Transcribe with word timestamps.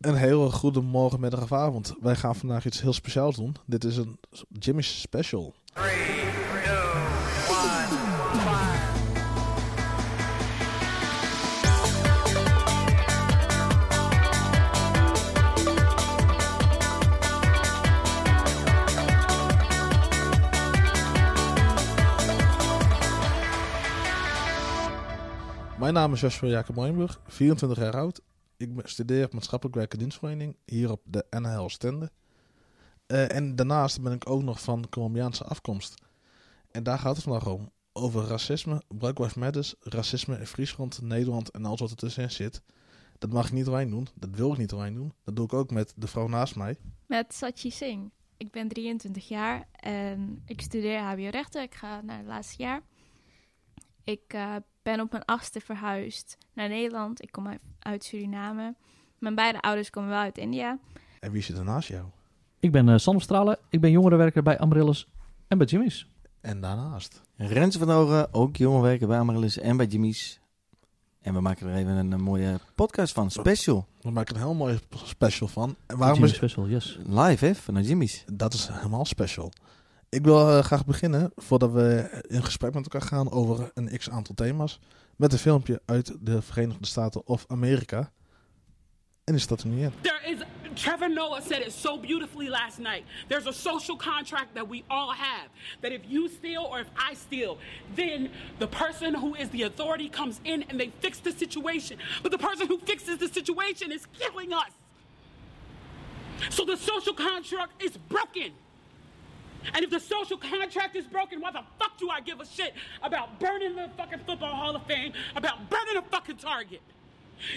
Een 0.00 0.14
hele 0.14 0.50
goede 0.50 0.80
morgen, 0.80 1.20
middag 1.20 1.42
of 1.42 1.52
avond. 1.52 1.94
Wij 2.00 2.16
gaan 2.16 2.36
vandaag 2.36 2.66
iets 2.66 2.80
heel 2.80 2.92
speciaals 2.92 3.36
doen. 3.36 3.56
Dit 3.66 3.84
is 3.84 3.96
een 3.96 4.18
Jimmy's 4.48 5.00
special. 5.00 5.54
Mijn 25.78 25.94
naam 25.94 26.12
is 26.12 26.20
Joshua 26.20 26.48
Jacob 26.48 26.74
Moyenburg, 26.74 27.20
24 27.26 27.78
jaar 27.78 27.96
oud. 27.96 28.20
Ik 28.60 28.80
studeer 28.84 29.28
maatschappelijk 29.32 29.76
werk 29.76 29.92
en 29.92 29.98
dienstverlening 29.98 30.56
hier 30.64 30.90
op 30.90 31.00
de 31.04 31.26
NHL 31.30 31.68
Stende. 31.68 32.10
Eh, 33.06 33.34
en 33.34 33.56
daarnaast 33.56 34.02
ben 34.02 34.12
ik 34.12 34.30
ook 34.30 34.42
nog 34.42 34.60
van 34.60 34.88
Colombiaanse 34.88 35.44
afkomst. 35.44 36.02
En 36.70 36.82
daar 36.82 36.98
gaat 36.98 37.14
het 37.14 37.24
vandaag 37.24 37.48
om. 37.48 37.70
Over 37.92 38.24
racisme, 38.24 38.82
Black 38.88 39.18
Lives 39.18 39.34
Matters, 39.34 39.74
racisme 39.80 40.38
in 40.38 40.46
Friesland, 40.46 41.02
Nederland 41.02 41.50
en 41.50 41.64
alles 41.64 41.80
wat 41.80 41.90
er 41.90 41.96
tussenin 41.96 42.30
zit. 42.30 42.62
Dat 43.18 43.32
mag 43.32 43.46
ik 43.46 43.52
niet 43.52 43.66
alleen 43.66 43.90
doen. 43.90 44.08
Dat 44.14 44.30
wil 44.30 44.52
ik 44.52 44.58
niet 44.58 44.72
alleen 44.72 44.94
doen. 44.94 45.12
Dat 45.24 45.36
doe 45.36 45.44
ik 45.44 45.52
ook 45.52 45.70
met 45.70 45.92
de 45.96 46.06
vrouw 46.06 46.28
naast 46.28 46.56
mij. 46.56 46.76
Met 47.06 47.34
Sachi 47.34 47.70
Singh. 47.70 48.10
Ik 48.36 48.50
ben 48.50 48.68
23 48.68 49.28
jaar 49.28 49.68
en 49.72 50.42
ik 50.46 50.60
studeer 50.60 51.00
HBO-rechten. 51.00 51.62
Ik 51.62 51.74
ga 51.74 52.00
naar 52.00 52.18
het 52.18 52.26
laatste 52.26 52.62
jaar. 52.62 52.82
Ik 54.04 54.22
eh, 54.26 54.56
ben 54.82 55.00
op 55.00 55.10
mijn 55.10 55.24
achtste 55.24 55.60
verhuisd 55.60 56.36
naar 56.52 56.68
Nederland. 56.68 57.22
Ik 57.22 57.32
kom 57.32 57.58
uit, 57.78 58.04
Suriname. 58.04 58.74
Mijn 59.18 59.34
beide 59.34 59.60
ouders 59.60 59.90
komen 59.90 60.10
wel 60.10 60.18
uit 60.18 60.38
India. 60.38 60.78
En 61.20 61.32
wie 61.32 61.42
zit 61.42 61.58
er 61.58 61.64
naast 61.64 61.88
jou? 61.88 62.04
Ik 62.60 62.72
ben 62.72 62.88
eh 62.88 62.96
Sam 62.96 63.20
Stralen, 63.20 63.58
ik 63.68 63.80
ben 63.80 63.90
jongerenwerker 63.90 64.42
bij 64.42 64.58
Amaryllis 64.58 65.06
en 65.48 65.58
bij 65.58 65.66
Jimmy's. 65.66 66.06
En 66.40 66.60
daarnaast. 66.60 67.22
Rens 67.36 67.76
van 67.76 67.90
Ogen, 67.90 68.34
ook 68.34 68.56
jongerenwerker 68.56 69.06
bij 69.06 69.18
Amaryllis 69.18 69.58
en 69.58 69.76
bij 69.76 69.86
Jimmy's. 69.86 70.40
En 71.20 71.34
we 71.34 71.40
maken 71.40 71.66
er 71.68 71.74
even 71.74 71.92
een, 71.92 72.12
een 72.12 72.22
mooie 72.22 72.58
podcast 72.74 73.12
van, 73.12 73.30
special. 73.30 73.86
We 74.00 74.10
maken 74.10 74.34
er 74.34 74.40
een 74.40 74.46
heel 74.46 74.56
mooi 74.56 74.78
special 75.04 75.48
van. 75.48 75.68
En 75.68 75.76
Waarom 75.86 75.98
waarom 75.98 76.18
Jimmy's 76.18 76.32
is, 76.32 76.36
Special, 76.52 76.68
yes. 76.68 76.98
Live, 77.06 77.46
hè, 77.46 77.54
vanuit 77.54 77.86
Jimmy's. 77.86 78.24
Dat 78.32 78.54
is 78.54 78.68
helemaal 78.68 79.04
special. 79.04 79.52
Ik 80.10 80.24
wil 80.24 80.48
eh, 80.48 80.64
graag 80.64 80.84
beginnen, 80.84 81.32
voordat 81.36 81.72
we 81.72 82.10
in 82.28 82.44
gesprek 82.44 82.74
met 82.74 82.82
elkaar 82.82 83.08
gaan 83.08 83.30
over 83.30 83.70
een 83.74 83.98
x 83.98 84.10
aantal 84.10 84.34
thema's, 84.34 84.78
met 85.16 85.32
een 85.32 85.38
filmpje 85.38 85.82
uit 85.86 86.16
de 86.20 86.42
Verenigde 86.42 86.86
Staten 86.86 87.26
of 87.26 87.44
Amerika. 87.48 88.12
En 89.24 89.32
die 89.32 89.42
staat 89.42 89.60
er 89.60 89.68
nu 89.68 89.82
in. 89.82 89.92
There 90.00 90.20
is, 90.24 90.38
Trevor 90.74 91.10
Noah 91.10 91.40
said 91.40 91.66
it 91.66 91.72
so 91.72 92.00
beautifully 92.00 92.48
last 92.48 92.78
night. 92.78 93.02
There's 93.28 93.46
a 93.46 93.52
social 93.52 93.96
contract 93.96 94.54
that 94.54 94.68
we 94.68 94.82
all 94.86 95.14
have. 95.14 95.48
That 95.80 95.92
if 95.92 96.00
you 96.08 96.28
steal 96.28 96.64
or 96.64 96.78
if 96.80 96.88
I 97.10 97.14
steal, 97.14 97.56
then 97.94 98.28
the 98.58 98.68
person 98.68 99.14
who 99.14 99.34
is 99.34 99.48
the 99.48 99.62
authority 99.62 100.08
comes 100.08 100.40
in 100.42 100.64
and 100.68 100.78
they 100.80 100.90
fix 101.00 101.20
the 101.20 101.32
situation. 101.32 101.98
But 102.22 102.30
the 102.30 102.46
person 102.48 102.66
who 102.66 102.78
fixes 102.78 103.18
the 103.18 103.28
situation 103.28 103.92
is 103.92 104.06
killing 104.18 104.52
us. 104.52 104.72
So 106.48 106.64
the 106.64 106.76
social 106.76 107.14
contract 107.14 107.82
is 107.82 107.96
broken. 108.08 108.52
And 109.74 109.84
if 109.84 109.90
the 109.90 110.00
social 110.00 110.36
contract 110.36 110.96
is 110.96 111.06
broken, 111.06 111.40
why 111.40 111.50
the 111.52 111.62
fuck 111.78 111.98
do 111.98 112.08
I 112.08 112.20
give 112.20 112.40
a 112.40 112.46
shit 112.46 112.74
about 113.02 113.38
burning 113.38 113.76
the 113.76 113.90
fucking 113.96 114.20
Football 114.26 114.54
Hall 114.54 114.74
of 114.74 114.86
Fame, 114.86 115.12
about 115.36 115.68
burning 115.68 115.96
a 115.96 116.02
fucking 116.02 116.36
Target? 116.36 116.82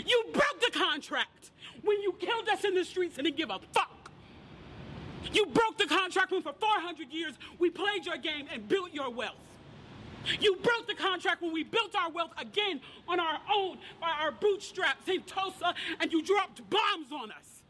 You 0.06 0.24
broke 0.32 0.62
the 0.62 0.78
contract 0.78 1.52
when 1.84 2.02
you 2.02 2.14
killed 2.20 2.48
us 2.50 2.64
in 2.64 2.74
the 2.74 2.86
streets 2.86 3.18
and 3.18 3.26
didn't 3.26 3.38
give 3.38 3.50
a 3.50 3.60
fuck. 3.74 4.12
You 5.32 5.46
broke 5.48 5.78
the 5.78 5.86
contract 5.86 6.32
when 6.32 6.42
for 6.42 6.54
400 6.54 7.12
years 7.12 7.36
we 7.60 7.70
played 7.70 8.06
your 8.06 8.18
game 8.18 8.48
and 8.52 8.68
built 8.68 8.94
your 8.94 9.10
wealth. 9.10 9.36
You 10.40 10.56
broke 10.58 10.88
the 10.88 10.96
contract 10.96 11.42
when 11.42 11.52
we 11.52 11.64
built 11.64 11.96
our 11.96 12.10
wealth 12.10 12.32
again 12.38 12.80
on 13.08 13.20
our 13.20 13.40
own 13.54 13.78
by 14.00 14.12
our 14.22 14.32
bootstraps 14.32 15.08
in 15.08 15.22
Tulsa 15.24 15.74
and 16.00 16.12
you 16.12 16.22
dropped 16.22 16.62
bombs 16.70 17.12
on 17.12 17.32
us. 17.32 17.62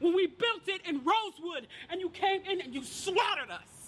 When 0.00 0.14
we 0.14 0.26
built 0.26 0.66
it 0.66 0.82
in 0.86 1.02
Rosewood 1.04 1.68
and 1.88 2.00
you 2.00 2.10
came 2.10 2.42
in 2.42 2.60
and 2.60 2.74
you 2.74 2.84
slaughtered 2.84 3.50
us. 3.50 3.79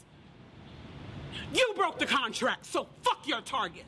You 1.53 1.73
broke 1.77 1.99
the 1.99 2.07
contract, 2.07 2.67
so 2.67 2.87
fuck 3.03 3.27
your 3.27 3.41
target. 3.43 3.87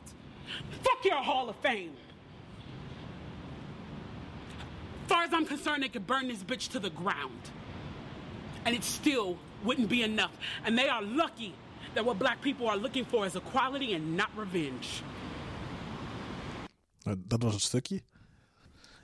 Fuck 0.83 1.05
your 1.05 1.23
Hall 1.23 1.49
of 1.49 1.55
Fame. 1.57 1.91
As 5.03 5.09
far 5.09 5.23
as 5.23 5.33
I'm 5.33 5.45
concerned, 5.45 5.83
they 5.83 5.89
could 5.89 6.07
burn 6.07 6.27
this 6.27 6.43
bitch 6.43 6.71
to 6.71 6.79
the 6.79 6.89
ground. 6.89 7.41
And 8.65 8.75
it 8.75 8.83
still 8.83 9.37
wouldn't 9.63 9.89
be 9.89 10.01
enough. 10.01 10.31
And 10.65 10.77
they 10.77 10.89
are 10.89 11.03
lucky 11.03 11.53
that 11.93 12.05
what 12.05 12.17
black 12.17 12.41
people 12.41 12.67
are 12.67 12.77
looking 12.77 13.05
for 13.05 13.25
is 13.25 13.35
equality 13.35 13.93
and 13.93 14.15
not 14.15 14.29
revenge. 14.35 15.03
Dat 17.17 17.43
was 17.43 17.53
het 17.53 17.61
stukje. 17.61 18.01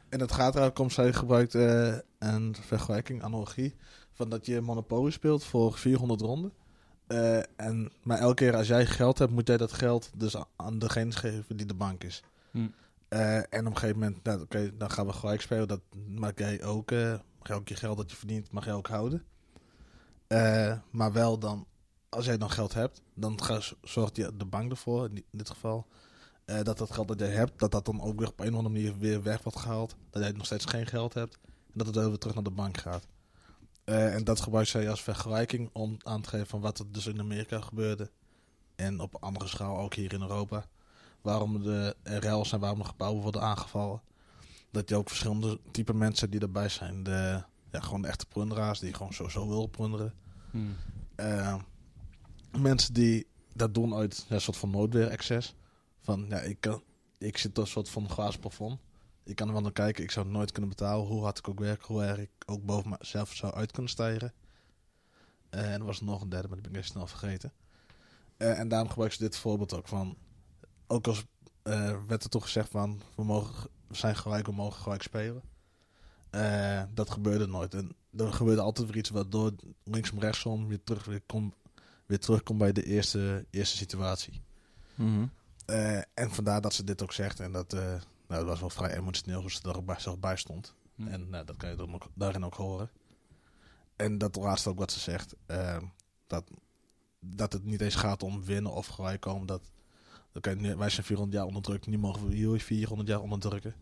En 0.09 0.19
het 0.19 0.31
gaat 0.31 0.55
eruit 0.55 0.79
om, 0.79 0.89
zij 0.89 1.13
gebruikt 1.13 1.55
eh, 1.55 1.97
een 2.19 2.55
vergelijking, 2.61 3.23
analogie, 3.23 3.75
van 4.11 4.29
dat 4.29 4.45
je 4.45 4.61
Monopoly 4.61 5.11
speelt 5.11 5.43
voor 5.43 5.73
400 5.77 6.21
ronden. 6.21 6.53
Eh, 7.11 7.37
en, 7.55 7.91
maar 8.03 8.17
elke 8.17 8.35
keer 8.35 8.55
als 8.55 8.67
jij 8.67 8.85
geld 8.85 9.17
hebt, 9.17 9.31
moet 9.31 9.47
jij 9.47 9.57
dat 9.57 9.71
geld 9.71 10.09
dus 10.15 10.35
aan 10.55 10.79
degene 10.79 11.11
geven 11.11 11.57
die 11.57 11.65
de 11.65 11.73
bank 11.73 12.03
is. 12.03 12.23
Hm. 12.51 12.67
Eh, 13.07 13.35
en 13.35 13.59
op 13.59 13.65
een 13.65 13.77
gegeven 13.77 13.99
moment, 13.99 14.23
nou, 14.23 14.41
oké, 14.41 14.77
dan 14.77 14.91
gaan 14.91 15.05
we 15.05 15.13
gelijk 15.13 15.41
spelen. 15.41 15.67
Dat 15.67 15.81
maak 16.07 16.39
jij 16.39 16.63
ook, 16.63 16.91
eh 16.91 17.11
mag 17.39 17.47
je 17.47 17.53
ook 17.53 17.67
je 17.67 17.75
geld 17.75 17.97
dat 17.97 18.11
je 18.11 18.17
verdient, 18.17 18.51
mag 18.51 18.65
jij 18.65 18.73
ook 18.73 18.87
houden. 18.87 19.23
Maar 20.91 21.11
wel 21.11 21.39
dan, 21.39 21.67
als 22.09 22.25
jij 22.25 22.37
dan 22.37 22.51
geld 22.51 22.73
hebt, 22.73 23.01
dan 23.13 23.39
zorgt 23.81 24.15
je 24.15 24.37
de 24.37 24.45
bank 24.45 24.71
ervoor, 24.71 25.09
in, 25.09 25.25
dit 25.31 25.49
geval, 25.49 25.87
dat 26.45 26.77
dat 26.77 26.91
geld 26.91 27.07
dat 27.07 27.19
jij 27.19 27.29
hebt, 27.29 27.59
dat 27.59 27.71
dat 27.71 27.85
dan 27.85 28.01
ook 28.01 28.19
weer 28.19 28.27
op 28.27 28.39
een 28.39 28.51
of 28.51 28.57
andere 28.57 28.73
manier 28.73 28.97
weer 28.97 29.23
weg 29.23 29.43
wordt 29.43 29.59
gehaald. 29.59 29.95
Dat 30.09 30.21
jij 30.21 30.31
nog 30.31 30.45
steeds 30.45 30.65
geen 30.65 30.87
geld 30.87 31.13
hebt. 31.13 31.37
En 31.45 31.73
dat 31.73 31.87
het 31.87 31.95
weer 31.95 32.17
terug 32.17 32.35
naar 32.35 32.43
de 32.43 32.49
bank 32.49 32.77
gaat. 32.77 33.07
Eh, 33.83 34.15
en 34.15 34.23
dat 34.23 34.41
gebruikt 34.41 34.69
zij 34.69 34.89
als 34.89 35.01
vergelijking 35.01 35.69
om 35.73 35.97
aan 36.03 36.21
te 36.21 36.29
geven 36.29 36.47
van 36.47 36.61
wat 36.61 36.79
er 36.79 36.91
dus 36.91 37.07
in 37.07 37.19
Amerika 37.19 37.61
gebeurde. 37.61 38.11
En 38.75 38.99
op 38.99 39.17
andere 39.19 39.47
schaal 39.47 39.77
ook 39.77 39.93
hier 39.93 40.13
in 40.13 40.21
Europa. 40.21 40.65
Waarom 41.21 41.63
de 41.63 41.95
rels 42.03 42.49
zijn, 42.49 42.61
waarom 42.61 42.79
de 42.79 42.85
gebouwen 42.85 43.21
worden 43.21 43.41
aangevallen. 43.41 44.01
Dat 44.71 44.89
je 44.89 44.95
ook 44.95 45.07
verschillende 45.07 45.59
type 45.71 45.93
mensen 45.93 46.29
die 46.29 46.39
erbij 46.39 46.69
zijn. 46.69 47.03
De, 47.03 47.43
ja, 47.71 47.79
gewoon 47.79 48.01
de 48.01 48.07
echte 48.07 48.25
plunderaars 48.25 48.79
die 48.79 48.93
gewoon 48.93 49.13
sowieso 49.13 49.47
willen 49.47 49.69
plunderen. 49.69 50.13
Hmm. 50.51 50.75
Eh, 51.15 51.55
mensen 52.59 52.93
die 52.93 53.27
dat 53.53 53.73
doen 53.73 53.95
uit 53.95 54.25
ja, 54.29 54.35
een 54.35 54.41
soort 54.41 54.57
van 54.57 54.69
noodweer-excess. 54.69 55.55
Van 56.01 56.25
ja, 56.29 56.39
ik, 56.39 56.57
kan, 56.59 56.83
ik 57.17 57.37
zit 57.37 57.57
een 57.57 57.67
soort 57.67 57.89
van 57.89 58.09
glazen 58.09 58.39
plafond. 58.39 58.79
Ik 59.31 59.37
kan 59.37 59.47
er 59.47 59.53
wel 59.53 59.61
naar 59.61 59.71
kijken, 59.71 60.03
ik 60.03 60.11
zou 60.11 60.25
het 60.25 60.35
nooit 60.35 60.51
kunnen 60.51 60.69
betalen. 60.69 61.05
Hoe 61.05 61.23
hard 61.23 61.37
ik 61.37 61.47
ook 61.47 61.59
werk, 61.59 61.81
hoe 61.81 62.03
erg 62.03 62.17
ik 62.17 62.29
ook 62.45 62.65
boven 62.65 62.95
mezelf 62.99 63.33
zou 63.33 63.53
uit 63.53 63.71
kunnen 63.71 63.91
stijgen. 63.91 64.33
Eh, 65.49 65.73
en 65.73 65.79
er 65.79 65.85
was 65.85 66.01
nog 66.01 66.21
een 66.21 66.29
derde, 66.29 66.47
maar 66.47 66.61
die 66.61 66.71
ben 66.71 66.81
ik 66.81 66.87
snel 66.87 67.07
vergeten. 67.07 67.53
Eh, 68.37 68.59
en 68.59 68.67
daarom 68.67 68.89
gebruik 68.89 69.13
ze 69.13 69.19
dit 69.19 69.37
voorbeeld 69.37 69.73
ook 69.73 69.87
van. 69.87 70.17
Ook 70.87 71.07
als 71.07 71.25
eh, 71.61 71.97
werd 72.07 72.23
er 72.23 72.29
toch 72.29 72.43
gezegd 72.43 72.69
van 72.69 73.01
we, 73.15 73.23
mogen, 73.23 73.69
we 73.87 73.95
zijn 73.95 74.15
gelijk, 74.15 74.45
we 74.45 74.51
mogen 74.51 74.81
gelijk 74.81 75.01
spelen. 75.01 75.41
Dat 76.93 77.09
gebeurde 77.09 77.47
nooit. 77.47 77.73
En 77.73 77.95
er 78.17 78.33
gebeurde 78.33 78.61
altijd 78.61 78.87
weer 78.87 78.97
iets 78.97 79.09
waardoor 79.09 79.51
linksom 79.83 80.19
rechtsom 80.19 80.67
weer 80.67 80.83
terug 80.83 81.05
weer, 81.05 81.21
kom, 81.25 81.53
weer 82.05 82.19
terugkomt 82.19 82.59
bij 82.59 82.71
de 82.71 82.83
eerste, 82.83 83.45
eerste 83.49 83.77
situatie. 83.77 84.41
Mhm. 84.95 85.25
En 86.13 86.31
vandaar 86.31 86.61
dat 86.61 86.73
ze 86.73 86.83
dit 86.83 87.03
ook 87.03 87.13
zegt. 87.13 87.39
En 87.39 87.51
dat, 87.51 87.75
nou, 88.31 88.45
dat 88.45 88.49
was 88.51 88.59
wel 88.59 88.69
vrij 88.69 88.97
emotioneel 88.97 89.41
hoe 89.41 89.51
ze 89.51 89.71
er 89.71 89.83
bij, 89.83 89.99
zelf 89.99 90.19
bij 90.19 90.35
stond. 90.37 90.75
Hm. 90.95 91.07
En 91.07 91.29
nou, 91.29 91.45
dat 91.45 91.57
kan 91.57 91.69
je 91.69 91.75
dan 91.75 91.93
ook, 91.93 92.07
daarin 92.13 92.45
ook 92.45 92.53
horen. 92.53 92.89
En 93.95 94.17
dat 94.17 94.35
laatste 94.35 94.69
ook 94.69 94.77
wat 94.77 94.91
ze 94.91 94.99
zegt. 94.99 95.35
eh, 95.45 95.77
dat, 96.27 96.51
dat 97.19 97.53
het 97.53 97.63
niet 97.63 97.81
eens 97.81 97.95
gaat 97.95 98.23
om 98.23 98.43
winnen 98.43 98.71
of 98.73 98.87
gelijk 98.87 99.21
komen. 99.21 99.47
Dat, 99.47 99.71
oké, 100.33 100.55
nu- 100.55 100.75
wij 100.75 100.89
zijn 100.89 101.05
400 101.05 101.37
jaar 101.37 101.47
onderdrukt. 101.47 101.87
Nu 101.87 101.97
mogen 101.97 102.27
we 102.27 102.37
jullie 102.37 102.63
400 102.63 103.09
jaar 103.09 103.21
onderdrukken. 103.21 103.75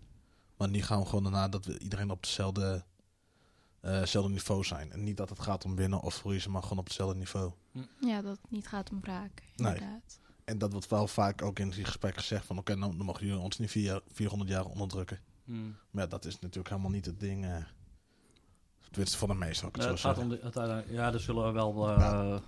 Maar 0.57 0.69
nu 0.69 0.81
gaan 0.81 0.99
we 0.99 1.05
gewoon 1.05 1.23
daarna 1.23 1.47
dat 1.49 1.65
we 1.65 1.79
iedereen 1.79 2.09
op 2.11 2.21
hetzelfde, 2.21 2.85
eh, 3.79 3.91
hetzelfde 3.99 4.31
niveau 4.31 4.63
zijn. 4.63 4.91
En 4.91 5.03
niet 5.03 5.17
dat 5.17 5.29
het 5.29 5.39
gaat 5.39 5.65
om 5.65 5.75
winnen 5.75 6.01
of 6.01 6.13
verliezen, 6.13 6.51
maar 6.51 6.61
gewoon 6.63 6.77
op 6.77 6.85
hetzelfde 6.85 7.15
niveau. 7.17 7.51
Ja, 7.99 8.21
dat 8.21 8.37
het 8.41 8.51
niet 8.51 8.67
gaat 8.67 8.89
om 8.91 9.01
wraak, 9.01 9.43
Nee. 9.55 9.79
En 10.49 10.57
dat 10.57 10.71
wordt 10.71 10.89
wel 10.89 11.07
vaak 11.07 11.41
ook 11.41 11.59
in 11.59 11.69
die 11.69 11.85
gesprekken 11.85 12.21
gezegd 12.21 12.45
van... 12.45 12.57
oké, 12.57 12.75
nou, 12.75 12.95
dan 12.97 13.05
mogen 13.05 13.25
jullie 13.25 13.41
ons 13.41 13.57
niet 13.57 13.71
vier, 13.71 14.01
400 14.11 14.49
jaar 14.49 14.65
onderdrukken. 14.65 15.19
Hmm. 15.45 15.75
Maar 15.91 16.03
ja, 16.03 16.09
dat 16.09 16.25
is 16.25 16.33
natuurlijk 16.39 16.69
helemaal 16.69 16.91
niet 16.91 17.05
het 17.05 17.19
ding. 17.19 17.45
eh 17.45 17.55
tenminste, 18.89 19.17
voor 19.17 19.27
de 19.27 19.33
meesten 19.33 19.67
ook 19.67 19.75
het 19.75 19.85
Eh, 19.85 19.95
zo 19.95 20.07
het 20.07 20.17
om 20.17 20.29
de, 20.29 20.39
uiteindelijk- 20.43 20.87
ja, 20.89 21.13
er 21.13 21.19
zullen 21.19 21.53
wel 21.53 21.89
eh, 21.89 21.97
Ja. 21.99 22.39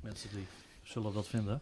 mensen 0.00 0.28
die 0.34 0.46
zullen 0.82 1.12
dat 1.14 1.26
vinden. 1.28 1.60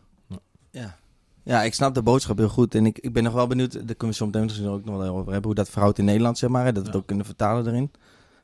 Ja. 0.71 0.99
ja, 1.43 1.63
ik 1.63 1.75
snap 1.75 1.95
de 1.95 2.03
boodschap 2.03 2.39
heel 2.39 2.49
goed. 2.49 2.75
En 2.75 2.87
ik, 2.87 2.99
ik 2.99 3.13
ben 3.13 3.23
nog 3.23 3.33
wel 3.33 3.47
benieuwd, 3.47 3.73
daar 3.73 3.83
kunnen 3.85 4.09
we 4.09 4.13
zo 4.15 4.27
meteen 4.27 4.67
ook 4.69 4.85
nog 4.85 4.97
wel 4.97 5.15
over 5.17 5.25
hebben, 5.33 5.45
hoe 5.47 5.55
dat 5.55 5.69
verhoudt 5.71 5.99
in 5.99 6.05
Nederland, 6.05 6.39
zeg 6.39 6.51
maar. 6.51 6.65
hè, 6.65 6.73
Dat 6.73 6.83
we 6.83 6.89
het 6.89 6.99
ook 6.99 7.07
kunnen 7.07 7.27
vertalen 7.27 7.67
erin. 7.67 7.91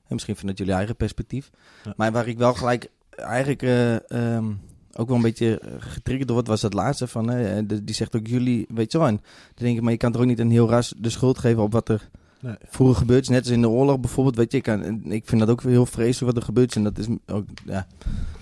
En 0.06 0.14
misschien 0.14 0.36
vanuit 0.36 0.58
jullie 0.58 0.72
eigen 0.74 0.96
perspectief. 0.96 1.50
Ja. 1.84 1.92
Maar 1.96 2.12
waar 2.12 2.28
ik 2.28 2.38
wel 2.38 2.54
gelijk 2.54 2.90
eigenlijk 3.10 3.62
eh, 3.62 4.10
ehm, 4.10 4.52
ook 4.98 5.06
wel 5.08 5.16
een 5.16 5.22
beetje 5.22 5.58
eh, 5.60 5.72
getriggerd 5.78 6.28
door 6.28 6.36
word, 6.36 6.48
was 6.48 6.60
dat 6.60 6.72
laatste 6.74 7.06
van, 7.06 7.30
eh, 7.30 7.58
de- 7.66 7.84
die 7.84 7.94
zegt 7.94 8.16
ook 8.16 8.26
jullie, 8.26 8.66
weet 8.74 8.92
je 8.92 8.98
wel. 8.98 9.06
En 9.06 9.14
dan 9.54 9.64
denk 9.64 9.76
ik, 9.76 9.82
maar 9.82 9.92
je 9.92 9.98
kan 9.98 10.12
toch 10.12 10.20
ook 10.20 10.26
niet 10.26 10.38
een 10.38 10.50
heel 10.50 10.68
ras 10.68 10.94
de 10.96 11.10
schuld 11.10 11.38
geven 11.38 11.62
op 11.62 11.72
wat 11.72 11.88
er 11.88 12.08
Nee. 12.40 12.54
vroeger 12.68 12.96
gebeurd 12.96 13.22
is. 13.22 13.28
Net 13.28 13.38
als 13.44 13.50
in 13.52 13.60
de 13.60 13.68
oorlog 13.68 14.00
bijvoorbeeld, 14.00 14.36
weet 14.36 14.50
je. 14.52 14.56
Ik, 14.56 14.62
kan, 14.62 15.02
ik 15.12 15.22
vind 15.26 15.40
dat 15.40 15.50
ook 15.50 15.62
heel 15.62 15.86
vreselijk 15.86 16.32
wat 16.32 16.36
er 16.36 16.48
gebeurd 16.48 16.70
is. 16.70 16.76
En 16.76 16.84
dat 16.84 16.98
is 16.98 17.06
ook, 17.26 17.44
ja, 17.66 17.86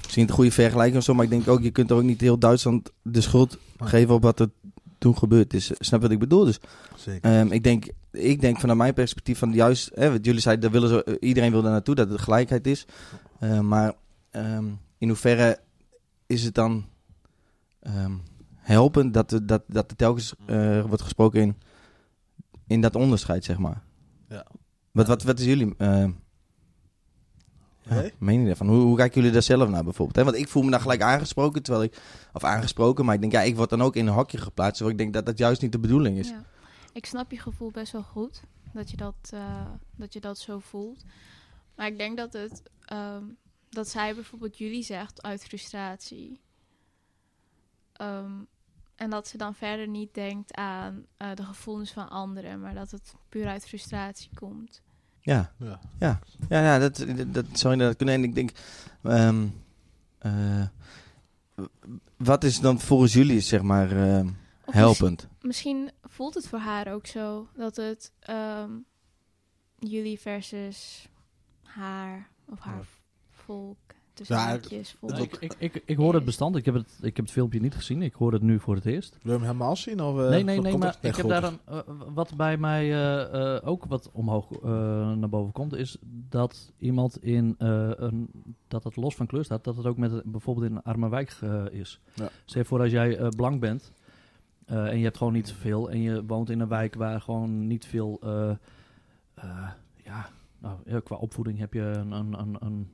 misschien 0.03 0.29
een 0.29 0.35
goede 0.35 0.51
vergelijking 0.51 0.97
of 0.99 1.05
zo. 1.05 1.15
Maar 1.15 1.25
ik 1.25 1.31
denk 1.31 1.49
ook, 1.49 1.63
je 1.63 1.71
kunt 1.71 1.91
er 1.91 1.97
ook 1.97 2.03
niet 2.03 2.21
heel 2.21 2.39
Duitsland 2.39 2.91
de 3.03 3.21
schuld 3.21 3.59
Nee. 3.79 3.89
geven 3.89 4.15
op 4.15 4.23
wat 4.23 4.41
er 4.41 4.49
toen 4.99 5.19
gebeurd 5.19 5.55
is. 5.55 5.71
Snap 5.79 6.03
wat 6.03 6.11
ik 6.11 6.19
bedoel? 6.19 6.45
Dus 6.45 6.59
Zeker. 6.97 7.31
Ehm, 7.39 7.53
ik, 7.53 7.63
denk, 7.65 7.85
ik 8.13 8.41
denk 8.41 8.61
vanuit 8.61 8.79
mijn 8.79 8.95
perspectief 8.95 9.39
van 9.39 9.53
juist, 9.53 9.91
hè, 9.95 10.11
wat 10.11 10.25
jullie 10.25 10.41
zeiden, 10.41 10.71
daar 10.71 10.81
willen 10.81 11.05
ze, 11.05 11.17
iedereen 11.21 11.51
wil 11.51 11.63
daar 11.63 11.71
naartoe, 11.73 11.95
dat 11.95 12.11
het 12.11 12.21
gelijkheid 12.21 12.67
is. 12.67 12.87
Ehm, 13.41 13.69
maar 13.69 13.93
ehm, 14.31 14.65
in 14.99 15.09
hoeverre 15.09 15.59
is 16.27 16.45
het 16.45 16.55
dan 16.55 16.87
ehm, 17.81 18.13
helpend 18.55 19.15
dat, 19.15 19.33
er- 19.33 19.47
dat, 19.47 19.63
dat 19.67 19.91
er 19.91 19.97
telkens 19.97 20.35
eh, 20.47 20.85
wordt 20.85 21.03
gesproken 21.03 21.41
in, 21.41 21.57
in 22.67 22.81
dat 22.81 22.95
onderscheid, 22.97 23.45
zeg 23.45 23.59
maar? 23.59 23.83
Ja. 24.29 24.47
Wat, 24.91 25.07
wat, 25.07 25.23
wat 25.23 25.39
is 25.39 25.45
jullie 25.45 25.75
ehm, 25.79 26.11
ja, 27.83 28.11
mening 28.19 28.47
daarvan? 28.47 28.69
Hoe, 28.69 28.81
hoe 28.83 28.97
kijken 28.97 29.17
jullie 29.17 29.33
daar 29.33 29.43
zelf 29.43 29.69
naar 29.69 29.85
bijvoorbeeld? 29.85 30.17
Hè? 30.17 30.25
Want 30.25 30.37
ik 30.37 30.49
voel 30.49 30.63
me 30.63 30.71
dan 30.71 30.81
gelijk 30.81 31.03
aangesproken, 31.03 31.63
terwijl 31.63 31.85
ik, 31.85 32.01
of 32.33 32.45
aangesproken, 32.45 33.05
maar 33.05 33.15
ik 33.15 33.21
denk, 33.21 33.33
ja, 33.33 33.43
ik 33.43 33.57
word 33.57 33.71
dan 33.71 33.83
ook 33.83 33.97
in 33.97 34.07
een 34.07 34.15
hokje 34.15 34.39
geplaatst, 34.39 34.77
terwijl 34.77 34.97
ik 34.97 35.03
denk 35.03 35.15
dat 35.15 35.27
dat 35.27 35.39
juist 35.39 35.63
niet 35.63 35.73
de 35.73 35.79
bedoeling 35.79 36.19
is. 36.19 36.29
Ja. 36.29 36.45
Ik 36.93 37.07
snap 37.07 37.31
je 37.31 37.39
gevoel 37.39 37.71
best 37.71 37.93
wel 37.93 38.03
goed. 38.03 38.43
Dat 38.73 38.91
je 38.91 38.97
dat, 38.97 39.15
eh, 39.31 39.67
dat, 39.97 40.13
je 40.13 40.21
dat 40.21 40.39
zo 40.39 40.59
voelt. 40.59 41.05
Maar 41.77 41.87
ik 41.87 41.99
denk 41.99 42.17
dat 42.17 42.33
het... 42.33 42.63
ehm, 42.85 43.23
dat 43.77 43.89
zij 43.89 44.15
bijvoorbeeld 44.15 44.59
jullie 44.59 44.83
zegt 44.83 45.23
uit 45.23 45.45
frustratie. 45.45 46.41
Ehm, 47.93 48.33
en 48.95 49.11
dat 49.11 49.29
ze 49.29 49.37
dan 49.37 49.55
verder 49.55 49.89
niet 49.89 50.15
denkt 50.15 50.55
aan 50.55 51.07
eh, 51.17 51.35
de 51.35 51.43
gevoelens 51.43 51.93
van 51.93 52.09
anderen. 52.09 52.61
Maar 52.61 52.75
dat 52.75 52.91
het 52.91 53.15
puur 53.29 53.47
uit 53.47 53.67
frustratie 53.67 54.31
komt. 54.35 54.83
Ja. 55.21 55.53
Ja. 55.59 55.81
Ja, 55.99 56.21
ja, 56.49 56.63
ja 56.63 56.79
dat, 56.79 56.97
dat, 56.97 57.35
dat 57.35 57.47
zou 57.53 57.73
inderdaad 57.73 57.97
kunnen. 57.97 58.15
En 58.15 58.25
ik 58.25 58.35
denk, 58.35 58.51
ehm, 59.03 59.47
eh, 60.19 60.67
wat 62.17 62.45
is 62.45 62.61
dan 62.61 62.81
volgens 62.81 63.13
jullie, 63.13 63.41
zeg 63.41 63.63
maar, 63.63 63.91
Of 64.65 64.75
helpend? 64.75 65.29
Misschien 65.41 65.91
voelt 66.03 66.35
het 66.35 66.49
voor 66.49 66.59
haar 66.59 66.93
ook 66.93 67.07
zo 67.07 67.49
dat 67.57 67.77
het 67.77 68.13
ehm, 68.21 68.71
jullie 69.79 70.21
versus 70.21 71.09
haar 71.63 72.29
of 72.45 72.59
haar 72.59 72.77
Ja. 72.77 72.96
Volk, 73.47 73.77
tussen 74.15 74.37
Ja, 74.37 74.43
haakjes, 74.43 74.97
volk. 74.99 75.17
Ik, 75.19 75.37
ik, 75.41 75.55
ik, 75.59 75.83
ik 75.87 75.97
hoor 75.97 76.15
het 76.15 76.25
bestand. 76.25 76.57
Ik 76.57 76.65
heb 76.65 76.75
het, 76.75 76.99
ik 77.03 77.17
heb 77.17 77.25
het 77.25 77.35
filmpje 77.35 77.61
niet 77.61 77.75
gezien. 77.75 78.03
Ik 78.03 78.13
hoor 78.15 78.33
het 78.33 78.43
nu 78.43 78.61
voor 78.61 78.75
het 78.75 78.87
eerst. 78.87 79.19
Wil 79.23 79.33
je 79.33 79.39
hem 79.39 79.47
helemaal 79.47 79.77
zien? 79.77 80.03
Of, 80.03 80.19
eh, 80.21 80.29
nee, 80.29 80.45
nee, 80.45 80.61
nee. 80.61 80.77
Maar 80.77 80.99
ik 81.01 81.17
heb 81.17 81.29
daar 81.29 81.45
een, 81.45 81.59
eh, 81.65 81.79
wat 82.15 82.37
bij 82.37 82.57
mij 82.57 82.83
eh, 82.93 83.55
eh, 83.57 83.69
ook 83.69 83.85
wat 83.85 84.11
omhoog 84.13 84.53
eh, 84.53 84.61
naar 85.13 85.29
boven 85.29 85.53
komt, 85.53 85.75
is 85.75 85.97
dat 86.29 86.73
iemand 86.79 87.23
in 87.23 87.55
eh, 87.59 87.91
een 87.97 88.31
dat 88.69 88.85
het 88.85 88.97
los 88.97 89.15
van 89.15 89.27
kleur 89.27 89.45
staat, 89.45 89.65
dat 89.65 89.77
het 89.77 89.87
ook 89.87 89.97
met 89.97 90.23
bijvoorbeeld 90.25 90.67
in 90.71 90.77
een 90.77 90.83
arme 90.83 91.09
wijk 91.09 91.37
eh, 91.43 91.65
is. 91.71 92.01
Ja. 92.15 92.29
Je 92.45 92.65
voor 92.65 92.81
als 92.81 92.91
jij 92.91 93.19
eh, 93.19 93.29
blank 93.29 93.61
bent 93.61 93.93
eh, 94.67 94.87
en 94.87 94.99
je 94.99 95.05
hebt 95.05 95.17
gewoon 95.17 95.33
niet 95.33 95.53
veel 95.53 95.91
en 95.91 96.01
je 96.01 96.25
woont 96.27 96.51
in 96.51 96.61
een 96.61 96.69
wijk 96.69 96.95
waar 96.95 97.21
gewoon 97.21 97.67
niet 97.67 97.87
veel, 97.87 98.19
eh, 98.23 98.51
eh, 99.35 99.69
ja, 100.05 100.29
nou, 100.59 101.01
qua 101.01 101.17
opvoeding 101.17 101.59
heb 101.59 101.73
je 101.73 101.81
een, 101.81 102.13
een, 102.13 102.39
een, 102.41 102.57
een- 102.61 102.91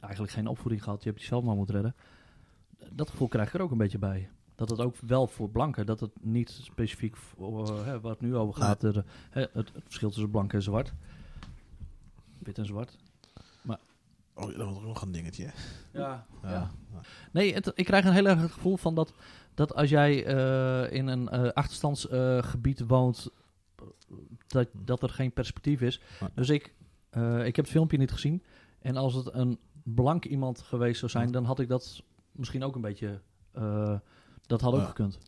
eigenlijk 0.00 0.32
geen 0.32 0.46
opvoeding 0.46 0.82
gehad. 0.82 1.02
Je 1.02 1.08
hebt 1.08 1.20
jezelf 1.20 1.44
maar 1.44 1.56
moeten 1.56 1.74
redden. 1.74 1.94
Dat 2.90 3.10
gevoel 3.10 3.28
krijg 3.28 3.48
ik 3.48 3.54
er 3.54 3.60
ook 3.60 3.70
een 3.70 3.78
beetje 3.78 3.98
bij. 3.98 4.28
Dat 4.54 4.70
het 4.70 4.80
ook 4.80 4.96
wel 5.06 5.26
voor 5.26 5.50
blanken, 5.50 5.86
dat 5.86 6.00
het 6.00 6.10
niet 6.20 6.50
specifiek 6.62 7.16
voor, 7.16 7.68
eh, 7.68 7.84
hè, 7.84 8.00
waar 8.00 8.12
het 8.12 8.20
nu 8.20 8.36
over 8.36 8.54
gaat, 8.54 8.82
hè, 8.82 8.90
het, 9.30 9.50
het 9.52 9.70
verschil 9.84 10.08
tussen 10.10 10.30
blank 10.30 10.52
en 10.52 10.62
zwart. 10.62 10.92
Wit 12.38 12.58
en 12.58 12.66
zwart. 12.66 12.96
Oh, 14.36 14.46
dat 14.46 14.56
wordt 14.56 14.78
ook 14.78 14.82
nog 14.82 15.02
een 15.02 15.12
dingetje. 15.12 15.50
Ja, 15.92 16.26
Ja. 16.42 16.50
ja. 16.50 16.70
Nee, 17.32 17.54
het, 17.54 17.72
ik 17.74 17.84
krijg 17.84 18.04
een 18.04 18.12
heel 18.12 18.26
erg 18.26 18.40
het 18.40 18.52
gevoel 18.52 18.76
van 18.76 18.94
dat, 18.94 19.14
dat 19.54 19.74
als 19.74 19.90
jij 19.90 20.24
eh, 20.24 20.92
in 20.92 21.06
een 21.06 21.28
eh, 21.28 21.48
achterstandsgebied 21.52 22.80
woont, 22.86 23.30
dat, 24.46 24.68
dat 24.72 25.02
er 25.02 25.08
geen 25.08 25.32
perspectief 25.32 25.80
is. 25.80 26.00
Dus 26.34 26.48
ik, 26.48 26.74
ik 27.44 27.56
heb 27.56 27.64
het 27.64 27.68
filmpje 27.68 27.98
niet 27.98 28.12
gezien. 28.12 28.42
En 28.84 28.96
als 28.96 29.14
het 29.14 29.34
een 29.34 29.58
blank 29.82 30.24
iemand 30.24 30.60
geweest 30.60 30.98
zou 30.98 31.10
zijn, 31.10 31.30
dan 31.30 31.44
had 31.44 31.58
ik 31.60 31.68
dat 31.68 32.02
misschien 32.32 32.62
ook 32.64 32.74
een 32.74 32.80
beetje... 32.80 33.20
eh, 33.52 33.98
dat 34.46 34.60
had 34.60 34.72
ook 34.74 34.80
Ja. 34.80 34.86
gekund. 34.86 35.18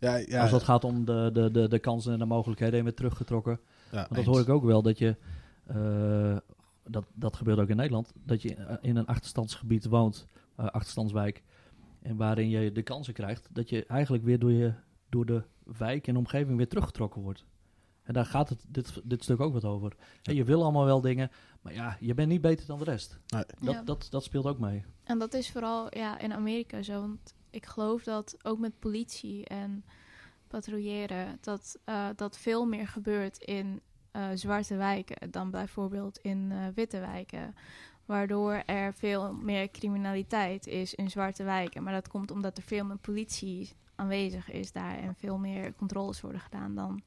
Ja, 0.00 0.16
ja, 0.16 0.42
als 0.42 0.50
het 0.50 0.62
gaat 0.62 0.84
om 0.84 1.04
de, 1.04 1.30
de, 1.32 1.50
de, 1.50 1.68
de 1.68 1.78
kansen 1.78 2.12
en 2.12 2.18
de 2.18 2.24
mogelijkheden 2.24 2.78
en 2.78 2.84
weer 2.84 2.94
teruggetrokken. 2.94 3.60
ja, 3.90 3.96
Want 3.96 4.08
dat 4.08 4.18
eens. 4.18 4.26
hoor 4.26 4.40
ik 4.40 4.48
ook 4.48 4.64
wel, 4.64 4.82
dat 4.82 4.98
je... 4.98 5.16
eh, 5.66 6.36
dat, 6.84 7.04
dat 7.14 7.36
gebeurt 7.36 7.58
ook 7.58 7.68
in 7.68 7.76
Nederland. 7.76 8.12
Dat 8.24 8.42
je 8.42 8.78
in 8.80 8.96
een 8.96 9.06
achterstandsgebied 9.06 9.86
woont, 9.86 10.26
eh, 10.56 10.66
achterstandswijk... 10.66 11.42
en 12.02 12.16
waarin 12.16 12.48
je 12.48 12.72
de 12.72 12.82
kansen 12.82 13.14
krijgt... 13.14 13.48
dat 13.52 13.68
je 13.68 13.86
eigenlijk 13.86 14.24
weer 14.24 14.38
door, 14.38 14.52
je, 14.52 14.72
door 15.08 15.26
de 15.26 15.42
wijk 15.78 16.06
en 16.06 16.16
omgeving 16.16 16.56
weer 16.56 16.68
teruggetrokken 16.68 17.22
wordt. 17.22 17.44
En 18.06 18.14
daar 18.14 18.26
gaat 18.26 18.48
het, 18.48 18.64
dit, 18.68 19.00
dit 19.04 19.22
stuk 19.22 19.40
ook 19.40 19.52
wat 19.52 19.64
over. 19.64 19.96
En 20.22 20.34
je 20.34 20.44
wil 20.44 20.62
allemaal 20.62 20.84
wel 20.84 21.00
dingen, 21.00 21.30
maar 21.60 21.74
ja, 21.74 21.96
je 22.00 22.14
bent 22.14 22.28
niet 22.28 22.40
beter 22.40 22.66
dan 22.66 22.78
de 22.78 22.84
rest. 22.84 23.18
Nee. 23.26 23.44
Dat, 23.60 23.74
Ja. 23.74 23.82
dat, 23.82 24.06
dat 24.10 24.24
speelt 24.24 24.46
ook 24.46 24.58
mee. 24.58 24.84
En 25.04 25.18
dat 25.18 25.34
is 25.34 25.50
vooral 25.50 25.96
ja, 25.96 26.18
in 26.18 26.32
Amerika 26.32 26.82
zo. 26.82 27.00
Want 27.00 27.34
ik 27.50 27.66
geloof 27.66 28.02
dat 28.02 28.36
ook 28.42 28.58
met 28.58 28.78
politie 28.78 29.44
en 29.44 29.84
patrouilleren... 30.48 31.38
dat, 31.40 31.78
eh, 31.84 32.08
dat 32.16 32.38
veel 32.38 32.66
meer 32.66 32.88
gebeurt 32.88 33.38
in 33.38 33.80
eh, 34.10 34.28
zwarte 34.34 34.76
wijken... 34.76 35.30
dan 35.30 35.50
bijvoorbeeld 35.50 36.18
in 36.18 36.52
eh, 36.52 36.66
witte 36.74 37.00
wijken. 37.00 37.54
Waardoor 38.04 38.52
er 38.52 38.94
veel 38.94 39.32
meer 39.34 39.70
criminaliteit 39.70 40.66
is 40.66 40.94
in 40.94 41.10
zwarte 41.10 41.44
wijken. 41.44 41.82
Maar 41.82 41.92
dat 41.92 42.08
komt 42.08 42.30
omdat 42.30 42.56
er 42.56 42.62
veel 42.62 42.84
meer 42.84 42.98
politie 42.98 43.72
aanwezig 43.94 44.50
is 44.50 44.72
daar... 44.72 44.98
en 44.98 45.14
veel 45.14 45.38
meer 45.38 45.74
controles 45.74 46.20
worden 46.20 46.40
gedaan 46.40 46.74
dan 46.74 47.02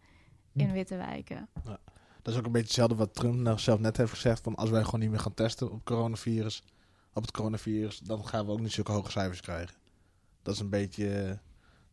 in 0.59 0.71
witte 0.71 0.97
wijken. 0.97 1.47
Dat 2.21 2.33
is 2.33 2.39
ook 2.39 2.45
een 2.45 2.51
beetje 2.51 2.67
hetzelfde 2.67 2.95
wat 2.95 3.13
Trump 3.15 3.35
nou 3.39 3.59
zelf 3.59 3.79
net 3.79 3.97
heeft 3.97 4.11
gezegd. 4.11 4.43
Van 4.43 4.55
als 4.55 4.69
wij 4.69 4.83
gewoon 4.83 4.99
niet 4.99 5.09
meer 5.09 5.19
gaan 5.19 5.33
testen 5.33 5.71
op 5.71 5.85
coronavirus, 5.85 6.63
op 7.13 7.21
het 7.21 7.31
coronavirus, 7.31 7.99
dan 7.99 8.25
gaan 8.27 8.45
we 8.45 8.51
ook 8.51 8.59
niet 8.59 8.71
zulke 8.71 8.91
hoge 8.91 9.11
cijfers 9.11 9.41
krijgen. 9.41 9.75
Dat 10.43 10.53
is 10.53 10.59
een 10.59 10.69
beetje 10.69 11.09
eh, 11.21 11.31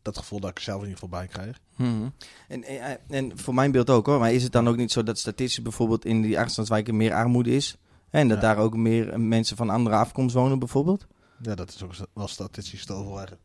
dat 0.01 0.17
gevoel 0.17 0.39
dat 0.39 0.49
ik 0.49 0.59
zelf 0.59 0.81
in 0.81 0.87
ieder 0.87 0.99
geval 0.99 1.19
bij 1.19 1.27
krijg. 1.27 1.59
Mhm. 1.75 2.09
En, 2.47 2.63
en, 2.63 2.99
en 3.09 3.37
voor 3.39 3.53
mijn 3.53 3.71
beeld 3.71 3.89
ook 3.89 4.05
hoor, 4.05 4.19
maar 4.19 4.33
is 4.33 4.43
het 4.43 4.51
dan 4.51 4.67
ook 4.67 4.77
niet 4.77 4.91
zo 4.91 5.03
dat 5.03 5.19
statistisch 5.19 5.63
bijvoorbeeld 5.63 6.05
in 6.05 6.21
die 6.21 6.35
achterstandswijken 6.37 6.97
meer 6.97 7.13
armoede 7.13 7.51
is? 7.55 7.77
En 8.09 8.27
dat 8.27 8.41
Ja. 8.41 8.43
daar 8.43 8.57
ook 8.57 8.75
meer 8.75 9.09
eh, 9.09 9.19
mensen 9.19 9.57
van 9.57 9.69
andere 9.69 9.95
afkomst 9.95 10.35
wonen 10.35 10.59
bijvoorbeeld? 10.59 11.07
Ja, 11.41 11.55
dat 11.55 11.69
is 11.69 11.83
ook 11.83 11.93
wel 12.13 12.27
statistisch 12.27 12.85
te 12.85 12.93
overleggen. 12.93 13.37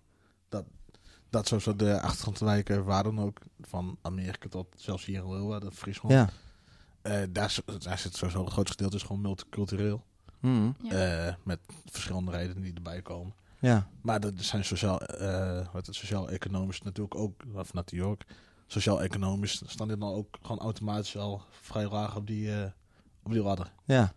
Dat, 0.48 0.64
dat 1.32 1.46
sowieso 1.46 1.76
de 1.76 2.00
achtergrondwijken 2.00 2.84
waren 2.84 3.18
ook 3.18 3.38
van 3.60 3.98
Amerika 4.02 4.48
tot 4.48 4.66
zelfs 4.76 5.04
hier 5.04 5.22
in 5.24 5.30
Leeuwarden, 5.32 5.72
Friesland. 5.72 6.14
Ja. 6.14 6.28
Eh, 7.02 7.22
daar, 7.30 7.44
is- 7.44 7.60
daar 7.84 7.98
zit 7.98 8.16
sowieso 8.16 8.40
het 8.44 8.52
grootste 8.52 8.72
gedeelte 8.76 8.96
is 8.96 9.02
gewoon 9.02 9.20
multicultureel. 9.22 10.04
Ja. 10.40 10.72
Eh, 11.28 11.34
met 11.44 11.58
verschillende 11.90 12.30
redenen 12.30 12.62
die 12.62 12.74
erbij 12.74 13.02
komen. 13.02 13.34
Ja. 13.60 13.88
Maar 14.00 14.20
er 14.20 14.32
zijn 14.36 14.64
sociaal, 14.64 15.00
eh, 15.00 15.66
wat 15.72 15.86
het 15.86 15.94
sociaal-economisch 15.94 16.82
natuurlijk 16.82 17.14
ook, 17.14 17.42
of 17.54 17.72
naar 17.72 17.84
New 17.86 18.00
York, 18.02 18.24
sociaal-economisch 18.66 19.62
staan 19.66 19.88
dit 19.88 20.00
dan 20.00 20.12
ook 20.14 20.38
gewoon 20.42 20.58
automatisch 20.60 21.16
al 21.16 21.42
vrij 21.50 21.88
laag 21.88 22.16
op 22.16 22.26
die, 22.26 22.54
eh, 22.62 22.70
op 23.22 23.32
die 23.32 23.42
ladder. 23.42 23.72
Ja. 23.84 24.12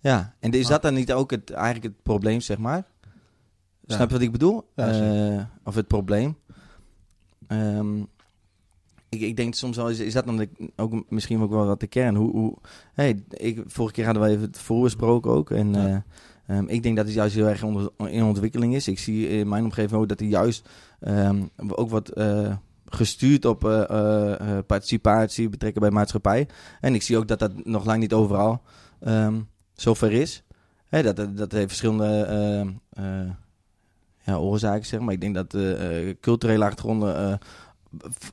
Ja. 0.00 0.34
En 0.40 0.50
is 0.52 0.62
Maar- 0.62 0.70
dat 0.72 0.82
dan 0.82 0.94
niet 0.94 1.12
ook 1.12 1.30
het, 1.30 1.50
eigenlijk 1.50 1.84
het 1.84 2.02
probleem, 2.02 2.40
zeg 2.40 2.58
maar? 2.58 2.84
Snap 3.94 4.08
je 4.08 4.14
wat 4.14 4.22
ik 4.22 4.32
bedoel? 4.32 4.68
Eh, 4.74 5.40
of 5.64 5.74
het 5.74 5.86
probleem. 5.86 6.36
Ehm, 7.46 8.00
ik, 9.08 9.20
ik 9.20 9.36
denk 9.36 9.54
soms 9.54 9.76
wel, 9.76 9.90
is, 9.90 9.98
is 9.98 10.12
dat 10.12 10.26
dan 10.26 10.36
de, 10.36 10.48
ook 10.76 11.10
misschien 11.10 11.40
ook 11.40 11.50
wel 11.50 11.66
wat 11.66 11.80
de 11.80 11.86
kern? 11.86 12.14
Hoe, 12.14 12.30
hoe, 12.30 12.56
hey, 12.94 13.22
ik, 13.28 13.62
vorige 13.66 13.94
keer 13.94 14.04
hadden 14.04 14.22
we 14.22 14.28
even 14.28 14.42
het 14.42 14.58
voorbesproken 14.58 15.30
ook. 15.30 15.50
En 15.50 15.74
eh, 15.74 15.96
ehm, 16.46 16.64
ik 16.66 16.82
denk 16.82 16.96
dat 16.96 17.04
het 17.04 17.14
juist 17.14 17.34
heel 17.34 17.48
erg 17.48 17.62
onder, 17.62 17.90
in 17.96 18.22
ontwikkeling 18.22 18.74
is. 18.74 18.88
Ik 18.88 18.98
zie 18.98 19.28
in 19.28 19.48
mijn 19.48 19.64
omgeving 19.64 20.00
ook 20.00 20.08
dat 20.08 20.20
hij 20.20 20.28
juist 20.28 20.68
ehm, 21.00 21.42
ook 21.56 21.90
wat 21.90 22.08
eh, 22.08 22.56
gestuurd 22.86 23.44
op 23.44 23.60
participatie, 24.66 25.48
betrekken 25.48 25.80
bij 25.80 25.90
maatschappij. 25.90 26.48
En 26.80 26.94
ik 26.94 27.02
zie 27.02 27.16
ook 27.16 27.28
dat 27.28 27.38
dat 27.38 27.64
nog 27.64 27.84
lang 27.84 28.00
niet 28.00 28.12
overal 28.12 28.62
ehm 29.00 29.40
zover 29.74 30.12
is. 30.12 30.42
Hè, 30.88 31.02
dat, 31.02 31.16
dat, 31.16 31.36
dat 31.36 31.52
heeft 31.52 31.66
verschillende 31.66 32.26
ja, 34.28 34.36
oorzaken, 34.38 34.86
zeg 34.86 35.00
maar. 35.00 35.14
Ik 35.14 35.20
denk 35.20 35.34
dat 35.34 35.54
eh, 35.54 36.08
eh, 36.08 36.16
culturele 36.20 36.64
achtergronden 36.64 37.16
eh, 37.16 37.34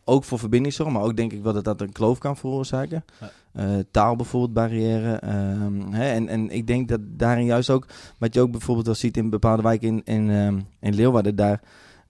ook 0.04 0.24
voor 0.24 0.40
verbindingszorg, 0.40 0.90
maar 0.90 1.02
ook 1.02 1.18
denk 1.18 1.32
ik 1.32 1.44
wel 1.44 1.54
dat 1.54 1.64
dat 1.64 1.82
een 1.82 1.92
kloof 1.92 2.18
kan 2.18 2.38
veroorzaken. 2.38 3.06
Ja. 3.20 3.32
Eh, 3.52 3.80
taal 3.92 4.16
bijvoorbeeld, 4.16 4.54
barrière. 4.54 5.16
ehm, 5.16 5.92
hè, 5.92 6.12
en, 6.12 6.28
en 6.28 6.50
ik 6.50 6.68
denk 6.68 6.88
dat 6.88 7.00
daarin 7.04 7.46
juist 7.46 7.70
ook, 7.70 7.88
wat 8.18 8.34
je 8.34 8.42
ook 8.42 8.52
bijvoorbeeld 8.52 8.86
wel 8.86 8.96
ziet 8.96 9.18
in 9.18 9.30
bepaalde 9.30 9.62
wijken 9.62 9.88
in, 9.88 10.02
in, 10.04 10.30
ehm, 10.30 10.60
in 10.80 10.96
Leeuwarden, 10.96 11.36
daar 11.36 11.62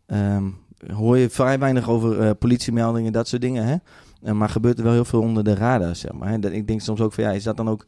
ehm, 0.05 0.49
hoor 0.93 1.17
je 1.17 1.29
vrij 1.29 1.59
weinig 1.59 1.89
over 1.89 2.21
eh, 2.21 2.31
politiemeldingen, 2.39 3.11
dat 3.11 3.27
soort 3.27 3.41
dingen. 3.41 3.65
Hè? 3.65 3.75
Eh, 4.21 4.33
maar 4.33 4.49
gebeurt 4.49 4.77
er 4.77 4.83
wel 4.83 4.93
heel 4.93 5.05
veel 5.05 5.21
onder 5.21 5.43
de 5.43 5.55
radar, 5.55 5.95
zeg 5.95 6.11
maar. 6.11 6.29
Hè? 6.29 6.39
Dat, 6.39 6.51
ik 6.51 6.67
denk 6.67 6.81
soms 6.81 7.01
ook 7.01 7.13
van, 7.13 7.23
ja, 7.23 7.31
is 7.31 7.43
dat 7.43 7.57
dan 7.57 7.69
ook... 7.69 7.85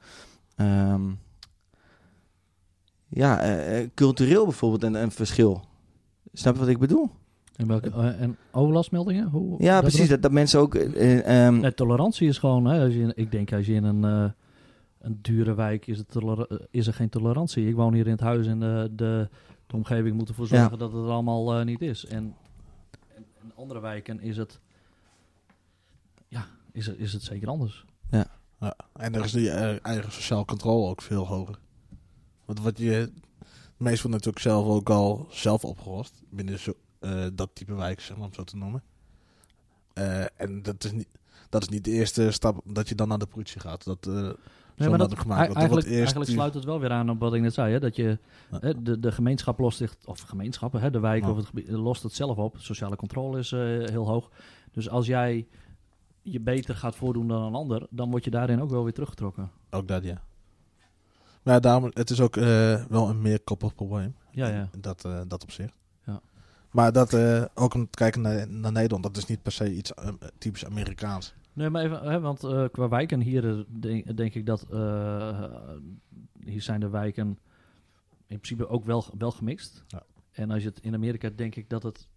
ja, 3.09 3.39
eh, 3.39 3.79
eh, 3.79 3.89
cultureel 3.95 4.43
bijvoorbeeld 4.43 4.83
een, 4.83 5.01
een 5.01 5.11
verschil. 5.11 5.66
Snap 6.37 6.53
je 6.53 6.59
wat 6.59 6.69
ik 6.69 6.77
bedoel? 6.79 7.09
En, 7.55 7.67
welke, 7.67 7.89
eh, 7.89 8.21
en 8.21 8.37
overlastmeldingen? 8.51 9.27
Hoe, 9.27 9.63
Ja, 9.63 9.73
dat 9.81 9.81
precies. 9.89 10.09
Dat, 10.09 10.21
dat 10.21 10.31
mensen 10.31 10.59
ook... 10.59 10.75
ehm, 10.75 11.59
Nee, 11.59 11.73
tolerantie 11.73 12.27
is 12.27 12.37
gewoon, 12.37 12.65
hè, 12.65 12.83
als 12.83 12.93
je, 12.93 12.99
in- 12.99 13.11
ik 13.15 13.31
denk 13.31 13.53
als 13.53 13.65
je 13.65 13.73
in 13.73 13.83
een, 13.83 14.03
eh, 14.03 14.29
een 15.01 15.19
dure 15.21 15.53
wijk 15.55 15.87
is, 15.87 15.97
het 15.97 16.15
is 16.71 16.87
er 16.87 16.93
geen 16.93 17.09
tolerantie. 17.09 17.67
Ik 17.67 17.75
woon 17.75 17.93
hier 17.93 18.05
in 18.05 18.11
het 18.11 18.19
huis 18.19 18.47
en 18.47 18.59
de, 18.59 18.89
de, 18.95 19.29
de 19.67 19.75
omgeving 19.75 20.15
moet 20.15 20.29
ervoor 20.29 20.47
Ja. 20.49 20.57
zorgen 20.59 20.77
dat 20.77 20.91
het 20.93 21.03
er 21.03 21.09
allemaal 21.11 21.59
eh, 21.59 21.65
niet 21.65 21.81
is. 21.81 22.05
En, 22.05 22.35
in 23.15 23.51
andere 23.55 23.79
wijken 23.79 24.19
is 24.21 24.37
het, 24.37 24.59
ja, 26.27 26.45
is 26.71 26.85
het, 26.85 26.97
is 26.99 27.13
het 27.13 27.23
zeker 27.23 27.47
anders. 27.47 27.85
Ja. 28.11 28.25
En 28.93 29.15
er 29.15 29.23
is 29.23 29.31
die 29.31 29.49
eigen 29.81 30.11
sociaal 30.11 30.45
controle 30.45 30.89
ook 30.89 31.01
veel 31.01 31.27
hoger. 31.27 31.59
Want 32.45 32.61
wat 32.61 32.77
je... 32.77 33.11
Wordt 33.77 34.07
natuurlijk 34.07 34.39
zelf 34.39 34.65
ook 34.67 34.89
al 34.89 35.27
zelf 35.29 35.65
opgelost. 35.65 36.21
Binnen 36.29 36.59
zo, 36.59 36.73
eh, 36.99 37.25
dat 37.33 37.49
type 37.53 37.73
wijk, 37.75 37.99
zeg 38.01 38.17
maar, 38.17 38.25
om 38.25 38.33
zo 38.33 38.43
te 38.43 38.57
noemen. 38.57 38.83
Eh, 39.93 40.23
en 40.41 40.61
dat 40.63 40.83
is, 40.83 40.91
niet, 40.91 41.07
dat 41.49 41.61
is 41.61 41.69
niet 41.69 41.83
de 41.83 41.91
eerste 41.91 42.31
stap 42.31 42.61
dat 42.63 42.89
je 42.89 42.95
dan 42.95 43.07
naar 43.07 43.17
de 43.17 43.25
politie 43.25 43.59
gaat. 43.61 43.83
Dat, 43.83 44.07
eh, 44.07 44.13
Nee, 44.13 44.89
maar 44.89 44.99
had 44.99 45.09
dat, 45.09 45.17
ik 45.17 45.23
gemaakt. 45.23 45.53
eigenlijk, 45.53 45.85
eerst 45.87 45.97
eigenlijk 45.99 46.29
sluit 46.31 46.53
het 46.53 46.63
wel 46.63 46.79
weer 46.79 46.91
aan 46.91 47.09
op 47.09 47.19
wat 47.19 47.33
ik 47.33 47.41
net 47.41 47.53
zei. 47.53 47.73
Hè, 47.73 47.79
dat 47.79 47.95
je 47.95 48.17
Ja. 48.51 48.57
hè, 48.61 48.81
de, 48.81 48.99
de 48.99 49.11
gemeenschap 49.11 49.59
lost 49.59 49.77
zich, 49.77 49.95
of 50.05 50.19
gemeenschappen, 50.19 50.81
hè, 50.81 50.89
de 50.91 50.99
wijk 50.99 51.23
Ja. 51.23 51.29
of 51.29 51.37
het 51.37 51.45
gebied, 51.45 51.69
lost 51.69 52.03
het 52.03 52.13
zelf 52.13 52.37
op. 52.37 52.55
Sociale 52.57 52.95
controle 52.95 53.39
is 53.39 53.51
eh, 53.51 53.59
heel 53.59 54.07
hoog. 54.07 54.29
Dus 54.71 54.89
als 54.89 55.05
jij 55.05 55.47
je 56.21 56.39
beter 56.39 56.75
gaat 56.75 56.95
voordoen 56.95 57.27
dan 57.27 57.41
een 57.41 57.53
ander, 57.53 57.87
dan 57.89 58.09
word 58.09 58.23
je 58.23 58.29
daarin 58.31 58.61
ook 58.61 58.69
wel 58.69 58.83
weer 58.83 58.93
teruggetrokken. 58.93 59.51
Ook 59.69 59.87
dat, 59.87 60.03
ja. 60.03 60.21
Maar 61.47 61.55
ja, 61.55 61.61
daarom, 61.61 61.91
het 61.93 62.09
is 62.09 62.21
ook 62.21 62.37
eh, 62.37 62.85
wel 62.85 63.09
een 63.09 63.21
meer 63.21 63.39
koppig 63.41 63.75
probleem. 63.75 64.15
Ja, 64.31 64.47
ja. 64.47 64.69
Dat, 64.77 65.05
eh, 65.05 65.21
dat 65.27 65.43
opzicht. 65.43 65.77
Ja. 66.05 66.21
Maar 66.71 66.91
dat, 66.91 67.13
eh, 67.13 67.45
ook 67.53 67.73
om 67.73 67.83
te 67.89 67.97
kijken 67.97 68.21
naar, 68.21 68.49
naar 68.49 68.71
Nederland, 68.71 69.03
dat 69.03 69.17
is 69.17 69.25
niet 69.25 69.41
per 69.41 69.51
se 69.51 69.73
iets 69.73 69.91
typisch 70.37 70.65
Amerikaans. 70.65 71.33
Nee, 71.53 71.69
maar 71.69 71.83
even, 71.83 72.03
hè, 72.03 72.19
want 72.19 72.39
qua 72.71 72.87
wijken 72.89 73.21
hier 73.21 73.65
denk, 73.79 74.17
denk 74.17 74.33
ik 74.35 74.45
dat 74.45 74.65
hier 76.39 76.61
zijn 76.61 76.79
de 76.79 76.89
wijken 76.89 77.27
in 78.27 78.39
principe 78.39 78.67
ook 78.67 78.85
wel, 78.85 79.05
wel 79.17 79.31
gemixt. 79.31 79.83
Ja. 79.87 80.03
En 80.31 80.51
als 80.51 80.61
je 80.61 80.67
het 80.69 80.79
in 80.79 80.93
Amerika 80.93 81.29
denk 81.35 81.55
ik 81.55 81.69
dat 81.69 81.83
het 81.83 82.07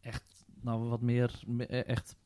echt 0.00 0.44
nou 0.60 0.88
wat 0.88 1.00
meer 1.00 1.42
me- 1.46 1.66
echt 1.66 2.16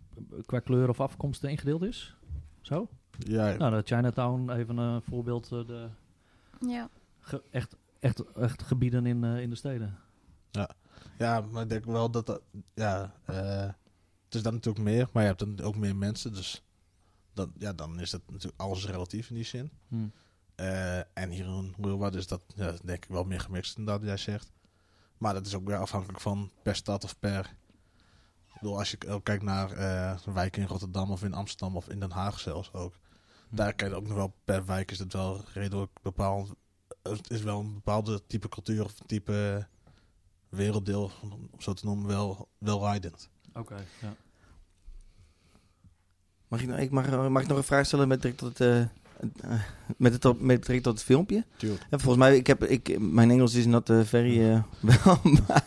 qua 0.46 0.58
kleur 0.60 0.88
of 0.88 1.00
afkomst 1.00 1.44
ingedeeld 1.44 1.82
is. 1.82 2.16
Zo? 2.60 2.88
Ja, 3.18 3.54
Nou, 3.56 3.74
de 3.76 3.82
Chinatown, 3.84 4.50
even 4.50 4.76
een 4.76 5.02
voorbeeld. 5.02 5.44
eh, 5.52 5.66
De 5.66 5.88
Ja. 6.60 6.88
ge- 7.20 7.42
echt, 7.50 7.76
echt, 8.00 8.32
echt 8.32 8.62
gebieden 8.62 9.06
in, 9.06 9.24
eh, 9.24 9.40
in 9.40 9.50
de 9.50 9.56
steden. 9.56 9.98
ja, 11.18 11.40
maar 11.40 11.62
ik 11.62 11.68
denk 11.68 11.84
wel 11.84 12.10
dat 12.10 12.26
dat, 12.26 12.42
ja, 12.74 13.14
eh, 13.24 13.68
het 14.24 14.34
is 14.34 14.42
dan 14.42 14.52
natuurlijk 14.54 14.84
meer, 14.84 15.08
maar 15.12 15.22
je 15.22 15.28
hebt 15.28 15.40
dan 15.40 15.60
ook 15.60 15.76
meer 15.76 15.96
mensen, 15.96 16.32
dus 16.32 16.62
dan, 17.32 17.52
ja, 17.58 17.72
dan 17.72 18.00
is 18.00 18.12
het 18.12 18.22
natuurlijk 18.30 18.60
alles 18.60 18.86
relatief 18.86 19.28
in 19.28 19.34
die 19.34 19.44
zin. 19.44 19.70
Hm. 19.88 20.06
Eh, 20.54 20.98
en 20.98 21.30
hier 21.30 21.44
in 21.46 21.74
Leeuwarden 21.78 22.20
is 22.20 22.26
dat 22.26 22.42
ja, 22.54 22.72
denk 22.84 23.04
ik 23.04 23.10
wel 23.10 23.24
meer 23.24 23.40
gemixt 23.40 23.76
dan 23.76 23.84
dat 23.84 24.02
jij 24.02 24.16
zegt. 24.16 24.52
Maar 25.18 25.34
dat 25.34 25.46
is 25.46 25.54
ook 25.54 25.66
weer 25.66 25.76
afhankelijk 25.78 26.20
van 26.20 26.50
per 26.62 26.74
stad 26.76 27.04
of 27.04 27.18
per... 27.18 27.56
Ik 28.46 28.54
bedoel, 28.64 28.78
als 28.78 28.90
je 28.90 29.08
ook 29.08 29.24
kijkt 29.24 29.42
naar 29.42 29.72
eh 29.72 30.18
wijken 30.34 30.62
in 30.62 30.68
Rotterdam 30.68 31.10
of 31.10 31.24
in 31.24 31.34
Amsterdam 31.34 31.76
of 31.76 31.88
in 31.88 32.00
Den 32.00 32.10
Haag 32.10 32.40
zelfs 32.40 32.72
ook. 32.72 32.94
Daar 33.50 33.74
kan 33.74 33.88
je 33.88 33.94
ook 33.94 34.06
nog 34.06 34.16
wel 34.16 34.34
per 34.44 34.66
wijk 34.66 34.90
is 34.90 34.98
het 34.98 35.12
wel 35.12 35.44
redelijk 35.52 35.90
bepaald. 36.02 36.54
Het 37.02 37.30
is 37.30 37.42
wel 37.42 37.60
een 37.60 37.74
bepaalde 37.74 38.22
type 38.26 38.48
cultuur 38.48 38.84
of 38.84 38.92
type 39.06 39.66
werelddeel, 40.48 41.10
om 41.22 41.48
zo 41.58 41.72
te 41.72 41.84
noemen, 41.86 42.06
wel, 42.06 42.48
wel 42.58 42.80
rijdend. 42.84 43.28
Oké, 43.54 43.74
ja. 44.00 44.14
mag, 46.48 46.60
ik, 46.60 46.66
nou- 46.68 46.80
ik 46.80 46.90
mag, 46.90 47.28
mag 47.28 47.42
ik 47.42 47.48
nog 47.48 47.56
een 47.58 47.64
vraag 47.64 47.86
stellen 47.86 48.08
met 48.08 48.20
betrekking 48.20 48.52
tot, 48.52 48.66
eh, 48.66 48.80
eh, 48.80 49.60
met, 49.96 50.12
het, 50.12 50.24
op- 50.24 50.40
met 50.40 50.56
betrekking 50.58 50.82
tot 50.82 50.94
het 50.94 51.02
filmpje? 51.04 51.44
Tuurlijk. 51.56 51.82
Ja, 51.90 51.98
volgens 51.98 52.24
mij, 52.24 52.36
ik 52.36 52.46
heb, 52.46 52.64
ik, 52.64 52.98
mijn 52.98 53.30
Engels 53.30 53.54
is 53.54 53.66
not 53.66 53.90
eh, 53.90 54.00
very 54.00 54.40
eh, 54.50 54.62
wel, 55.04 55.20
maar, 55.22 55.64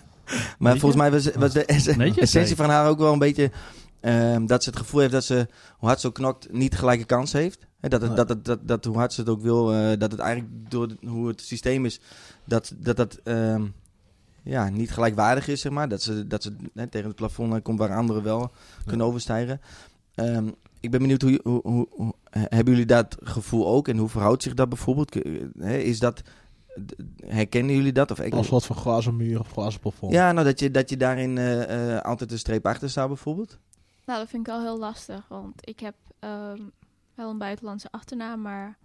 maar 0.60 0.78
volgens 0.78 1.02
mij 1.02 1.12
was, 1.12 1.32
was 1.32 1.54
de 1.54 1.66
essentie 2.22 2.56
van 2.56 2.70
haar 2.70 2.88
ook 2.90 3.00
wel 3.00 3.14
een 3.14 3.20
beetje 3.20 3.52
ehm, 4.00 4.46
dat 4.46 4.64
ze 4.64 4.70
het 4.70 4.80
gevoel 4.80 5.00
heeft 5.00 5.12
dat 5.12 5.24
ze, 5.24 5.48
hoe 5.78 5.88
hard 5.88 6.00
ze 6.00 6.08
ook 6.08 6.14
knokt, 6.14 6.52
niet 6.52 6.78
gelijke 6.78 7.06
kans 7.06 7.32
heeft. 7.32 7.68
Dat, 7.82 8.02
het, 8.02 8.16
dat, 8.16 8.30
het, 8.30 8.46
dat, 8.46 8.60
dat 8.68 8.86
hoe 8.86 8.96
hard 8.98 9.14
ze 9.14 9.20
het 9.22 9.30
ook 9.30 9.42
wil, 9.42 9.74
eh, 9.74 10.00
dat 10.00 10.12
het 10.12 10.20
eigenlijk 10.20 10.72
door 10.72 10.88
de- 10.88 10.98
hoe 11.08 11.28
het 11.28 11.42
systeem 11.42 11.86
is, 11.86 12.00
dat 12.46 12.74
dat, 12.78 12.96
dat 12.98 13.20
ehm, 13.24 13.66
ja, 14.44 14.70
niet 14.70 14.92
gelijkwaardig 14.92 15.48
is, 15.48 15.62
zeg 15.62 15.72
maar. 15.72 15.90
Dat 15.90 16.02
ze, 16.02 16.28
dat 16.28 16.44
ze 16.44 16.56
hè, 16.74 16.88
tegen 16.88 17.08
het 17.08 17.16
plafond 17.16 17.54
eh, 17.54 17.62
komt 17.62 17.80
waar 17.80 17.96
anderen 17.96 18.24
wel 18.24 18.52
kunnen 18.86 19.06
overstijgen. 19.06 19.62
Ehm, 20.16 20.48
ik 20.80 20.92
ben 20.92 21.00
benieuwd, 21.00 21.22
hoe, 21.22 21.40
hoe, 21.44 21.62
hoe, 21.64 21.88
hoe- 21.92 22.14
hebben 22.32 22.74
jullie 22.74 22.88
dat 22.88 23.18
gevoel 23.24 23.68
ook? 23.68 23.88
En 23.88 23.98
hoe 23.98 24.10
verhoudt 24.10 24.44
zich 24.44 24.54
dat 24.54 24.70
bijvoorbeeld? 24.70 25.16
Is 25.66 26.00
dat, 26.00 26.22
herkennen 27.26 27.76
jullie 27.76 27.92
dat? 27.94 28.12
Of 28.12 28.20
ik, 28.20 28.34
Als 28.34 28.50
wat 28.50 28.66
van 28.66 28.76
glazen 28.76 29.16
muur 29.16 29.40
of 29.40 29.52
glazen 29.52 29.80
plafond. 29.80 30.12
ja, 30.14 30.32
nou 30.32 30.46
dat 30.46 30.60
je, 30.60 30.72
dat 30.72 30.90
je 30.90 30.98
daarin 30.98 31.38
eh, 31.38 31.96
eh, 31.96 32.02
altijd 32.02 32.32
een 32.32 32.40
streep 32.40 32.66
achter 32.66 32.90
staat 32.90 33.08
bijvoorbeeld? 33.08 33.58
Nou, 34.06 34.20
dat 34.20 34.30
vind 34.30 34.48
ik 34.48 34.54
wel 34.54 34.62
heel 34.62 34.80
lastig, 34.80 35.26
want 35.28 35.68
ik 35.68 35.80
heb 35.80 35.96
ehm, 36.20 36.60
wel 37.22 37.30
een 37.30 37.38
buitenlandse 37.38 37.92
achternaam, 37.92 38.42
maar 38.42 38.78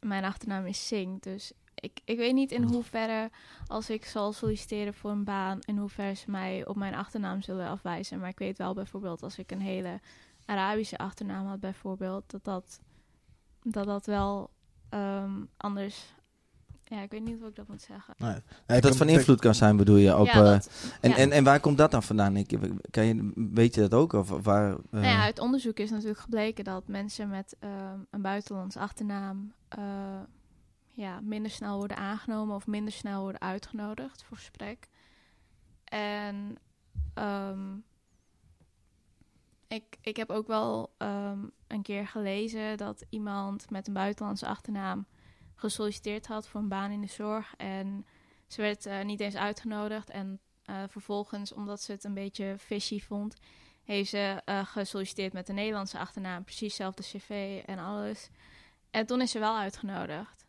mijn 0.00 0.24
achternaam 0.24 0.66
is 0.66 0.86
Singh. 0.86 1.22
Dus 1.22 1.52
ik, 1.74 2.00
ik 2.04 2.16
weet 2.16 2.34
niet 2.34 2.52
in 2.52 2.62
hoeverre, 2.62 3.30
als 3.66 3.90
ik 3.90 4.04
zal 4.04 4.32
solliciteren 4.32 4.94
voor 4.94 5.10
een 5.10 5.24
baan, 5.24 5.58
in 5.60 5.76
hoeverre 5.76 6.14
ze 6.14 6.30
mij 6.30 6.66
op 6.66 6.76
mijn 6.76 6.94
achternaam 6.94 7.42
zullen 7.42 7.68
afwijzen. 7.68 8.18
Maar 8.18 8.28
ik 8.28 8.38
weet 8.38 8.58
wel 8.58 8.74
bijvoorbeeld, 8.74 9.22
als 9.22 9.38
ik 9.38 9.50
een 9.50 9.60
hele 9.60 10.00
Arabische 10.44 10.98
achternaam 10.98 11.46
had 11.46 11.60
bijvoorbeeld, 11.60 12.30
dat 12.30 12.44
dat, 12.44 12.80
dat, 13.62 13.86
dat 13.86 14.06
wel 14.06 14.50
ehm, 14.88 15.44
anders... 15.56 16.14
Ja, 16.94 17.00
ik 17.00 17.10
weet 17.10 17.24
niet 17.24 17.38
hoe 17.38 17.48
ik 17.48 17.56
dat 17.56 17.68
moet 17.68 17.82
zeggen. 17.82 18.14
Nee. 18.18 18.36
Dat 18.66 18.80
kan- 18.80 18.94
van 18.94 19.08
invloed 19.08 19.40
kan 19.40 19.54
zijn, 19.54 19.76
bedoel 19.76 19.96
je? 19.96 20.16
Op, 20.18 20.26
ja, 20.26 20.32
eh, 20.32 20.38
dat, 20.42 20.70
en, 21.00 21.10
ja. 21.10 21.16
en, 21.16 21.32
en 21.32 21.44
waar 21.44 21.60
komt 21.60 21.78
dat 21.78 21.90
dan 21.90 22.02
vandaan? 22.02 22.36
Ik, 22.36 22.58
kan 22.90 23.04
je, 23.04 23.32
weet 23.34 23.74
je 23.74 23.80
dat 23.80 23.94
ook? 23.94 24.12
Of 24.12 24.28
waar, 24.28 24.70
eh, 24.72 24.78
Nou 24.90 25.04
ja, 25.04 25.22
uit 25.22 25.38
onderzoek 25.38 25.78
is 25.78 25.90
natuurlijk 25.90 26.18
gebleken 26.20 26.64
dat 26.64 26.88
mensen 26.88 27.28
met 27.28 27.56
ehm, 27.58 27.98
een 28.10 28.22
buitenlands 28.22 28.76
achternaam 28.76 29.52
eh, 29.68 30.20
ja, 30.90 31.20
minder 31.20 31.50
snel 31.50 31.76
worden 31.76 31.96
aangenomen 31.96 32.54
of 32.56 32.66
minder 32.66 32.92
snel 32.92 33.20
worden 33.22 33.40
uitgenodigd 33.40 34.22
voor 34.24 34.36
gesprek. 34.36 34.88
En 35.84 36.56
ehm, 37.14 37.76
ik, 39.68 39.96
ik 40.00 40.16
heb 40.16 40.30
ook 40.30 40.46
wel 40.46 40.94
ehm, 40.98 41.38
een 41.66 41.82
keer 41.82 42.06
gelezen 42.06 42.76
dat 42.76 43.04
iemand 43.08 43.70
met 43.70 43.86
een 43.86 43.94
buitenlandse 43.94 44.46
achternaam 44.46 45.06
gesolliciteerd 45.54 46.26
had 46.26 46.48
voor 46.48 46.60
een 46.60 46.68
baan 46.68 46.90
in 46.90 47.00
de 47.00 47.06
zorg. 47.06 47.54
En 47.56 48.06
ze 48.46 48.60
werd 48.62 48.86
eh, 48.86 49.04
niet 49.04 49.20
eens 49.20 49.36
uitgenodigd. 49.36 50.10
En 50.10 50.40
eh, 50.64 50.82
vervolgens, 50.88 51.52
omdat 51.52 51.80
ze 51.82 51.92
het 51.92 52.04
een 52.04 52.14
beetje 52.14 52.56
fishy 52.58 53.00
vond, 53.00 53.36
heeft 53.84 54.10
ze 54.10 54.42
eh, 54.44 54.66
gesolliciteerd 54.66 55.32
met 55.32 55.48
een 55.48 55.54
Nederlandse 55.54 55.98
achternaam. 55.98 56.44
Precies 56.44 56.60
hetzelfde 56.78 57.02
cv 57.02 57.62
en 57.66 57.78
alles. 57.78 58.28
En 58.90 59.06
toen 59.06 59.20
is 59.20 59.30
ze 59.30 59.38
wel 59.38 59.56
uitgenodigd. 59.56 60.46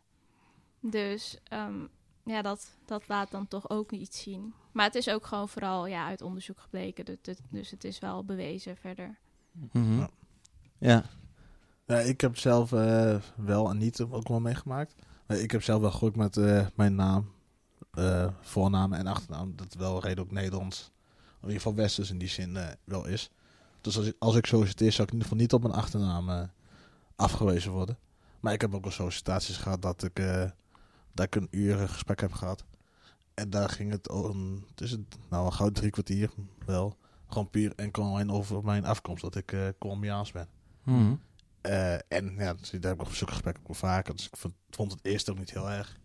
Dus 0.80 1.38
ehm, 1.44 1.86
ja, 2.24 2.42
dat, 2.42 2.76
dat 2.84 3.08
laat 3.08 3.30
dan 3.30 3.48
toch 3.48 3.70
ook 3.70 3.92
iets 3.92 4.22
zien. 4.22 4.54
Maar 4.72 4.84
het 4.84 4.94
is 4.94 5.08
ook 5.08 5.26
gewoon 5.26 5.48
vooral 5.48 5.86
ja, 5.86 6.06
uit 6.06 6.22
onderzoek 6.22 6.60
gebleken. 6.60 7.04
Dus, 7.04 7.16
het- 7.22 7.40
dus 7.50 7.70
het 7.70 7.84
is 7.84 7.98
wel 7.98 8.24
bewezen 8.24 8.76
verder. 8.76 9.18
mhm. 9.72 10.06
Ja. 10.78 11.04
Ja, 11.86 11.98
ik 11.98 12.20
heb 12.20 12.36
zelf 12.36 12.72
eh, 12.72 13.16
wel 13.36 13.70
en 13.70 13.78
niet 13.78 14.00
ook 14.00 14.28
wel 14.28 14.40
meegemaakt. 14.40 14.94
Ik 15.26 15.50
heb 15.50 15.62
zelf 15.62 15.80
wel 15.80 15.90
gelukt 15.90 16.16
met 16.16 16.36
eh, 16.36 16.66
mijn 16.74 16.94
naam, 16.94 17.32
eh, 17.90 18.28
voornaam 18.40 18.92
en 18.92 19.06
achternaam. 19.06 19.56
Dat 19.56 19.74
wel 19.74 20.00
redelijk 20.00 20.30
Nederlands, 20.30 20.90
in 21.40 21.42
ieder 21.42 21.56
geval 21.56 21.74
Westers 21.74 22.10
in 22.10 22.18
die 22.18 22.28
zin 22.28 22.58
wel 22.84 23.06
is. 23.06 23.30
Dus 23.80 23.96
als 23.96 24.06
ik, 24.06 24.16
als 24.18 24.36
ik 24.36 24.46
solliciteer, 24.46 24.92
zou 24.92 25.02
ik 25.02 25.12
in 25.12 25.18
ieder 25.18 25.28
geval 25.28 25.42
niet 25.42 25.52
op 25.52 25.62
mijn 25.62 25.74
achternaam 25.74 26.50
afgewezen 27.16 27.72
worden. 27.72 27.98
Maar 28.40 28.52
ik 28.52 28.60
heb 28.60 28.74
ook 28.74 28.82
wel 28.82 28.92
sollicitaties 28.92 29.56
gehad 29.56 29.82
dat 29.82 30.02
ik, 30.02 30.14
dat 31.12 31.26
ik 31.26 31.34
een 31.34 31.48
uur 31.50 31.80
een 31.80 31.88
gesprek 31.88 32.20
heb 32.20 32.32
gehad. 32.32 32.64
En 33.34 33.50
daar 33.50 33.68
ging 33.68 33.90
het 33.90 34.10
om, 34.10 34.64
het 34.70 34.80
is 34.80 34.96
nou 35.28 35.46
een 35.46 35.52
gauw 35.52 35.70
drie 35.70 35.90
kwartier 35.90 36.30
wel. 36.64 36.96
Gewoon 37.26 37.50
puur 37.50 37.72
enkel 37.76 38.04
alleen 38.04 38.30
over 38.30 38.64
mijn 38.64 38.84
afkomst, 38.84 39.22
dat 39.22 39.36
ik 39.36 39.74
Colombiaans 39.78 40.32
ben. 40.32 40.48
Mhm. 40.82 41.14
Eh, 41.66 41.92
en 42.08 42.34
ja, 42.36 42.54
daar 42.54 42.90
heb 42.90 42.92
ik 42.92 43.00
op 43.00 43.14
zulke 43.14 43.32
gesprekken 43.32 43.62
ook 43.62 43.68
wel 43.68 43.90
vaker. 43.90 44.16
Dus 44.16 44.26
ik 44.26 44.36
vond, 44.70 44.92
het 44.92 45.00
eerst 45.04 45.30
ook 45.30 45.38
niet 45.38 45.50
heel 45.50 45.70
erg. 45.70 45.96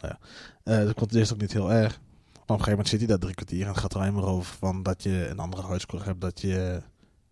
Nou 0.00 0.14
ja. 0.14 0.28
Eh, 0.72 0.80
dus 0.80 0.90
ik 0.90 0.98
vond 0.98 1.10
het 1.10 1.18
eerst 1.20 1.32
ook 1.32 1.40
niet 1.40 1.52
heel 1.52 1.72
erg. 1.72 1.98
Maar 2.00 2.58
op 2.58 2.58
een 2.58 2.64
gegeven 2.64 2.70
moment 2.70 2.88
zit 2.88 2.98
hij 2.98 3.08
daar 3.08 3.18
drie 3.18 3.34
kwartier 3.34 3.62
en 3.62 3.68
het 3.68 3.78
gaat 3.78 3.94
er 3.94 4.00
alleen 4.00 4.14
maar 4.14 4.24
over 4.24 4.54
van 4.54 4.82
dat 4.82 5.02
je 5.02 5.28
een 5.28 5.38
andere 5.38 5.62
huidskleur 5.62 6.04
hebt, 6.04 6.20
dat 6.20 6.40
je 6.40 6.82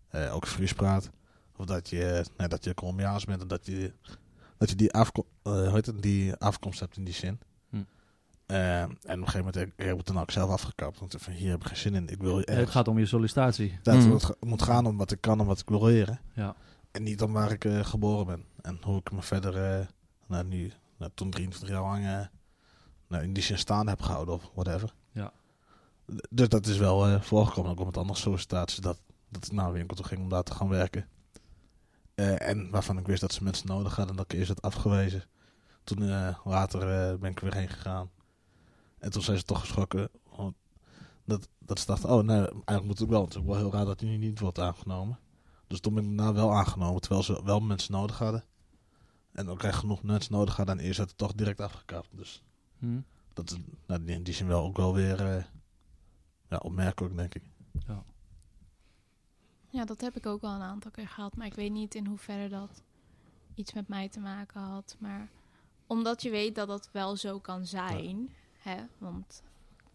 eh, 0.09 0.35
ook 0.35 0.47
Fries 0.47 0.73
praat. 0.73 1.09
Of 1.57 1.65
dat 1.65 1.89
je, 1.89 2.25
nee, 2.37 2.47
dat 2.47 2.63
je 2.63 2.73
Colombiaans 2.73 3.25
bent 3.25 3.41
en 3.41 3.47
dat 3.47 3.65
je, 3.65 3.93
dat 4.57 4.69
je 4.69 4.75
die, 4.75 4.91
afko 4.93 5.25
eh, 5.43 5.51
hoe 5.51 5.69
heet 5.73 5.85
het, 5.85 6.01
die 6.01 6.35
afkomst 6.35 6.79
hebt 6.79 6.97
in 6.97 7.03
die 7.03 7.13
zin. 7.13 7.39
Hm. 7.69 7.75
Eh, 8.45 8.81
en 8.81 8.89
op 8.91 8.99
een 9.03 9.17
gegeven 9.17 9.37
moment 9.37 9.55
heb 9.55 9.67
ik, 9.75 9.97
het 9.97 10.05
dan 10.05 10.19
ook 10.19 10.31
zelf 10.31 10.49
afgekapt. 10.49 10.99
Want 10.99 11.15
van 11.17 11.33
hier 11.33 11.49
heb 11.49 11.61
ik 11.61 11.67
geen 11.67 11.77
zin 11.77 11.95
in. 11.95 12.07
Ik 12.07 12.21
wil 12.21 12.37
het 12.45 12.69
gaat 12.69 12.87
om 12.87 12.99
je 12.99 13.05
sollicitatie. 13.05 13.79
dat 13.83 14.03
het 14.03 14.23
ga- 14.23 14.35
moet 14.39 14.61
gaan 14.61 14.85
om 14.85 14.97
wat 14.97 15.11
ik 15.11 15.21
kan 15.21 15.39
en 15.39 15.45
wat 15.45 15.59
ik 15.59 15.69
wil 15.69 15.85
leren. 15.85 16.19
Ja. 16.33 16.55
En 16.91 17.03
niet 17.03 17.21
om 17.21 17.33
waar 17.33 17.51
ik 17.51 17.65
eh, 17.65 17.85
geboren 17.85 18.25
ben. 18.25 18.45
En 18.61 18.79
hoe 18.81 18.97
ik 18.97 19.11
me 19.11 19.21
verder, 19.21 19.79
eh, 19.79 19.87
nou, 20.27 20.43
nu, 20.43 20.71
nou, 20.97 21.11
toen 21.13 21.29
23 21.29 21.69
jaar 21.69 21.81
lang, 21.81 22.05
eh, 22.05 22.25
nou, 23.07 23.23
in 23.23 23.33
die 23.33 23.43
zin 23.43 23.57
staan 23.57 23.87
heb 23.87 24.01
gehouden 24.01 24.33
of 24.33 24.51
whatever. 24.53 24.93
Ja. 25.11 25.33
Dus 26.29 26.49
dat 26.49 26.65
is 26.67 26.77
wel 26.77 27.21
voorgekomen, 27.21 27.71
ook 27.71 27.85
met 27.85 27.97
andere 27.97 28.19
sollicitaties, 28.19 28.79
dat, 28.79 28.99
dat 29.29 29.45
ik 29.45 29.51
naar 29.51 29.65
een 29.65 29.71
winkel 29.71 29.95
toe 29.95 30.05
ging 30.05 30.21
om 30.21 30.29
daar 30.29 30.43
te 30.43 30.53
gaan 30.53 30.69
werken. 30.69 31.07
En 32.15 32.69
waarvan 32.69 32.97
ik 32.97 33.07
wist 33.07 33.21
dat 33.21 33.33
ze 33.33 33.43
mensen 33.43 33.67
nodig 33.67 33.95
hadden, 33.95 34.15
dat 34.15 34.31
ik 34.31 34.39
eerst 34.39 34.49
het 34.49 34.61
afgewezen. 34.61 35.23
Toen 35.83 36.33
later 36.43 36.79
ben 37.19 37.31
ik 37.31 37.37
er 37.37 37.43
weer 37.43 37.55
heen 37.55 37.69
gegaan. 37.69 38.09
En 38.97 39.11
toen 39.11 39.21
zijn 39.21 39.37
ze 39.37 39.43
toch 39.43 39.59
geschrokken. 39.59 40.09
Dat, 41.25 41.49
dat 41.59 41.79
ze 41.79 41.85
dachten, 41.85 42.09
oh 42.09 42.23
nee, 42.23 42.37
eigenlijk 42.37 42.83
moet 42.83 42.99
ik 42.99 43.09
wel. 43.09 43.21
Het 43.23 43.35
is 43.35 43.41
wel 43.41 43.55
heel 43.55 43.71
raar 43.71 43.85
dat 43.85 43.99
hij 43.99 44.09
nu 44.09 44.17
niet 44.17 44.39
wordt 44.39 44.59
aangenomen. 44.59 45.19
Dus 45.69 45.79
toen 45.79 45.93
ben 45.93 46.03
ik 46.03 46.17
daarna 46.17 46.33
wel 46.33 46.53
aangenomen, 46.53 47.01
terwijl 47.01 47.23
ze 47.23 47.43
wel 47.43 47.59
mensen 47.59 47.91
nodig 47.91 48.17
hadden. 48.17 48.43
En 49.31 49.49
ook 49.49 49.63
echt 49.63 49.77
genoeg 49.77 50.03
mensen 50.03 50.33
nodig 50.33 50.55
hadden 50.55 50.77
en 50.77 50.83
eerst 50.83 50.97
werd 50.97 51.09
het 51.09 51.17
toch 51.17 51.33
direct 51.33 51.59
afgekapt. 51.59 52.07
Dus 52.11 52.43
Hm. 52.79 52.99
dat 53.33 53.51
is 53.51 53.57
nou, 53.85 54.05
in 54.05 54.23
die 54.23 54.33
zin 54.33 54.47
wel 54.47 54.63
ook 54.63 54.77
wel 54.77 54.93
weer 54.93 55.25
eh, 55.35 55.43
ja, 56.49 56.57
opmerkelijk, 56.57 57.15
denk 57.15 57.35
ik. 57.35 57.43
Ja, 59.71 59.85
dat 59.85 60.01
heb 60.01 60.15
ik 60.17 60.25
ook 60.25 60.41
al 60.41 60.53
een 60.53 60.61
aantal 60.61 60.91
keer 60.91 61.07
gehad. 61.07 61.35
Maar 61.35 61.45
ik 61.45 61.53
weet 61.53 61.71
niet 61.71 61.95
in 61.95 62.05
hoeverre 62.05 62.49
dat 62.49 62.83
iets 63.55 63.73
met 63.73 63.87
mij 63.87 64.09
te 64.09 64.19
maken 64.19 64.61
had. 64.61 64.95
Maar 64.99 65.29
omdat 65.87 66.21
je 66.21 66.29
weet 66.29 66.55
dat 66.55 66.67
dat 66.67 66.89
wel 66.91 67.15
zo 67.15 67.39
kan 67.39 67.65
zijn. 67.65 68.29
Hè? 68.59 68.77
Want 68.97 69.43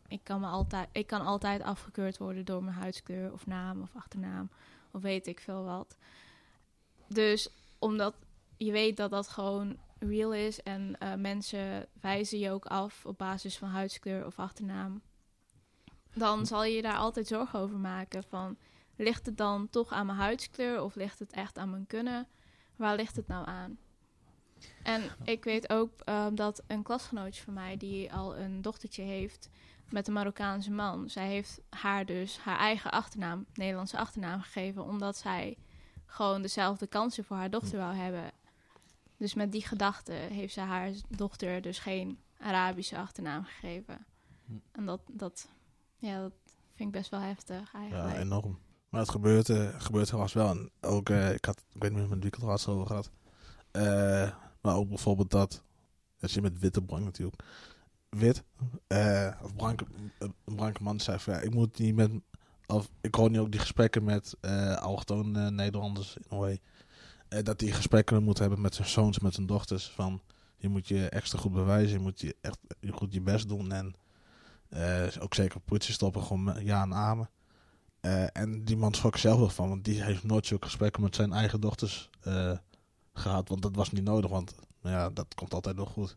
ik 0.09 0.21
kan, 0.23 0.41
me 0.41 0.47
altijd, 0.47 0.89
ik 0.93 1.07
kan 1.07 1.21
altijd 1.21 1.63
afgekeurd 1.63 2.19
worden 2.19 2.45
door 2.45 2.65
mijn 2.65 2.77
huidskleur 2.77 3.33
of 3.33 3.47
naam 3.47 3.83
of 3.83 3.91
achternaam. 3.95 4.51
Of 4.95 5.03
weet 5.03 5.27
ik 5.27 5.41
veel 5.41 5.65
wat. 5.65 5.97
Dus 7.09 7.49
omdat 7.79 8.15
je 8.57 8.73
weet 8.73 8.97
dat 8.97 9.11
dat 9.11 9.29
gewoon 9.29 9.79
real 9.99 10.35
is. 10.35 10.63
En 10.63 10.97
eh, 10.99 11.15
mensen 11.15 11.87
wijzen 12.01 12.39
je 12.39 12.51
ook 12.51 12.67
af 12.67 13.07
op 13.07 13.19
basis 13.19 13.59
van 13.59 13.69
huidskleur 13.69 14.27
of 14.27 14.39
achternaam. 14.39 15.03
Dan 16.15 16.47
zal 16.47 16.65
je 16.65 16.83
daar 16.83 16.97
altijd 16.97 17.27
zorgen 17.27 17.59
over 17.59 17.79
maken 17.79 18.23
van... 18.23 18.57
Ligt 18.97 19.27
het 19.27 19.37
dan 19.37 19.71
toch 19.71 19.93
aan 19.93 20.07
mijn 20.07 20.19
huidskleur 20.19 20.83
of 20.83 20.95
ligt 20.95 21.19
het 21.19 21.33
echt 21.33 21.59
aan 21.59 21.71
mijn 21.71 21.87
kunnen? 21.87 22.27
Waar 22.77 22.97
ligt 22.97 23.17
het 23.17 23.27
nou 23.27 23.47
aan? 23.47 23.79
En 24.83 25.03
ik 25.25 25.45
weet 25.45 25.71
ook 25.71 26.01
ehm, 26.01 26.35
dat 26.35 26.63
een 26.67 26.83
klasgenootje 26.83 27.43
van 27.43 27.55
mij, 27.55 27.77
die 27.77 28.13
al 28.13 28.37
een 28.37 28.63
dochtertje 28.63 29.03
heeft 29.03 29.49
met 29.91 30.07
een 30.07 30.13
Marokkaanse 30.13 30.71
man, 30.71 31.11
zij 31.11 31.29
heeft 31.29 31.61
haar 31.69 32.07
dus 32.07 32.39
haar 32.39 32.59
eigen 32.59 32.91
achternaam, 32.91 33.47
Nederlandse 33.55 33.99
achternaam 33.99 34.41
gegeven, 34.41 34.85
omdat 34.85 35.17
zij 35.17 35.57
gewoon 36.07 36.43
dezelfde 36.43 36.87
kansen 36.87 37.25
voor 37.25 37.37
haar 37.37 37.51
dochter 37.51 37.79
wou 37.79 37.95
hebben. 37.95 38.31
Dus 39.17 39.35
met 39.35 39.53
die 39.53 39.67
gedachte 39.67 40.13
heeft 40.13 40.55
ze 40.55 40.61
haar 40.61 40.91
dochter 41.09 41.63
dus 41.63 41.79
geen 41.79 42.19
Arabische 42.39 42.99
achternaam 42.99 43.45
gegeven. 43.45 44.07
Hm. 44.47 44.53
En 44.73 44.87
dat, 44.87 45.01
dat, 45.13 45.49
ja, 45.99 46.21
dat 46.21 46.33
vind 46.75 46.89
ik 46.89 47.01
best 47.01 47.11
wel 47.11 47.21
heftig 47.21 47.73
Ja, 47.73 47.79
eigenlijk. 47.79 48.17
enorm. 48.17 48.59
Maar 48.89 49.01
het 49.01 49.11
gebeurt, 49.11 49.49
eh, 49.49 49.81
gebeurt 49.81 50.11
helaas 50.11 50.33
wel. 50.33 50.49
En 50.49 50.71
ook, 50.81 51.09
eh, 51.09 51.33
ik, 51.33 51.45
had, 51.45 51.65
ik 51.73 51.83
weet 51.83 51.91
niet 51.91 52.01
meer 52.01 52.09
met 52.09 52.19
wie 52.19 52.27
ik 52.27 52.35
het 52.35 52.43
laatst 52.43 52.69
over 52.69 52.87
gehad. 52.87 53.11
Eh, 53.71 54.31
maar 54.61 54.75
ook 54.77 54.89
bijvoorbeeld 54.89 55.31
dat, 55.31 55.63
als 56.21 56.35
je 56.35 56.43
met 56.43 56.59
witte 56.59 56.83
blank 56.83 57.05
natuurlijk, 57.05 57.43
wit, 58.17 58.45
eh, 58.87 59.31
of 59.43 59.51
een 60.19 60.33
blanke 60.45 60.83
man 60.83 61.01
zei 61.01 61.19
van 61.19 61.35
ja, 61.35 61.41
ik 61.41 61.55
moet 61.55 61.79
niet 61.79 61.95
met, 61.95 62.11
of 62.67 62.91
ik 63.01 63.15
hoor 63.15 63.31
nu 63.31 63.41
ook 63.41 63.51
die 63.51 63.61
gesprekken 63.61 64.05
met 64.05 64.37
eh 64.41 64.77
allochtoon 64.77 65.37
eh, 65.37 65.49
Nederlanders 65.49 66.17
in 66.29 66.61
eh, 67.29 67.43
dat 67.43 67.59
die 67.59 67.73
gesprekken 67.73 68.23
moet 68.23 68.39
hebben 68.39 68.61
met 68.61 68.75
zijn 68.75 68.89
zoons, 68.89 69.19
met 69.19 69.35
zijn 69.35 69.47
dochters, 69.47 69.91
van 69.91 70.23
je 70.57 70.69
moet 70.69 70.89
je 70.89 71.09
extra 71.09 71.39
goed 71.39 71.53
bewijzen, 71.53 71.97
je 71.97 72.03
moet 72.03 72.21
je 72.21 72.37
echt 72.41 72.59
goed 72.91 73.13
je 73.13 73.21
best 73.21 73.49
doen 73.49 73.73
en 73.73 73.95
eh, 74.69 75.07
ook 75.19 75.35
zeker 75.35 75.61
politie 75.61 75.95
stoppen, 75.95 76.23
gewoon 76.23 76.57
ja 76.61 76.83
en 76.83 76.95
amen. 76.95 77.31
Eh, 78.01 78.27
en 78.33 78.65
die 78.65 78.77
man 78.77 78.95
schrok 78.95 79.17
zelf 79.17 79.39
wel 79.39 79.49
van, 79.49 79.69
want 79.69 79.85
die 79.85 80.03
heeft 80.03 80.25
nooit 80.25 80.47
zulke 80.47 80.65
gesprekken 80.65 81.03
met 81.03 81.15
zijn 81.15 81.33
eigen 81.33 81.61
dochters 81.61 82.11
eh, 82.21 82.53
gehad. 83.13 83.49
Want 83.49 83.63
dat 83.63 83.77
was 83.77 83.93
niet 83.93 84.05
nodig, 84.05 84.31
want 84.31 84.55
ja, 84.83 85.11
dat 85.11 85.35
komt 85.35 85.55
altijd 85.55 85.77
wel 85.77 85.87
goed. 85.87 86.17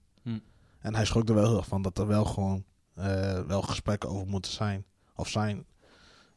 En 0.80 0.96
hij 0.96 1.06
schrok 1.06 1.30
er 1.30 1.36
wel 1.36 1.48
heel 1.48 1.58
erg 1.58 1.68
van 1.68 1.82
dat 1.82 1.98
er 1.98 2.08
wel 2.08 2.26
gewoon 2.26 2.64
eh, 2.94 3.42
wel 3.42 3.62
gesprekken 3.62 4.10
over 4.10 4.28
moeten 4.28 4.52
zijn. 4.52 4.86
Of 5.16 5.28
zijn 5.28 5.66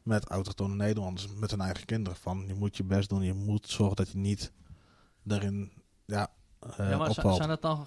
met 0.03 0.25
autochtone 0.25 0.75
Nederlanders, 0.75 1.27
met 1.35 1.51
hun 1.51 1.61
eigen 1.61 1.85
kinderen. 1.85 2.19
Van 2.19 2.43
je 2.47 2.53
moet 2.53 2.77
je 2.77 2.83
best 2.83 3.09
doen, 3.09 3.21
je 3.21 3.33
moet 3.33 3.69
zorgen 3.69 3.95
dat 3.95 4.09
je 4.09 4.17
niet 4.17 4.51
daarin 5.23 5.71
ja, 6.05 6.31
eh 6.59 6.89
ja, 6.89 6.97
maar 6.97 7.09
opvalt. 7.09 7.35
zijn 7.35 7.49
dat 7.49 7.61
dan 7.61 7.85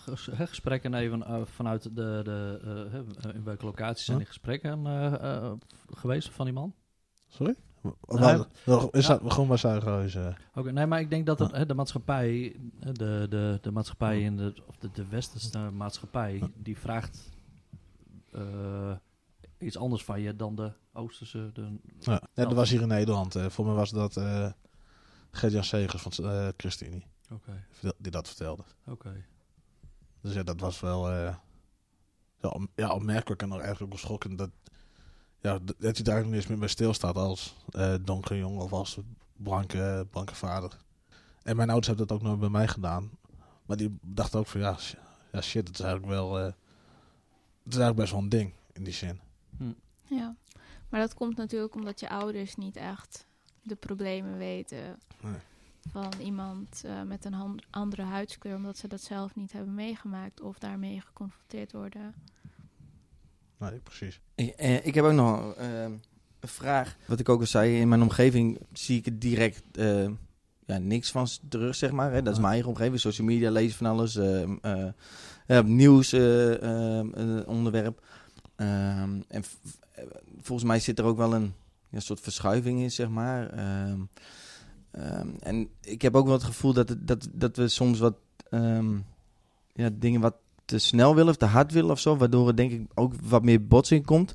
gesprekken 0.48 0.94
even 0.94 1.22
eh, 1.22 1.40
vanuit 1.44 1.82
de, 1.82 2.20
de 2.24 3.32
in 3.34 3.44
welke 3.44 3.64
locaties 3.64 4.04
zijn 4.04 4.18
die 4.18 4.26
gesprekken 4.26 4.86
geweest 5.86 6.30
van 6.30 6.44
die 6.44 6.54
man? 6.54 6.74
Sorry? 7.28 7.56
Wel, 8.64 8.90
is 8.90 9.06
Ja. 9.06 9.16
dat 9.18 9.32
gewoon 9.32 9.48
bij 9.48 9.56
Zuigerhuizen? 9.56 10.36
Oké, 10.54 10.72
nee, 10.72 10.86
maar 10.86 11.00
ik 11.00 11.10
denk 11.10 11.26
dat 11.26 11.38
het, 11.38 11.50
hè, 11.52 11.66
de 11.66 11.74
maatschappij, 11.74 12.56
de, 12.92 13.26
de, 13.28 13.58
de 13.62 13.70
maatschappij 13.70 14.20
in 14.22 14.36
de, 14.36 14.54
of 14.66 14.76
de, 14.76 14.90
de 14.92 15.06
westerse 15.06 15.58
maatschappij, 15.70 16.42
die 16.56 16.78
vraagt 16.78 17.30
eh, 18.32 18.96
iets 19.58 19.76
anders 19.76 20.04
van 20.04 20.20
je 20.20 20.36
dan 20.36 20.54
de 20.54 20.72
oosterse. 20.92 21.50
De, 21.52 21.78
Ja, 21.98 22.22
ja, 22.34 22.44
dat 22.44 22.52
was 22.52 22.70
hier 22.70 22.80
in 22.82 22.88
Nederland. 22.88 23.36
voor 23.48 23.64
mij 23.66 23.74
was 23.74 23.90
dat 23.90 24.16
eh 24.16 24.52
Gert-Jan 25.30 25.64
Segers 25.64 26.02
van 26.02 26.30
eh 26.30 26.48
Christine 26.56 27.02
Oké, 27.32 27.64
die 27.98 28.10
dat 28.10 28.26
vertelde. 28.26 28.62
oké. 28.86 29.24
Dus 30.20 30.34
ja, 30.34 30.42
dat 30.42 30.60
was 30.60 30.80
wel 30.80 31.10
ja, 32.74 32.90
opmerkelijk 32.90 33.42
en 33.42 33.52
ook 33.52 33.60
eigenlijk 33.60 33.92
wel 33.92 34.00
schokkend 34.00 34.38
dat, 34.38 34.50
ja, 35.44 35.58
dat 35.78 35.94
hij 35.96 36.04
daar 36.04 36.24
niet 36.24 36.34
eens 36.34 36.46
meer 36.46 36.58
bij 36.58 36.68
stilstaat 36.68 37.16
als 37.16 37.56
eh 37.70 37.94
donkere 38.00 38.38
jongen 38.38 38.62
of 38.64 38.72
als 38.72 38.98
blanke, 39.36 40.06
blanke 40.10 40.34
vader. 40.34 40.76
En 41.42 41.56
mijn 41.56 41.68
ouders 41.68 41.86
hebben 41.88 42.06
dat 42.06 42.16
ook 42.16 42.22
nooit 42.22 42.40
bij 42.40 42.48
mij 42.48 42.68
gedaan. 42.68 43.10
Maar 43.66 43.76
die 43.76 43.98
dachten 44.02 44.38
ook 44.38 44.46
van 44.46 44.60
ja, 44.60 44.76
sh- 44.76 44.94
ja 45.32 45.40
shit, 45.40 45.68
het 45.68 45.78
is 45.78 45.84
eigenlijk 45.84 46.12
wel 46.14 46.38
eh, 46.38 46.44
het 46.44 47.72
is 47.72 47.78
eigenlijk 47.78 47.96
best 47.96 48.12
wel 48.12 48.20
een 48.20 48.28
ding 48.28 48.52
in 48.72 48.84
die 48.84 48.92
zin. 48.92 49.20
Ja, 50.02 50.36
maar 50.88 51.00
dat 51.00 51.14
komt 51.14 51.36
natuurlijk 51.36 51.74
omdat 51.74 52.00
je 52.00 52.08
ouders 52.08 52.54
niet 52.56 52.76
echt 52.76 53.26
de 53.62 53.74
problemen 53.76 54.36
weten 54.38 54.98
Nee. 55.20 55.34
van 55.90 56.12
iemand 56.20 56.82
eh, 56.84 57.02
met 57.02 57.24
een 57.24 57.60
andere 57.70 58.02
huidskleur, 58.02 58.56
omdat 58.56 58.76
ze 58.78 58.88
dat 58.88 59.00
zelf 59.00 59.34
niet 59.34 59.52
hebben 59.52 59.74
meegemaakt 59.74 60.40
of 60.40 60.58
daarmee 60.58 61.00
geconfronteerd 61.00 61.72
worden. 61.72 62.14
Nee, 63.58 63.78
precies. 63.82 64.20
Ik, 64.34 64.48
eh, 64.48 64.86
ik 64.86 64.94
heb 64.94 65.04
ook 65.04 65.12
nog 65.12 65.54
eh, 65.54 65.82
een 65.82 66.00
vraag. 66.48 66.96
Wat 67.06 67.20
ik 67.20 67.28
ook 67.28 67.40
al 67.40 67.46
zei, 67.46 67.80
in 67.80 67.88
mijn 67.88 68.02
omgeving 68.02 68.58
zie 68.72 68.98
ik 68.98 69.04
het 69.04 69.20
direct 69.20 69.62
eh, 69.72 70.04
ja, 70.66 70.78
niks 70.78 71.10
van 71.10 71.26
terug, 71.48 71.74
zeg 71.74 71.90
maar. 71.90 72.12
Hè. 72.12 72.22
Dat 72.22 72.32
is 72.32 72.38
mijn 72.38 72.52
eigen 72.52 72.70
omgeving. 72.70 73.00
Social 73.00 73.26
media, 73.26 73.50
lezen 73.50 73.76
van 73.78 73.86
alles. 73.86 74.12
ja, 75.46 75.62
nieuws, 75.62 76.12
eh, 76.12 76.98
eh, 77.00 77.48
onderwerp. 77.48 78.02
Ehm, 78.56 79.20
en 79.28 79.42
volgens 80.40 80.68
mij 80.68 80.80
zit 80.80 80.98
er 80.98 81.04
ook 81.04 81.16
wel 81.16 81.34
een 81.34 81.52
ja, 81.88 82.00
soort 82.00 82.20
verschuiving 82.20 82.80
in, 82.80 82.90
zeg 82.90 83.08
maar. 83.08 83.50
Ehm, 83.50 84.00
ehm, 84.90 85.28
en 85.40 85.68
ik 85.80 86.02
heb 86.02 86.14
ook 86.16 86.24
wel 86.24 86.34
het 86.34 86.44
gevoel 86.44 86.72
dat, 86.72 86.88
het- 86.88 87.06
dat, 87.08 87.28
dat 87.32 87.56
we 87.56 87.68
soms 87.68 87.98
wat 87.98 88.14
ehm, 88.50 88.96
ja, 89.72 89.90
dingen 89.92 90.20
wat 90.20 90.34
te 90.64 90.78
snel 90.78 91.14
willen 91.14 91.30
of 91.30 91.36
te 91.36 91.44
hard 91.44 91.72
willen 91.72 91.90
of 91.90 92.00
zo. 92.00 92.16
Waardoor 92.16 92.48
er 92.48 92.56
denk 92.56 92.72
ik 92.72 92.86
ook 92.94 93.12
wat 93.22 93.42
meer 93.44 93.66
botsing 93.66 94.06
komt. 94.06 94.34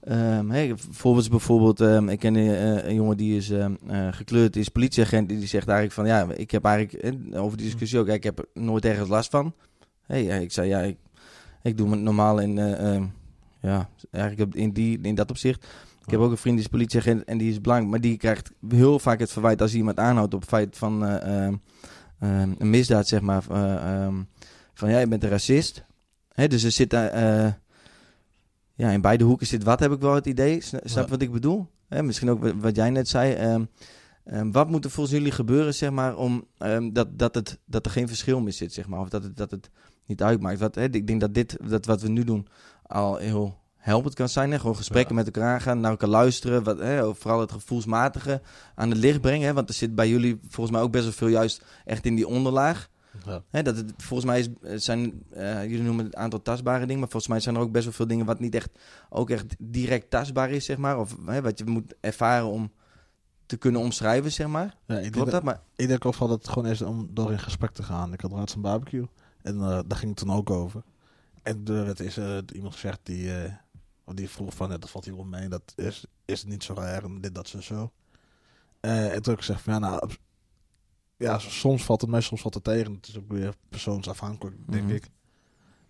Ehm 0.00 0.50
hey, 0.50 0.72
voorbeeld 0.90 1.24
is 1.24 1.30
bijvoorbeeld, 1.30 1.80
ehm, 1.80 2.08
ik 2.08 2.18
ken 2.18 2.36
eh, 2.36 2.84
een 2.84 2.94
jongen 2.94 3.16
die 3.16 3.36
is 3.36 3.50
ehm, 3.50 3.74
eh, 3.86 4.08
gekleurd, 4.10 4.56
is 4.56 4.68
politieagent. 4.68 5.28
Die 5.28 5.46
zegt 5.46 5.68
eigenlijk 5.68 5.92
van, 5.92 6.06
ja, 6.06 6.26
ik 6.36 6.50
heb 6.50 6.64
eigenlijk, 6.64 7.04
eh, 7.04 7.42
over 7.42 7.56
die 7.56 7.66
discussie 7.66 7.98
ook, 7.98 8.06
ik 8.08 8.22
heb 8.24 8.38
er 8.38 8.46
nooit 8.54 8.84
ergens 8.84 9.08
last 9.08 9.30
van. 9.30 9.54
Hey, 10.06 10.22
ik 10.42 10.52
zei, 10.52 10.68
ja, 10.68 10.80
ik, 10.80 10.96
ik 11.62 11.76
doe 11.76 11.90
het 11.90 12.00
normaal 12.00 12.38
in, 12.38 12.58
eh, 12.58 13.02
ja, 13.60 13.88
eigenlijk 14.10 14.54
in, 14.54 14.72
die, 14.72 14.98
in 15.02 15.14
dat 15.14 15.30
opzicht. 15.30 15.66
Ik 16.04 16.10
heb 16.10 16.20
ook 16.20 16.30
een 16.30 16.36
vriend 16.36 16.56
die 16.56 16.64
is 16.64 16.70
politieagent 16.70 17.24
en 17.24 17.38
die 17.38 17.50
is 17.50 17.58
blank, 17.58 17.88
maar 17.88 18.00
die 18.00 18.16
krijgt 18.16 18.52
heel 18.68 18.98
vaak 18.98 19.18
het 19.18 19.32
verwijt 19.32 19.60
als 19.60 19.70
hij 19.70 19.78
iemand 19.78 19.98
aanhoudt 19.98 20.34
op 20.34 20.40
het 20.40 20.48
feit 20.48 20.76
van 20.76 21.06
eh, 21.06 21.48
een 22.18 22.70
misdaad, 22.70 23.08
zeg 23.08 23.20
maar. 23.20 23.44
eh, 23.50 24.08
van 24.80 24.90
ja, 24.90 24.98
je 24.98 25.08
bent 25.08 25.22
een 25.24 25.30
racist. 25.30 25.84
Hè, 26.32 26.46
dus 26.48 26.62
er 26.62 26.70
zit 26.70 26.90
daar, 26.90 27.08
eh, 27.08 27.52
ja, 28.74 28.90
in 28.90 29.00
beide 29.00 29.24
hoeken 29.24 29.46
zit 29.46 29.62
wat, 29.64 29.80
heb 29.80 29.92
ik 29.92 30.00
wel 30.00 30.14
het 30.14 30.26
idee. 30.26 30.60
Sna- 30.60 30.78
Snap 30.82 30.94
je 30.96 31.00
Ja. 31.00 31.08
wat 31.08 31.22
ik 31.22 31.32
bedoel? 31.32 31.66
Hè, 31.88 32.02
misschien 32.02 32.30
ook 32.30 32.52
wat- 32.60 32.76
jij 32.76 32.90
net 32.90 33.08
zei. 33.08 33.32
ehm, 33.32 33.64
ehm, 34.24 34.50
wat 34.50 34.68
moet 34.68 34.84
er 34.84 34.90
volgens 34.90 35.16
jullie 35.16 35.32
gebeuren, 35.32 35.74
zeg 35.74 35.90
maar, 35.90 36.16
om 36.16 36.44
ehm, 36.58 36.92
dat, 36.92 37.18
dat, 37.18 37.34
het, 37.34 37.58
dat 37.64 37.84
er 37.86 37.92
geen 37.92 38.08
verschil 38.08 38.40
meer 38.40 38.52
zit, 38.52 38.72
zeg 38.72 38.86
maar, 38.88 39.00
of 39.00 39.08
dat 39.08 39.22
het, 39.22 39.36
dat 39.36 39.50
het 39.50 39.70
niet 40.06 40.22
uitmaakt? 40.22 40.58
Wat, 40.58 40.74
hè, 40.74 40.84
ik 40.90 41.06
denk 41.06 41.20
dat 41.20 41.34
dit, 41.34 41.56
dat 41.68 41.86
wat 41.86 42.00
we 42.02 42.08
nu 42.08 42.24
doen, 42.24 42.46
al 42.82 43.16
heel 43.16 43.58
helpend 43.76 44.14
kan 44.14 44.28
zijn. 44.28 44.50
Hè? 44.50 44.58
Gewoon 44.58 44.76
gesprekken 44.76 45.16
Ja. 45.16 45.22
met 45.22 45.34
elkaar 45.34 45.54
aangaan, 45.54 45.80
naar 45.80 45.90
elkaar 45.90 46.08
luisteren. 46.08 46.62
Wat, 46.62 46.78
hè? 46.78 47.14
Vooral 47.14 47.40
het 47.40 47.52
gevoelsmatige 47.52 48.40
aan 48.74 48.88
het 48.90 48.98
licht 48.98 49.20
brengen. 49.20 49.46
Hè? 49.46 49.52
Want 49.54 49.68
er 49.68 49.74
zit 49.74 49.94
bij 49.94 50.08
jullie 50.08 50.38
volgens 50.48 50.76
mij 50.76 50.84
ook 50.84 50.92
best 50.92 51.04
wel 51.04 51.12
veel 51.12 51.28
juist 51.28 51.64
echt 51.84 52.04
in 52.06 52.14
die 52.14 52.26
onderlaag. 52.26 52.88
Ja. 53.24 53.42
Hè? 53.50 53.62
Dat 53.62 53.76
het, 53.76 53.92
volgens 53.96 54.30
mij 54.30 54.38
is, 54.38 54.48
het 54.62 54.82
zijn, 54.82 55.22
eh, 55.30 55.62
jullie 55.62 55.82
noemen 55.82 56.04
het 56.04 56.14
aantal 56.14 56.42
tastbare 56.42 56.86
dingen. 56.86 57.00
Maar 57.00 57.08
volgens 57.08 57.32
mij 57.32 57.40
zijn 57.40 57.54
er 57.54 57.60
ook 57.60 57.72
best 57.72 57.84
wel 57.84 57.92
veel 57.92 58.06
dingen 58.06 58.26
wat 58.26 58.40
niet 58.40 58.54
echt, 58.54 58.70
ook 59.08 59.30
echt 59.30 59.54
direct 59.58 60.10
tastbaar 60.10 60.50
is, 60.50 60.64
zeg 60.64 60.76
maar. 60.76 60.98
Of 60.98 61.16
hè, 61.26 61.42
wat 61.42 61.58
je 61.58 61.64
moet 61.64 61.94
ervaren 62.00 62.46
om 62.46 62.72
te 63.46 63.56
kunnen 63.56 63.80
omschrijven, 63.80 64.32
zeg 64.32 64.46
maar. 64.46 64.76
Ja, 64.86 64.94
ik, 64.94 65.00
denk 65.00 65.12
Klopt 65.12 65.30
dat, 65.30 65.44
dat? 65.44 65.54
Maar, 65.54 65.62
ik 65.76 65.88
denk 65.88 66.04
ook 66.04 66.16
wel 66.16 66.28
dat 66.28 66.38
het 66.38 66.48
gewoon 66.48 66.70
is 66.70 66.82
om 66.82 67.08
door 67.10 67.32
in 67.32 67.38
gesprek 67.38 67.70
te 67.70 67.82
gaan. 67.82 68.12
Ik 68.12 68.20
had 68.20 68.30
laatst 68.30 68.54
een 68.54 68.62
barbecue 68.62 69.08
en 69.42 69.54
eh, 69.54 69.80
daar 69.86 69.98
ging 69.98 70.10
het 70.10 70.16
toen 70.16 70.32
ook 70.32 70.50
over. 70.50 70.82
En 71.42 71.60
er 71.66 71.84
werd 71.84 72.00
is, 72.00 72.16
eh, 72.16 72.38
iemand 72.52 72.74
gezegd 72.74 73.00
die, 73.02 73.34
eh, 73.34 73.52
of 74.04 74.14
die 74.14 74.28
vroeg 74.28 74.54
van, 74.54 74.72
eh, 74.72 74.78
dat 74.78 74.90
valt 74.90 75.04
hier 75.04 75.16
wel 75.16 75.24
mee, 75.24 75.48
dat 75.48 75.72
is, 75.76 76.04
is 76.24 76.44
niet 76.44 76.64
zo 76.64 76.74
raar 76.74 77.04
en 77.04 77.20
dit, 77.20 77.34
dat, 77.34 77.48
zo, 77.48 77.60
zo. 77.60 77.92
Eh, 78.80 79.04
en 79.04 79.22
toen 79.22 79.32
heb 79.32 79.32
ik 79.32 79.38
gezegd 79.38 79.60
van, 79.60 79.72
ja, 79.72 79.78
nou, 79.78 80.10
ja, 81.20 81.38
soms 81.38 81.84
valt 81.84 82.00
het 82.00 82.10
mee, 82.10 82.20
soms 82.20 82.40
valt 82.40 82.54
het 82.54 82.64
tegen. 82.64 82.92
Het 82.92 83.08
is 83.08 83.18
ook 83.18 83.28
weer 83.32 83.54
persoonsafhankelijk, 83.68 84.56
denk 84.66 84.84
Mhm. 84.84 84.94
ik. 84.94 85.08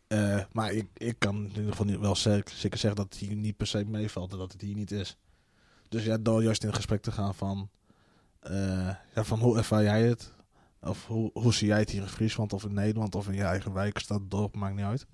Eh, 0.06 0.40
maar 0.52 0.72
ik, 0.72 0.88
ik 0.96 1.18
kan 1.18 1.36
in 1.36 1.48
ieder 1.48 1.70
geval 1.70 1.86
niet, 1.86 1.98
wel 1.98 2.16
zeker, 2.16 2.54
zeggen 2.54 2.94
dat 2.96 3.04
het 3.04 3.14
hier 3.14 3.36
niet 3.36 3.56
per 3.56 3.66
se 3.66 3.84
meevalt 3.84 4.32
en 4.32 4.38
dat 4.38 4.52
het 4.52 4.60
hier 4.60 4.74
niet 4.74 4.90
is. 4.90 5.16
Dus 5.88 6.04
ja, 6.04 6.16
door 6.18 6.42
juist 6.42 6.64
in 6.64 6.74
gesprek 6.74 7.02
te 7.02 7.12
gaan 7.12 7.34
van, 7.34 7.68
eh, 8.40 8.94
ja, 9.14 9.24
van 9.24 9.38
hoe 9.38 9.56
ervaar 9.56 9.82
jij 9.82 10.02
het? 10.02 10.32
Of 10.80 11.06
hoe, 11.06 11.30
hoe 11.34 11.54
zie 11.54 11.66
jij 11.66 11.78
het 11.78 11.90
hier 11.90 12.02
in 12.02 12.08
Friesland 12.08 12.52
of 12.52 12.64
in 12.64 12.74
Nederland 12.74 13.14
of 13.14 13.28
in 13.28 13.34
je 13.34 13.42
eigen 13.42 13.72
wijk, 13.72 13.98
stad, 13.98 14.30
dorp, 14.30 14.56
maakt 14.56 14.74
niet 14.76 14.84
uit. 14.84 15.06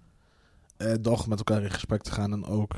Eh 0.76 0.94
door 1.00 1.24
met 1.28 1.38
elkaar 1.38 1.62
in 1.62 1.70
gesprek 1.70 2.02
te 2.02 2.10
gaan 2.12 2.32
en 2.32 2.44
ook 2.44 2.72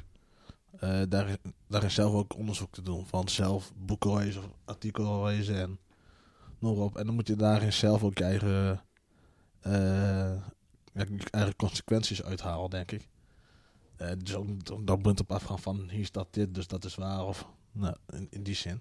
daarin, 1.09 1.39
daarin 1.69 1.91
zelf 1.91 2.13
ook 2.15 2.37
onderzoek 2.37 2.73
te 2.73 2.83
doen. 2.83 3.07
Van 3.07 3.29
zelf 3.29 3.73
boeken 3.77 4.15
lezen 4.17 4.43
of 4.43 4.49
artikelen 4.65 5.23
lezen 5.25 5.57
en 5.61 5.79
noem 6.59 6.77
maar 6.77 6.85
op. 6.85 6.97
En 6.97 7.07
dan 7.07 7.15
moet 7.15 7.27
je 7.29 7.37
daarin 7.37 7.73
zelf 7.73 8.03
ook 8.03 8.19
je 8.19 8.25
eigen, 8.25 8.81
eh, 9.61 10.31
eigen 11.31 11.57
consequenties 11.57 12.23
uithalen, 12.23 12.71
denk 12.71 12.93
ik. 12.93 13.09
Eh, 13.97 14.11
dus 14.19 14.35
ook 14.35 14.87
dat 14.87 15.03
punt 15.03 15.21
op 15.21 15.33
afgaan 15.33 15.59
van 15.59 15.89
hier 15.91 16.05
staat 16.05 16.27
dit, 16.31 16.55
dus 16.55 16.67
dat 16.67 16.85
is 16.85 16.95
waar. 16.95 17.25
Of 17.25 17.47
nou, 17.73 17.97
in, 18.13 18.27
in 18.31 18.43
die 18.43 18.55
zin. 18.55 18.81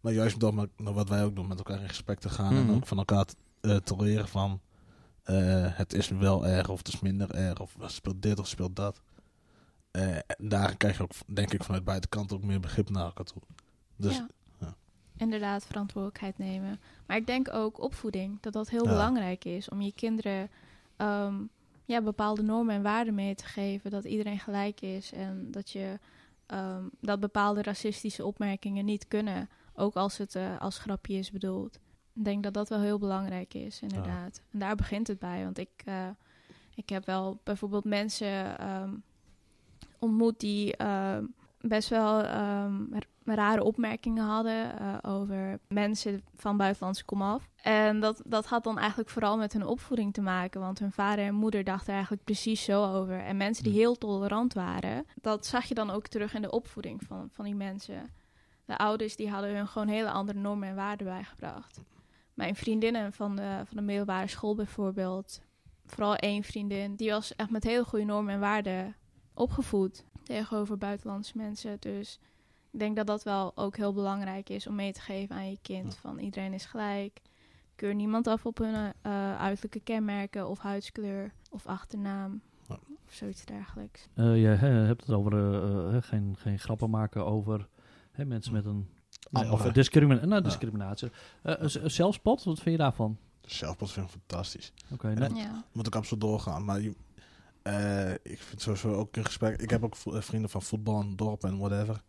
Maar 0.00 0.12
juist 0.12 0.40
door 0.40 0.68
wat 0.76 1.08
wij 1.08 1.24
ook 1.24 1.34
doen, 1.36 1.48
met 1.48 1.58
elkaar 1.58 1.80
in 1.82 1.88
gesprek 1.88 2.18
te 2.18 2.28
gaan 2.28 2.54
Mhm. 2.54 2.68
en 2.68 2.74
ook 2.74 2.86
van 2.86 2.98
elkaar 2.98 3.24
te, 3.24 3.34
eh, 3.60 3.76
te 3.76 3.96
leren 3.96 4.28
van 4.28 4.60
eh, 5.22 5.66
het 5.76 5.92
is 5.92 6.08
wel 6.08 6.46
erg 6.46 6.68
of 6.68 6.78
het 6.78 6.88
is 6.88 7.00
minder 7.00 7.30
erg 7.30 7.60
of 7.60 7.76
speelt 7.86 8.22
dit 8.22 8.38
of 8.38 8.46
speelt 8.48 8.76
dat. 8.76 9.00
Eh, 9.90 10.16
daar 10.38 10.76
krijg 10.76 10.96
je 10.96 11.02
ook, 11.02 11.10
denk 11.26 11.52
ik, 11.52 11.64
vanuit 11.64 11.84
beide 11.84 12.06
kanten 12.06 12.36
ook 12.36 12.42
meer 12.42 12.60
begrip 12.60 12.90
naar 12.90 13.04
elkaar 13.04 13.24
toe. 13.24 13.42
Dus 13.96 14.14
Ja. 14.16 14.28
Inderdaad, 15.18 15.66
verantwoordelijkheid 15.66 16.38
nemen. 16.38 16.80
Maar 17.06 17.16
ik 17.16 17.26
denk 17.26 17.52
ook 17.54 17.80
opvoeding, 17.80 18.40
dat 18.40 18.52
dat 18.52 18.70
heel 18.70 18.84
Ja. 18.84 18.90
belangrijk 18.90 19.44
is. 19.44 19.68
Om 19.68 19.80
je 19.80 19.92
kinderen 19.92 20.50
ehm, 20.96 21.34
ja, 21.84 22.02
bepaalde 22.02 22.42
normen 22.42 22.74
en 22.74 22.82
waarden 22.82 23.14
mee 23.14 23.34
te 23.34 23.44
geven. 23.44 23.90
Dat 23.90 24.04
iedereen 24.04 24.38
gelijk 24.38 24.80
is 24.80 25.12
en 25.12 25.50
dat, 25.50 25.70
je, 25.70 25.98
ehm, 26.46 26.82
dat 27.00 27.20
bepaalde 27.20 27.62
racistische 27.62 28.24
opmerkingen 28.24 28.84
niet 28.84 29.08
kunnen. 29.08 29.48
Ook 29.74 29.94
als 29.94 30.18
het 30.18 30.34
eh, 30.34 30.60
als 30.60 30.78
grapje 30.78 31.14
is 31.14 31.30
bedoeld. 31.30 31.78
Ik 32.14 32.24
denk 32.24 32.42
dat 32.42 32.54
dat 32.54 32.68
wel 32.68 32.80
heel 32.80 32.98
belangrijk 32.98 33.54
is, 33.54 33.82
inderdaad. 33.82 34.42
En 34.52 34.58
daar 34.58 34.76
begint 34.76 35.06
het 35.06 35.18
bij. 35.18 35.44
Want 35.44 35.58
ik, 35.58 35.68
eh, 35.84 36.08
ik 36.74 36.88
heb 36.88 37.06
wel 37.06 37.40
bijvoorbeeld 37.44 37.84
mensen 37.84 38.58
ehm, 38.58 38.90
ontmoet 39.98 40.40
die 40.40 40.76
best 41.68 41.88
wel 41.88 42.22
ehm, 42.22 42.84
rare 43.24 43.64
opmerkingen 43.64 44.24
hadden 44.24 44.78
eh, 44.78 44.94
over 45.02 45.58
mensen 45.68 46.22
van 46.34 46.56
buitenlandse 46.56 47.04
komaf. 47.04 47.48
En 47.62 48.00
dat, 48.00 48.22
dat 48.24 48.46
had 48.46 48.64
dan 48.64 48.78
eigenlijk 48.78 49.10
vooral 49.10 49.36
met 49.36 49.52
hun 49.52 49.66
opvoeding 49.66 50.12
te 50.12 50.20
maken. 50.20 50.60
Want 50.60 50.78
hun 50.78 50.92
vader 50.92 51.24
en 51.24 51.34
moeder 51.34 51.64
dachten 51.64 51.88
er 51.88 51.94
eigenlijk 51.94 52.24
precies 52.24 52.64
zo 52.64 52.84
over. 52.94 53.18
En 53.18 53.36
mensen 53.36 53.64
die 53.64 53.72
heel 53.72 53.98
tolerant 53.98 54.52
waren, 54.52 55.06
dat 55.14 55.46
zag 55.46 55.64
je 55.64 55.74
dan 55.74 55.90
ook 55.90 56.06
terug 56.06 56.34
in 56.34 56.42
de 56.42 56.50
opvoeding 56.50 57.02
van, 57.02 57.28
van 57.30 57.44
die 57.44 57.54
mensen. 57.54 58.10
De 58.64 58.78
ouders 58.78 59.16
die 59.16 59.30
hadden 59.30 59.56
hun 59.56 59.68
gewoon 59.68 59.88
hele 59.88 60.10
andere 60.10 60.38
normen 60.38 60.68
en 60.68 60.74
waarden 60.74 61.06
bijgebracht. 61.06 61.80
Mijn 62.34 62.54
vriendinnen 62.54 63.12
van 63.12 63.36
de, 63.36 63.62
van 63.64 63.76
de 63.76 63.82
middelbare 63.82 64.26
school 64.26 64.54
bijvoorbeeld, 64.54 65.40
vooral 65.86 66.16
één 66.16 66.42
vriendin, 66.42 66.94
die 66.94 67.10
was 67.10 67.34
echt 67.36 67.50
met 67.50 67.64
hele 67.64 67.84
goede 67.84 68.04
normen 68.04 68.34
en 68.34 68.40
waarden 68.40 68.96
opgevoed 69.34 70.04
tegenover 70.26 70.78
buitenlandse 70.78 71.36
mensen. 71.36 71.76
Dus 71.80 72.18
ik 72.70 72.78
denk 72.78 72.96
dat 72.96 73.06
dat 73.06 73.22
wel 73.22 73.52
ook 73.56 73.76
heel 73.76 73.92
belangrijk 73.92 74.48
is 74.48 74.66
om 74.66 74.74
mee 74.74 74.92
te 74.92 75.00
geven 75.00 75.36
aan 75.36 75.50
je 75.50 75.58
kind. 75.62 75.92
Ja. 75.92 76.00
Van 76.00 76.18
iedereen 76.18 76.52
is 76.52 76.64
gelijk. 76.64 77.20
Keur 77.74 77.94
niemand 77.94 78.26
af 78.26 78.46
op 78.46 78.58
hun 78.58 78.92
eh, 79.02 79.36
uiterlijke 79.38 79.80
kenmerken 79.80 80.48
of 80.48 80.58
huidskleur 80.58 81.32
of 81.50 81.66
achternaam 81.66 82.40
Ja. 82.68 82.78
of 83.06 83.12
zoiets 83.12 83.44
dergelijks. 83.44 84.08
Eh, 84.14 84.40
je 84.40 84.46
hebt 84.66 85.00
het 85.06 85.10
over 85.16 85.32
eh, 85.94 86.02
geen, 86.02 86.34
geen 86.38 86.58
grappen 86.58 86.90
maken 86.90 87.26
over 87.26 87.68
hè, 88.12 88.24
mensen 88.24 88.52
met 88.52 88.66
een... 88.66 88.88
Of 89.32 89.60
nou, 90.22 90.42
discriminatie. 90.42 91.10
Eh, 91.42 91.54
een 91.58 91.70
z- 91.70 91.82
zelfspot, 91.84 92.44
wat 92.44 92.58
vind 92.60 92.76
je 92.76 92.82
daarvan? 92.82 93.18
zelfpot 93.40 93.90
vind 93.92 94.06
ik 94.06 94.12
fantastisch. 94.12 94.72
Oké, 94.92 95.14
nou, 95.14 95.34
Ja. 95.34 95.64
Moet 95.72 95.86
ik 95.86 95.94
absoluut 95.94 96.22
doorgaan. 96.22 96.64
Maar 96.64 96.80
je, 96.80 96.94
eh, 97.66 98.12
ik 98.22 98.38
vind 98.40 98.60
sowieso 98.62 98.94
ook 98.94 99.16
in 99.16 99.24
gesprek. 99.24 99.60
Ik 99.60 99.70
heb 99.70 99.84
ook 99.84 99.96
eh, 100.04 100.20
vrienden 100.20 100.50
van 100.50 100.62
voetbal 100.62 101.00
en 101.00 101.16
dorp 101.16 101.44
en 101.44 101.58
whatever. 101.58 102.02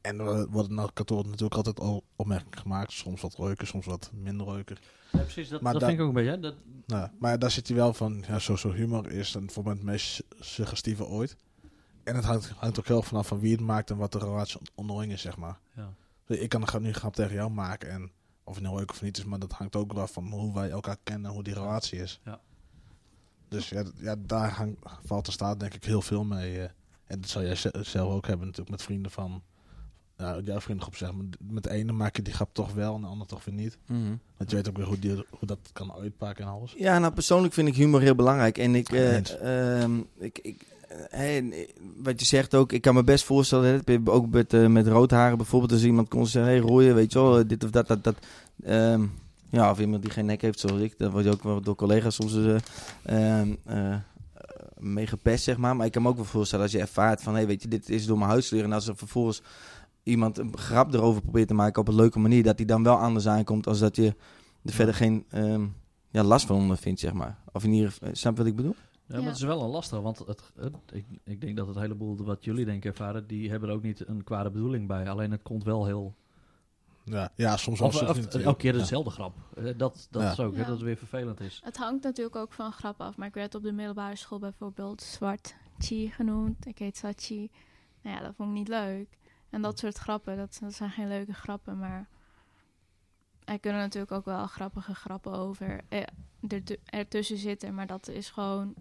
En 0.00 0.18
er 0.20 0.48
worden 0.50 0.74
naar 0.74 0.92
kantoor 0.92 1.24
natuurlijk 1.24 1.54
altijd 1.54 1.80
al 1.80 2.04
opmerkingen 2.16 2.58
gemaakt. 2.58 2.92
Soms 2.92 3.20
wat 3.20 3.38
leuker, 3.38 3.66
soms 3.66 3.86
wat 3.86 4.10
minder 4.14 4.46
leuker. 4.52 4.78
ja, 5.12 5.18
precies, 5.20 5.48
dat, 5.48 5.60
maar 5.60 5.72
dat 5.72 5.82
vind 5.82 5.94
ik 5.94 6.00
ook 6.00 6.08
een 6.08 6.14
beetje. 6.14 6.30
hè, 6.30 6.40
Dat, 6.40 6.54
Nou, 6.86 7.08
maar 7.18 7.38
daar 7.38 7.50
zit 7.50 7.66
hij 7.68 7.76
wel 7.76 7.94
van, 7.94 8.24
ja, 8.28 8.38
sowieso 8.38 8.72
humor 8.72 9.10
is 9.12 9.32
dan 9.32 9.50
voor 9.50 9.62
mij 9.64 9.72
het 9.72 9.82
meest 9.82 10.22
suggestieve 10.40 11.04
ooit. 11.06 11.36
En 12.04 12.16
het 12.16 12.24
hangt, 12.24 12.48
hangt 12.50 12.78
ook 12.78 12.86
heel 12.86 13.02
vanaf 13.02 13.26
van 13.26 13.38
wie 13.40 13.52
het 13.52 13.60
maakt 13.60 13.90
en 13.90 13.96
wat 13.96 14.12
de 14.12 14.18
relatie 14.18 14.58
on- 14.58 14.66
onderling 14.74 15.12
is, 15.12 15.20
zeg 15.20 15.36
maar. 15.36 15.58
ja. 15.74 15.92
Ik 16.26 16.48
kan 16.48 16.66
er 16.66 16.80
nu 16.80 16.88
een 16.88 16.94
grap 16.94 17.14
tegen 17.14 17.34
jou 17.34 17.50
maken 17.50 17.90
en 17.90 18.10
of 18.44 18.54
het 18.54 18.62
nou 18.64 18.76
leuk 18.76 18.90
of 18.90 19.02
niet 19.02 19.18
is, 19.18 19.24
maar 19.24 19.38
dat 19.38 19.52
hangt 19.52 19.76
ook 19.76 19.92
wel 19.92 20.02
af 20.02 20.12
van 20.12 20.30
hoe 20.32 20.54
wij 20.54 20.70
elkaar 20.70 20.96
kennen 21.02 21.26
en 21.26 21.34
hoe 21.34 21.42
die 21.44 21.54
relatie 21.54 21.98
is. 21.98 22.20
Ja. 22.24 22.40
Dus 23.54 23.68
ja, 23.68 23.82
ja 24.00 24.14
daar 24.18 24.50
hangt, 24.50 24.76
valt 25.04 25.26
en 25.26 25.32
staat 25.32 25.60
denk 25.60 25.74
ik 25.74 25.84
heel 25.84 26.02
veel 26.02 26.24
mee. 26.24 26.58
eh. 26.58 26.68
en 27.06 27.20
dat 27.20 27.30
zal 27.30 27.42
jij 27.42 27.54
ze- 27.54 27.74
zelf 27.82 28.12
ook 28.12 28.26
hebben 28.26 28.46
natuurlijk 28.46 28.70
met 28.76 28.82
vrienden 28.82 29.10
van, 29.10 29.42
nou, 30.16 30.42
jouw 30.42 30.60
vriendengroep 30.60 30.96
zeg 30.96 31.12
maar. 31.12 31.24
Met 31.48 31.62
de 31.62 31.70
ene 31.70 31.92
maak 31.92 32.16
je 32.16 32.22
die 32.22 32.32
grap 32.34 32.48
toch 32.54 32.72
wel 32.72 32.94
en 32.94 33.00
de 33.00 33.06
ander 33.06 33.26
toch 33.26 33.44
weer 33.44 33.54
niet. 33.54 33.78
Mhm. 33.86 34.14
Want 34.36 34.50
je 34.50 34.56
weet 34.56 34.68
ook 34.68 34.76
weer 34.76 34.86
hoe, 34.86 34.98
die, 34.98 35.14
hoe 35.14 35.46
dat 35.46 35.58
kan 35.72 35.92
uitpakken 35.92 36.44
en 36.44 36.50
alles. 36.50 36.74
Ja, 36.78 36.98
nou 36.98 37.12
persoonlijk 37.12 37.54
vind 37.54 37.68
ik 37.68 37.74
humor 37.74 38.00
heel 38.00 38.14
belangrijk. 38.14 38.58
En 38.58 38.74
ik, 38.74 38.88
eh, 38.88 39.80
ehm, 39.82 39.98
ik, 40.18 40.38
ik 40.42 40.62
eh, 40.88 40.96
hey, 41.08 41.68
wat 41.96 42.20
je 42.20 42.26
zegt 42.26 42.54
ook, 42.54 42.72
ik 42.72 42.82
kan 42.82 42.94
me 42.94 43.04
best 43.04 43.24
voorstellen, 43.24 43.82
hè, 43.86 43.98
ook 44.04 44.28
met, 44.30 44.52
eh, 44.54 44.66
met 44.66 44.86
roodharen 44.86 45.36
bijvoorbeeld, 45.36 45.72
als 45.72 45.84
iemand 45.84 46.08
kon 46.08 46.26
zeggen, 46.26 46.52
hey 46.52 46.60
rooien, 46.60 46.94
weet 46.94 47.12
je 47.12 47.18
wel, 47.18 47.46
dit 47.46 47.64
of 47.64 47.70
dat, 47.70 47.86
dat, 47.86 48.04
dat. 48.04 48.14
ehm, 48.64 49.06
ja, 49.54 49.70
of 49.70 49.80
iemand 49.80 50.02
die 50.02 50.10
geen 50.10 50.26
nek 50.26 50.40
heeft 50.42 50.60
zoals 50.60 50.80
ik, 50.80 50.98
dat 50.98 51.12
wordt 51.12 51.28
ook 51.28 51.42
wel 51.42 51.60
door 51.60 51.74
collega's 51.74 52.14
soms 52.14 52.34
eh, 52.36 52.56
ehm, 53.40 53.54
eh, 53.64 53.96
mee 54.78 55.06
gepest, 55.06 55.44
zeg 55.44 55.56
maar. 55.56 55.76
Maar 55.76 55.86
ik 55.86 55.92
kan 55.92 56.02
me 56.02 56.08
ook 56.08 56.16
wel 56.16 56.24
voorstellen 56.24 56.64
als 56.64 56.72
je 56.74 56.80
ervaart 56.80 57.22
van, 57.22 57.34
hey, 57.34 57.46
weet 57.46 57.62
je, 57.62 57.68
dit 57.68 57.88
is 57.90 58.06
door 58.06 58.18
mijn 58.18 58.30
huiskleur. 58.30 58.64
En 58.64 58.72
als 58.72 58.88
er 58.88 58.96
vervolgens 58.96 59.42
iemand 60.02 60.38
een 60.38 60.56
grap 60.58 60.94
erover 60.94 61.22
probeert 61.22 61.48
te 61.48 61.54
maken 61.54 61.80
op 61.80 61.88
een 61.88 61.94
leuke 61.94 62.18
manier, 62.18 62.42
dat 62.42 62.56
die 62.56 62.66
dan 62.66 62.82
wel 62.82 62.96
anders 62.96 63.28
aankomt 63.28 63.66
als 63.66 63.78
dat 63.78 63.96
je 63.96 64.14
er 64.64 64.72
verder 64.72 64.94
geen 64.94 65.24
ehm, 65.30 65.66
ja, 66.10 66.22
last 66.22 66.46
van 66.46 66.56
ondervindt, 66.56 67.00
zeg 67.00 67.12
maar. 67.12 67.38
Of 67.52 67.64
in 67.64 67.72
ieder 67.72 67.90
geval, 67.90 68.08
snap 68.12 68.32
je 68.32 68.38
wat 68.38 68.46
ik 68.50 68.56
bedoel? 68.56 68.74
Ja, 69.06 69.16
maar 69.16 69.26
het 69.26 69.36
is 69.36 69.42
wel 69.42 69.62
een 69.62 69.70
lastig, 69.70 70.00
want 70.00 70.18
het, 70.18 70.42
het- 70.56 70.72
ik, 70.92 71.04
ik 71.24 71.40
denk 71.40 71.56
dat 71.56 71.66
het 71.66 71.76
heleboel 71.78 72.16
wat 72.16 72.44
jullie 72.44 72.64
denken 72.64 72.90
ervaren, 72.90 73.26
die 73.26 73.50
hebben 73.50 73.68
er 73.68 73.74
ook 73.74 73.82
niet 73.82 74.08
een 74.08 74.24
kwade 74.24 74.50
bedoeling 74.50 74.86
bij. 74.88 75.08
Alleen 75.08 75.30
het 75.30 75.42
komt 75.42 75.64
wel 75.64 75.86
heel... 75.86 76.14
Ja, 77.04 77.30
ja 77.34 77.56
soms 77.56 77.80
of 77.80 78.14
niet. 78.16 78.34
elke 78.34 78.58
keer 78.58 78.72
Ja. 78.72 78.78
dezelfde 78.78 79.10
grap. 79.10 79.34
Eh, 79.56 79.64
Dat, 79.76 80.08
dat 80.10 80.22
Ja. 80.22 80.30
is 80.30 80.40
ook, 80.40 80.52
hè, 80.52 80.58
dat 80.58 80.68
het 80.68 80.80
weer 80.80 80.96
vervelend 80.96 81.40
is. 81.40 81.60
Het 81.64 81.76
hangt 81.76 82.02
natuurlijk 82.04 82.36
ook 82.36 82.52
van 82.52 82.72
grap 82.72 83.00
af. 83.00 83.16
Maar 83.16 83.26
ik 83.28 83.34
werd 83.34 83.54
op 83.54 83.62
de 83.62 83.72
middelbare 83.72 84.16
school 84.16 84.38
bijvoorbeeld 84.38 85.02
zwart 85.02 85.54
chi 85.78 86.10
genoemd. 86.10 86.66
Ik 86.66 86.78
heet 86.78 86.96
Sachi. 86.96 87.50
Nou 88.02 88.16
ja, 88.16 88.22
dat 88.22 88.34
vond 88.36 88.48
ik 88.48 88.54
niet 88.54 88.68
leuk. 88.68 89.18
En 89.50 89.62
dat 89.62 89.78
soort 89.78 89.96
grappen, 89.98 90.36
dat, 90.36 90.58
dat 90.60 90.72
zijn 90.74 90.90
geen 90.90 91.08
leuke 91.08 91.34
grappen, 91.34 91.78
maar 91.78 92.08
er 93.44 93.58
kunnen 93.60 93.80
natuurlijk 93.80 94.12
ook 94.12 94.24
wel 94.24 94.46
grappige 94.46 94.94
grappen 94.94 95.32
over 95.32 95.80
eh, 95.88 96.02
ertu- 96.48 96.80
ertussen 96.84 97.36
zitten. 97.38 97.74
Maar 97.74 97.86
dat 97.86 98.08
is 98.08 98.30
gewoon 98.30 98.74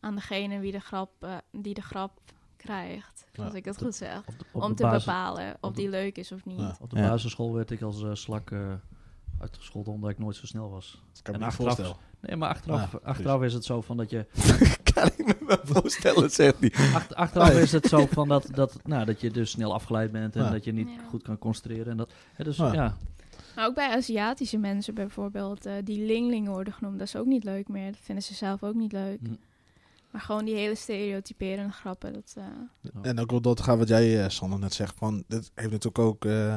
aan 0.00 0.14
degene 0.14 0.58
wie 0.58 0.72
de 0.72 0.80
grap, 0.80 1.10
eh, 1.22 1.36
die 1.52 1.74
de 1.74 1.82
grap 1.82 2.20
krijgt, 2.66 3.26
Ja, 3.32 3.44
als 3.44 3.54
ik 3.54 3.64
het 3.64 3.78
de- 3.78 3.84
goed 3.84 3.94
zeg. 3.94 4.18
Op 4.18 4.38
de, 4.38 4.44
op 4.52 4.62
Om 4.62 4.74
te 4.74 4.82
basis- 4.82 5.04
bepalen 5.04 5.56
of 5.60 5.72
de- 5.72 5.80
die 5.80 5.88
leuk 5.90 6.16
is 6.18 6.32
of 6.32 6.44
niet. 6.44 6.58
Ja. 6.60 6.76
Op 6.80 6.90
de 6.90 6.96
Ja. 6.96 7.08
basisschool 7.08 7.54
werd 7.54 7.70
ik 7.70 7.82
als 7.82 8.02
eh, 8.02 8.10
slak 8.14 8.50
eh, 8.50 8.72
uitgescholden 9.40 9.92
omdat 9.92 10.10
ik 10.10 10.18
nooit 10.18 10.36
zo 10.36 10.46
snel 10.46 10.70
was. 10.70 11.02
Dat 11.12 11.22
kan 11.22 11.34
En 11.34 11.40
me 11.40 11.46
achteraf- 11.46 11.74
voorstellen. 11.76 12.00
Nee, 12.20 12.36
maar 12.36 12.48
achteraf, 12.48 12.94
achteraf 13.02 13.42
is 13.42 13.52
het 13.54 13.64
zo 13.64 13.80
van 13.80 13.96
dat 13.96 14.10
je... 14.10 14.26
kan 14.94 15.06
ik 15.16 15.26
me 15.40 15.46
wel 15.46 15.58
voorstellen, 15.62 16.30
zegt 16.30 16.56
hij. 16.60 16.72
Achter, 16.94 17.16
achteraf 17.16 17.50
is 17.58 17.72
het 17.72 17.86
zo 17.86 18.06
van 18.06 18.28
dat, 18.28 18.48
dat, 18.54 18.78
nou, 18.84 19.04
dat 19.04 19.20
je 19.20 19.30
dus 19.30 19.50
snel 19.50 19.74
afgeleid 19.74 20.12
bent 20.12 20.36
en 20.36 20.42
Ja. 20.44 20.50
dat 20.50 20.64
je 20.64 20.72
niet 20.72 20.88
Ja. 20.88 21.08
goed 21.08 21.22
kan 21.22 21.38
concentreren. 21.38 21.86
En 21.86 21.96
dat, 21.96 22.12
hè, 22.32 22.44
dus 22.44 22.56
Ja. 22.56 22.72
ja, 22.72 22.96
Maar 23.56 23.66
ook 23.66 23.74
bij 23.74 23.96
Aziatische 23.96 24.58
mensen 24.58 24.94
bijvoorbeeld, 24.94 25.66
eh, 25.66 25.72
die 25.84 26.04
Lingling 26.06 26.48
worden 26.48 26.72
genoemd, 26.72 26.98
dat 26.98 27.06
is 27.06 27.16
ook 27.16 27.26
niet 27.26 27.44
leuk 27.44 27.68
meer. 27.68 27.90
Dat 27.92 28.00
vinden 28.02 28.24
ze 28.24 28.34
zelf 28.34 28.62
ook 28.62 28.74
niet 28.74 28.92
leuk. 28.92 29.18
Hm. 29.22 29.34
Maar 30.10 30.20
gewoon 30.20 30.44
die 30.44 30.54
hele 30.54 30.74
stereotyperende 30.74 31.72
grappen, 31.72 32.12
dat... 32.12 32.34
eh, 32.36 33.10
En 33.10 33.18
ook 33.18 33.56
te 33.56 33.62
gaan 33.62 33.78
wat 33.78 33.88
jij, 33.88 34.22
eh, 34.24 34.28
Sander, 34.28 34.58
net 34.58 34.72
zegt. 34.74 34.94
Van, 34.96 35.24
dit 35.28 35.50
heeft 35.54 35.70
natuurlijk 35.70 35.98
ook, 35.98 36.24
eh, 36.24 36.56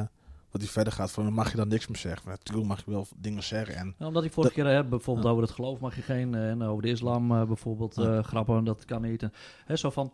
wat 0.50 0.60
die 0.60 0.70
verder 0.70 0.92
gaat, 0.92 1.10
van 1.10 1.32
mag 1.32 1.50
je 1.50 1.56
dan 1.56 1.68
niks 1.68 1.86
meer 1.86 1.96
zeggen. 1.96 2.22
Maar 2.28 2.36
natuurlijk 2.36 2.66
mag 2.68 2.84
je 2.84 2.90
wel 2.90 3.06
dingen 3.16 3.42
zeggen. 3.42 3.74
En 3.76 3.94
Ja, 3.98 4.06
omdat 4.06 4.24
ik 4.24 4.32
vorige 4.32 4.52
keer 4.52 4.66
heb, 4.66 4.88
bijvoorbeeld 4.88 5.26
over 5.26 5.42
het 5.42 5.52
geloof 5.52 5.78
mag 5.80 5.96
je 5.96 6.02
geen, 6.02 6.34
en 6.34 6.62
over 6.62 6.82
de 6.82 6.88
islam 6.90 7.32
eh, 7.32 7.44
bijvoorbeeld 7.44 7.98
eh, 7.98 8.22
grappen, 8.22 8.64
dat 8.64 8.84
kan 8.84 9.02
niet. 9.02 9.22
En, 9.22 9.32
hè, 9.64 9.76
zo 9.76 9.90
van, 9.90 10.12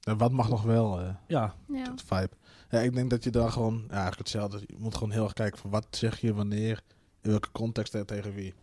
en 0.00 0.18
wat 0.18 0.32
mag 0.32 0.48
nog 0.48 0.62
wel, 0.62 1.00
eh 1.00 1.08
ja, 1.26 1.54
ja. 1.68 1.90
het 1.90 2.02
vibe. 2.02 2.30
Ja, 2.70 2.78
ik 2.78 2.94
denk 2.94 3.10
dat 3.10 3.24
je 3.24 3.30
daar 3.30 3.50
gewoon, 3.52 3.74
ja, 3.74 3.88
eigenlijk 3.88 4.18
hetzelfde. 4.18 4.60
Je 4.66 4.74
moet 4.78 4.94
gewoon 4.94 5.10
heel 5.10 5.24
erg 5.24 5.32
kijken 5.32 5.58
van 5.58 5.70
wat 5.70 5.86
zeg 5.90 6.20
je, 6.20 6.34
wanneer, 6.34 6.82
in 7.22 7.30
welke 7.30 7.52
context 7.52 7.94
en 7.94 8.06
tegen 8.06 8.34
wie. 8.34 8.54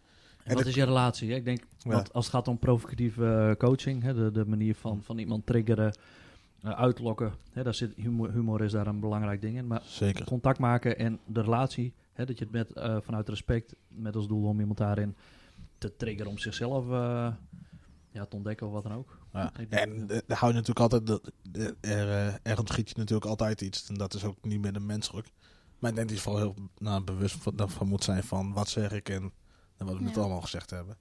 En 0.47 0.65
is 0.65 0.75
je 0.75 0.83
relatie? 0.83 1.29
Hè? 1.29 1.35
Ik 1.35 1.45
denk, 1.45 1.63
want 1.83 2.13
als 2.13 2.25
het 2.25 2.35
gaat 2.35 2.47
om 2.47 2.59
provocatieve 2.59 3.25
eh, 3.25 3.55
coaching, 3.67 4.03
hè, 4.03 4.13
de, 4.13 4.31
de 4.31 4.45
manier 4.45 4.75
van, 4.75 5.01
van 5.03 5.17
iemand 5.17 5.45
triggeren, 5.45 5.93
eh, 6.61 6.71
uitlokken, 6.71 7.33
hè, 7.51 7.63
daar 7.63 7.73
zit, 7.73 7.93
humor, 7.95 8.31
humor 8.31 8.61
is 8.61 8.71
daar 8.71 8.87
een 8.87 8.99
belangrijk 8.99 9.41
ding 9.41 9.57
in. 9.57 9.67
Maar 9.67 9.81
Zeker. 9.85 10.25
contact 10.25 10.59
maken 10.59 10.97
en 10.97 11.19
de 11.25 11.41
relatie, 11.41 11.93
hè, 12.13 12.25
dat 12.25 12.37
je 12.37 12.43
het 12.43 12.53
met, 12.53 12.73
eh, 12.73 12.97
vanuit 13.01 13.29
respect, 13.29 13.75
met 13.87 14.15
als 14.15 14.27
doel 14.27 14.47
om 14.47 14.59
iemand 14.59 14.77
daarin 14.77 15.15
te 15.77 15.95
triggeren 15.95 16.31
om 16.31 16.37
zichzelf 16.37 16.85
ja, 18.17 18.25
te 18.25 18.35
ontdekken 18.35 18.67
of 18.67 18.73
wat 18.73 18.83
dan 18.83 18.93
ook. 18.93 19.17
Ja. 19.33 19.51
En 19.69 20.07
daar 20.07 20.37
hou 20.37 20.51
je 20.51 20.57
natuurlijk 20.57 20.79
altijd, 20.79 21.07
de, 21.07 21.21
de- 21.51 21.75
er, 21.81 22.09
eh, 22.09 22.51
er 22.51 22.59
ontschiet 22.59 22.89
je 22.89 22.95
natuurlijk 22.97 23.25
altijd 23.25 23.61
iets. 23.61 23.89
En 23.89 23.95
dat 23.95 24.13
is 24.13 24.23
ook 24.23 24.37
niet 24.41 24.61
meer 24.61 24.73
de 24.73 24.79
menselijk. 24.79 25.27
Maar 25.79 25.89
ik 25.89 25.95
denk 25.95 26.07
dat 26.07 26.17
je 26.17 26.23
vooral 26.23 26.41
heel 26.41 26.55
nou, 26.77 27.03
bewust 27.03 27.35
van, 27.35 27.55
daarvan 27.55 27.87
moet 27.87 28.03
zijn 28.03 28.23
van 28.23 28.53
wat 28.53 28.69
zeg 28.69 28.91
ik 28.91 29.09
en, 29.09 29.31
en 29.77 29.85
wat 29.85 29.95
we 29.97 30.03
net 30.03 30.15
Ja. 30.15 30.21
allemaal 30.21 30.41
gezegd 30.41 30.69
hebben. 30.69 30.97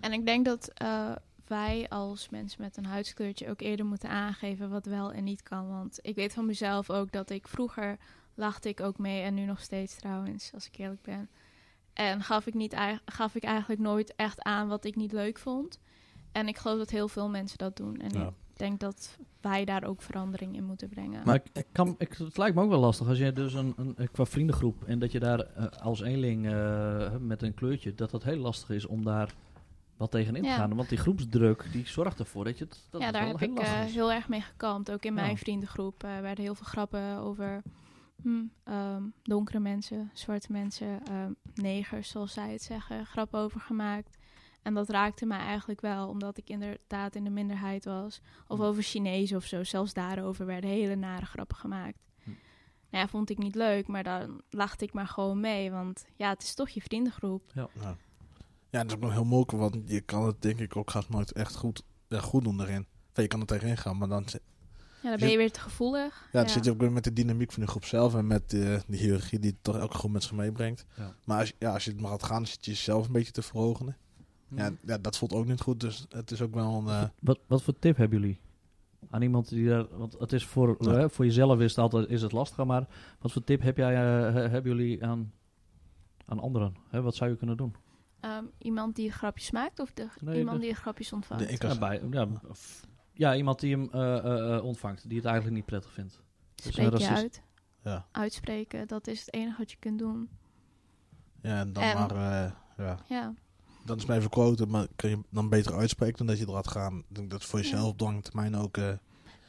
En 0.00 0.12
ik 0.12 0.26
denk 0.26 0.44
dat 0.44 0.68
eh, 0.68 1.12
wij 1.46 1.86
als 1.88 2.28
mensen 2.28 2.62
met 2.62 2.76
een 2.76 2.86
huidskleurtje 2.86 3.48
ook 3.50 3.60
eerder 3.60 3.86
moeten 3.86 4.08
aangeven 4.08 4.70
wat 4.70 4.86
wel 4.86 5.12
en 5.12 5.24
niet 5.24 5.42
kan. 5.42 5.68
Want 5.68 5.98
ik 6.02 6.14
weet 6.14 6.32
van 6.34 6.46
mezelf 6.46 6.90
ook 6.90 7.12
dat 7.12 7.30
ik 7.30 7.48
vroeger 7.48 7.96
lachte 8.34 8.68
ik 8.68 8.80
ook 8.80 8.98
mee 8.98 9.22
en 9.22 9.34
nu 9.34 9.44
nog 9.44 9.60
steeds 9.60 9.96
trouwens, 9.96 10.50
als 10.54 10.66
ik 10.66 10.76
eerlijk 10.78 11.02
ben. 11.02 11.28
En 11.92 12.22
gaf 12.22 12.46
ik, 12.46 12.54
niet, 12.54 12.76
gaf 13.04 13.34
ik 13.34 13.42
eigenlijk 13.44 13.80
nooit 13.80 14.14
echt 14.16 14.42
aan 14.42 14.68
wat 14.68 14.84
ik 14.84 14.96
niet 14.96 15.12
leuk 15.12 15.38
vond. 15.38 15.78
En 16.32 16.48
ik 16.48 16.56
geloof 16.58 16.78
dat 16.78 16.90
heel 16.90 17.08
veel 17.08 17.28
mensen 17.28 17.58
dat 17.58 17.76
doen. 17.76 17.96
En 18.00 18.10
Ja. 18.20 18.26
ik 18.26 18.32
denk 18.58 18.80
dat 18.80 19.18
wij 19.40 19.64
daar 19.64 19.84
ook 19.84 20.02
verandering 20.02 20.56
in 20.56 20.64
moeten 20.64 20.88
brengen. 20.88 21.22
Maar 21.24 21.34
ik, 21.34 21.44
ik 21.52 21.66
kan, 21.72 21.94
ik, 21.98 22.14
het 22.14 22.36
lijkt 22.38 22.54
me 22.56 22.62
ook 22.62 22.68
wel 22.70 22.80
lastig 22.80 23.08
als 23.08 23.18
je 23.18 23.32
dus 23.32 23.54
een, 23.54 23.74
een, 23.76 24.10
qua 24.12 24.24
vriendengroep 24.24 24.84
en 24.84 24.98
dat 24.98 25.12
je 25.12 25.20
daar 25.20 25.40
eh, 25.40 25.64
als 25.66 26.00
eenling 26.00 26.46
eh, 26.50 27.16
met 27.20 27.42
een 27.42 27.54
kleurtje, 27.54 27.94
dat 27.94 28.10
dat 28.10 28.24
heel 28.24 28.36
lastig 28.36 28.70
is 28.70 28.86
om 28.86 29.04
daar 29.04 29.34
wat 29.96 30.10
tegenin 30.10 30.42
te 30.42 30.48
Ja. 30.48 30.56
gaan. 30.56 30.74
Want 30.74 30.88
die 30.88 30.98
groepsdruk 30.98 31.68
die 31.72 31.86
zorgt 31.86 32.18
ervoor 32.18 32.44
dat 32.44 32.58
je 32.58 32.64
het 32.64 32.86
dat 32.90 33.00
ja, 33.00 33.10
daar 33.10 33.26
heb 33.26 33.38
heel 33.38 33.48
ik 33.48 33.56
lastig 33.58 33.76
eh, 33.78 33.86
is. 33.86 33.94
heel 33.94 34.12
erg 34.12 34.28
mee 34.28 34.40
gekampt. 34.40 34.90
Ook 34.90 35.04
in 35.04 35.14
mijn 35.14 35.30
Ja. 35.30 35.36
vriendengroep 35.36 36.04
eh, 36.04 36.20
werden 36.20 36.44
heel 36.44 36.54
veel 36.54 36.66
grappen 36.66 37.16
over 37.18 37.62
hm, 38.22 38.42
ehm, 38.64 39.02
donkere 39.22 39.58
mensen, 39.60 40.10
zwarte 40.12 40.52
mensen, 40.52 41.00
ehm, 41.04 41.32
negers, 41.54 42.08
zoals 42.08 42.32
zij 42.32 42.52
het 42.52 42.62
zeggen, 42.62 43.06
grappen 43.06 43.40
over 43.40 43.60
gemaakt. 43.60 44.17
En 44.62 44.74
dat 44.74 44.88
raakte 44.88 45.26
mij 45.26 45.38
eigenlijk 45.38 45.80
wel, 45.80 46.08
omdat 46.08 46.38
ik 46.38 46.48
inderdaad 46.50 47.14
in 47.14 47.24
de 47.24 47.30
minderheid 47.30 47.84
was. 47.84 48.20
Of 48.46 48.58
Hm. 48.58 48.64
over 48.64 48.82
Chinezen 48.82 49.36
of 49.36 49.44
zo. 49.44 49.64
Zelfs 49.64 49.92
daarover 49.92 50.46
werden 50.46 50.70
hele 50.70 50.94
nare 50.94 51.26
grappen 51.26 51.56
gemaakt. 51.56 51.98
Hm. 52.22 52.30
Nou 52.90 53.04
ja, 53.04 53.08
vond 53.08 53.30
ik 53.30 53.38
niet 53.38 53.54
leuk, 53.54 53.86
maar 53.86 54.02
dan 54.02 54.40
lachte 54.50 54.84
ik 54.84 54.92
maar 54.92 55.06
gewoon 55.06 55.40
mee. 55.40 55.70
Want 55.70 56.04
ja, 56.16 56.28
het 56.28 56.42
is 56.42 56.54
toch 56.54 56.68
je 56.68 56.80
vriendengroep. 56.82 57.42
Ja, 57.54 57.68
ja 58.70 58.78
dat 58.82 58.86
is 58.86 58.94
ook 58.94 59.00
nog 59.02 59.12
heel 59.12 59.24
moeilijk, 59.24 59.50
want 59.50 59.76
je 59.86 60.00
kan 60.00 60.26
het 60.26 60.42
denk 60.42 60.58
ik 60.60 60.76
ook 60.76 60.90
gaat 60.90 61.08
nooit 61.08 61.32
echt 61.32 61.56
goed, 61.56 61.82
ja, 62.08 62.20
goed 62.20 62.44
doen 62.44 62.60
erin. 62.60 62.86
Van, 63.12 63.22
je 63.22 63.28
kan 63.28 63.40
er 63.40 63.46
tegenin 63.46 63.76
gaan, 63.76 63.98
maar 63.98 64.08
dan, 64.08 64.28
zit- 64.28 64.42
Ja, 65.02 65.10
dan 65.10 65.18
ben 65.18 65.30
je 65.30 65.36
weer 65.36 65.52
te 65.52 65.60
gevoelig. 65.60 66.28
ja, 66.32 66.40
dan 66.40 66.48
zit 66.50 66.64
je 66.64 66.70
ook 66.70 66.80
weer 66.80 66.92
met 66.92 67.04
de 67.04 67.12
dynamiek 67.12 67.52
van 67.52 67.62
de 67.62 67.68
groep 67.68 67.84
zelf 67.84 68.14
en 68.14 68.26
met 68.26 68.42
eh, 68.52 68.80
de 68.86 68.96
hiërarchie 68.96 69.38
die 69.38 69.56
toch 69.62 69.76
elke 69.78 69.94
groep 69.98 70.10
met 70.10 70.22
zich 70.22 70.32
meebrengt. 70.32 70.84
Ja. 70.96 71.14
Maar 71.24 71.38
als, 71.38 71.48
je- 71.48 71.54
ja, 71.58 71.72
als 71.72 71.84
je 71.84 71.90
het 71.90 72.00
maar 72.00 72.10
gaat 72.10 72.22
gaan, 72.22 72.36
dan 72.36 72.46
zit 72.46 72.64
je 72.64 72.70
jezelf 72.70 73.06
een 73.06 73.12
beetje 73.12 73.32
te 73.32 73.42
verhoogen. 73.42 73.96
Ja, 74.56 74.70
ja, 74.82 74.98
dat 74.98 75.18
voelt 75.18 75.32
ook 75.32 75.46
niet 75.46 75.60
goed, 75.60 75.80
dus 75.80 76.06
het 76.08 76.30
is 76.30 76.42
ook 76.42 76.54
wel 76.54 76.74
een... 76.78 76.86
eh, 76.88 77.02
Wat, 77.20 77.38
wat 77.46 77.62
voor 77.62 77.78
tip 77.78 77.96
hebben 77.96 78.20
jullie? 78.20 78.40
Aan 79.10 79.22
iemand 79.22 79.48
die 79.48 79.68
daar, 79.68 79.86
want 79.98 80.16
het 80.18 80.32
is 80.32 80.46
voor, 80.46 80.76
Ja. 80.78 80.90
hè, 80.92 81.10
voor 81.10 81.24
jezelf 81.24 81.60
is 81.60 81.70
het 81.70 81.78
altijd 81.78 82.08
is 82.08 82.22
het 82.22 82.32
lastiger, 82.32 82.66
maar 82.66 82.86
wat 83.18 83.32
voor 83.32 83.44
tip 83.44 83.62
heb 83.62 83.76
jij, 83.76 83.94
eh, 83.94 84.34
he- 84.34 84.48
hebben 84.48 84.76
jullie 84.76 85.04
aan, 85.04 85.32
aan 86.24 86.38
anderen? 86.40 86.74
Hè, 86.88 87.02
wat 87.02 87.14
zou 87.14 87.30
je 87.30 87.36
kunnen 87.36 87.56
doen? 87.56 87.74
Ehm, 88.20 88.44
iemand 88.58 88.96
die 88.96 89.12
grapjes 89.12 89.50
maakt 89.50 89.78
of 89.80 89.92
de, 89.92 90.08
Nee, 90.20 90.38
iemand 90.38 90.60
de- 90.60 90.66
die 90.66 90.74
grapjes 90.74 91.12
ontvangt? 91.12 91.46
de 91.46 91.52
ik 91.52 91.62
Ja, 91.62 91.78
bij, 91.78 92.02
ja, 92.10 92.28
f- 92.52 92.86
ja, 93.12 93.34
iemand 93.36 93.60
die 93.60 93.76
hem 93.76 93.88
eh, 93.90 94.64
ontvangt, 94.64 95.08
die 95.08 95.16
het 95.16 95.26
eigenlijk 95.26 95.56
niet 95.56 95.66
prettig 95.66 95.92
vindt. 95.92 96.22
Dus 96.54 96.66
Spreek 96.66 96.84
je 96.84 96.90
racist- 96.90 97.10
uit. 97.22 97.42
ja. 97.82 98.06
Uitspreken, 98.12 98.86
dat 98.86 99.06
is 99.06 99.20
het 99.20 99.34
enige 99.34 99.58
wat 99.58 99.70
je 99.70 99.76
kunt 99.78 99.98
doen. 99.98 100.28
ja, 101.42 101.58
en 101.60 101.72
dan 101.72 101.82
En- 101.82 101.94
maar... 101.98 102.10
eh, 102.44 102.52
ja. 102.76 102.98
Ja, 103.08 103.34
Dan 103.88 103.96
is 103.96 104.06
mij 104.06 104.16
even 104.16 104.30
quoten, 104.30 104.68
maar 104.68 104.86
kun 104.96 105.10
je 105.10 105.18
dan 105.30 105.48
beter 105.48 105.74
uitspreken 105.74 106.16
dan 106.16 106.26
dat 106.26 106.38
je 106.38 106.48
eruit 106.48 106.68
gaan. 106.68 106.98
Ik 106.98 107.14
denk 107.14 107.30
dat 107.30 107.40
het 107.40 107.50
voor 107.50 107.60
jezelf 107.60 107.88
op 107.88 108.00
lange 108.00 108.20
termijn 108.20 108.56
ook 108.56 108.76
eh, 108.76 108.92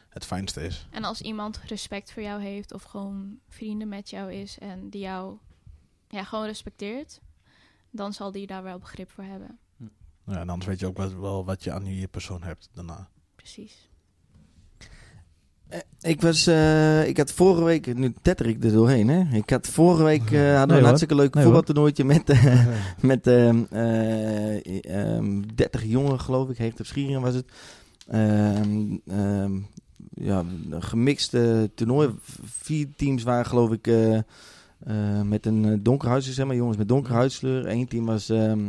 het 0.09 0.25
fijnste 0.25 0.61
is. 0.63 0.87
en 0.91 1.03
als 1.03 1.21
iemand 1.21 1.57
respect 1.57 2.11
voor 2.11 2.23
jou 2.23 2.41
heeft 2.41 2.73
of 2.73 2.83
gewoon 2.83 3.39
vrienden 3.47 3.87
met 3.87 4.09
jou 4.09 4.33
is 4.33 4.57
en 4.59 4.89
die 4.89 5.01
jou 5.01 5.37
ja, 6.07 6.23
gewoon 6.23 6.45
respecteert, 6.45 7.21
dan 7.89 8.13
zal 8.13 8.31
die 8.31 8.47
daar 8.47 8.63
wel 8.63 8.79
begrip 8.79 9.11
voor 9.11 9.23
hebben. 9.23 9.59
Ja, 10.25 10.39
en 10.39 10.49
anders 10.49 10.65
weet 10.65 10.79
je 10.79 10.87
ook 10.87 10.97
wel, 10.97 11.19
wel 11.19 11.45
wat 11.45 11.63
je 11.63 11.71
aan 11.71 11.83
die 11.83 12.07
persoon 12.07 12.43
hebt 12.43 12.69
daarna. 12.73 13.09
Precies. 13.35 13.89
Eh, 15.69 15.79
Ik 16.01 16.21
was, 16.21 16.47
eh, 16.47 17.07
ik 17.07 17.17
had 17.17 17.31
vorige 17.31 17.63
week, 17.63 17.95
nu 17.95 18.13
tetter 18.21 18.47
ik 18.47 18.63
er 18.63 18.71
doorheen, 18.71 19.07
hè. 19.09 19.37
Ik 19.37 19.49
had 19.49 19.67
vorige 19.67 20.03
week, 20.03 20.31
eh, 20.31 20.39
hadden 20.41 20.67
we 20.67 20.67
hoor. 20.67 20.77
een 20.77 20.83
hartstikke 20.83 21.15
leuk 21.15 21.33
Nee, 21.33 21.43
voetbaltoernooitje 21.43 22.03
met, 22.03 22.29
eh, 22.29 22.65
met 23.01 23.27
ehm, 23.27 23.63
eh, 23.69 24.83
ehm, 25.15 25.41
30 25.55 25.83
jongen, 25.85 26.19
geloof 26.19 26.49
ik, 26.49 26.57
heeft 26.57 26.79
op 26.79 26.85
Schieringen 26.85 27.21
was 27.21 27.33
het. 27.33 27.45
Ehm, 28.07 28.97
ehm, 29.07 29.51
ja, 30.13 30.43
een 30.69 30.83
gemixte 30.83 31.71
toernooi. 31.75 32.09
Vier 32.45 32.87
teams 32.95 33.23
waren, 33.23 33.45
geloof 33.45 33.71
ik, 33.71 33.89
met 35.23 35.45
een 35.45 35.83
donker 35.83 36.07
huidskleur, 36.09 36.35
zeg 36.35 36.45
maar, 36.45 36.55
jongens 36.55 36.77
met 36.77 36.87
donker 36.87 37.13
huidskleur. 37.13 37.67
Eén 37.69 37.87
team 37.87 38.05
was 38.05 38.29
ehm, 38.29 38.59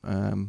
ehm, 0.00 0.44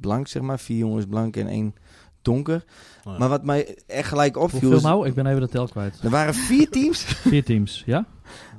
blank, 0.00 0.28
zeg 0.28 0.42
maar, 0.42 0.58
vier 0.58 0.78
jongens 0.78 1.06
blank 1.06 1.36
en 1.36 1.46
één 1.46 1.74
donker. 2.22 2.64
Ja. 3.04 3.18
Maar 3.18 3.28
wat 3.28 3.44
mij 3.44 3.76
echt 3.86 4.08
gelijk 4.08 4.36
opviel... 4.36 4.60
Hoeveel 4.60 4.76
is- 4.78 4.82
nou? 4.84 5.06
Ik 5.06 5.14
ben 5.14 5.26
even 5.26 5.40
de 5.40 5.48
tel 5.48 5.68
kwijt. 5.68 5.98
er 6.02 6.10
waren 6.10 6.34
vier 6.34 6.68
teams, 6.78 7.02
Vier 7.04 7.44
teams, 7.44 7.82
ja? 7.86 8.06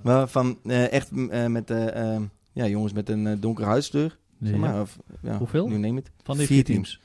waarvan 0.04 0.58
eh, 0.64 0.92
echt 0.92 1.10
eh, 1.30 1.46
met 1.46 1.70
ehm, 1.72 2.22
ja, 2.54 2.68
jongens 2.68 2.94
met 2.94 3.10
een 3.10 3.40
donkere 3.40 3.68
huidskleur. 3.68 4.18
Zeg 4.42 4.56
maar, 4.56 4.74
Ja. 4.74 4.82
of, 4.82 4.98
ja, 5.22 5.38
Hoeveel? 5.38 5.68
Nu 5.68 5.78
neem 5.78 5.96
het. 5.96 6.12
Van 6.24 6.38
die 6.38 6.46
vier 6.48 6.56
vier 6.56 6.66
teams. 6.76 7.02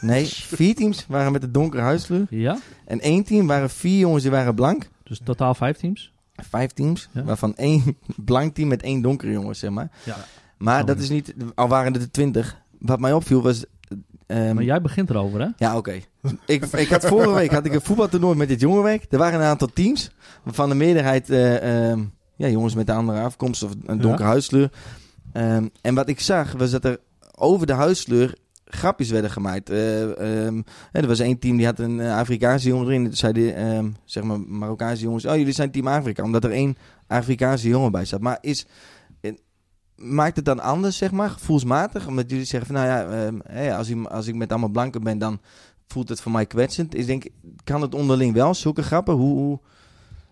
Nee, 0.00 0.24
vier 0.26 0.74
teams 0.74 1.06
waren 1.08 1.32
met 1.32 1.42
een 1.42 1.52
donkere 1.52 1.82
huidskleur. 1.82 2.26
Ja? 2.30 2.58
En 2.86 3.00
één 3.00 3.24
team 3.24 3.46
waren 3.46 3.70
vier 3.70 3.98
jongens 3.98 4.22
die 4.22 4.30
waren 4.32 4.54
blank. 4.54 4.88
Dus 5.02 5.20
totaal 5.24 5.54
vijf 5.54 5.76
teams? 5.76 6.12
Vijf 6.34 6.70
teams, 6.72 7.08
Ja. 7.12 7.22
waarvan 7.24 7.56
één 7.56 7.96
blank 8.24 8.54
team 8.54 8.68
met 8.68 8.82
één 8.82 9.02
donkere 9.02 9.32
jongens, 9.32 9.58
zeg 9.58 9.70
maar. 9.70 9.90
Ja. 10.04 10.16
Maar 10.58 10.80
Oh, 10.80 10.86
dat 10.86 10.98
is 10.98 11.08
niet, 11.08 11.34
al 11.54 11.68
waren 11.68 11.94
er 11.94 12.10
twintig. 12.10 12.60
Wat 12.78 13.00
mij 13.00 13.12
opviel 13.12 13.42
was... 13.42 13.64
ehm, 14.32 14.54
Maar 14.54 14.64
jij 14.64 14.80
begint 14.80 15.10
erover, 15.10 15.40
hè? 15.40 15.48
Ja, 15.56 15.76
oké. 15.76 16.00
ik, 16.46 16.64
ik 16.64 16.88
had 16.88 17.06
vorige 17.06 17.34
week 17.34 17.52
had 17.52 17.64
ik 17.64 17.74
een 17.74 17.80
voetbaltoernooi 17.80 18.36
met 18.36 18.48
dit 18.48 18.60
jongerenwerk. 18.60 19.06
Er 19.10 19.18
waren 19.18 19.40
een 19.40 19.46
aantal 19.46 19.68
teams, 19.74 20.10
waarvan 20.42 20.68
de 20.68 20.74
meerderheid 20.74 21.30
eh, 21.30 21.90
ehm, 21.90 22.00
ja, 22.36 22.48
jongens 22.48 22.74
met 22.74 22.88
een 22.88 22.94
andere 22.94 23.20
afkomst 23.20 23.62
of 23.62 23.70
een 23.86 24.00
donkere 24.00 24.28
huidskleur. 24.28 24.70
Ehm, 25.32 25.66
en 25.80 25.94
wat 25.94 26.08
ik 26.08 26.20
zag, 26.20 26.52
was 26.52 26.70
dat 26.70 26.84
er 26.84 26.98
over 27.34 27.66
de 27.66 27.72
huidskleur 27.72 28.34
grapjes 28.64 29.10
werden 29.10 29.30
gemaakt. 29.30 29.70
Eh, 29.70 30.46
er 30.92 31.06
was 31.06 31.18
één 31.18 31.38
team 31.38 31.56
die 31.56 31.66
had 31.66 31.78
een 31.78 32.00
eh, 32.00 32.16
Afrikaanse 32.16 32.68
jongen 32.68 32.86
erin. 32.86 33.04
Toen 33.04 33.14
zeiden 33.14 33.96
zeg 34.04 34.22
maar 34.22 34.40
Marokkaanse 34.40 35.02
jongens: 35.02 35.26
Oh, 35.26 35.36
jullie 35.36 35.52
zijn 35.52 35.70
team 35.70 35.86
Afrika. 35.86 36.22
Omdat 36.22 36.44
er 36.44 36.50
één 36.50 36.76
Afrikaanse 37.06 37.68
jongen 37.68 37.92
bij 37.92 38.04
zat. 38.04 38.20
Maar 38.20 38.38
is, 38.40 38.66
maakt 39.96 40.36
het 40.36 40.44
dan 40.44 40.60
anders, 40.60 40.96
zeg 40.96 41.10
maar, 41.10 41.30
gevoelsmatig? 41.30 42.06
Omdat 42.06 42.30
jullie 42.30 42.44
zeggen: 42.44 42.74
van, 42.74 42.84
Nou 42.84 42.88
ja, 42.88 43.26
ehm, 43.26 43.70
als, 43.78 43.88
ik, 43.88 44.06
als 44.06 44.26
ik 44.26 44.34
met 44.34 44.50
allemaal 44.50 44.68
blanken 44.68 45.02
ben, 45.02 45.18
dan 45.18 45.40
voelt 45.86 46.08
het 46.08 46.20
voor 46.20 46.32
mij 46.32 46.46
kwetsend. 46.46 46.94
Ik 46.96 47.06
denk, 47.06 47.26
kan 47.64 47.82
het 47.82 47.94
onderling 47.94 48.34
wel, 48.34 48.54
zulke 48.54 48.82
grappen? 48.82 49.14
Hoe. 49.14 49.36
hoe 49.36 49.58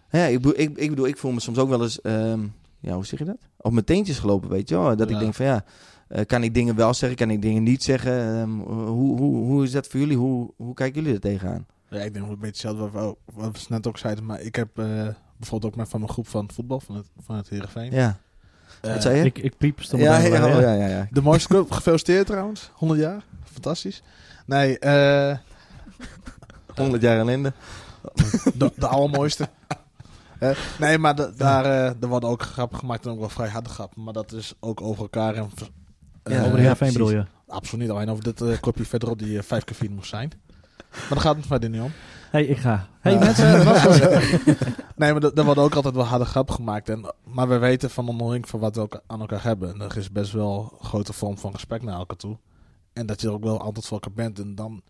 hè, 0.09 0.27
ik, 0.27 0.35
bedoel, 0.37 0.59
ik, 0.61 0.79
ik 0.79 0.88
bedoel, 0.90 1.07
ik 1.07 1.16
voel 1.16 1.33
me 1.33 1.40
soms 1.40 1.59
ook 1.59 1.68
wel 1.68 1.83
eens. 1.83 2.01
ehm, 2.01 2.40
ja, 2.81 2.94
hoe 2.94 3.07
zeg 3.07 3.18
je 3.18 3.25
dat? 3.25 3.38
Op 3.57 3.73
mijn 3.73 3.85
teentjes 3.85 4.18
gelopen, 4.18 4.49
weet 4.51 4.68
je 4.68 4.75
wel. 4.77 4.96
Dat 4.96 5.09
ik 5.09 5.14
Ja. 5.14 5.18
denk 5.20 5.35
van 5.35 5.46
ja. 5.46 5.64
Eh, 6.09 6.25
kan 6.27 6.42
ik 6.42 6.55
dingen 6.55 6.75
wel 6.75 6.94
zeggen, 6.94 7.18
kan 7.18 7.31
ik 7.31 7.42
dingen 7.42 7.62
niet 7.62 7.83
zeggen? 7.83 8.12
Ehm, 8.40 8.51
hoe, 8.88 9.18
hoe, 9.18 9.37
hoe 9.44 9.64
is 9.64 9.70
dat 9.73 9.87
voor 9.87 10.01
jullie? 10.01 10.16
Hoe, 10.16 10.51
hoe 10.57 10.75
kijken 10.75 11.01
jullie 11.01 11.14
er 11.16 11.20
tegenaan? 11.23 11.66
Ja, 11.90 11.99
ik 12.01 12.14
denk 12.14 12.25
een 12.27 12.31
beetje 12.38 12.46
hetzelfde 12.68 12.90
wat 12.90 13.16
wat 13.35 13.53
we 13.53 13.66
net 13.68 13.87
ook 13.87 13.99
zeiden. 13.99 14.25
Maar 14.27 14.40
ik 14.40 14.55
heb 14.55 14.79
eh, 14.79 14.85
bijvoorbeeld 15.37 15.73
ook 15.73 15.77
met 15.79 15.88
van 15.88 16.01
mijn 16.01 16.12
groep 16.12 16.29
van 16.29 16.51
voetbal, 16.53 16.81
van 16.81 16.96
het, 16.96 17.07
van 17.18 17.37
het 17.37 17.49
Heerenveen. 17.49 17.92
Ja, 17.92 18.18
wat 18.81 19.03
zei 19.03 19.16
je? 19.19 19.25
Ik, 19.25 19.38
ik 19.38 19.57
piep 19.57 19.83
stond 19.83 20.03
ja, 20.03 20.16
oh, 20.16 20.23
hè? 20.23 20.29
ja, 20.61 20.73
ja, 20.75 20.87
ja. 20.87 21.09
De 21.11 21.23
mooiste 21.23 21.49
club, 21.49 21.71
gefeliciteerd 21.71 22.27
trouwens. 22.27 22.71
100 22.75 23.01
jaar, 23.01 23.23
fantastisch. 23.53 24.03
Nee, 24.47 24.79
eh 24.79 25.37
100 26.75 27.03
jaar 27.03 27.19
ellende. 27.19 27.53
de, 28.55 28.73
de 28.77 28.87
allermooiste. 28.87 29.49
Eh, 30.38 30.51
nee, 30.79 30.99
maar 30.99 31.14
de- 31.14 31.33
daar 31.37 31.64
eh, 31.64 31.85
er 32.01 32.07
worden 32.09 32.29
ook 32.29 32.43
grappen 32.43 32.79
gemaakt 32.79 33.05
en 33.07 33.11
ook 33.12 33.19
wel 33.19 33.29
vrij 33.29 33.49
harde 33.49 33.69
grappen. 33.69 34.03
Maar 34.03 34.12
dat 34.12 34.33
is 34.33 34.55
ook 34.61 34.81
over 34.81 35.03
elkaar. 35.03 35.35
En, 35.35 35.51
Ja, 36.25 36.37
eh, 36.37 36.40
Over 36.40 36.55
de 36.55 36.61
Heerenveen 36.61 36.93
bedoel 36.93 37.11
je? 37.11 37.25
Absoluut 37.49 37.85
niet. 37.87 37.95
Alleen 37.95 38.11
over 38.11 38.25
dit 38.25 38.40
eh 38.40 38.61
kopje 38.61 38.85
verderop 38.85 39.19
die 39.19 39.38
eh, 39.38 39.45
vijf 39.45 39.64
keer 39.64 39.77
vier 39.77 39.90
moest 39.90 40.09
zijn. 40.09 40.33
Maar 40.90 41.09
daar 41.09 41.21
gaat 41.21 41.37
het 41.37 41.47
verder 41.47 41.71
niet 41.71 41.81
om. 41.81 41.93
Hey, 42.31 42.45
ik 42.45 42.57
ga. 42.59 42.88
hey, 43.01 43.12
Ja. 43.12 43.19
mensen, 43.19 43.59
nee, 44.97 45.12
maar 45.12 45.23
er 45.23 45.35
er 45.38 45.45
worden 45.45 45.64
ook 45.64 45.75
altijd 45.75 45.95
wel 45.95 46.05
harde 46.05 46.25
grappen 46.25 46.55
gemaakt. 46.55 46.88
En, 46.88 47.14
maar 47.25 47.49
we 47.49 47.59
weten 47.59 47.90
van 47.90 48.09
onderling 48.09 48.49
van 48.49 48.61
wat 48.61 48.75
we 48.75 48.81
ook 48.81 49.03
aan 49.07 49.21
elkaar 49.21 49.43
hebben. 49.43 49.73
En 49.75 49.81
er 49.81 49.97
is 49.97 50.12
best 50.12 50.33
wel 50.33 50.77
een 50.79 50.87
grote 50.87 51.12
vorm 51.12 51.38
van 51.38 51.53
respect 51.53 51.83
naar 51.83 51.99
elkaar 51.99 52.16
toe. 52.16 52.38
En 52.93 53.07
dat 53.07 53.21
je 53.21 53.27
er 53.27 53.33
ook 53.33 53.45
wel 53.45 53.61
altijd 53.61 53.87
voor 53.87 54.01
elkaar 54.01 54.25
bent. 54.25 54.38
En 54.38 54.55
dan 54.55 54.83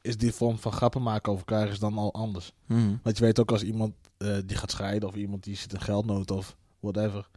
is 0.00 0.16
die 0.16 0.32
vorm 0.32 0.58
van 0.58 0.72
grappen 0.72 1.02
maken 1.02 1.32
over 1.32 1.46
elkaar 1.46 1.68
is 1.68 1.78
dan 1.78 1.98
al 1.98 2.14
anders. 2.14 2.52
Mhm. 2.66 2.94
Want 3.02 3.18
je 3.18 3.24
weet 3.24 3.40
ook 3.40 3.50
als 3.50 3.62
iemand 3.62 3.94
eh, 4.18 4.36
die 4.46 4.56
gaat 4.56 4.70
scheiden 4.70 5.08
of 5.08 5.14
iemand 5.14 5.44
die 5.44 5.56
zit 5.56 5.72
in 5.72 5.80
geldnood 5.80 6.30
of 6.30 6.56
whatever. 6.80 7.28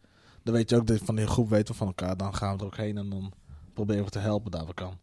Dan 0.42 0.54
weet 0.54 0.70
je 0.70 0.76
ook 0.76 0.86
dat 0.86 1.00
van 1.04 1.14
die 1.16 1.26
groep 1.26 1.48
weten 1.48 1.72
we 1.72 1.78
van 1.78 1.86
elkaar. 1.86 2.16
Dan 2.16 2.34
gaan 2.34 2.52
we 2.54 2.60
er 2.60 2.66
ook 2.66 2.76
heen 2.76 2.98
en 2.98 3.10
dan 3.10 3.32
proberen 3.74 4.04
we 4.04 4.10
te 4.10 4.18
helpen 4.18 4.50
daar 4.50 4.66
we 4.66 4.74
kan. 4.74 4.98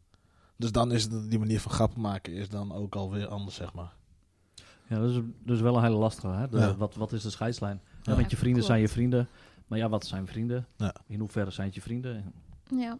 Dus 0.57 0.71
dan 0.71 0.91
is 0.91 1.03
het, 1.03 1.29
die 1.29 1.39
manier 1.39 1.59
van 1.59 1.71
grappen 1.71 2.01
maken 2.01 2.33
is 2.33 2.49
dan 2.49 2.73
ook 2.73 2.95
alweer 2.95 3.27
anders, 3.27 3.55
zeg 3.55 3.73
maar. 3.73 3.93
Ja, 4.89 4.99
dat 4.99 5.09
is, 5.09 5.19
is 5.45 5.61
wel 5.61 5.77
een 5.77 5.83
hele 5.83 5.95
lastige. 5.95 6.27
Hè? 6.27 6.47
De- 6.49 6.57
Ja. 6.57 6.75
wat, 6.75 6.95
wat 6.95 7.11
is 7.13 7.21
de 7.21 7.29
scheidslijn? 7.29 7.81
Ja, 8.01 8.11
Ja. 8.13 8.17
met 8.21 8.31
je 8.31 8.37
vrienden 8.37 8.63
zijn 8.63 8.81
je 8.81 8.89
vrienden. 8.89 9.27
Maar 9.67 9.77
ja, 9.79 9.89
wat 9.89 10.05
zijn 10.05 10.27
vrienden? 10.27 10.67
Ja. 10.77 10.95
In 11.07 11.19
hoeverre 11.19 11.51
zijn 11.51 11.65
het 11.67 11.75
je 11.75 11.81
vrienden? 11.81 12.33
Ja. 12.75 12.97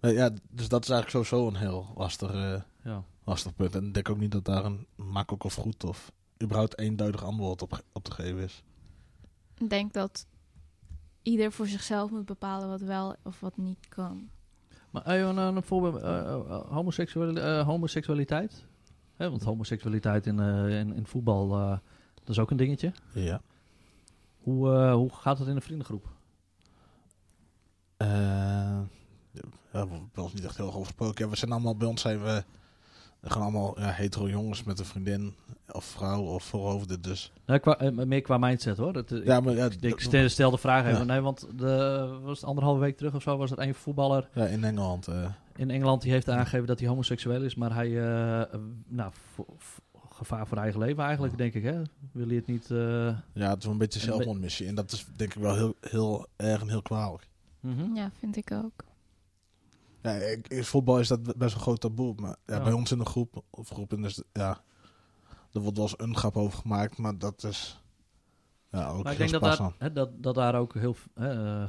Ja, 0.00 0.30
dus 0.50 0.68
dat 0.68 0.82
is 0.82 0.90
eigenlijk 0.90 1.26
sowieso 1.26 1.46
een 1.48 1.56
heel 1.56 1.86
lastig, 1.96 2.32
eh, 2.32 2.60
Ja. 2.84 3.02
lastig 3.24 3.54
punt. 3.54 3.74
En 3.74 3.86
ik 3.86 3.94
denk 3.94 4.08
ook 4.08 4.18
niet 4.18 4.32
dat 4.32 4.44
daar 4.44 4.64
een 4.64 4.86
makkelijk 4.96 5.44
of 5.44 5.54
goed 5.54 5.84
of 5.84 6.12
überhaupt 6.42 6.78
eenduidig 6.78 7.24
antwoord 7.24 7.62
op, 7.62 7.82
op 7.92 8.04
te 8.04 8.12
geven 8.12 8.42
is. 8.42 8.62
Ik 9.58 9.70
denk 9.70 9.92
dat 9.92 10.26
ieder 11.22 11.52
voor 11.52 11.66
zichzelf 11.66 12.10
moet 12.10 12.24
bepalen 12.24 12.68
wat 12.68 12.80
wel 12.80 13.16
of 13.22 13.40
wat 13.40 13.56
niet 13.56 13.88
kan. 13.88 14.28
Maar 14.90 15.02
eh, 15.06 15.20
een, 15.20 15.36
een 15.36 15.62
voorbeeld, 15.62 16.02
homoseksuali- 16.68 17.40
eh, 17.40 17.66
homoseksualiteit? 17.66 18.64
Hè, 19.20 19.30
want 19.30 19.42
homoseksualiteit 19.42 20.26
in, 20.26 20.40
eh, 20.40 20.78
in, 20.78 20.94
in 20.94 21.06
voetbal, 21.06 21.58
eh, 21.58 21.78
dat 22.14 22.28
is 22.28 22.38
ook 22.38 22.50
een 22.50 22.56
dingetje. 22.56 22.92
Ja. 23.12 23.40
Hoe, 24.42 24.72
eh, 24.72 24.92
hoe 24.92 25.10
gaat 25.12 25.38
het 25.38 25.48
in 25.48 25.54
de 25.54 25.60
vriendengroep? 25.60 26.08
Ja, 29.72 29.86
we 29.88 30.22
eens 30.22 30.32
niet 30.32 30.44
echt 30.44 30.56
heel 30.56 30.66
erg 30.66 30.74
over 30.74 30.86
gesproken. 30.86 31.24
Ja, 31.24 31.30
we 31.30 31.36
zijn 31.36 31.52
allemaal, 31.52 31.76
bij 31.76 31.88
ons 31.88 32.00
zijn 32.00 32.22
we 32.22 32.44
gewoon 33.22 33.42
allemaal 33.42 33.80
ja, 33.80 33.90
hetero 33.90 34.28
jongens 34.28 34.64
met 34.64 34.78
een 34.78 34.84
vriendin 34.84 35.34
of 35.72 35.84
vrouw 35.84 36.22
of 36.22 36.44
voorhoofden. 36.44 37.02
Dus 37.02 37.32
Nou, 37.46 37.58
qua, 37.58 37.90
meer 37.90 38.22
qua 38.22 38.38
mindset 38.38 38.76
hoor. 38.76 38.92
Dat, 38.92 39.08
ja, 39.24 39.40
maar 39.40 39.54
ja, 39.54 39.68
ik, 39.80 39.84
ik 39.84 40.28
stel, 40.28 40.50
de 40.50 40.58
vraag 40.58 40.86
even. 40.86 41.06
Nee, 41.06 41.20
want 41.20 41.46
de, 41.56 42.18
was 42.22 42.40
het 42.40 42.48
anderhalve 42.48 42.80
week 42.80 42.96
terug 42.96 43.14
of 43.14 43.22
zo 43.22 43.36
was 43.36 43.50
er 43.50 43.58
een 43.58 43.74
voetballer 43.74 44.28
ja, 44.34 44.46
in 44.46 44.64
Engeland. 44.64 45.08
In 45.60 45.70
Engeland 45.70 46.02
die 46.02 46.12
heeft 46.12 46.28
aangegeven 46.28 46.66
dat 46.66 46.78
hij 46.78 46.88
homoseksueel 46.88 47.42
is, 47.42 47.54
maar 47.54 47.74
hij, 47.74 47.88
eh, 47.88 48.58
nou, 48.86 49.12
gevaar 50.08 50.46
voor 50.46 50.58
eigen 50.58 50.80
leven 50.80 51.04
eigenlijk, 51.04 51.36
denk 51.38 51.54
ik, 51.54 51.62
hè? 51.62 51.82
Wil 52.12 52.26
hij 52.26 52.36
het 52.36 52.46
niet... 52.46 52.70
eh, 52.70 52.78
ja, 53.32 53.48
het 53.48 53.58
is 53.58 53.64
wel 53.64 53.72
een 53.72 53.78
beetje 53.78 54.00
zelfmoordmissie. 54.00 54.66
En 54.66 54.74
dat 54.74 54.92
is 54.92 55.06
denk 55.16 55.34
ik 55.34 55.40
wel 55.42 55.54
heel, 55.54 55.74
heel 55.80 56.26
erg 56.36 56.60
en 56.60 56.68
heel 56.68 56.82
kwalijk. 56.82 57.28
mhm. 57.60 57.94
Ja, 57.94 58.10
vind 58.18 58.36
ik 58.36 58.50
ook. 58.52 58.84
Ja, 60.02 60.10
ik, 60.12 60.48
in 60.48 60.64
voetbal 60.64 60.98
is 60.98 61.08
dat 61.08 61.36
best 61.36 61.54
een 61.54 61.60
groot 61.60 61.80
taboe. 61.80 62.14
Maar 62.16 62.36
ja, 62.46 62.56
Ja. 62.56 62.62
bij 62.62 62.72
ons 62.72 62.90
in 62.92 62.98
de 62.98 63.04
groep, 63.04 63.44
of 63.50 63.68
groepen, 63.68 64.04
is, 64.04 64.22
ja, 64.32 64.60
er 65.52 65.60
wordt 65.60 65.76
wel 65.76 65.86
eens 65.86 65.98
een 65.98 66.16
grap 66.16 66.36
over 66.36 66.58
gemaakt, 66.58 66.96
maar 66.98 67.18
dat 67.18 67.44
is 67.44 67.82
ja, 68.70 68.88
ook 68.88 69.02
Maar 69.02 69.12
ik 69.12 69.18
denk 69.18 69.30
dat 69.30 69.42
daar, 69.78 69.92
dat, 69.92 70.22
dat 70.22 70.34
daar 70.34 70.54
ook 70.54 70.74
heel... 70.74 70.96
hè, 71.14 71.30
eh, 71.30 71.60
hè, 71.60 71.66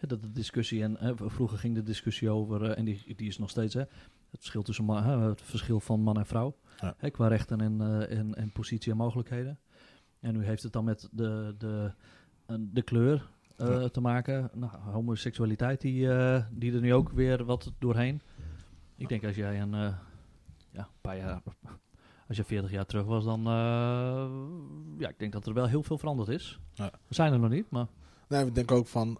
dat 0.00 0.22
de 0.22 0.32
discussie, 0.32 0.82
en 0.82 0.96
hè, 0.98 1.12
vroeger 1.16 1.58
ging 1.58 1.74
de 1.74 1.82
discussie 1.82 2.30
over, 2.30 2.62
eh, 2.70 2.78
en 2.78 2.84
die, 2.84 3.14
die 3.16 3.28
is 3.28 3.38
nog 3.38 3.50
steeds, 3.50 3.74
hè, 3.74 3.80
het 3.80 4.40
verschil 4.40 4.62
tussen 4.62 4.84
man, 4.84 5.02
hè, 5.02 5.18
het 5.18 5.42
verschil 5.42 5.80
van 5.80 6.00
man 6.00 6.16
en 6.18 6.26
vrouw, 6.26 6.56
Ja. 6.80 6.94
hè, 6.98 7.10
qua 7.10 7.28
rechten 7.28 7.60
en, 7.60 7.80
eh, 7.80 8.18
en, 8.18 8.34
en 8.34 8.50
positie 8.52 8.92
en 8.92 8.98
mogelijkheden. 8.98 9.58
En 10.20 10.32
nu 10.36 10.44
heeft 10.44 10.62
het 10.62 10.72
dan 10.72 10.84
met 10.84 11.08
de, 11.12 11.54
de, 11.58 11.92
de 12.72 12.82
kleur 12.82 13.28
eh, 13.56 13.68
Ja. 13.68 13.88
te 13.88 14.00
maken. 14.00 14.50
Nou, 14.54 14.72
homoseksualiteit, 14.78 15.80
die, 15.80 16.08
die 16.50 16.74
er 16.74 16.80
nu 16.80 16.94
ook 16.94 17.10
weer 17.10 17.44
wat 17.44 17.72
doorheen. 17.78 18.20
Ik 18.96 19.08
denk 19.08 19.24
als 19.24 19.36
jij 19.36 19.60
een, 19.60 19.70
ja, 19.70 19.94
een 20.72 20.86
paar 21.00 21.16
jaar, 21.16 21.42
als 22.28 22.36
je 22.36 22.44
40 22.44 22.70
jaar 22.70 22.86
terug 22.86 23.04
was, 23.04 23.24
dan, 23.24 23.42
ja, 24.98 25.08
ik 25.08 25.18
denk 25.18 25.32
dat 25.32 25.46
er 25.46 25.54
wel 25.54 25.66
heel 25.66 25.82
veel 25.82 25.98
veranderd 25.98 26.28
is. 26.28 26.60
Ja. 26.72 26.90
We 27.08 27.14
zijn 27.14 27.32
er 27.32 27.38
nog 27.38 27.50
niet, 27.50 27.70
maar 27.70 27.86
Nee, 28.28 28.44
we 28.44 28.52
denken 28.52 28.76
ook 28.76 28.86
van, 28.86 29.18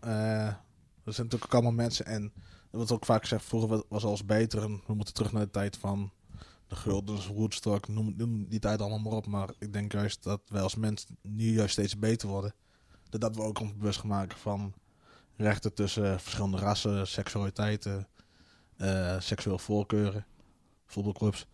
er 1.07 1.13
zijn 1.13 1.27
natuurlijk 1.27 1.45
ook 1.45 1.53
allemaal 1.63 1.83
mensen 1.85 2.07
en 2.07 2.33
wordt 2.71 2.91
ook 2.93 3.05
vaak 3.05 3.21
gezegd, 3.21 3.45
vroeger 3.45 3.69
wa- 3.69 3.83
was 3.89 4.05
alles 4.05 4.25
beter 4.25 4.63
en 4.63 4.83
we 4.87 4.95
moeten 4.95 5.15
terug 5.15 5.33
naar 5.33 5.45
de 5.45 5.51
tijd 5.51 5.77
van 5.77 6.11
de 6.67 6.77
Guldens, 6.77 7.27
Woodstock, 7.27 7.89
noem, 7.89 8.15
noem 8.17 8.49
die 8.49 8.59
tijd 8.59 8.81
allemaal 8.81 8.99
maar 8.99 9.13
op. 9.13 9.27
Maar 9.27 9.51
ik 9.59 9.73
denk 9.73 9.93
juist 9.93 10.23
dat 10.23 10.41
wij 10.49 10.63
als 10.63 10.75
mens 10.75 11.07
nu 11.23 11.53
juist 11.53 11.73
steeds 11.73 11.99
beter 11.99 12.29
worden. 12.29 12.55
Dat 13.11 13.37
we 13.37 13.43
ook 13.43 13.61
ons 13.61 13.77
bewust 13.77 13.99
gaan 13.99 14.09
maken 14.09 14.39
van 14.39 14.73
rechten 15.37 15.75
tussen 15.75 16.21
verschillende 16.21 16.57
rassen, 16.57 17.07
seksualiteiten, 17.07 18.09
eh, 18.77 19.21
seksueel 19.21 19.59
voorkeuren, 19.59 20.27
voetbalclubs. 20.87 21.47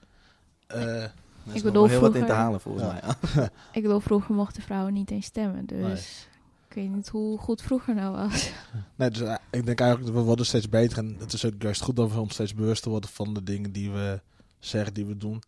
Eh, 0.67 1.03
Er 1.03 1.13
is 1.47 1.55
Ik 1.55 1.63
bedoel, 1.63 1.87
heel 1.87 2.01
wat 2.01 2.15
in 2.15 2.27
te 2.27 2.33
halen 2.33 2.61
volgens 2.61 2.85
Ja. 2.85 3.17
mij. 3.35 3.49
Ik 3.73 3.83
bedoel, 3.83 4.01
vroeger 4.01 4.35
mochten 4.35 4.63
vrouwen 4.63 4.93
niet 4.93 5.11
eens 5.11 5.27
stemmen. 5.27 5.67
Dus 5.67 5.79
Nee. 5.79 6.32
Ik 6.77 6.83
weet 6.83 6.95
niet 6.95 7.09
hoe 7.09 7.39
goed 7.39 7.63
vroeger 7.63 7.95
nou 7.95 8.17
was. 8.17 8.53
Nee, 8.97 9.11
dus 9.11 9.21
eh, 9.21 9.35
ik 9.51 9.67
denk 9.67 9.81
eigenlijk 9.81 10.13
dat 10.13 10.21
we 10.21 10.27
worden 10.29 10.47
steeds 10.47 10.69
beter. 10.69 10.99
En 10.99 11.17
het 11.19 11.33
is 11.33 11.45
ook 11.45 11.63
juist 11.63 11.83
goed 11.83 11.97
dat 11.97 12.13
we 12.13 12.21
ons 12.21 12.33
steeds 12.33 12.55
bewuster 12.55 12.91
worden 12.91 13.11
van 13.11 13.35
de 13.35 13.43
dingen 13.43 13.73
die 13.73 13.91
we 13.91 14.21
zeggen, 14.59 14.95
die 14.95 15.07
we 15.07 15.17
doen. 15.17 15.43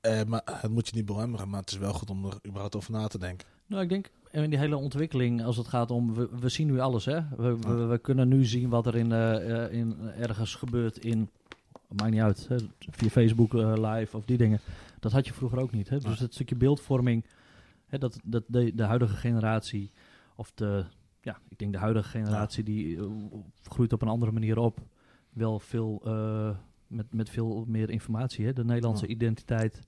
Eh, 0.00 0.24
maar 0.24 0.42
het 0.44 0.70
moet 0.70 0.88
je 0.88 0.94
niet 0.94 1.06
belemmeren, 1.06 1.48
maar 1.48 1.60
het 1.60 1.70
is 1.70 1.78
wel 1.78 1.92
goed 1.92 2.10
om 2.10 2.24
er 2.24 2.38
überhaupt 2.46 2.76
over 2.76 2.92
na 2.92 3.06
te 3.06 3.18
denken. 3.18 3.46
Nou, 3.66 3.82
ik 3.82 3.88
denk 3.88 4.10
in 4.42 4.50
die 4.50 4.58
hele 4.58 4.76
ontwikkeling, 4.76 5.44
als 5.44 5.56
het 5.56 5.68
gaat 5.68 5.90
om, 5.90 6.14
we, 6.14 6.28
we 6.40 6.48
zien 6.48 6.66
nu 6.66 6.78
alles, 6.78 7.04
hè. 7.04 7.20
We, 7.36 7.58
we, 7.58 7.74
we 7.74 7.98
kunnen 7.98 8.28
nu 8.28 8.44
zien 8.44 8.68
wat 8.68 8.86
er 8.86 8.96
in, 8.96 9.12
eh, 9.12 9.64
eh, 9.64 9.72
in 9.72 9.96
ergens 10.18 10.54
gebeurt 10.54 10.98
in, 10.98 11.30
maakt 11.88 12.10
niet 12.10 12.20
uit, 12.20 12.46
hè, 12.48 12.56
via 12.78 13.08
Facebook 13.08 13.54
eh, 13.54 13.72
live 13.74 14.16
of 14.16 14.24
die 14.24 14.36
dingen. 14.36 14.60
Dat 15.00 15.12
had 15.12 15.26
je 15.26 15.32
vroeger 15.32 15.58
ook 15.58 15.72
niet, 15.72 15.88
hè. 15.88 15.98
Dus 15.98 16.18
het 16.18 16.34
stukje 16.34 16.54
beeldvorming, 16.54 17.24
hè, 17.86 17.98
dat, 17.98 18.18
dat 18.24 18.42
de, 18.46 18.74
de 18.74 18.82
huidige 18.82 19.16
generatie, 19.16 19.90
of 20.36 20.52
de, 20.54 20.84
ja, 21.20 21.38
ik 21.48 21.58
denk 21.58 21.72
de 21.72 21.78
huidige 21.78 22.08
generatie, 22.08 22.64
die 22.64 22.96
eh, 22.98 23.10
groeit 23.62 23.92
op 23.92 24.02
een 24.02 24.08
andere 24.08 24.32
manier 24.32 24.58
op, 24.58 24.78
wel 25.32 25.58
veel, 25.58 26.00
eh, 26.04 26.56
met, 26.86 27.14
met 27.14 27.30
veel 27.30 27.64
meer 27.68 27.90
informatie, 27.90 28.46
hè. 28.46 28.52
De 28.52 28.64
Nederlandse 28.64 29.06
Ja. 29.06 29.12
identiteit 29.14 29.80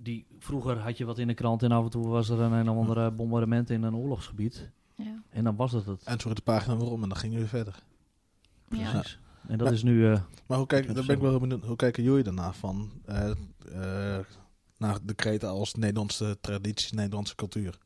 die 0.00 0.26
vroeger 0.38 0.78
had 0.78 0.98
je 0.98 1.04
wat 1.04 1.18
in 1.18 1.26
de 1.26 1.34
krant 1.34 1.62
en 1.62 1.72
af 1.72 1.84
en 1.84 1.90
toe 1.90 2.06
was 2.08 2.28
er 2.28 2.40
een, 2.40 2.52
een 2.52 2.68
of 2.68 2.76
andere 2.76 3.10
bombardement 3.10 3.70
in 3.70 3.82
een 3.82 3.94
oorlogsgebied. 3.96 4.70
Ja. 4.94 5.22
En 5.30 5.44
dan 5.44 5.56
was 5.56 5.72
dat 5.72 5.86
het. 5.86 6.02
En 6.04 6.20
zo 6.20 6.34
de 6.34 6.40
pagina 6.42 6.76
weer 6.76 6.90
om 6.90 7.02
en 7.02 7.08
dan 7.08 7.18
ging 7.18 7.32
je 7.32 7.38
weer 7.38 7.48
verder. 7.48 7.82
Ja. 8.68 8.90
Precies. 8.90 9.18
En 9.48 9.58
dat 9.58 9.66
Maar- 9.66 9.72
is 9.76 9.82
nu. 9.82 10.06
eh, 10.12 10.20
Maar 10.46 10.58
hoe, 10.58 10.66
kijk, 10.66 10.82
Dat 10.86 10.92
dan 10.94 11.00
is 11.02 11.06
ben 11.06 11.16
ik 11.16 11.22
wel 11.22 11.30
heel 11.30 11.40
benieuwd, 11.40 11.64
hoe 11.64 11.76
kijken 11.76 12.02
jullie 12.02 12.22
daarna 12.24 12.52
van 12.52 12.90
eh, 13.04 13.30
eh, 13.30 14.24
naar 14.76 14.98
de 15.02 15.14
kreten 15.14 15.48
als 15.48 15.74
Nederlandse 15.74 16.38
tradities, 16.40 16.92
Nederlandse 16.92 17.34
cultuur? 17.34 17.78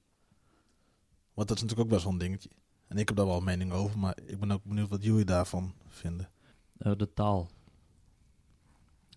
Want 1.35 1.49
dat 1.49 1.57
is 1.57 1.63
natuurlijk 1.63 1.81
ook 1.81 1.95
best 1.95 2.03
wel 2.05 2.13
een 2.13 2.19
dingetje. 2.19 2.51
En 2.89 2.97
ik 2.99 3.09
heb 3.09 3.17
daar 3.17 3.27
wel 3.27 3.37
een 3.37 3.45
mening 3.45 3.73
over, 3.73 3.99
maar 3.99 4.19
ik 4.27 4.39
ben 4.41 4.51
ook 4.51 4.65
benieuwd 4.65 4.89
wat 4.89 5.05
jullie 5.05 5.25
daarvan 5.25 5.75
vinden. 5.89 6.31
eh, 6.79 6.93
de 6.97 7.13
taal. 7.13 7.49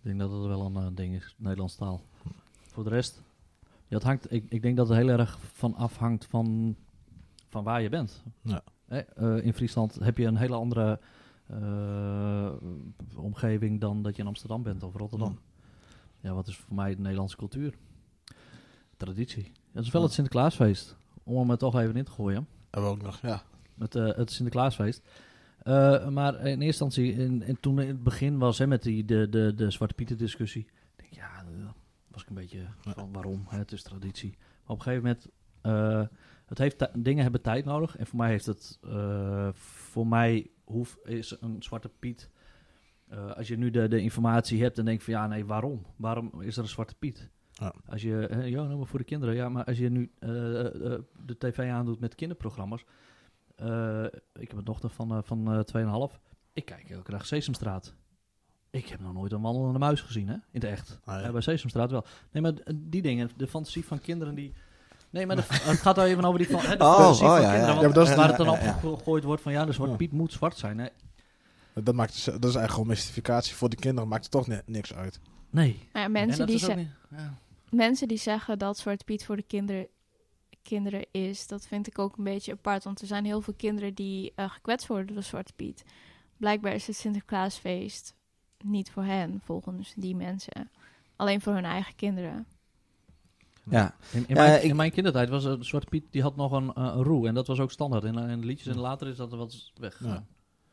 denk 0.01 0.19
dat 0.19 0.31
het 0.31 0.45
wel 0.45 0.65
een 0.65 0.75
eh, 0.75 0.87
ding 0.93 1.15
is, 1.15 1.35
Nederlands 1.37 1.75
taal. 1.75 2.01
Voor 2.67 2.83
de 2.83 2.89
rest, 2.89 3.21
ja, 3.63 3.95
het 3.95 4.03
hangt, 4.03 4.31
ik, 4.31 4.45
ik 4.49 4.61
denk 4.61 4.77
dat 4.77 4.87
het 4.87 4.97
heel 4.97 5.09
erg 5.09 5.39
van 5.39 5.75
afhangt 5.75 6.25
van, 6.25 6.75
van 7.49 7.63
waar 7.63 7.81
je 7.81 7.89
bent. 7.89 8.23
Ja. 8.41 8.63
Eh, 8.85 9.45
in 9.45 9.53
Friesland 9.53 9.95
heb 9.95 10.17
je 10.17 10.25
een 10.25 10.37
hele 10.37 10.55
andere 10.55 10.99
omgeving 13.15 13.81
dan 13.81 14.01
dat 14.01 14.15
je 14.15 14.21
in 14.21 14.27
Amsterdam 14.27 14.63
bent 14.63 14.83
of 14.83 14.95
Rotterdam. 14.95 15.39
Ja, 16.21 16.33
wat 16.33 16.47
is 16.47 16.57
voor 16.57 16.75
mij 16.75 16.95
de 16.95 17.01
Nederlandse 17.01 17.37
cultuur? 17.37 17.73
Traditie. 18.97 19.51
Het 19.71 19.85
is 19.85 19.91
wel 19.91 20.01
het 20.01 20.11
Sinterklaasfeest. 20.11 20.97
Om 21.25 21.37
hem 21.39 21.49
er 21.51 21.57
toch 21.57 21.79
even 21.79 21.95
in 21.95 22.03
te 22.03 22.11
gooien. 22.11 22.47
Hebben 22.69 22.91
we 22.91 22.97
ook 22.97 23.03
nog, 23.03 23.19
ja. 23.21 23.43
Het, 23.79 23.95
eh, 23.95 24.15
het 24.15 24.31
Sinterklaasfeest. 24.31 25.01
Eh, 25.59 26.07
maar 26.09 26.33
in 26.35 26.45
eerste 26.45 26.63
instantie, 26.65 27.13
in, 27.13 27.41
in- 27.41 27.59
toen 27.59 27.79
in 27.81 27.87
het 27.87 28.03
begin 28.03 28.37
was 28.37 28.57
hè, 28.57 28.67
met 28.67 28.83
die, 28.83 29.05
de, 29.05 29.29
de, 29.29 29.53
de 29.55 29.71
Zwarte 29.71 29.93
Pieten 29.95 30.17
discussie. 30.17 30.67
denk 30.95 31.13
ja, 31.13 31.29
eh, 31.39 31.65
was 32.07 32.21
ik 32.21 32.29
een 32.29 32.35
beetje 32.35 32.59
van 32.81 33.11
waarom, 33.13 33.45
hè, 33.49 33.57
het 33.57 33.71
is 33.71 33.83
traditie. 33.83 34.35
Maar 34.37 34.75
op 34.75 34.77
een 34.77 34.81
gegeven 34.81 35.03
moment, 35.61 36.09
het 36.45 36.57
heeft 36.57 36.87
dingen 37.03 37.23
hebben 37.23 37.41
tijd 37.41 37.65
nodig. 37.65 37.97
En 37.97 38.05
voor 38.07 38.17
mij 38.17 38.29
heeft 38.29 38.45
het, 38.45 38.79
voor 39.53 40.07
mij 40.07 40.49
hoef, 40.63 40.97
is 41.03 41.37
een 41.41 41.63
Zwarte 41.63 41.89
Piet, 41.99 42.29
als 43.35 43.47
je 43.47 43.57
nu 43.57 43.69
de, 43.71 43.87
de 43.87 43.99
informatie 44.01 44.61
hebt 44.61 44.77
en 44.77 44.85
denkt 44.85 45.03
van 45.03 45.13
ja, 45.13 45.27
nee, 45.27 45.45
waarom? 45.45 45.85
Waarom 45.95 46.41
is 46.41 46.57
er 46.57 46.63
een 46.63 46.69
Zwarte 46.69 46.95
Piet? 46.95 47.29
Ja. 47.57 47.73
Als 47.89 48.01
je, 48.01 48.27
ja, 48.45 48.63
nou, 48.63 48.77
maar 48.77 48.87
voor 48.87 48.99
de 48.99 49.05
kinderen, 49.05 49.35
ja, 49.35 49.49
maar 49.49 49.63
als 49.63 49.77
je 49.77 49.89
nu 49.89 50.11
eh, 50.19 50.59
eh, 50.59 50.65
eh, 50.93 50.99
de 51.25 51.37
tv 51.37 51.69
aandoet 51.71 51.99
met 51.99 52.15
kinderprogramma's, 52.15 52.83
eh, 53.55 54.03
ik 54.33 54.47
heb 54.47 54.57
een 54.57 54.63
dochter 54.63 54.89
van, 54.89 55.23
van 55.23 55.51
eh 55.53 56.09
2,5. 56.11 56.19
Ik 56.53 56.65
kijk 56.65 56.89
elke 56.89 57.11
dag 57.11 57.25
Sesamstraat. 57.25 57.93
Ik 58.69 58.87
heb 58.87 58.99
nog 58.99 59.13
nooit 59.13 59.31
een 59.31 59.41
wandelende 59.41 59.79
muis 59.79 60.01
gezien, 60.01 60.27
hè? 60.27 60.33
In 60.33 60.41
het 60.51 60.63
echt. 60.63 60.99
Ah, 61.03 61.21
ja. 61.21 61.31
Bij 61.31 61.41
Sesamstraat 61.41 61.91
wel. 61.91 62.05
Nee, 62.31 62.41
maar 62.41 62.53
die 62.75 63.01
dingen, 63.01 63.29
de 63.37 63.47
fantasie 63.47 63.85
van 63.85 63.99
kinderen 63.99 64.35
die... 64.35 64.53
Nee, 65.09 65.25
maar 65.25 65.35
de- 65.35 65.41
het 65.71 65.79
gaat 65.79 65.97
al 65.97 66.05
even 66.05 66.25
over 66.25 66.39
die, 66.39 66.47
van, 66.49 66.59
hè, 66.59 66.77
de 66.77 66.83
Oh, 66.83 66.95
fantasie 66.95 67.25
oh, 67.25 67.31
van 67.31 67.41
ja, 67.41 67.47
ja. 67.47 67.51
kinderen. 67.53 67.75
Ja, 67.75 67.81
want 67.81 67.95
maar 67.95 68.03
dat 68.03 68.07
is- 68.09 68.15
waar 68.15 68.27
het 68.27 68.37
dan 68.37 68.45
ja, 68.45 68.51
op 68.51 68.59
ja, 68.59 68.65
ja. 68.65 68.73
gegooid 68.73 69.23
wordt 69.23 69.41
van 69.41 69.51
ja, 69.51 69.65
de 69.65 69.71
Zwarte 69.71 69.91
Ja. 69.91 69.97
Piet 69.97 70.11
moet 70.11 70.31
zwart 70.31 70.57
zijn. 70.57 70.75
Nee. 70.75 70.89
Dat, 71.83 71.95
maakt, 71.95 72.13
dus- 72.13 72.23
dat 72.23 72.33
is 72.35 72.41
eigenlijk 72.41 72.71
gewoon 72.71 72.87
mystificatie. 72.87 73.55
Voor 73.55 73.69
de 73.69 73.75
kinderen 73.75 74.09
maakt 74.09 74.23
het 74.23 74.31
toch 74.31 74.47
ni- 74.47 74.61
niks 74.65 74.93
uit. 74.93 75.19
nee. 75.49 75.79
Maar 75.93 76.01
ja, 76.01 76.07
En 76.07 76.11
mensen, 76.11 76.47
die 76.47 76.57
ze- 76.57 76.73
niet- 76.73 76.89
ja. 77.09 77.37
Mensen 77.75 78.07
die 78.07 78.17
zeggen 78.17 78.59
dat 78.59 78.77
Zwarte 78.77 79.03
Piet 79.03 79.25
voor 79.25 79.35
de 79.35 79.43
kinderen, 79.43 79.87
kinderen 80.61 81.05
is, 81.11 81.47
dat 81.47 81.67
vind 81.67 81.87
ik 81.87 81.99
ook 81.99 82.17
een 82.17 82.23
beetje 82.23 82.51
apart. 82.51 82.83
Want 82.83 83.01
er 83.01 83.07
zijn 83.07 83.25
heel 83.25 83.41
veel 83.41 83.53
kinderen 83.53 83.93
die 83.93 84.31
eh, 84.35 84.49
gekwetst 84.49 84.87
worden 84.87 85.13
door 85.13 85.23
Zwarte 85.23 85.53
Piet. 85.55 85.83
Blijkbaar 86.37 86.73
is 86.73 86.87
het 86.87 86.95
Sinterklaasfeest 86.95 88.15
niet 88.63 88.91
voor 88.91 89.03
hen, 89.03 89.41
volgens 89.43 89.93
die 89.95 90.15
mensen. 90.15 90.71
Alleen 91.15 91.41
voor 91.41 91.53
hun 91.53 91.65
eigen 91.65 91.95
kinderen. 91.95 92.47
Ja, 93.69 93.95
In, 94.11 94.19
in, 94.27 94.35
Ja, 94.35 94.41
mijn, 94.43 94.55
ik- 94.63 94.69
in 94.69 94.75
mijn 94.75 94.91
kindertijd 94.91 95.29
was 95.29 95.45
uh, 95.45 95.53
Zwarte 95.59 95.87
Piet, 95.89 96.03
die 96.09 96.21
had 96.21 96.35
nog 96.35 96.51
een, 96.51 96.73
eh, 96.73 96.83
een 96.83 97.03
roe. 97.03 97.27
En 97.27 97.33
dat 97.33 97.47
was 97.47 97.59
ook 97.59 97.71
standaard 97.71 98.03
in, 98.03 98.17
in 98.17 98.39
de 98.39 98.45
liedjes. 98.45 98.67
En 98.73 98.79
later 98.79 99.07
is 99.07 99.17
dat 99.17 99.31
er 99.31 99.37
wat 99.37 99.71
weg. 99.75 99.99
Ja. 100.03 100.25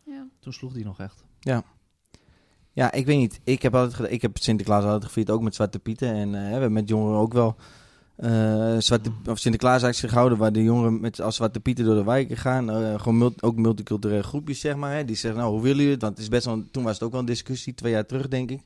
Ja. 0.05 0.27
Toen 0.41 0.53
sloeg 0.53 0.73
die 0.73 0.85
nog 0.85 1.01
echt. 1.01 1.25
Ja, 1.41 1.65
ik 2.75 3.07
weet 3.07 3.19
niet. 3.19 3.41
Ik 3.45 3.63
heb, 3.63 3.75
altijd, 3.75 4.13
ik 4.13 4.23
heb 4.23 4.37
Sinterklaas 4.39 4.85
altijd 4.85 5.05
gevierd, 5.05 5.31
ook 5.31 5.43
met 5.43 5.55
Zwarte 5.55 5.79
Pieten. 5.79 6.15
En 6.15 6.35
eh, 6.35 6.45
we 6.45 6.51
hebben 6.51 6.73
met 6.73 6.89
jongeren 6.89 7.19
ook 7.19 7.33
wel 7.33 7.57
eh 8.17 8.77
Zwarte, 8.79 9.11
of 9.27 9.39
Sinterklaas 9.39 9.83
actie 9.83 10.09
gehouden... 10.09 10.39
waar 10.39 10.53
de 10.53 10.63
jongeren 10.63 11.01
met, 11.01 11.21
als 11.21 11.37
Zwarte 11.37 11.61
Pieten 11.61 11.85
door 11.85 11.95
de 11.95 12.05
wijken 12.05 12.37
gaan. 12.37 12.71
Eh, 12.71 12.99
gewoon 12.99 13.19
mult- 13.19 13.43
ook 13.43 13.57
multiculturele 13.57 14.23
groepjes, 14.23 14.61
zeg 14.61 14.77
maar. 14.77 14.95
Hè, 14.95 15.05
die 15.05 15.17
zeggen, 15.17 15.41
nou, 15.41 15.53
hoe 15.53 15.63
willen 15.63 15.77
jullie 15.77 15.93
het? 15.93 16.03
Want 16.03 16.15
het 16.15 16.23
is 16.23 16.29
best 16.29 16.45
wel, 16.45 16.65
toen 16.71 16.85
was 16.85 16.95
het 16.95 17.03
ook 17.03 17.11
wel 17.11 17.21
een 17.21 17.27
discussie, 17.27 17.75
twee 17.75 17.93
jaar 17.93 18.07
terug, 18.07 18.29
denk 18.29 18.51
ik. 18.51 18.61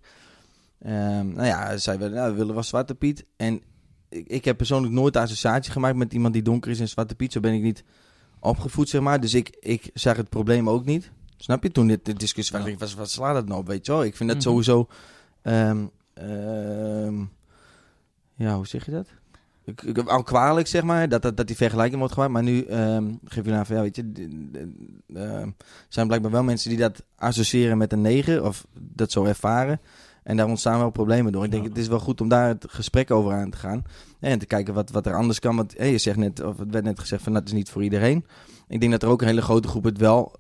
Ehm, 0.83 1.33
nou 1.33 1.47
ja, 1.47 1.77
zij 1.77 1.99
werden, 1.99 2.17
nou, 2.17 2.31
we 2.31 2.37
willen 2.37 2.55
wel 2.55 2.63
Zwarte 2.63 2.95
Piet. 2.95 3.25
En 3.37 3.63
ik, 4.09 4.27
ik 4.27 4.45
heb 4.45 4.57
persoonlijk 4.57 4.93
nooit 4.93 5.13
de 5.13 5.21
associatie 5.21 5.73
gemaakt 5.73 5.97
met 5.97 6.13
iemand 6.13 6.33
die 6.33 6.43
donker 6.43 6.71
is 6.71 6.81
en 6.81 6.89
Zwarte 6.89 7.15
Piet. 7.15 7.33
Zo 7.33 7.41
ben 7.41 7.53
ik 7.53 7.63
niet 7.63 7.85
opgevoed, 8.41 8.89
zeg 8.89 9.01
maar. 9.01 9.21
Dus 9.21 9.35
ik, 9.35 9.57
ik 9.61 9.91
zag 9.95 10.17
het 10.17 10.29
probleem 10.29 10.69
ook 10.69 10.85
niet. 10.85 11.11
Snap 11.37 11.63
je? 11.63 11.71
Toen 11.71 11.87
dit, 11.87 12.05
de 12.05 12.13
discussie 12.15 12.59
was, 12.79 12.91
Ja. 12.93 12.97
wat, 12.97 13.11
slaat 13.11 13.35
dat 13.35 13.47
nou 13.49 13.61
op, 13.61 13.67
weet 13.67 13.87
je 13.87 13.93
wel? 13.93 14.05
Ik 14.05 14.17
vind 14.17 14.29
dat 14.29 14.39
Mhm. 14.39 14.49
sowieso... 14.49 14.89
ehm, 15.43 15.85
ehm, 16.15 17.21
ja, 18.35 18.55
hoe 18.57 18.67
zeg 18.67 18.85
je 18.85 18.91
dat? 18.91 19.07
Ik, 19.65 19.83
ik, 19.83 19.99
al 19.99 20.23
kwalijk, 20.23 20.67
zeg 20.67 20.83
maar, 20.83 21.09
dat, 21.09 21.23
dat, 21.23 21.37
dat 21.37 21.47
die 21.47 21.57
vergelijking 21.57 21.99
wordt 21.99 22.13
gemaakt. 22.15 22.33
Maar 22.33 22.43
nu 22.43 22.63
ehm, 22.63 23.13
geef 23.25 23.45
je 23.45 23.53
aan 23.53 23.67
van, 23.67 23.77
ja, 23.77 23.83
weet 23.83 23.97
je... 23.97 24.13
de- 24.13 24.51
de- 24.51 24.73
ehm, 25.15 25.51
zijn 25.89 26.07
blijkbaar 26.07 26.31
wel 26.31 26.43
mensen 26.43 26.69
die 26.71 26.79
dat 26.79 27.03
associëren 27.17 27.79
met 27.79 27.93
een 27.93 28.01
neger... 28.01 28.45
of 28.45 28.67
dat 28.79 29.13
zo 29.13 29.25
ervaren. 29.25 29.81
En 30.23 30.37
daar 30.37 30.47
ontstaan 30.47 30.79
wel 30.79 30.91
problemen 30.91 31.33
door. 31.33 31.45
Ik 31.45 31.51
denk, 31.51 31.65
het 31.65 31.79
is 31.79 31.89
wel 31.89 31.99
goed 31.99 32.21
om 32.21 32.29
daar 32.29 32.49
het 32.49 32.65
gesprek 32.69 33.11
over 33.11 33.33
aan 33.33 33.51
te 33.51 33.57
gaan. 33.57 33.85
En 34.21 34.39
te 34.39 34.47
kijken 34.47 34.75
wat, 34.75 34.91
wat 34.91 35.07
er 35.07 35.15
anders 35.17 35.39
kan. 35.39 35.57
Want 35.57 35.75
hé, 35.79 35.85
je 35.85 35.99
zegt 35.99 36.17
net, 36.17 36.43
of 36.45 36.59
het 36.59 36.71
werd 36.71 36.85
net 36.85 37.01
gezegd 37.01 37.23
van 37.23 37.33
dat 37.33 37.45
is 37.47 37.53
niet 37.53 37.71
voor 37.71 37.83
iedereen. 37.83 38.27
Ik 38.69 38.81
denk 38.81 38.93
dat 38.93 39.03
er 39.03 39.09
ook 39.09 39.21
een 39.21 39.27
hele 39.29 39.43
grote 39.43 39.69
groep 39.69 39.85
het 39.85 39.99
wel 39.99 40.33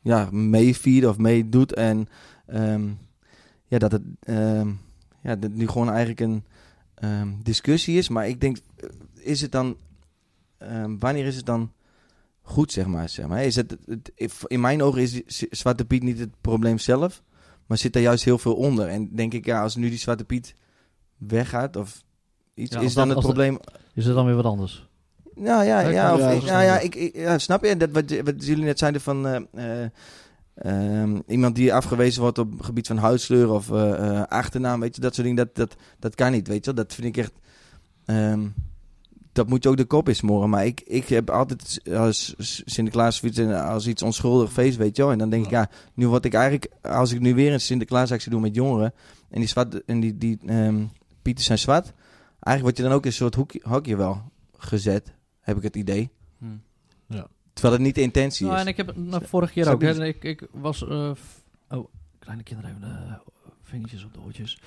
ja, 0.00 0.28
meeviert 0.30 1.06
of 1.06 1.18
meedoet. 1.18 1.74
En 1.74 2.08
ehm, 2.46 2.88
ja, 3.66 3.78
dat 3.78 3.92
het 3.92 4.02
ehm, 4.20 4.70
ja, 5.22 5.36
dat 5.36 5.50
nu 5.50 5.68
gewoon 5.68 5.88
eigenlijk 5.88 6.20
een 6.20 6.44
ehm, 6.94 7.28
discussie 7.42 7.98
is. 7.98 8.08
Maar 8.08 8.28
ik 8.28 8.40
denk, 8.40 8.56
eh, 8.76 8.88
is 9.14 9.40
het 9.40 9.52
dan, 9.52 9.76
wanneer 10.98 11.26
is 11.26 11.36
het 11.36 11.46
dan 11.46 11.72
goed, 12.42 12.72
zeg 12.72 12.86
maar? 12.86 13.08
Zeg 13.08 13.26
maar? 13.26 13.44
Is 13.44 13.56
het, 13.56 13.76
in 14.46 14.60
mijn 14.60 14.82
ogen 14.82 15.00
is 15.00 15.22
Zwarte 15.50 15.84
Piet 15.84 16.02
niet 16.02 16.18
het 16.18 16.40
probleem 16.40 16.78
zelf. 16.78 17.22
Maar 17.66 17.78
zit 17.78 17.92
daar 17.92 18.02
juist 18.02 18.24
heel 18.24 18.38
veel 18.38 18.54
onder. 18.54 18.88
En 18.88 19.14
denk 19.14 19.34
ik, 19.34 19.44
ja, 19.44 19.62
als 19.62 19.76
nu 19.76 19.88
die 19.88 19.98
Zwarte 19.98 20.24
Piet 20.24 20.54
weggaat 21.16 21.76
of 21.76 22.04
iets, 22.54 22.74
Ja, 22.74 22.80
is 22.80 22.94
dan 22.94 23.08
het 23.08 23.18
probleem... 23.18 23.58
Is 23.94 24.04
het 24.06 24.14
dan 24.14 24.26
weer 24.26 24.34
wat 24.34 24.44
anders? 24.44 24.88
Nou 25.40 25.64
ja, 25.64 25.80
Ja, 25.80 25.88
ik 25.88 25.94
ja, 25.94 26.14
of, 26.14 26.20
ja, 26.20 26.30
ik- 26.30 26.42
is 26.42 26.48
nou 26.48 26.62
ja, 26.64 26.78
ik, 26.78 26.94
ik- 26.94 27.16
ja, 27.16 27.38
snap 27.38 27.64
je? 27.64 27.76
Dat 27.76 27.90
wat, 27.90 28.10
wat 28.24 28.46
jullie 28.46 28.64
net 28.64 28.78
zeiden 28.78 29.00
van 29.00 29.26
eh, 29.26 29.40
eh, 29.82 29.90
ehm, 30.54 31.18
iemand 31.26 31.54
die 31.54 31.74
afgewezen 31.74 32.22
wordt 32.22 32.38
op 32.38 32.52
het 32.56 32.64
gebied 32.64 32.86
van 32.86 32.96
huidskleur 32.96 33.50
of 33.50 33.70
eh, 33.70 34.22
achternaam, 34.22 34.80
weet 34.80 34.94
je, 34.94 35.00
dat 35.00 35.14
soort 35.14 35.26
dingen, 35.26 35.44
dat, 35.44 35.56
dat, 35.56 35.76
dat 35.98 36.14
kan 36.14 36.32
niet, 36.32 36.48
weet 36.48 36.64
je 36.64 36.72
wel. 36.74 36.84
Dat 36.84 36.94
vind 36.94 37.06
ik 37.06 37.16
echt, 37.16 37.32
ehm, 38.04 38.46
dat 39.32 39.48
moet 39.48 39.62
je 39.62 39.68
ook 39.68 39.76
de 39.76 39.84
kop 39.84 40.08
in 40.08 40.14
smoren. 40.16 40.50
Maar 40.50 40.66
ik, 40.66 40.80
ik 40.80 41.08
heb 41.08 41.30
altijd 41.30 41.80
als 41.96 42.34
Sinterklaas 42.64 43.22
als 43.52 43.86
iets 43.86 44.02
onschuldig 44.02 44.52
feest, 44.52 44.76
weet 44.76 44.96
je 44.96 45.02
wel. 45.02 45.12
En 45.12 45.18
dan 45.18 45.30
denk 45.30 45.44
ik, 45.44 45.50
ja, 45.50 45.68
nu 45.94 46.08
word 46.08 46.24
ik 46.24 46.34
eigenlijk, 46.34 46.72
als 46.82 47.12
ik 47.12 47.20
nu 47.20 47.34
weer 47.34 47.52
een 47.52 47.60
Sinterklaasactie 47.60 48.30
doe 48.30 48.40
met 48.40 48.54
jongeren 48.54 48.92
en 49.30 49.38
die, 49.38 49.48
zwart, 49.48 49.84
en 49.84 50.00
die, 50.00 50.18
die 50.18 50.38
Pieten 51.22 51.44
zijn 51.44 51.58
zwart, 51.58 51.92
eigenlijk 52.40 52.62
word 52.62 52.76
je 52.76 52.82
dan 52.82 52.92
ook 52.92 53.02
in 53.02 53.08
een 53.08 53.12
soort 53.14 53.34
hoekje, 53.34 53.60
hokje 53.62 53.96
wel 53.96 54.22
gezet, 54.56 55.12
heb 55.40 55.56
ik 55.56 55.62
het 55.62 55.76
idee. 55.76 56.10
Terwijl 57.52 57.74
het 57.74 57.86
niet 57.86 57.94
de 57.94 58.00
intentie 58.00 58.44
Nou, 58.46 58.56
is. 58.58 58.62
en 58.64 58.68
ik 58.68 58.76
heb 58.76 58.86
het 58.86 58.96
nou, 58.96 59.24
vorige 59.26 59.52
keer 59.52 59.64
Zou 59.64 59.74
ook. 59.76 59.82
ik 59.82 59.96
Hè, 59.96 60.04
ik, 60.06 60.24
ik 60.24 60.48
was. 60.52 60.86
eh, 60.88 61.14
f- 61.14 61.44
oh, 61.68 61.88
kleine 62.18 62.42
kinderen 62.42 62.70
even 62.70 62.82
de 62.82 63.18
vingertjes 63.62 64.04
op 64.04 64.14
de 64.14 64.20
oortjes. 64.20 64.58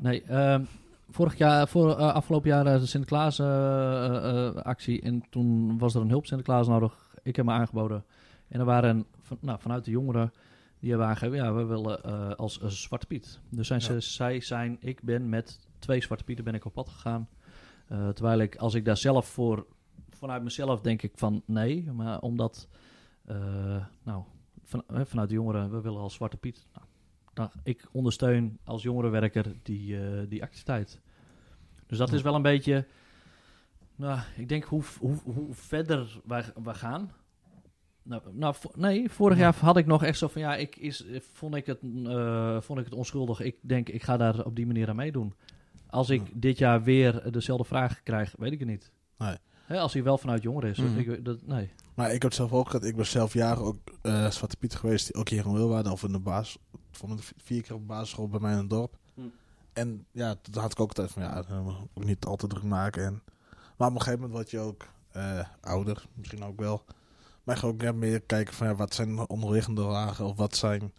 Nee, 0.00 0.22
ehm, 0.22 0.64
vorig 1.10 1.36
jaar, 1.38 1.68
voor, 1.68 1.90
eh, 1.98 2.12
afgelopen 2.14 2.48
jaar 2.50 2.64
de 2.64 2.86
Sinterklaas 2.86 3.38
eh, 3.38 3.46
eh, 3.46 4.46
eh, 4.46 4.54
actie. 4.54 5.00
En 5.02 5.24
toen 5.30 5.78
was 5.78 5.94
er 5.94 6.00
een 6.00 6.08
hulp 6.08 6.26
Sinterklaas 6.26 6.66
nodig. 6.68 7.14
Ik 7.22 7.36
heb 7.36 7.44
me 7.44 7.52
aangeboden. 7.52 8.04
En 8.48 8.60
er 8.60 8.66
waren 8.66 9.06
van, 9.22 9.38
nou, 9.40 9.60
vanuit 9.60 9.84
de 9.84 9.90
jongeren. 9.90 10.32
Die 10.78 10.90
hebben 10.90 11.08
aangegeven, 11.08 11.36
ja, 11.36 11.52
we 11.52 11.64
willen 11.64 12.02
eh, 12.04 12.30
als 12.30 12.58
Zwarte 12.60 13.06
Piet. 13.06 13.40
Dus 13.48 13.66
zijn 13.66 13.82
ze, 13.82 13.92
Ja. 13.92 14.00
zij 14.00 14.40
zijn, 14.40 14.76
ik 14.80 15.02
ben 15.02 15.28
met 15.28 15.58
twee 15.78 16.02
Zwarte 16.02 16.24
Pieten 16.24 16.44
ben 16.44 16.54
ik 16.54 16.64
op 16.64 16.72
pad 16.72 16.88
gegaan. 16.88 17.28
Eh, 17.92 18.08
terwijl 18.08 18.38
ik, 18.38 18.56
als 18.56 18.74
ik 18.74 18.84
daar 18.84 18.96
zelf 18.96 19.26
voor, 19.26 19.66
vanuit 20.10 20.42
mezelf 20.42 20.80
denk 20.80 21.02
ik 21.02 21.12
van 21.14 21.42
nee. 21.46 21.92
Maar 21.92 22.20
omdat, 22.20 22.68
eh, 23.24 23.84
nou, 24.02 24.22
van, 24.62 24.82
eh, 24.86 25.00
vanuit 25.04 25.28
de 25.28 25.34
jongeren, 25.34 25.70
we 25.70 25.80
willen 25.80 26.00
als 26.00 26.14
Zwarte 26.14 26.36
Piet. 26.36 26.66
Nou, 26.74 26.86
dan, 27.34 27.50
ik 27.62 27.88
ondersteun 27.92 28.58
als 28.64 28.82
jongerenwerker 28.82 29.52
die, 29.62 29.96
die 30.28 30.42
activiteit. 30.42 31.00
Dus 31.86 31.98
dat 31.98 32.10
Ja. 32.10 32.14
is 32.16 32.22
wel 32.22 32.34
een 32.34 32.42
beetje, 32.42 32.86
nou, 33.96 34.20
ik 34.36 34.48
denk 34.48 34.64
hoe, 34.64 34.82
hoe, 35.00 35.16
hoe 35.24 35.54
verder 35.54 36.20
wij, 36.24 36.44
wij 36.62 36.74
gaan. 36.74 37.12
Nou, 38.02 38.22
nou, 38.32 38.54
vo- 38.54 38.70
nee, 38.74 39.10
vorig 39.10 39.38
jaar 39.38 39.54
had 39.56 39.76
ik 39.76 39.86
nog 39.86 40.02
echt 40.02 40.18
zo 40.18 40.28
van 40.28 40.40
ja, 40.40 40.56
ik 40.56 40.76
is, 40.76 41.04
vond, 41.32 41.54
ik 41.54 41.66
het, 41.66 41.78
vond 42.64 42.78
ik 42.78 42.84
het 42.84 42.94
onschuldig. 42.94 43.40
Ik 43.40 43.56
denk, 43.60 43.88
ik 43.88 44.02
ga 44.02 44.16
daar 44.16 44.44
op 44.44 44.56
die 44.56 44.66
manier 44.66 44.88
aan 44.88 44.96
meedoen. 44.96 45.34
Als 45.92 46.10
ik 46.10 46.20
Ja. 46.26 46.32
dit 46.34 46.58
jaar 46.58 46.82
weer 46.82 47.32
dezelfde 47.32 47.64
vraag 47.64 48.02
krijg, 48.02 48.34
weet 48.38 48.52
ik 48.52 48.58
het 48.58 48.68
niet. 48.68 48.90
Nee. 49.18 49.36
Hè, 49.64 49.78
als 49.78 49.92
hij 49.92 50.02
wel 50.02 50.18
vanuit 50.18 50.42
jongeren 50.42 50.70
is. 50.70 50.78
Mhm. 50.78 50.98
ik, 50.98 51.24
dat, 51.24 51.46
nee. 51.46 51.70
Maar 51.94 52.06
ik 52.06 52.12
heb 52.12 52.22
het 52.22 52.34
zelf 52.34 52.52
ook 52.52 52.66
gehad. 52.70 52.84
Ik 52.84 52.96
ben 52.96 53.06
zelf 53.06 53.32
jaren 53.32 53.62
ook 53.64 53.76
eh, 54.02 54.30
Zwarte 54.30 54.56
Piet 54.56 54.74
geweest. 54.74 55.14
Ook 55.14 55.28
hier 55.28 55.46
in 55.46 55.52
Wilwaarde 55.52 55.90
of 55.90 56.02
in 56.02 56.12
de 56.12 56.18
baas. 56.18 56.58
Vond 56.90 57.18
ik 57.20 57.32
vier 57.36 57.62
keer 57.62 57.74
op 57.74 57.86
basisschool 57.86 58.28
bij 58.28 58.40
mij 58.40 58.52
in 58.52 58.58
het 58.58 58.70
dorp. 58.70 58.96
Hm. 59.14 59.20
En 59.72 60.06
ja, 60.10 60.34
toen 60.34 60.62
had 60.62 60.72
ik 60.72 60.80
ook 60.80 60.88
altijd 60.88 61.10
van 61.10 61.22
ja, 61.22 61.44
eh, 61.48 61.68
ook 61.94 62.04
niet 62.04 62.24
al 62.24 62.36
te 62.36 62.46
druk 62.46 62.62
maken. 62.62 63.04
En, 63.04 63.22
maar 63.76 63.88
op 63.88 63.94
een 63.94 64.00
gegeven 64.02 64.20
moment 64.20 64.32
word 64.32 64.50
je 64.50 64.58
ook 64.58 64.86
eh, 65.10 65.46
ouder. 65.60 66.04
Misschien 66.14 66.44
ook 66.44 66.60
wel. 66.60 66.84
Maar 67.44 67.54
je 67.54 67.60
gaat 67.60 67.70
ook 67.70 67.80
ja, 67.82 67.92
meer 67.92 68.20
kijken 68.20 68.54
van 68.54 68.66
ja, 68.66 68.74
wat 68.74 68.94
zijn 68.94 69.16
de 69.16 69.26
onderliggende 69.26 69.82
lagen. 69.82 70.24
Of 70.26 70.36
wat 70.36 70.56
zijn 70.56 70.92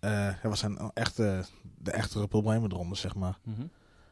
eh, 0.00 0.10
ja, 0.10 0.48
wat 0.48 0.58
zijn 0.58 0.78
echte, 0.94 1.44
de 1.78 1.90
echte 1.90 2.28
problemen 2.28 2.72
eronder, 2.72 2.96
zeg 2.96 3.14
maar. 3.14 3.38
Mhm. 3.42 3.62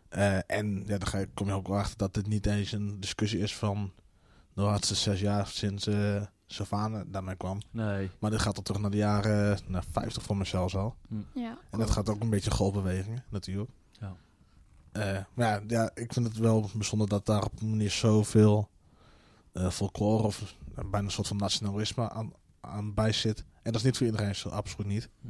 Eh, 0.08 0.38
en 0.46 0.82
ja, 0.86 0.98
dan 0.98 1.06
ga 1.06 1.18
je, 1.18 1.28
kom 1.34 1.46
je 1.46 1.52
ook 1.52 1.68
wel 1.68 1.78
achter 1.78 1.98
dat 1.98 2.14
dit 2.14 2.26
niet 2.26 2.46
eens 2.46 2.72
een 2.72 3.00
discussie 3.00 3.38
is 3.38 3.56
van 3.56 3.92
de 4.54 4.62
laatste 4.62 4.94
zes 4.94 5.20
jaar 5.20 5.46
sinds 5.46 5.86
eh 5.86 6.22
Savannah 6.46 7.02
daarmee 7.06 7.36
kwam. 7.36 7.60
Nee. 7.70 8.10
Maar 8.18 8.30
dit 8.30 8.40
gaat 8.40 8.56
al 8.56 8.62
terug 8.62 8.80
naar 8.80 8.90
de 8.90 8.96
jaren 8.96 9.58
naar 9.66 9.84
50 9.90 10.22
voor 10.22 10.36
mezelf 10.36 10.74
al. 10.74 10.96
Ja. 11.34 11.58
En 11.70 11.78
dat 11.78 11.90
gaat 11.90 12.08
ook 12.08 12.20
een 12.20 12.30
beetje 12.30 12.50
golfbewegingen, 12.50 13.24
natuurlijk. 13.28 13.70
Ja. 14.00 14.16
Eh, 14.92 15.24
maar 15.34 15.46
ja, 15.46 15.62
ja, 15.66 15.90
ik 15.94 16.12
vind 16.12 16.26
het 16.26 16.36
wel 16.36 16.70
bijzonder 16.74 17.08
dat 17.08 17.26
daar 17.26 17.44
op 17.44 17.60
een 17.60 17.70
manier 17.70 17.90
zoveel 17.90 18.68
eh 19.52 19.70
folklore 19.70 20.22
of 20.22 20.56
eh, 20.74 20.84
bijna 20.90 21.06
een 21.06 21.12
soort 21.12 21.28
van 21.28 21.36
nationalisme 21.36 22.10
aan, 22.10 22.32
aan 22.60 22.94
bij 22.94 23.12
zit. 23.12 23.38
En 23.38 23.72
dat 23.72 23.74
is 23.74 23.82
niet 23.82 23.96
voor 23.96 24.06
iedereen 24.06 24.34
zo, 24.34 24.48
absoluut 24.48 24.86
niet. 24.86 25.08
Hm. 25.20 25.28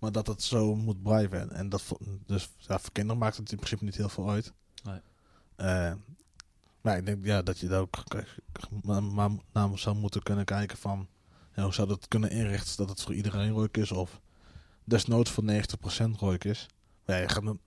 Maar 0.00 0.12
dat 0.12 0.26
het 0.26 0.42
zo 0.42 0.74
moet 0.76 1.02
blijven. 1.02 1.50
En 1.52 1.68
dat, 1.68 1.82
dus 2.26 2.50
ja, 2.58 2.78
voor 2.78 2.92
kinderen 2.92 3.20
maakt 3.20 3.36
het 3.36 3.50
in 3.50 3.56
principe 3.56 3.84
niet 3.84 3.96
heel 3.96 4.08
veel 4.08 4.30
uit. 4.30 4.52
Nee. 4.84 5.00
Eh, 5.56 5.92
maar 6.80 6.96
ik 6.96 7.06
denk 7.06 7.24
ja, 7.24 7.42
dat 7.42 7.58
je 7.58 7.68
daar 7.68 7.80
ook 7.80 8.04
maar, 8.82 9.02
maar 9.02 9.30
naar 9.52 9.78
zou 9.78 9.96
moeten 9.96 10.22
kunnen 10.22 10.44
kijken 10.44 10.78
van... 10.78 11.06
Ja, 11.54 11.62
hoe 11.62 11.74
zou 11.74 11.88
dat 11.88 12.08
kunnen 12.08 12.30
inrichten 12.30 12.76
dat 12.76 12.88
het 12.88 13.02
voor 13.02 13.14
iedereen 13.14 13.54
leuk 13.58 13.76
is? 13.76 13.92
Of 13.92 14.20
desnoods 14.84 15.30
voor 15.30 15.44
90% 15.44 15.46
leuk 16.20 16.44
is. 16.44 16.66
Maar 17.06 17.16
ja, 17.16 17.22
je 17.22 17.28
gaat, 17.28 17.42
een- 17.46 17.60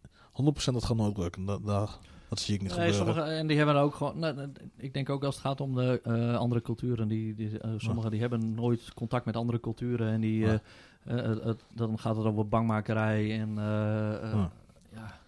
100% 0.53 0.73
dat 0.73 0.84
gaat 0.84 0.95
nooit 0.97 1.17
lukken. 1.17 1.45
Dat, 1.45 1.65
dat, 1.65 1.99
dat 2.29 2.39
zie 2.39 2.55
ik 2.55 2.61
niet 2.61 2.75
Nee, 2.75 2.91
gebeuren. 2.91 3.13
sommige, 3.13 3.36
en 3.38 3.47
die 3.47 3.57
hebben 3.57 3.75
ook 3.75 3.95
gewoon. 3.95 4.19
nou, 4.19 4.51
ik 4.77 4.93
denk 4.93 5.09
ook 5.09 5.23
als 5.23 5.36
het 5.36 5.43
gaat 5.43 5.61
om 5.61 5.75
de 5.75 6.01
eh, 6.03 6.38
andere 6.38 6.61
culturen. 6.61 7.07
Die, 7.07 7.36
die, 7.36 7.59
eh, 7.59 7.71
sommigen 7.77 8.11
die 8.11 8.19
hebben 8.19 8.53
nooit 8.53 8.93
contact 8.93 9.25
met 9.25 9.36
andere 9.36 9.59
culturen. 9.59 10.11
En 10.11 10.21
die, 10.21 10.39
Ja. 10.39 10.61
Eh, 11.06 11.32
eh, 11.32 11.45
het- 11.45 11.64
dan 11.74 11.99
gaat 11.99 12.16
het 12.16 12.26
over 12.26 12.47
bangmakerij. 12.47 13.39
En 13.39 13.58
eh, 13.58 14.14
eh, 14.24 14.32
Ja. 14.34 14.51
ja. 14.93 15.20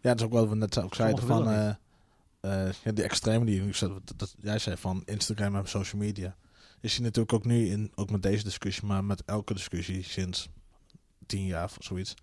Ja, 0.00 0.10
dat 0.14 0.18
is 0.18 0.24
ook 0.26 0.32
wat 0.32 0.48
we 0.48 0.54
net 0.54 0.78
ook 0.82 0.94
zeiden 0.94 1.26
van... 1.26 1.48
eh 1.48 1.68
eh, 2.40 2.72
ja, 2.84 2.92
die 2.92 3.04
extreme 3.04 3.44
die 3.44 3.64
je 3.64 3.72
dat, 3.78 4.12
dat 4.16 4.34
jij 4.40 4.58
zei 4.58 4.76
van 4.76 5.02
Instagram 5.04 5.56
en 5.56 5.68
social 5.68 6.00
media. 6.02 6.36
Je 6.80 6.88
ziet 6.88 7.02
natuurlijk 7.02 7.32
ook 7.32 7.44
nu, 7.44 7.66
in, 7.68 7.92
ook 7.94 8.10
met 8.10 8.22
deze 8.22 8.44
discussie, 8.44 8.84
maar 8.86 9.04
met 9.04 9.22
elke 9.24 9.54
discussie 9.54 10.02
sinds 10.02 10.48
tien 11.26 11.44
jaar 11.46 11.64
of 11.64 11.76
zoiets. 11.80 12.14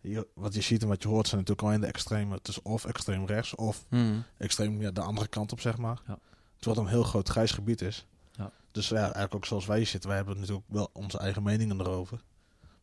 Je, 0.00 0.26
wat 0.34 0.54
je 0.54 0.60
ziet 0.60 0.82
en 0.82 0.88
wat 0.88 1.02
je 1.02 1.08
hoort 1.08 1.28
zijn 1.28 1.40
natuurlijk 1.40 1.66
alleen 1.68 1.80
de 1.80 1.86
extreme. 1.86 2.34
Het 2.34 2.48
is 2.48 2.62
of 2.62 2.84
extreem 2.84 3.26
rechts 3.26 3.54
of 3.54 3.84
Hmm. 3.88 4.24
extreem 4.36 4.80
ja, 4.80 4.90
de 4.90 5.00
andere 5.00 5.28
kant 5.28 5.52
op, 5.52 5.60
zeg 5.60 5.76
maar. 5.78 6.00
Ja. 6.06 6.18
Terwijl 6.56 6.76
het 6.80 6.86
een 6.86 6.98
heel 6.98 7.08
groot 7.08 7.28
grijs 7.28 7.50
gebied 7.52 7.80
is. 7.80 8.06
Ja. 8.32 8.50
Dus 8.72 8.88
ja, 8.88 9.02
eigenlijk 9.02 9.34
ook 9.34 9.44
zoals 9.44 9.66
wij 9.66 9.76
hier 9.76 9.86
zitten, 9.86 10.08
wij 10.08 10.18
hebben 10.18 10.38
natuurlijk 10.38 10.64
wel 10.68 10.90
onze 10.92 11.18
eigen 11.18 11.42
meningen 11.42 11.80
erover. 11.80 12.20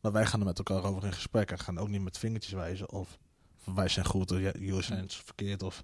Maar 0.02 0.12
wij 0.12 0.26
gaan 0.26 0.40
er 0.40 0.46
met 0.46 0.58
elkaar 0.58 0.84
over 0.84 1.04
in 1.06 1.14
gesprek 1.14 1.52
en 1.52 1.60
gaan 1.60 1.78
ook 1.78 1.90
niet 1.90 2.02
met 2.04 2.18
vingertjes 2.18 2.54
wijzen 2.54 2.92
of 2.92 3.18
wij 3.76 3.88
zijn 3.88 4.06
goed 4.06 4.32
of 4.32 4.40
jullie 4.40 4.82
zijn 4.82 5.06
verkeerd 5.10 5.64
of 5.64 5.84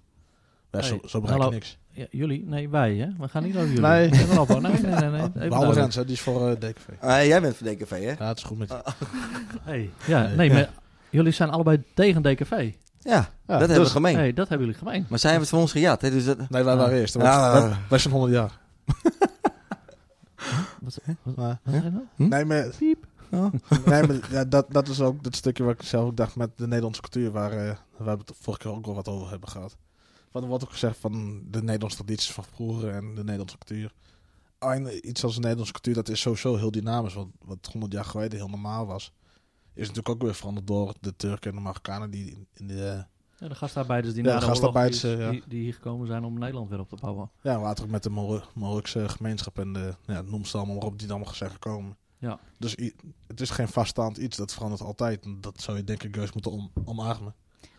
wij 0.70 0.80
Hey, 0.80 0.90
zo, 0.90 1.00
zo 1.08 1.26
hallo. 1.26 1.50
niks. 1.50 1.78
Ja, 1.90 2.06
jullie? 2.10 2.44
Nee, 2.46 2.68
wij, 2.68 2.94
hè? 2.94 3.06
We 3.18 3.28
gaan 3.28 3.42
niet 3.42 3.56
over 3.56 3.68
jullie. 3.68 3.82
Nee. 3.82 4.08
Nee, 4.10 4.26
nee, 4.26 4.30
nee. 4.30 5.10
nee. 5.10 5.20
Even 5.20 5.32
Behalve 5.32 5.48
duidelijk. 5.48 5.76
Rens, 5.78 5.94
hè, 5.94 6.04
die 6.04 6.14
is 6.14 6.20
voor 6.20 6.48
eh 6.50 6.56
DKV. 6.60 6.88
Ah, 7.00 7.24
jij 7.26 7.40
bent 7.40 7.56
van 7.56 7.66
DKV, 7.66 7.90
hè? 7.90 8.24
Ja, 8.24 8.28
het 8.28 8.38
is 8.38 8.44
goed 8.44 8.58
met 8.58 8.68
je. 8.68 8.82
Hey. 9.62 9.90
Ja, 10.06 10.26
Nee. 10.26 10.48
Ja. 10.48 10.54
maar 10.54 10.70
jullie 11.10 11.32
zijn 11.32 11.50
allebei 11.50 11.82
tegen 11.94 12.22
DKV. 12.22 12.50
Ja, 12.50 13.12
Ja, 13.14 13.28
dat 13.46 13.58
hebben 13.58 13.68
dus- 13.68 13.86
we 13.86 13.92
gemeen. 13.92 14.16
Nee, 14.16 14.32
dat 14.34 14.48
hebben 14.48 14.66
jullie 14.66 14.82
gemeen. 14.82 15.06
Maar 15.08 15.18
zij 15.18 15.30
hebben 15.30 15.48
het 15.48 15.56
van 15.56 15.64
ons 15.64 15.72
gejat, 15.72 16.00
hè? 16.00 16.10
Dus 16.10 16.24
dat... 16.24 16.38
Nee, 16.38 16.62
wij 16.64 16.76
waren 16.76 16.98
eerst. 16.98 17.14
want 17.14 17.26
Ja. 17.26 17.52
wij, 17.52 17.76
wij 17.88 17.98
zijn 17.98 18.14
100 18.14 18.32
jaar. 18.34 18.58
Wat, 20.80 20.98
wat, 21.22 21.34
wat? 21.34 21.56
Hm? 22.16 22.28
nee, 22.28 22.44
maar, 22.44 22.68
Piep. 22.78 23.03
Oh. 23.34 23.52
nee, 23.86 24.06
maar 24.06 24.30
ja, 24.30 24.44
dat, 24.44 24.72
dat 24.72 24.88
is 24.88 25.00
ook 25.00 25.24
het 25.24 25.36
stukje 25.36 25.64
wat 25.64 25.74
ik 25.74 25.82
zelf 25.82 26.06
ook 26.06 26.16
dacht 26.16 26.36
met 26.36 26.58
de 26.58 26.66
Nederlandse 26.66 27.00
cultuur, 27.00 27.30
waar, 27.30 27.52
eh, 27.52 27.76
waar 27.96 28.16
we 28.16 28.22
het 28.26 28.32
vorige 28.40 28.62
keer 28.62 28.72
ook 28.72 28.86
wel 28.86 28.94
wat 28.94 29.08
over 29.08 29.30
hebben 29.30 29.48
gehad. 29.48 29.76
Want 30.30 30.44
er 30.44 30.50
wordt 30.50 30.64
ook 30.64 30.72
gezegd 30.72 30.98
van 30.98 31.42
de 31.50 31.62
Nederlandse 31.62 31.96
tradities 31.96 32.32
van 32.32 32.44
vroeger 32.44 32.88
en 32.88 33.14
de 33.14 33.24
Nederlandse 33.24 33.58
cultuur. 33.58 33.92
Alleen 34.58 35.08
iets 35.08 35.24
als 35.24 35.34
de 35.34 35.40
Nederlandse 35.40 35.72
cultuur, 35.72 35.94
dat 35.94 36.08
is 36.08 36.20
sowieso 36.20 36.56
heel 36.56 36.70
dynamisch. 36.70 37.14
Want 37.14 37.34
wat 37.44 37.68
100 37.72 37.92
jaar 37.92 38.04
geleden 38.04 38.38
heel 38.38 38.48
normaal 38.48 38.86
was, 38.86 39.12
is 39.74 39.88
natuurlijk 39.88 40.08
ook 40.08 40.22
weer 40.22 40.34
veranderd 40.34 40.66
door 40.66 40.94
de 41.00 41.16
Turken 41.16 41.50
en 41.50 41.56
de 41.56 41.62
Marokkanen 41.62 42.10
die 42.10 42.30
in, 42.30 42.46
in 42.54 42.66
de... 42.66 43.04
Ja, 43.38 43.48
de 43.48 43.54
gastarbeiders 43.54 44.14
die 44.14 44.24
Ja, 44.24 44.38
de 44.38 44.44
gastarbeiders, 44.44 45.00
die, 45.00 45.12
eh, 45.12 45.18
ja. 45.18 45.30
die, 45.30 45.42
die 45.46 45.62
hier 45.62 45.74
gekomen 45.74 46.06
zijn 46.06 46.24
om 46.24 46.38
Nederland 46.38 46.68
weer 46.68 46.80
op 46.80 46.88
te 46.88 46.96
bouwen. 47.00 47.30
Ja, 47.42 47.60
later 47.60 47.84
ook 47.84 47.90
met 47.90 48.02
de 48.02 48.42
Marokse 48.54 49.08
gemeenschap 49.08 49.58
en 49.58 49.72
de, 49.72 49.94
ja, 50.06 50.22
noem 50.22 50.44
ze 50.44 50.56
allemaal 50.56 50.76
maar 50.76 50.84
op, 50.84 50.98
die 50.98 51.10
allemaal 51.10 51.34
zijn 51.34 51.50
gekomen. 51.50 51.96
Ja. 52.24 52.38
Dus 52.58 52.76
het 53.26 53.40
is 53.40 53.50
geen 53.50 53.68
vaststaand 53.68 54.16
iets, 54.16 54.36
dat 54.36 54.52
verandert 54.52 54.80
altijd. 54.80 55.26
Dat 55.40 55.60
zou 55.60 55.76
je 55.76 55.84
denk 55.84 56.02
ik 56.02 56.14
juist 56.14 56.34
moeten 56.34 56.52
om, 56.52 56.70
omarmen. 56.84 57.34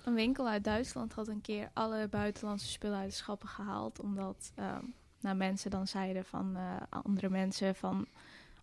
Een 0.05 0.13
winkel 0.13 0.47
uit 0.47 0.63
Duitsland 0.63 1.13
had 1.13 1.27
een 1.27 1.41
keer 1.41 1.69
alle 1.73 2.07
buitenlandse 2.07 2.67
spullen 2.67 2.97
uit 2.97 3.09
de 3.09 3.15
schappen 3.15 3.47
gehaald. 3.47 3.99
Omdat 3.99 4.51
ehm, 4.55 4.83
nou, 5.19 5.35
mensen 5.35 5.71
dan 5.71 5.87
zeiden 5.87 6.25
van 6.25 6.55
eh, 6.55 7.01
andere 7.03 7.29
mensen 7.29 7.75
van 7.75 8.07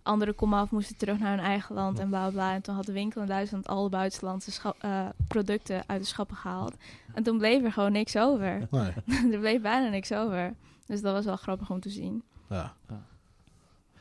andere 0.03 0.33
komaf 0.33 0.71
moesten 0.71 0.97
terug 0.97 1.19
naar 1.19 1.37
hun 1.37 1.45
eigen 1.45 1.75
land 1.75 1.99
en 1.99 2.09
bla 2.09 2.31
bla. 2.31 2.55
En 2.55 2.63
toen 2.63 2.75
had 2.75 2.87
de 2.87 2.93
winkel 2.93 3.21
in 3.21 3.27
Duitsland 3.27 3.69
alle 3.69 3.89
buitenlandse 3.89 4.75
eh, 4.79 5.09
producten 5.29 5.83
uit 5.87 6.01
de 6.01 6.07
schappen 6.07 6.37
gehaald. 6.37 6.75
En 7.15 7.23
toen 7.23 7.39
bleef 7.39 7.63
er 7.65 7.73
gewoon 7.73 7.93
niks 7.93 8.17
over. 8.17 8.69
Nee, 8.71 8.93
er 9.33 9.39
bleef 9.39 9.61
bijna 9.61 9.89
niks 9.89 10.13
over. 10.13 10.55
Dus 10.87 11.01
dat 11.01 11.13
was 11.13 11.25
wel 11.25 11.37
grappig 11.37 11.71
om 11.71 11.81
te 11.81 11.91
zien. 11.91 12.23
ja. 12.49 12.75
Ja, 12.89 13.03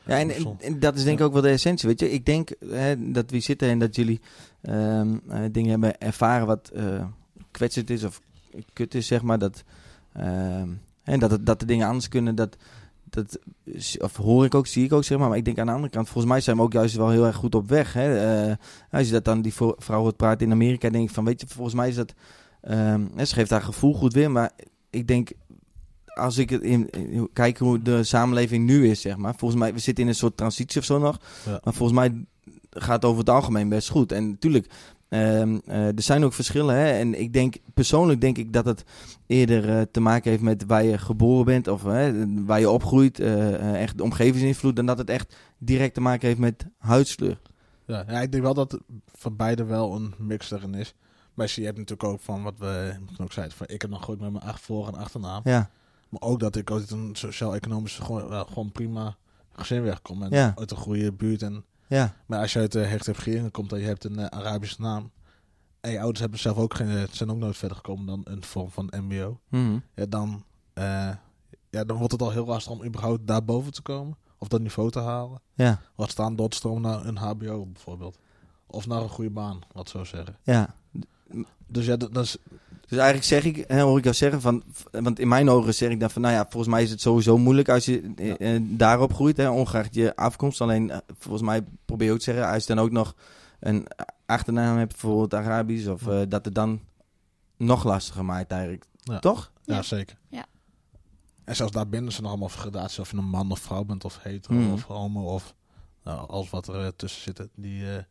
en, 0.06 0.30
en, 0.30 0.56
en 0.60 0.80
dat 0.80 0.96
is 0.96 1.04
denk 1.04 1.18
ik 1.18 1.24
ook 1.24 1.32
wel 1.32 1.42
de 1.42 1.48
essentie, 1.48 1.88
weet 1.88 2.00
je. 2.00 2.10
Ik 2.10 2.26
denk 2.26 2.50
hè, 2.68 3.10
dat 3.12 3.30
we 3.30 3.40
zitten 3.40 3.68
en 3.68 3.78
dat 3.78 3.96
jullie 3.96 4.20
ehm, 4.62 5.16
eh, 5.28 5.40
dingen 5.52 5.70
hebben 5.70 6.00
ervaren 6.00 6.46
wat 6.46 6.70
eh 6.74 7.04
kwetsend 7.50 7.90
is 7.90 8.04
of 8.04 8.20
kut 8.72 8.94
is, 8.94 9.06
zeg 9.06 9.22
maar. 9.22 9.38
Dat, 9.38 9.62
ehm, 10.12 10.68
en 11.02 11.18
dat, 11.18 11.30
het- 11.30 11.46
dat 11.46 11.60
de 11.60 11.66
dingen 11.66 11.86
anders 11.86 12.08
kunnen, 12.08 12.34
dat, 12.34 12.56
dat 13.10 13.38
of 13.98 14.16
hoor 14.16 14.44
ik 14.44 14.54
ook, 14.54 14.66
zie 14.66 14.84
ik 14.84 14.92
ook, 14.92 15.04
zeg 15.04 15.18
maar. 15.18 15.28
Maar 15.28 15.38
ik 15.38 15.44
denk 15.44 15.58
aan 15.58 15.66
de 15.66 15.72
andere 15.72 15.92
kant, 15.92 16.08
volgens 16.08 16.32
mij 16.32 16.40
zijn 16.40 16.56
we 16.56 16.62
ook 16.62 16.72
juist 16.72 16.96
wel 16.96 17.10
heel 17.10 17.26
erg 17.26 17.36
goed 17.36 17.54
op 17.54 17.68
weg. 17.68 17.92
Hè. 17.92 18.18
Eh, 18.48 18.54
als 18.90 19.06
je 19.06 19.12
dat 19.12 19.24
dan 19.24 19.42
die 19.42 19.54
vrouw 19.76 20.00
hoort 20.00 20.16
praten 20.16 20.46
in 20.46 20.52
Amerika, 20.52 20.90
denk 20.90 21.08
ik 21.08 21.14
van, 21.14 21.24
weet 21.24 21.40
je, 21.40 21.46
volgens 21.46 21.74
mij 21.76 21.88
is 21.88 21.94
dat... 21.94 22.14
ehm, 22.60 23.06
ze 23.18 23.34
geeft 23.34 23.50
haar 23.50 23.62
gevoel 23.62 23.94
goed 23.94 24.12
weer, 24.12 24.30
maar 24.30 24.50
ik 24.90 25.06
denk 25.08 25.30
als 26.14 26.38
ik 26.38 26.50
het 26.50 26.62
in, 26.62 26.90
in- 26.90 27.28
kijk 27.32 27.58
hoe 27.58 27.82
de 27.82 28.04
samenleving 28.04 28.64
nu 28.66 28.88
is, 28.90 29.00
zeg 29.00 29.16
maar. 29.16 29.34
Volgens 29.36 29.60
mij, 29.60 29.72
we 29.72 29.78
zitten 29.78 30.04
in 30.04 30.10
een 30.10 30.16
soort 30.16 30.36
transitie 30.36 30.80
of 30.80 30.86
zo 30.86 30.98
nog. 30.98 31.18
Ja. 31.46 31.60
Maar 31.64 31.74
volgens 31.74 31.98
mij 31.98 32.24
gaat 32.70 32.94
het 32.94 33.04
over 33.04 33.18
het 33.18 33.28
algemeen 33.30 33.68
best 33.68 33.88
goed. 33.88 34.12
En 34.12 34.28
natuurlijk, 34.28 34.66
ehm, 35.08 35.58
eh, 35.66 35.86
er 35.86 36.02
zijn 36.02 36.24
ook 36.24 36.32
verschillen. 36.32 36.74
Hè? 36.74 36.90
En 36.92 37.20
ik 37.20 37.32
denk, 37.32 37.54
persoonlijk 37.74 38.20
denk 38.20 38.38
ik 38.38 38.52
dat 38.52 38.64
het 38.64 38.84
eerder 39.26 39.68
eh, 39.68 39.80
te 39.90 40.00
maken 40.00 40.30
heeft 40.30 40.42
met 40.42 40.64
waar 40.66 40.84
je 40.84 40.98
geboren 40.98 41.44
bent. 41.44 41.68
Of 41.68 41.82
waar 42.46 42.60
je 42.60 42.70
opgroeit. 42.70 43.20
eh, 43.20 43.82
echt 43.82 43.96
de 43.96 44.02
omgevingsinvloed. 44.02 44.76
Dan 44.76 44.86
dat 44.86 44.98
het 44.98 45.10
echt 45.10 45.36
direct 45.58 45.94
te 45.94 46.00
maken 46.00 46.26
heeft 46.28 46.40
met 46.40 46.66
huidskleur. 46.78 47.40
Ja, 47.86 48.04
ja, 48.08 48.20
ik 48.20 48.32
denk 48.32 48.44
wel 48.44 48.54
dat 48.54 48.78
van 49.14 49.36
beide 49.36 49.64
wel 49.64 49.94
een 49.94 50.14
mix 50.18 50.50
erin 50.50 50.74
is. 50.74 50.94
Maar 51.34 51.52
je 51.54 51.64
hebt 51.64 51.78
natuurlijk 51.78 52.08
ook 52.08 52.20
van 52.20 52.42
wat 52.42 52.54
we 52.58 52.94
ook 53.18 53.32
zeiden. 53.32 53.56
Van, 53.56 53.66
ik 53.68 53.80
heb 53.82 53.90
nog 53.90 54.04
goed 54.04 54.20
met 54.20 54.32
mijn 54.32 54.44
acht 54.44 54.60
voor- 54.60 54.86
en 54.86 54.94
achternaam. 54.94 55.40
Ja, 55.44 55.70
Maar 56.12 56.20
ook 56.30 56.40
dat 56.40 56.56
ik 56.56 56.70
uit 56.70 56.90
een 56.90 57.10
sociaal-economisch 57.16 57.98
gewoon, 57.98 58.46
gewoon 58.46 58.72
prima 58.72 59.16
gezin 59.52 59.82
wegkom. 59.82 60.22
En 60.22 60.30
Ja. 60.30 60.52
uit 60.56 60.70
een 60.70 60.76
goede 60.76 61.12
buurt. 61.12 61.42
En, 61.42 61.64
ja, 61.86 62.14
maar 62.26 62.38
als 62.40 62.52
je 62.52 62.58
uit 62.58 62.72
de 62.72 62.78
hechte 62.84 63.12
regering 63.12 63.50
komt 63.50 63.72
en 63.72 63.78
je 63.78 63.86
hebt 63.86 64.04
een 64.04 64.18
eh, 64.18 64.26
Arabische 64.38 64.80
naam. 64.80 65.10
En 65.80 65.90
je 65.90 65.98
ouders 66.00 66.20
hebben 66.20 66.38
zelf 66.38 66.56
ook 66.56 66.74
geen, 66.74 66.88
eh, 66.88 67.02
zijn 67.10 67.30
ook 67.30 67.36
nooit 67.36 67.56
verder 67.56 67.76
gekomen 67.76 68.06
dan 68.06 68.20
een 68.24 68.44
vorm 68.44 68.70
van 68.70 68.92
mbo. 68.96 69.40
Mhm. 69.48 69.78
Ja, 69.94 70.06
dan, 70.06 70.44
eh, 70.72 71.10
ja, 71.70 71.84
dan 71.84 71.96
wordt 71.96 72.12
het 72.12 72.22
al 72.22 72.30
heel 72.30 72.46
lastig 72.46 72.72
om 72.72 72.84
überhaupt 72.84 73.26
daarboven 73.26 73.72
te 73.72 73.82
komen. 73.82 74.16
Of 74.38 74.48
dat 74.48 74.60
niveau 74.60 74.90
te 74.90 75.00
halen. 75.00 75.40
ja, 75.54 75.80
Wat 75.94 76.10
staan 76.10 76.36
doorstromen 76.36 76.82
naar 76.82 77.04
een 77.06 77.16
hbo 77.18 77.66
bijvoorbeeld. 77.66 78.18
Of 78.66 78.86
naar 78.86 79.02
een 79.02 79.08
goede 79.08 79.30
baan, 79.30 79.60
wat 79.72 79.88
zo 79.88 80.04
zeggen. 80.04 80.36
ja. 80.42 80.74
Dus 81.66 81.86
ja, 81.86 81.96
dat, 81.96 82.14
dat 82.14 82.24
is... 82.24 82.36
Dus 82.88 83.00
eigenlijk 83.00 83.28
zeg 83.28 83.44
ik, 83.44 83.64
hè, 83.68 83.80
hoor 83.80 83.98
ik 83.98 84.04
jou 84.04 84.16
zeggen, 84.16 84.40
van, 84.40 84.62
want 84.90 85.18
in 85.18 85.28
mijn 85.28 85.48
ogen 85.50 85.74
zeg 85.74 85.90
ik 85.90 86.00
dan 86.00 86.10
van, 86.10 86.22
nou 86.22 86.34
ja, 86.34 86.46
volgens 86.48 86.72
mij 86.72 86.82
is 86.82 86.90
het 86.90 87.00
sowieso 87.00 87.38
moeilijk 87.38 87.68
als 87.68 87.84
je 87.84 88.12
eh, 88.16 88.54
eh, 88.54 88.62
daarop 88.64 89.14
groeit, 89.14 89.36
hè, 89.36 89.50
ongeacht 89.50 89.94
je 89.94 90.16
afkomst. 90.16 90.60
Alleen, 90.60 90.90
eh, 90.90 90.98
volgens 91.18 91.42
mij 91.42 91.64
probeer 91.84 92.06
je 92.06 92.12
ook 92.12 92.18
te 92.18 92.24
zeggen, 92.24 92.48
als 92.48 92.66
je 92.66 92.74
dan 92.74 92.84
ook 92.84 92.90
nog 92.90 93.14
een 93.60 93.86
achternaam 94.26 94.76
hebt, 94.76 94.90
bijvoorbeeld 94.90 95.34
Arabisch, 95.34 95.86
of 95.86 96.02
dat 96.28 96.44
het 96.44 96.54
dan 96.54 96.80
nog 97.56 97.84
lastiger 97.84 98.24
maakt 98.24 98.50
eigenlijk. 98.50 98.84
Ja. 99.02 99.18
Toch? 99.18 99.52
Ja, 99.64 99.74
Ja. 99.74 99.82
zeker. 99.82 100.16
Ja. 100.28 100.46
En 101.44 101.56
zelfs 101.56 101.72
daarbinnen 101.72 102.12
zijn 102.12 102.24
er 102.24 102.30
allemaal 102.30 102.48
gradaties 102.48 102.98
of 102.98 103.10
je 103.10 103.16
een 103.16 103.24
man 103.24 103.50
of 103.50 103.58
vrouw 103.60 103.84
bent 103.84 104.04
of 104.04 104.18
hetero 104.22 104.54
Hmm. 104.54 104.72
of 104.72 104.82
homo 104.82 105.34
of 105.34 105.54
nou, 106.04 106.28
alles 106.28 106.50
wat 106.50 106.68
er 106.68 106.96
tussen 106.96 107.22
zit. 107.22 107.48
Die 107.54 107.96
eh, 107.96 108.02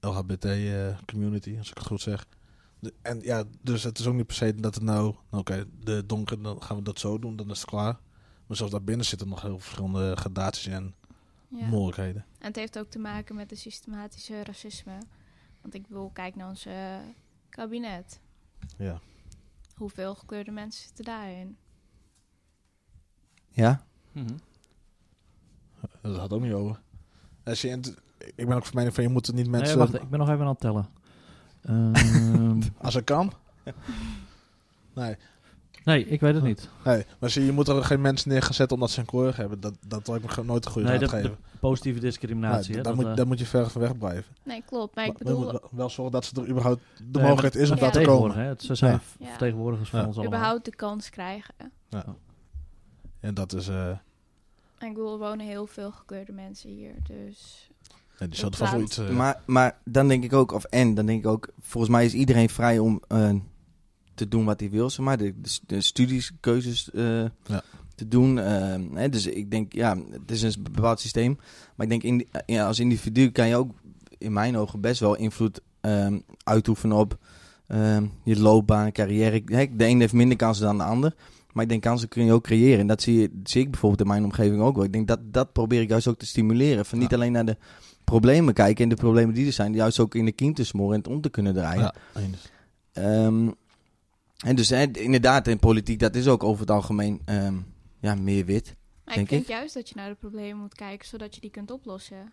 LHBT 0.00 0.44
eh, 0.44 0.96
community, 1.06 1.54
als 1.58 1.70
ik 1.70 1.76
het 1.78 1.86
goed 1.86 2.00
zeg. 2.00 2.26
En 3.02 3.20
ja, 3.20 3.44
dus 3.62 3.82
het 3.82 3.98
is 3.98 4.06
ook 4.06 4.14
niet 4.14 4.26
per 4.26 4.36
se 4.36 4.54
dat 4.54 4.74
het 4.74 4.84
nou, 4.84 5.02
nou, 5.30 5.42
oké, 5.42 5.64
de 5.80 6.06
donkere, 6.06 6.40
dan 6.40 6.62
gaan 6.62 6.76
we 6.76 6.82
dat 6.82 6.98
zo 6.98 7.18
doen, 7.18 7.36
dan 7.36 7.50
is 7.50 7.60
het 7.60 7.68
klaar. 7.68 7.98
Maar 8.46 8.56
zelfs 8.56 8.72
daarbinnen 8.72 9.06
zitten 9.06 9.28
nog 9.28 9.42
heel 9.42 9.58
verschillende 9.58 10.16
gradaties 10.16 10.66
en 10.66 10.94
Ja. 11.48 11.66
mogelijkheden. 11.66 12.24
En 12.38 12.46
het 12.46 12.56
heeft 12.56 12.78
ook 12.78 12.90
te 12.90 12.98
maken 12.98 13.34
met 13.34 13.48
de 13.48 13.54
systematische 13.54 14.44
racisme. 14.44 14.98
Want 15.60 15.74
ik 15.74 15.86
bedoel, 15.86 16.10
kijk 16.10 16.36
naar 16.36 16.48
ons 16.48 16.66
eh, 16.66 16.96
kabinet. 17.48 18.20
Ja. 18.78 19.00
Hoeveel 19.74 20.14
gekleurde 20.14 20.50
mensen 20.50 20.82
zitten 20.86 21.04
daarin? 21.04 21.56
Ja? 23.48 23.84
Mhm. 24.12 24.36
Dat 26.00 26.16
had 26.16 26.32
ook 26.32 26.42
niet 26.42 26.52
over. 26.52 26.80
Als 27.44 27.60
je, 27.62 27.80
ik 28.34 28.46
ben 28.46 28.56
ook 28.56 28.64
van 28.64 28.74
mening 28.74 28.94
van 28.94 29.04
je 29.04 29.10
moet 29.10 29.26
het 29.26 29.36
niet 29.36 29.48
Nee, 29.48 29.60
mensen... 29.60 29.78
wacht, 29.78 29.94
ik 29.94 30.08
ben 30.10 30.18
nog 30.18 30.28
even 30.28 30.40
aan 30.40 30.48
het 30.48 30.60
tellen. 30.60 30.86
Ehm, 31.64 32.60
Als 32.82 32.94
het 32.94 33.04
kan. 33.04 33.32
Nee, 34.94 35.16
nee, 35.84 36.06
ik 36.06 36.20
weet 36.20 36.34
het 36.34 36.42
niet. 36.44 36.68
nee. 36.84 37.04
Maar 37.18 37.30
zie, 37.30 37.44
je 37.44 37.52
moet 37.52 37.68
er 37.68 37.84
geen 37.84 38.00
mensen 38.00 38.28
neer 38.30 38.42
gaan 38.42 38.54
zetten 38.54 38.76
omdat 38.76 38.90
ze 38.90 39.00
een 39.00 39.06
kleur 39.06 39.36
hebben. 39.36 39.60
Dat, 39.60 39.74
dat 39.86 40.08
lijkt 40.08 40.36
me 40.36 40.44
nooit 40.44 40.64
een 40.64 40.70
goede 40.72 40.88
Nee, 40.88 40.98
raad 40.98 41.10
dat- 41.10 41.20
geven. 41.20 41.36
Positieve 41.60 42.00
discriminatie. 42.00 42.68
Nee, 42.68 42.76
hè, 42.76 42.82
daar, 42.82 42.92
dat, 42.94 43.00
moet, 43.02 43.10
eh, 43.10 43.16
daar 43.16 43.26
moet 43.26 43.38
je 43.38 43.46
ver 43.46 43.70
van 43.70 43.80
weg 43.80 43.98
blijven. 43.98 44.34
Nee, 44.42 44.62
klopt. 44.66 44.94
Maar 44.94 45.06
ik 45.06 45.18
bedoel, 45.18 45.38
moeten 45.40 45.60
wel- 45.60 45.70
wel 45.72 45.90
zorgen 45.90 46.12
dat 46.12 46.24
ze 46.24 46.40
er 46.40 46.48
überhaupt 46.48 46.80
de 46.96 47.04
nee, 47.18 47.28
mogelijkheid 47.28 47.54
is 47.64 47.70
om 47.70 47.76
ja. 47.76 47.82
daar 47.82 47.92
te 47.92 48.00
komen. 48.02 48.36
hè. 48.36 48.42
Het- 48.42 48.62
Ze 48.62 48.74
zijn 48.74 48.92
Ja. 48.92 49.00
Ja. 49.18 49.28
vertegenwoordigers 49.28 49.90
van 49.90 50.00
Ja. 50.00 50.06
ons 50.06 50.16
allemaal. 50.16 50.34
überhaupt 50.38 50.64
de 50.64 50.74
kans 50.76 51.10
krijgen. 51.10 51.54
En 53.20 53.34
dat 53.34 53.52
is... 53.52 53.68
eh 53.68 53.88
En 54.78 54.88
ik 54.88 54.94
bedoel, 54.94 55.12
er 55.12 55.18
wonen 55.18 55.46
heel 55.46 55.66
veel 55.66 55.90
gekleurde 55.92 56.32
mensen 56.32 56.70
hier. 56.70 56.94
Dus 57.02 57.70
nee, 58.18 58.28
die 58.28 58.38
zullen 58.38 58.54
vast 58.54 58.72
wel 58.72 58.80
iets... 58.80 58.98
eh, 58.98 59.08
Maar, 59.10 59.40
maar 59.46 59.78
dan 59.84 60.08
denk 60.08 60.24
ik 60.24 60.32
ook, 60.32 60.52
of 60.52 60.64
en, 60.64 60.94
dan 60.94 61.06
denk 61.06 61.24
ik 61.24 61.30
ook, 61.30 61.48
volgens 61.60 61.92
mij 61.92 62.04
is 62.04 62.14
iedereen 62.14 62.48
vrij 62.48 62.78
om 62.78 63.02
eh, 63.08 63.30
te 64.14 64.28
doen 64.28 64.44
wat 64.44 64.60
hij 64.60 64.70
wil, 64.70 64.90
zeg 64.90 65.04
maar. 65.04 65.18
De, 65.18 65.40
de, 65.40 65.58
de 65.66 65.80
studies, 65.80 66.32
keuzes 66.40 66.90
eh, 66.90 67.20
Ja. 67.22 67.62
te 67.94 68.08
doen. 68.08 68.38
eh, 68.38 68.74
hè, 68.94 69.08
dus 69.08 69.26
ik 69.26 69.50
denk, 69.50 69.72
ja, 69.72 69.96
het 70.10 70.30
is 70.30 70.42
een 70.42 70.62
bepaald 70.62 71.00
systeem. 71.00 71.38
Maar 71.74 71.86
ik 71.86 72.00
denk, 72.00 72.02
in, 72.02 72.28
ja, 72.46 72.66
als 72.66 72.78
individu 72.78 73.30
kan 73.30 73.48
je 73.48 73.56
ook 73.56 73.70
in 74.18 74.32
mijn 74.32 74.56
ogen 74.56 74.80
best 74.80 75.00
wel 75.00 75.16
invloed 75.16 75.60
ehm, 75.80 76.18
uitoefenen 76.44 76.96
op 76.96 77.18
ehm, 77.66 78.06
je 78.24 78.40
loopbaan, 78.40 78.92
carrière. 78.92 79.42
Hè, 79.46 79.66
de 79.76 79.86
een 79.86 80.00
heeft 80.00 80.12
minder 80.12 80.36
kansen 80.36 80.64
dan 80.64 80.78
de 80.78 80.84
ander. 80.84 81.14
Maar 81.54 81.62
ik 81.62 81.68
denk, 81.68 81.82
kansen 81.82 82.08
kun 82.08 82.24
je 82.24 82.32
ook 82.32 82.42
creëren. 82.42 82.80
En 82.80 82.86
dat 82.86 83.02
zie, 83.02 83.20
je, 83.20 83.40
zie 83.44 83.60
ik 83.62 83.70
bijvoorbeeld 83.70 84.00
in 84.00 84.06
mijn 84.06 84.24
omgeving 84.24 84.60
ook 84.62 84.74
wel. 84.76 84.84
Ik 84.84 84.92
denk, 84.92 85.08
dat, 85.08 85.20
dat 85.24 85.52
probeer 85.52 85.80
ik 85.80 85.88
juist 85.88 86.06
ook 86.08 86.18
te 86.18 86.26
stimuleren. 86.26 86.84
Van 86.86 86.98
niet 86.98 87.10
Ja. 87.10 87.16
alleen 87.16 87.32
naar 87.32 87.44
de 87.44 87.56
problemen 88.04 88.54
kijken 88.54 88.82
en 88.82 88.88
de 88.88 88.94
problemen 88.96 89.34
die 89.34 89.46
er 89.46 89.52
zijn, 89.52 89.72
juist 89.74 89.98
ook 89.98 90.14
in 90.14 90.24
de 90.24 90.32
kiem 90.32 90.54
te 90.54 90.64
smoren 90.64 90.92
en 90.94 90.98
het 91.00 91.08
om 91.08 91.20
te 91.20 91.28
kunnen 91.30 91.54
draaien. 91.54 91.82
ja. 91.82 91.94
Ehm, 92.92 93.50
en 94.46 94.56
dus 94.56 94.68
hè, 94.70 94.82
inderdaad, 94.92 95.48
in 95.48 95.58
politiek, 95.58 95.98
dat 95.98 96.14
is 96.16 96.28
ook 96.28 96.42
over 96.44 96.60
het 96.60 96.70
algemeen 96.70 97.20
ehm, 97.24 97.54
ja, 98.00 98.14
meer 98.14 98.44
wit. 98.44 98.74
maar 99.04 99.14
Denk 99.14 99.26
ik 99.26 99.32
vind 99.34 99.42
ik. 99.48 99.48
juist 99.56 99.74
dat 99.74 99.88
je 99.88 99.94
naar 99.96 100.08
de 100.08 100.14
problemen 100.14 100.60
moet 100.60 100.74
kijken, 100.74 101.06
zodat 101.08 101.34
je 101.34 101.40
die 101.40 101.50
kunt 101.50 101.70
oplossen. 101.70 102.32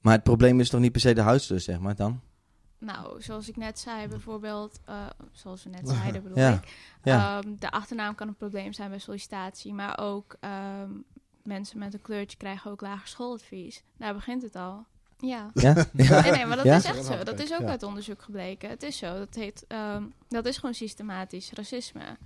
Maar 0.00 0.14
het 0.14 0.22
probleem 0.22 0.60
is 0.60 0.68
toch 0.68 0.80
niet 0.80 0.92
per 0.92 1.00
se 1.00 1.12
de 1.14 1.20
huisdeur, 1.20 1.60
zeg 1.60 1.78
maar 1.80 1.94
dan? 1.96 2.20
Nou, 2.78 3.22
zoals 3.22 3.48
ik 3.48 3.56
net 3.56 3.78
zei, 3.78 4.08
bijvoorbeeld, 4.08 4.80
eh, 4.84 5.06
zoals 5.32 5.62
we 5.64 5.70
net 5.70 5.88
zeiden, 5.98 6.22
bedoel 6.22 6.38
Ja. 6.38 6.52
ik. 6.52 6.76
Ja. 7.02 7.38
Ehm, 7.38 7.54
de 7.58 7.70
achternaam 7.70 8.14
kan 8.14 8.28
een 8.28 8.34
probleem 8.36 8.72
zijn 8.72 8.90
bij 8.90 8.98
sollicitatie, 8.98 9.74
maar 9.74 9.98
ook 9.98 10.36
ehm, 10.40 10.90
mensen 11.42 11.78
met 11.78 11.94
een 11.94 12.02
kleurtje 12.02 12.36
krijgen 12.36 12.70
ook 12.70 12.80
lager 12.80 13.08
schooladvies. 13.08 13.82
Daar 13.96 14.14
begint 14.14 14.42
het 14.42 14.56
al. 14.56 14.86
Ja. 15.18 15.50
ja? 15.54 15.74
ja? 15.92 16.20
Nee, 16.20 16.30
nee, 16.30 16.46
maar 16.46 16.56
dat 16.56 16.64
Ja? 16.66 16.76
is 16.76 16.84
echt 16.84 17.04
zo. 17.04 17.22
Dat 17.22 17.38
is 17.40 17.52
ook 17.52 17.60
Ja. 17.60 17.66
uit 17.68 17.82
onderzoek 17.82 18.22
gebleken. 18.22 18.68
Het 18.70 18.82
is 18.82 18.98
zo. 18.98 19.18
Dat, 19.18 19.34
heet, 19.34 19.64
ehm, 19.68 20.04
dat 20.28 20.46
is 20.46 20.56
gewoon 20.58 20.74
systematisch 20.74 21.52
racisme. 21.52 22.16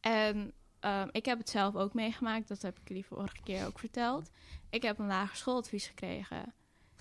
En 0.00 0.52
ehm, 0.80 1.08
ik 1.10 1.24
heb 1.24 1.38
het 1.38 1.48
zelf 1.50 1.74
ook 1.76 1.94
meegemaakt. 1.94 2.48
Dat 2.48 2.62
heb 2.62 2.78
ik 2.78 2.88
jullie 2.88 3.06
vorige 3.06 3.36
keer 3.44 3.66
ook 3.66 3.78
verteld. 3.78 4.30
Ik 4.70 4.82
heb 4.82 4.98
een 4.98 5.06
lager 5.06 5.36
schooladvies 5.36 5.86
gekregen. 5.86 6.54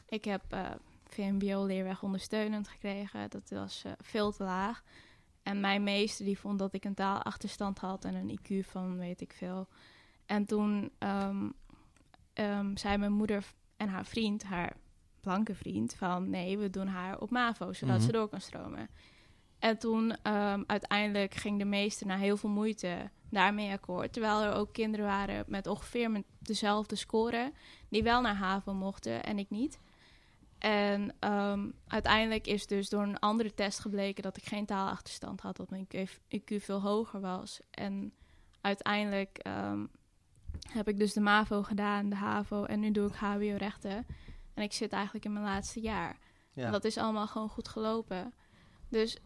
Ik 0.08 0.26
heb 0.26 0.42
eh 0.50 0.70
VMBO-leerweg 1.14 2.04
ondersteunend 2.04 2.68
gekregen. 2.68 3.30
Dat 3.30 3.50
was 3.50 3.84
eh, 3.86 3.92
veel 4.02 4.32
te 4.32 4.44
laag. 4.44 4.84
En 5.44 5.60
mijn 5.60 5.84
meester 5.84 6.26
die 6.26 6.40
vond 6.40 6.60
dat 6.60 6.74
ik 6.74 6.86
een 6.86 6.94
taalachterstand 6.94 7.80
had 7.80 8.06
en 8.06 8.16
een 8.16 8.40
IQ 8.40 8.66
van 8.68 8.98
weet 8.98 9.22
ik 9.22 9.34
veel. 9.34 9.68
En 10.26 10.46
toen 10.46 10.92
ehm, 10.98 11.50
ehm, 12.34 12.76
zei 12.76 12.98
mijn 12.98 13.12
moeder 13.12 13.46
en 13.78 13.90
haar 13.90 14.06
vriend, 14.06 14.44
haar 14.44 14.76
blanke 15.22 15.56
vriend, 15.56 15.94
van 15.94 16.30
nee, 16.30 16.58
we 16.58 16.70
doen 16.70 16.88
haar 16.88 17.20
op 17.20 17.30
MAVO, 17.30 17.74
zodat 17.74 17.96
Mhm. 17.98 18.06
ze 18.06 18.12
door 18.12 18.28
kan 18.30 18.42
stromen. 18.42 18.90
En 19.60 19.78
toen 19.80 20.16
ehm, 20.24 20.64
uiteindelijk 20.68 21.34
ging 21.34 21.60
de 21.60 21.66
meester 21.66 22.08
na 22.08 22.18
heel 22.18 22.38
veel 22.38 22.50
moeite 22.50 23.10
daarmee 23.30 23.72
akkoord. 23.72 24.14
Terwijl 24.14 24.42
er 24.42 24.54
ook 24.54 24.74
kinderen 24.74 25.06
waren 25.06 25.44
met 25.48 25.68
ongeveer 25.68 26.12
met 26.12 26.24
dezelfde 26.40 26.96
score, 26.96 27.52
die 27.90 28.04
wel 28.04 28.22
naar 28.22 28.36
HAVO 28.36 28.74
mochten 28.74 29.24
en 29.24 29.40
ik 29.40 29.50
niet. 29.50 29.80
En 30.60 31.16
ehm, 31.20 31.70
uiteindelijk 31.88 32.48
is 32.48 32.68
dus 32.68 32.90
door 32.90 33.04
een 33.04 33.20
andere 33.20 33.54
test 33.54 33.80
gebleken 33.80 34.24
dat 34.24 34.38
ik 34.38 34.46
geen 34.46 34.66
taalachterstand 34.66 35.42
had, 35.42 35.58
dat 35.58 35.70
mijn 35.70 35.88
IQ 36.36 36.56
veel 36.56 36.82
hoger 36.82 37.20
was. 37.20 37.60
En 37.72 38.14
uiteindelijk 38.62 39.38
ehm, 39.38 39.86
heb 40.72 40.88
ik 40.88 40.98
dus 40.98 41.14
de 41.14 41.20
MAVO 41.20 41.64
gedaan, 41.64 42.10
de 42.10 42.16
HAVO 42.16 42.64
en 42.64 42.80
nu 42.80 42.92
doe 42.92 43.08
ik 43.08 43.16
HBO-rechten. 43.16 44.06
En 44.54 44.64
ik 44.64 44.74
zit 44.74 44.92
eigenlijk 44.92 45.26
in 45.26 45.34
mijn 45.34 45.46
laatste 45.46 45.80
jaar. 45.80 46.18
Ja. 46.54 46.72
Dat 46.72 46.84
is 46.84 46.98
allemaal 46.98 47.28
gewoon 47.28 47.50
goed 47.50 47.68
gelopen. 47.68 48.34
Dus 48.90 49.18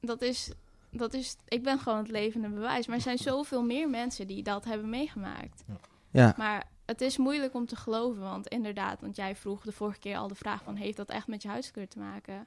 dat 0.00 0.22
is, 0.22 0.52
dat 0.90 1.14
is, 1.14 1.36
ik 1.48 1.62
ben 1.62 1.78
gewoon 1.78 1.98
het 1.98 2.10
levende 2.10 2.48
bewijs. 2.48 2.86
Maar 2.86 2.96
er 2.96 3.02
zijn 3.02 3.18
zoveel 3.18 3.62
meer 3.62 3.88
mensen 3.90 4.26
die 4.26 4.42
dat 4.42 4.64
hebben 4.64 4.88
meegemaakt. 4.88 5.64
ja. 6.10 6.34
Maar 6.36 6.74
het 6.86 7.00
is 7.00 7.16
moeilijk 7.16 7.54
om 7.54 7.66
te 7.66 7.76
geloven, 7.76 8.22
want 8.22 8.46
inderdaad, 8.46 9.00
want 9.00 9.16
jij 9.16 9.36
vroeg 9.36 9.62
de 9.62 9.72
vorige 9.72 9.98
keer 9.98 10.16
al 10.16 10.28
de 10.28 10.34
vraag 10.34 10.62
van, 10.62 10.74
heeft 10.74 10.96
dat 10.96 11.08
echt 11.08 11.26
met 11.26 11.42
je 11.42 11.48
huidskleur 11.48 11.88
te 11.88 11.98
maken? 11.98 12.46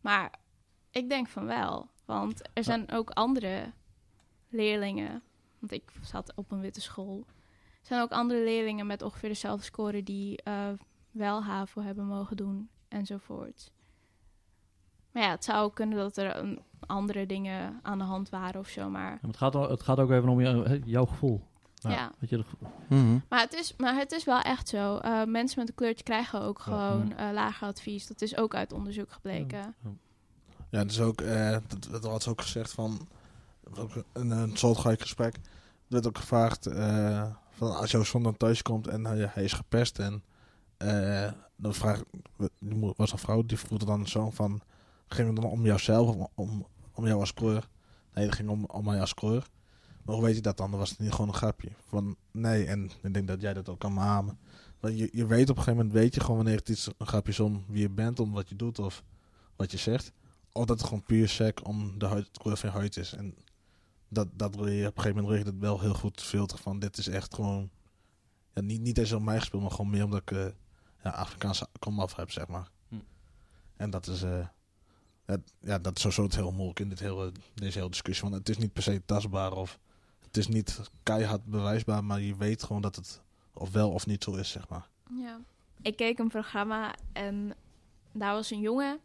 Maar 0.00 0.34
ik 0.90 1.08
denk 1.08 1.28
van 1.28 1.46
wel, 1.46 1.88
want 2.04 2.42
er 2.52 2.64
zijn 2.64 2.90
ook 2.90 3.10
andere 3.10 3.72
leerlingen, 4.48 5.22
want 5.58 5.72
ik 5.72 5.92
zat 6.02 6.32
op 6.34 6.52
een 6.52 6.60
witte 6.60 6.80
school, 6.80 7.24
er 7.80 7.86
zijn 7.86 8.02
ook 8.02 8.12
andere 8.12 8.44
leerlingen 8.44 8.86
met 8.86 9.02
ongeveer 9.02 9.28
dezelfde 9.28 9.64
score 9.64 10.02
die 10.02 10.42
eh, 10.42 10.68
wel 11.10 11.42
HAVO 11.44 11.80
hebben 11.82 12.06
mogen 12.06 12.36
doen 12.36 12.68
enzovoort. 12.88 13.70
Maar 15.12 15.22
ja, 15.22 15.30
het 15.30 15.44
zou 15.44 15.72
kunnen 15.72 15.98
dat 15.98 16.16
er 16.16 16.36
een, 16.36 16.62
andere 16.86 17.26
dingen 17.26 17.80
aan 17.82 17.98
de 17.98 18.04
hand 18.04 18.28
waren 18.28 18.60
of 18.60 18.68
zo, 18.68 18.90
maar 18.90 19.18
het, 19.26 19.36
gaat, 19.36 19.54
het 19.54 19.82
gaat 19.82 19.98
ook 19.98 20.10
even 20.10 20.28
om 20.28 20.38
hè, 20.38 20.78
jouw 20.84 21.06
gevoel. 21.06 21.42
Ja. 21.82 21.90
ja. 21.90 22.12
Weet 22.18 22.30
je, 22.30 22.44
Mhm. 22.88 23.18
Maar 23.28 23.40
het 23.40 23.52
is, 23.54 23.74
maar 23.76 23.94
het 23.94 24.12
is 24.12 24.24
wel 24.24 24.40
echt 24.40 24.68
zo. 24.68 24.96
Eh, 24.96 25.24
mensen 25.24 25.58
met 25.58 25.68
een 25.68 25.74
kleurtje 25.74 26.04
krijgen 26.04 26.40
ook 26.40 26.58
gewoon 26.58 27.16
eh, 27.16 27.28
lager 27.32 27.66
advies. 27.68 28.06
Dat 28.06 28.22
is 28.22 28.36
ook 28.36 28.54
uit 28.54 28.72
onderzoek 28.72 29.12
gebleken. 29.12 29.74
Ja, 30.70 30.78
het 30.78 30.90
is 30.90 31.00
ook, 31.00 31.20
eh, 31.20 31.56
dat, 31.68 31.88
dat 31.90 32.04
had 32.04 32.22
ze 32.22 32.30
ook 32.30 32.40
gezegd 32.40 32.72
van, 32.72 33.08
ook 33.78 33.90
een, 34.12 34.30
een 34.30 34.56
soortgelijk 34.56 35.00
gesprek. 35.00 35.34
Er 35.34 35.40
werd 35.88 36.06
ook 36.06 36.18
gevraagd 36.18 36.66
eh, 36.66 37.26
van 37.50 37.76
als 37.76 37.90
jouw 37.90 38.02
zoon 38.04 38.22
dan 38.22 38.36
thuis 38.36 38.62
komt 38.62 38.86
en 38.86 39.04
hij, 39.04 39.30
hij 39.32 39.44
is 39.44 39.52
gepest 39.52 39.98
en 39.98 40.22
eh, 40.76 41.32
dan 41.56 41.74
vraag, 41.74 42.02
was 42.96 43.12
een 43.12 43.18
vrouw 43.18 43.42
die 43.42 43.58
vroeg 43.58 43.84
dan 43.84 44.06
zo 44.06 44.30
van, 44.30 44.60
ging 45.08 45.26
het 45.26 45.36
dan 45.36 45.50
om 45.50 45.64
jouzelf 45.64 46.08
of 46.08 46.14
om, 46.16 46.28
om, 46.34 46.66
om 46.94 47.06
jou 47.06 47.20
als 47.20 47.34
kleur? 47.34 47.68
Nee, 48.14 48.24
het 48.26 48.34
ging 48.34 48.48
om, 48.48 48.64
om 48.64 48.84
mij 48.84 49.00
als 49.00 49.14
kleur. 49.14 49.46
Maar 50.08 50.16
hoe 50.16 50.26
weet 50.26 50.36
je 50.36 50.42
dat 50.42 50.56
dan? 50.56 50.70
Dan 50.70 50.78
was 50.78 50.90
het 50.90 50.98
niet 50.98 51.10
gewoon 51.10 51.28
een 51.28 51.34
grapje. 51.34 51.68
Van 51.86 52.16
nee, 52.30 52.66
en 52.66 52.90
ik 53.02 53.14
denk 53.14 53.28
dat 53.28 53.40
jij 53.40 53.54
dat 53.54 53.68
ook 53.68 53.78
kan 53.78 53.94
beamen. 53.94 54.38
Want 54.80 54.98
je, 54.98 55.08
je 55.12 55.26
weet 55.26 55.50
op 55.50 55.56
een 55.56 55.62
gegeven 55.62 55.76
moment, 55.76 55.92
weet 55.92 56.14
je 56.14 56.20
gewoon 56.20 56.36
wanneer 56.36 56.56
het 56.56 56.68
iets 56.68 56.88
een 56.98 57.06
grapje 57.06 57.32
is 57.32 57.40
om 57.40 57.64
wie 57.68 57.80
je 57.80 57.90
bent, 57.90 58.20
om 58.20 58.32
wat 58.32 58.48
je 58.48 58.56
doet 58.56 58.78
of 58.78 59.02
wat 59.56 59.70
je 59.70 59.76
zegt. 59.76 60.12
Of 60.52 60.64
dat 60.64 60.78
het 60.78 60.88
gewoon 60.88 61.02
puur 61.02 61.28
sec 61.28 61.66
om 61.66 61.98
de 61.98 62.06
huid, 62.06 62.28
kleur 62.38 62.56
van 62.56 62.70
je 62.70 62.76
huid 62.76 62.96
is. 62.96 63.12
En 63.12 63.34
dat, 64.08 64.28
dat 64.32 64.54
wil 64.54 64.66
je 64.66 64.86
op 64.86 64.96
een 64.96 65.02
gegeven 65.02 65.22
moment 65.22 65.26
wil 65.28 65.38
je 65.38 65.44
dat 65.44 65.60
wel 65.60 65.80
heel 65.80 65.94
goed 65.94 66.20
filteren 66.22 66.62
van 66.62 66.78
dit 66.78 66.98
is 66.98 67.08
echt 67.08 67.34
gewoon... 67.34 67.70
Ja, 68.54 68.62
niet, 68.62 68.80
niet 68.80 68.98
eens 68.98 69.12
om 69.12 69.24
mij 69.24 69.38
gespeeld, 69.38 69.62
maar 69.62 69.70
gewoon 69.70 69.90
meer 69.90 70.04
omdat 70.04 70.20
ik 70.20 70.30
eh 70.30 70.46
ja, 71.04 71.10
Afrikaanse 71.10 71.68
komaf 71.78 72.14
heb, 72.16 72.30
zeg 72.30 72.46
maar. 72.48 72.68
Hm. 72.88 72.94
En 73.76 73.90
dat 73.90 74.06
is... 74.06 74.22
eh, 74.22 74.46
het- 75.24 75.52
ja, 75.60 75.78
dat 75.78 75.96
is 75.96 76.00
sowieso 76.02 76.22
het 76.22 76.34
heel 76.34 76.52
moeilijk 76.52 76.80
in 76.80 76.88
dit 76.88 77.00
hele, 77.00 77.32
deze 77.54 77.78
hele 77.78 77.90
discussie. 77.90 78.28
Want 78.28 78.34
het 78.38 78.48
is 78.48 78.58
niet 78.58 78.72
per 78.72 78.82
se 78.82 79.02
tastbaar 79.04 79.52
of... 79.52 79.78
Het 80.38 80.48
is 80.48 80.54
niet 80.54 80.80
keihard 81.02 81.44
bewijsbaar, 81.44 82.04
maar 82.04 82.20
je 82.20 82.36
weet 82.36 82.62
gewoon 82.62 82.82
dat 82.82 82.96
het 82.96 83.22
of 83.52 83.70
wel 83.70 83.90
of 83.90 84.06
niet 84.06 84.24
zo 84.24 84.34
is, 84.34 84.50
zeg 84.50 84.68
maar. 84.68 84.88
Ja. 85.10 85.40
Ik 85.82 85.96
keek 85.96 86.18
een 86.18 86.28
programma 86.28 86.94
en 87.12 87.54
daar 88.12 88.32
was 88.32 88.50
een 88.50 88.60
jongen. 88.60 88.98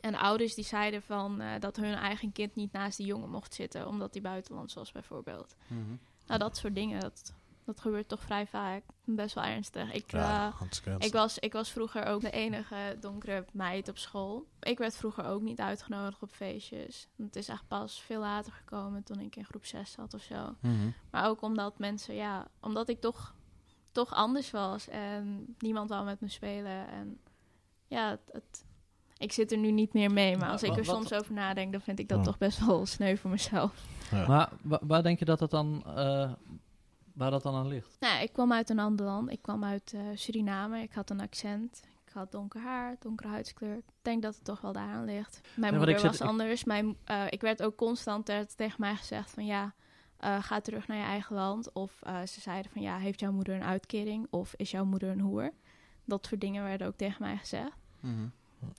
En 0.00 0.12
de 0.12 0.18
ouders 0.18 0.54
die 0.54 0.64
zeiden 0.64 1.02
van 1.02 1.40
eh, 1.40 1.60
dat 1.60 1.76
hun 1.76 1.94
eigen 1.94 2.32
kind 2.32 2.54
niet 2.54 2.72
naast 2.72 2.96
die 2.96 3.06
jongen 3.06 3.30
mocht 3.30 3.54
zitten, 3.54 3.88
omdat 3.88 4.12
hij 4.12 4.22
buitenlands 4.22 4.74
was 4.74 4.92
bijvoorbeeld. 4.92 5.56
Nou, 6.26 6.38
dat 6.38 6.56
soort 6.56 6.74
dingen, 6.74 7.00
dat, 7.00 7.32
dat 7.64 7.80
gebeurt 7.80 8.08
toch 8.08 8.20
vrij 8.20 8.46
vaak. 8.46 8.82
Best 9.04 9.34
wel 9.34 9.44
ernstig. 9.44 9.92
Ik, 9.92 10.10
Ja, 10.10 10.46
eh, 10.48 10.54
Ik 11.06 11.12
was, 11.12 11.38
ik 11.38 11.52
was 11.52 11.70
vroeger 11.70 12.04
ook 12.04 12.20
de 12.20 12.30
enige 12.30 12.96
donkere 13.00 13.44
meid 13.52 13.88
op 13.88 13.98
school. 13.98 14.46
Ik 14.60 14.78
werd 14.78 14.96
vroeger 14.96 15.24
ook 15.24 15.42
niet 15.42 15.60
uitgenodigd 15.60 16.22
op 16.22 16.30
feestjes. 16.30 17.06
Het 17.16 17.36
is 17.36 17.48
echt 17.48 17.68
pas 17.68 18.00
veel 18.02 18.20
later 18.20 18.52
gekomen 18.52 19.02
toen 19.02 19.20
ik 19.20 19.36
in 19.36 19.44
groep 19.44 19.64
6 19.64 19.92
zat 19.92 20.14
of 20.14 20.22
zo. 20.22 20.54
Mhm. 20.60 20.88
Maar 21.10 21.28
ook 21.28 21.42
omdat 21.42 21.78
mensen, 21.78 22.14
ja, 22.14 22.48
omdat 22.60 22.88
ik 22.88 23.00
toch, 23.00 23.34
toch 23.92 24.12
anders 24.14 24.50
was 24.50 24.88
en 24.88 25.54
niemand 25.58 25.88
wou 25.88 26.04
met 26.04 26.20
me 26.20 26.28
spelen. 26.28 26.88
En 26.88 27.18
ja, 27.86 28.10
het, 28.10 28.20
het, 28.32 28.64
Ik 29.18 29.32
zit 29.32 29.52
er 29.52 29.58
nu 29.58 29.70
niet 29.70 29.92
meer 29.92 30.10
mee, 30.12 30.36
maar 30.36 30.50
als 30.50 30.62
ik 30.62 30.76
er 30.76 30.84
soms 30.84 31.12
over 31.12 31.32
nadenk, 31.34 31.72
dan 31.72 31.80
vind 31.80 31.98
ik 31.98 32.08
dat 32.08 32.24
toch 32.24 32.38
best 32.38 32.66
wel 32.66 32.86
sneu 32.86 33.16
voor 33.16 33.30
mezelf. 33.30 33.84
Ja. 34.10 34.26
Maar 34.26 34.48
wa- 34.62 34.80
waar 34.82 35.02
denk 35.02 35.18
je 35.18 35.24
dat 35.24 35.40
het 35.40 35.50
dan, 35.50 35.82
eh, 35.86 36.32
waar 37.14 37.30
dat 37.30 37.42
dan 37.42 37.54
aan 37.54 37.68
ligt? 37.68 37.96
Nou, 38.00 38.22
ik 38.22 38.32
kwam 38.32 38.52
uit 38.52 38.70
een 38.70 38.78
ander 38.78 39.06
land. 39.06 39.30
Ik 39.30 39.42
kwam 39.42 39.64
uit 39.64 39.92
eh, 39.92 40.00
Suriname. 40.14 40.82
Ik 40.82 40.92
had 40.92 41.10
een 41.10 41.20
accent. 41.20 41.82
Ik 42.06 42.12
had 42.12 42.32
donker 42.32 42.60
haar, 42.60 42.96
donkere 42.98 43.28
huidskleur. 43.28 43.76
Ik 43.76 43.84
denk 44.02 44.22
dat 44.22 44.34
het 44.34 44.44
toch 44.44 44.60
wel 44.60 44.72
daaraan 44.72 45.04
ligt. 45.04 45.40
Mijn 45.56 45.72
Ja, 45.72 45.78
moeder 45.78 45.96
ik 45.96 46.02
was 46.02 46.20
ik- 46.20 46.26
anders. 46.26 46.64
Mijn, 46.64 46.96
eh, 47.04 47.24
ik 47.28 47.40
werd 47.40 47.62
ook 47.62 47.76
constant 47.76 48.28
er 48.28 48.46
tegen 48.54 48.80
mij 48.80 48.96
gezegd 48.96 49.30
van 49.30 49.46
ja, 49.46 49.74
eh, 50.16 50.42
ga 50.42 50.60
terug 50.60 50.86
naar 50.88 50.96
je 50.96 51.02
eigen 51.04 51.34
land. 51.36 51.72
Of 51.72 52.02
eh, 52.02 52.22
ze 52.22 52.40
zeiden 52.40 52.70
van 52.72 52.82
ja, 52.82 52.98
heeft 52.98 53.20
jouw 53.20 53.32
moeder 53.32 53.54
een 53.54 53.62
uitkering? 53.64 54.26
Of 54.30 54.54
is 54.56 54.70
jouw 54.70 54.84
moeder 54.84 55.08
een 55.10 55.20
hoer? 55.20 55.50
Dat 56.04 56.26
soort 56.26 56.40
dingen 56.40 56.64
werden 56.64 56.86
ook 56.86 56.96
tegen 56.96 57.22
mij 57.22 57.36
gezegd. 57.36 57.76
Mhm. 58.00 58.26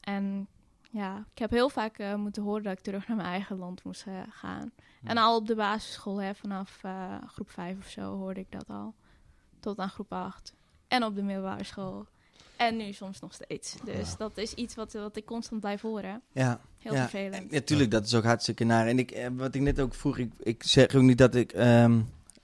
En 0.02 0.48
ja, 0.96 1.26
ik 1.34 1.40
heb 1.40 1.52
heel 1.52 1.70
vaak 1.70 1.98
eh, 1.98 2.16
moeten 2.16 2.44
horen 2.44 2.64
dat 2.64 2.74
ik 2.74 2.80
terug 2.84 3.08
naar 3.08 3.18
mijn 3.18 3.30
eigen 3.30 3.58
land 3.58 3.84
moest 3.84 4.04
eh, 4.08 4.14
gaan. 4.30 4.72
En 5.04 5.18
al 5.18 5.36
op 5.36 5.48
de 5.48 5.56
basisschool, 5.56 6.22
hè, 6.22 6.36
vanaf 6.36 6.80
eh, 6.84 7.16
groep 7.28 7.50
5 7.50 7.78
of 7.78 7.88
zo, 7.88 8.02
hoorde 8.18 8.40
ik 8.40 8.52
dat 8.52 8.66
al. 8.68 8.94
Tot 9.60 9.78
aan 9.80 9.90
groep 9.90 10.12
8. 10.14 10.54
En 10.88 11.04
op 11.04 11.16
de 11.16 11.22
middelbare 11.24 11.64
school. 11.64 12.06
En 12.56 12.78
nu 12.78 12.92
soms 12.94 13.20
nog 13.20 13.34
steeds. 13.34 13.76
Dus 13.84 14.10
Ja. 14.10 14.16
dat 14.18 14.38
is 14.38 14.54
iets 14.54 14.76
wat, 14.76 14.94
wat 14.94 15.16
ik 15.18 15.26
constant 15.26 15.62
blijf 15.62 15.82
horen. 15.82 16.22
Ja, 16.32 16.60
Heel 16.78 16.94
ja. 16.94 17.02
vervelend. 17.02 17.52
Ja, 17.52 17.62
tuurlijk, 17.62 17.92
dat 17.92 18.06
is 18.06 18.14
ook 18.16 18.24
hartstikke 18.24 18.64
naar. 18.64 18.88
En 18.88 19.00
ik, 19.00 19.30
wat 19.36 19.56
ik 19.56 19.62
net 19.62 19.80
ook 19.80 19.94
vroeg, 19.94 20.18
ik, 20.18 20.32
ik 20.40 20.64
zeg 20.64 20.96
ook 20.96 21.02
niet 21.02 21.18
dat 21.18 21.36
ik... 21.36 21.52
ehm, 21.52 22.00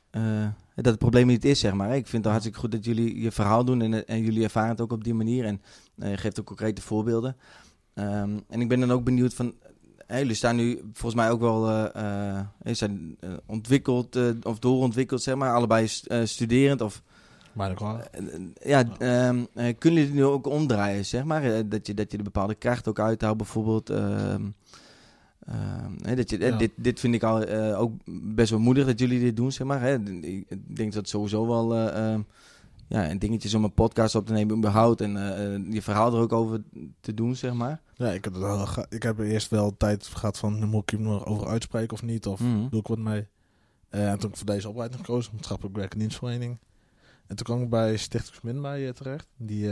eh, 0.09 0.47
dat 0.75 0.85
het 0.85 0.97
probleem 0.97 1.27
niet 1.27 1.45
is, 1.45 1.59
zeg 1.59 1.73
maar. 1.73 1.95
Ik 1.95 2.07
vind 2.07 2.23
het 2.23 2.31
hartstikke 2.31 2.59
goed 2.59 2.71
dat 2.71 2.85
jullie 2.85 3.21
je 3.21 3.31
verhaal 3.31 3.65
doen 3.65 3.81
en, 3.81 4.07
en 4.07 4.21
jullie 4.21 4.43
ervaren 4.43 4.69
het 4.69 4.81
ook 4.81 4.91
op 4.91 5.03
die 5.03 5.13
manier. 5.13 5.45
En 5.45 5.61
je 5.95 6.17
geeft 6.17 6.39
ook 6.39 6.45
concrete 6.45 6.81
voorbeelden. 6.81 7.35
Ehm, 7.93 8.37
en 8.49 8.61
ik 8.61 8.67
ben 8.69 8.79
dan 8.79 8.91
ook 8.91 9.03
benieuwd 9.03 9.33
van... 9.33 9.53
jullie 10.07 10.33
staan 10.35 10.55
nu 10.55 10.81
volgens 10.93 11.21
mij 11.21 11.31
ook 11.31 11.39
wel 11.39 11.69
eh, 11.69 12.37
eh, 12.39 12.45
zijn, 12.63 13.17
eh, 13.19 13.29
ontwikkeld 13.45 14.17
of 14.43 14.59
doorontwikkeld, 14.59 15.21
zeg 15.21 15.35
maar. 15.35 15.53
Allebei 15.53 15.87
st- 15.87 16.13
studerend 16.23 16.81
of... 16.81 17.01
Maar 17.53 18.09
Ja, 18.63 18.83
ehm, 18.97 19.37
eh, 19.53 19.75
kunnen 19.77 19.99
jullie 19.99 20.03
het 20.03 20.13
nu 20.13 20.23
ook 20.25 20.47
omdraaien, 20.47 21.05
zeg 21.05 21.23
maar? 21.23 21.69
Dat, 21.69 21.87
je, 21.87 21.93
dat 21.93 22.11
je 22.11 22.17
de 22.17 22.23
bepaalde 22.23 22.55
kracht 22.55 22.87
ook 22.87 22.99
uithaalt, 22.99 23.37
bijvoorbeeld. 23.37 23.89
ehm, 23.89 24.41
dat 26.15 26.29
je, 26.29 26.39
Ja. 26.39 26.57
dit, 26.57 26.71
dit 26.75 26.99
vind 26.99 27.13
ik 27.13 27.23
al 27.23 27.47
ook 27.75 27.93
best 28.35 28.49
wel 28.49 28.59
moedig 28.59 28.85
dat 28.85 28.99
jullie 28.99 29.19
dit 29.19 29.35
doen, 29.35 29.51
zeg 29.51 29.67
maar. 29.67 29.81
Hè? 29.81 29.93
Ik 30.21 30.47
denk 30.75 30.93
dat 30.93 30.93
het 30.93 31.09
sowieso 31.09 31.47
wel 31.47 31.73
ja, 32.91 33.09
een 33.09 33.19
dingetje 33.19 33.47
is 33.47 33.53
om 33.53 33.63
een 33.63 33.73
podcast 33.73 34.15
op 34.15 34.25
te 34.25 34.33
nemen, 34.33 34.57
überhaupt. 34.57 35.01
En 35.01 35.17
eh, 35.17 35.55
eh, 35.55 35.61
je 35.73 35.81
verhaal 35.81 36.13
er 36.13 36.19
ook 36.19 36.31
over 36.33 36.63
te 36.99 37.13
doen, 37.13 37.35
zeg 37.35 37.53
maar. 37.53 37.81
Ja, 37.95 38.11
ik 38.11 38.23
heb, 38.23 38.33
het 38.33 38.41
wel 38.41 38.67
ik 38.89 39.03
heb 39.03 39.19
eerst 39.19 39.49
wel 39.49 39.77
tijd 39.77 40.07
gehad 40.07 40.37
van, 40.37 40.65
moet 40.69 40.81
ik 40.81 40.89
hem 40.89 41.01
nog 41.01 41.25
over 41.25 41.47
uitspreken 41.47 41.93
of 41.93 42.01
niet? 42.03 42.25
Of 42.27 42.39
Mhm. 42.39 42.69
doe 42.69 42.79
ik 42.79 42.87
wat 42.87 42.97
mee? 42.97 43.27
Eh, 43.89 44.11
en 44.11 44.19
toen 44.19 44.29
ik 44.29 44.37
voor 44.37 44.45
deze 44.45 44.69
opleiding 44.69 45.05
gekozen, 45.05 45.31
maatschappelijk 45.33 45.75
werk 45.75 45.93
en 45.93 45.99
dienstverlening. 45.99 46.59
En 47.27 47.35
toen 47.35 47.45
kwam 47.45 47.61
ik 47.61 47.69
bij 47.69 47.97
Stichtingsmin 47.97 48.61
bij 48.61 48.87
eh, 48.87 48.93
terecht. 48.93 49.27
Die 49.37 49.69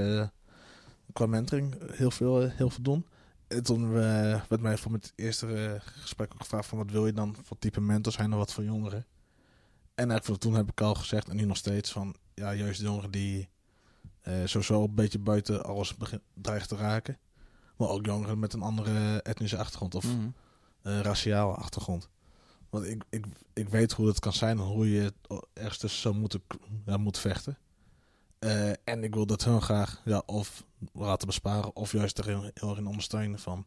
qua 1.13 1.25
mentoring 1.25 1.75
heel 1.91 2.11
veel, 2.11 2.39
heel 2.49 2.69
veel 2.69 2.83
doen. 2.83 3.05
En 3.47 3.63
toen 3.63 3.91
werd 4.49 4.59
mij 4.61 4.77
voor 4.77 4.91
het 4.93 5.13
eerste 5.15 5.77
gesprek 5.81 6.33
ook 6.33 6.41
gevraagd 6.41 6.67
van 6.67 6.77
wat 6.77 6.91
wil 6.91 7.05
je 7.05 7.13
dan 7.13 7.35
voor 7.43 7.57
type 7.59 7.81
mentor 7.81 8.13
zijn 8.13 8.31
er 8.31 8.37
wat 8.37 8.53
voor 8.53 8.63
jongeren? 8.63 9.05
En 9.95 10.09
eigenlijk 10.09 10.41
toen 10.41 10.53
heb 10.53 10.69
ik 10.71 10.81
al 10.81 10.95
gezegd, 10.95 11.29
en 11.29 11.35
nu 11.35 11.45
nog 11.45 11.57
steeds, 11.57 11.91
van 11.91 12.15
ja, 12.39 12.53
juist 12.53 12.79
de 12.79 12.85
jongeren 12.85 13.11
die 13.11 13.49
eh, 14.21 14.45
sowieso 14.45 14.83
een 14.83 14.95
beetje 14.95 15.19
buiten 15.19 15.63
alles 15.63 15.95
dreigen 16.33 16.67
te 16.67 16.75
raken. 16.75 17.17
Maar 17.77 17.89
ook 17.89 18.05
jongeren 18.05 18.39
met 18.39 18.53
een 18.53 18.61
andere 18.61 19.21
etnische 19.21 19.57
achtergrond 19.57 19.95
of 19.95 20.05
eh, 20.81 20.99
raciale 20.99 21.53
achtergrond. 21.53 22.09
Want 22.69 22.85
ik, 22.85 23.03
ik, 23.09 23.25
ik 23.53 23.69
weet 23.69 23.91
hoe 23.91 24.07
het 24.07 24.19
kan 24.19 24.33
zijn 24.33 24.57
en 24.57 24.63
hoe 24.63 24.91
je 24.91 25.13
ergens 25.53 25.77
tussen 25.77 26.01
zou 26.01 26.15
moeten, 26.15 26.41
ja, 26.85 26.97
moet 26.97 27.17
vechten. 27.17 27.57
Eh, 28.39 28.69
en 28.69 29.03
ik 29.03 29.13
wil 29.13 29.25
dat 29.25 29.43
heel 29.43 29.59
graag 29.59 30.01
ja, 30.05 30.21
of 30.25 30.63
laten 30.93 31.27
besparen 31.27 31.75
of 31.75 31.91
juist 31.91 32.17
er 32.17 32.25
heel, 32.25 32.51
heel 32.53 32.69
erg 32.69 32.77
in 32.77 32.87
ondersteunen 32.87 33.39
van. 33.39 33.65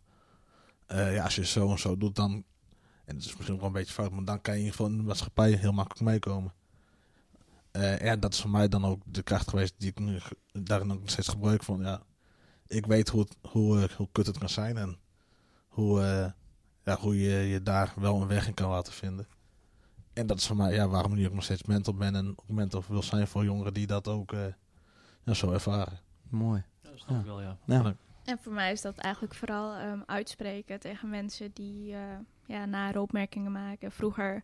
ja, 0.87 1.25
als 1.25 1.35
je 1.35 1.45
zo 1.45 1.71
en 1.71 1.79
zo 1.79 1.97
doet, 1.97 2.17
dan. 2.17 2.45
En 3.05 3.17
het 3.17 3.25
is 3.25 3.37
misschien 3.37 3.57
wel 3.57 3.67
een 3.67 3.73
beetje 3.73 3.93
fout, 3.93 4.11
maar 4.11 4.25
dan 4.25 4.41
kan 4.41 4.55
je 4.55 4.61
in 4.61 4.65
ieder 4.65 4.79
geval 4.79 4.93
in 4.93 4.99
de 4.99 5.07
maatschappij 5.07 5.51
heel 5.51 5.73
makkelijk 5.73 6.01
meekomen. 6.01 6.53
Eh, 7.73 7.99
ja, 7.99 8.17
dat 8.17 8.33
is 8.33 8.41
voor 8.41 8.51
mij 8.51 8.69
dan 8.69 8.85
ook 8.85 9.03
de 9.05 9.23
kracht 9.23 9.49
geweest 9.49 9.75
die 9.79 9.91
ik 9.91 9.99
nu 9.99 10.19
daarin 10.53 10.93
ook 10.93 11.01
nog 11.01 11.11
steeds 11.11 11.29
gebruik 11.29 11.63
van. 11.63 11.81
Ja, 11.81 12.03
ik 12.67 12.87
weet 12.87 13.09
hoe, 13.09 13.21
het, 13.21 13.37
hoe, 13.51 13.83
eh, 13.83 13.97
hoe 13.97 14.09
kut 14.13 14.27
het 14.27 14.39
kan 14.39 14.49
zijn 14.49 14.77
en 14.77 14.99
hoe, 15.69 16.03
eh, 16.03 16.31
ja, 16.85 16.97
hoe 16.97 17.21
je 17.21 17.39
je 17.39 17.63
daar 17.63 17.93
wel 17.97 18.23
een 18.23 18.29
weg 18.29 18.47
in 18.47 18.55
kan 18.55 18.71
laten 18.71 18.93
vinden. 18.93 19.27
En 20.13 20.27
dat 20.27 20.39
is 20.39 20.47
voor 20.47 20.57
mij 20.57 20.75
ja, 20.75 20.89
waarom 20.89 21.13
ik 21.13 21.19
nu 21.19 21.27
ook 21.27 21.33
nog 21.33 21.45
steeds 21.45 21.63
mentor 21.63 21.95
ben 21.95 22.15
en 22.17 22.29
ook 22.29 22.49
mentor 22.49 22.85
wil 22.89 23.03
zijn 23.03 23.27
voor 23.27 23.45
jongeren 23.45 23.75
die 23.75 23.87
dat 23.87 24.09
ook 24.09 24.33
eh, 24.33 24.47
ja, 25.25 25.35
zo 25.35 25.53
ervaren. 25.53 25.99
Mooi. 26.29 26.65
Dat 26.83 26.93
snap 26.99 27.21
ik 27.21 27.25
wel, 27.25 27.41
ja. 27.41 27.59
Ja. 27.67 27.95
En 28.25 28.39
voor 28.39 28.53
mij 28.53 28.73
is 28.73 28.81
dat 28.81 28.97
eigenlijk 28.99 29.35
vooral 29.35 29.75
ehm, 29.75 30.01
uitspreken 30.07 30.81
tegen 30.81 31.11
mensen 31.11 31.51
die 31.53 31.95
eh, 31.95 32.01
ja, 32.47 32.65
nare 32.65 33.01
opmerkingen 33.01 33.53
maken. 33.53 33.93
Vroeger 33.93 34.43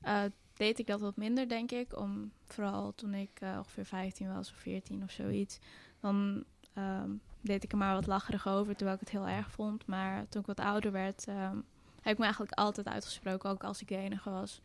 eh, 0.00 0.22
deed 0.60 0.78
ik 0.78 0.86
dat 0.86 1.00
wat 1.00 1.16
minder, 1.16 1.48
denk 1.48 1.70
ik. 1.70 1.96
Om, 1.98 2.32
vooral 2.44 2.94
toen 2.94 3.14
ik 3.14 3.40
eh, 3.40 3.54
ongeveer 3.56 3.84
15 3.84 4.34
was 4.34 4.50
of 4.50 4.56
14 4.56 5.02
of 5.02 5.10
zoiets. 5.10 5.58
Dan 6.00 6.44
ehm, 6.74 7.10
deed 7.40 7.64
ik 7.64 7.72
er 7.72 7.78
maar 7.78 7.94
wat 7.94 8.06
lacherig 8.06 8.48
over, 8.48 8.74
terwijl 8.76 8.94
ik 8.96 9.00
het 9.02 9.10
heel 9.10 9.28
erg 9.28 9.50
vond. 9.50 9.86
Maar 9.86 10.28
toen 10.28 10.40
ik 10.40 10.46
wat 10.46 10.60
ouder 10.60 10.92
werd, 10.92 11.26
ehm, 11.26 11.56
heb 12.00 12.12
ik 12.12 12.18
me 12.18 12.24
eigenlijk 12.24 12.52
altijd 12.52 12.88
uitgesproken. 12.88 13.50
Ook 13.50 13.64
als 13.64 13.80
ik 13.80 13.88
de 13.88 13.96
enige 13.96 14.30
was 14.30 14.60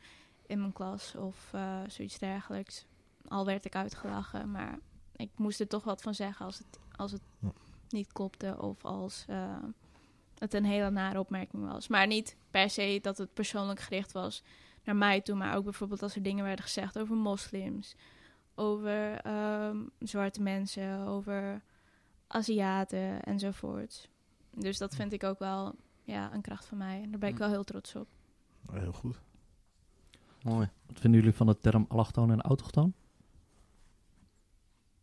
in 0.46 0.60
mijn 0.60 0.74
klas 0.74 1.16
of 1.16 1.50
eh, 1.54 1.80
zoiets 1.88 2.20
dergelijks. 2.20 2.86
Al 3.28 3.46
werd 3.46 3.66
ik 3.66 3.76
uitgelachen, 3.76 4.52
maar 4.52 4.80
ik 5.16 5.30
moest 5.36 5.60
er 5.60 5.68
toch 5.68 5.84
wat 5.84 6.02
van 6.02 6.16
zeggen 6.16 6.46
als 6.46 6.58
het, 6.58 6.80
als 6.96 7.12
het 7.12 7.22
Ja. 7.40 7.52
niet 7.90 8.12
klopte 8.14 8.62
of 8.62 8.86
als 8.86 9.26
eh, 9.28 9.64
het 10.38 10.54
een 10.54 10.66
hele 10.66 10.90
nare 10.90 11.20
opmerking 11.20 11.72
was. 11.72 11.88
Maar 11.88 12.08
niet 12.08 12.36
per 12.52 12.70
se 12.70 13.00
dat 13.02 13.18
het 13.18 13.34
persoonlijk 13.34 13.80
gericht 13.80 14.12
was 14.12 14.44
naar 14.86 14.96
mij 14.96 15.22
toe, 15.22 15.36
maar 15.36 15.56
ook 15.56 15.64
bijvoorbeeld 15.64 16.02
als 16.04 16.16
er 16.16 16.22
dingen 16.24 16.44
werden 16.46 16.66
gezegd 16.66 17.00
over 17.00 17.16
moslims, 17.16 17.96
over 18.56 19.18
ehm, 19.22 19.78
zwarte 20.00 20.42
mensen, 20.42 21.00
over 21.00 21.62
Aziaten 22.28 23.22
enzovoort. 23.24 24.10
Dus 24.54 24.78
dat 24.78 24.96
vind 24.96 25.14
ik 25.14 25.24
ook 25.24 25.40
wel 25.40 25.76
ja, 26.04 26.34
een 26.34 26.42
kracht 26.42 26.66
van 26.66 26.78
mij 26.78 27.02
en 27.02 27.10
daar 27.12 27.20
ben 27.20 27.30
ik 27.30 27.36
Hm. 27.36 27.42
wel 27.42 27.50
heel 27.52 27.64
trots 27.64 27.96
op. 27.96 28.08
Heel 28.72 28.94
goed. 28.94 29.20
Mooi. 30.44 30.70
Wat 30.86 31.00
vinden 31.00 31.20
jullie 31.20 31.36
van 31.36 31.48
de 31.48 31.58
term 31.58 31.86
allochtoon 31.90 32.32
en 32.32 32.42
autochtoon? 32.42 32.94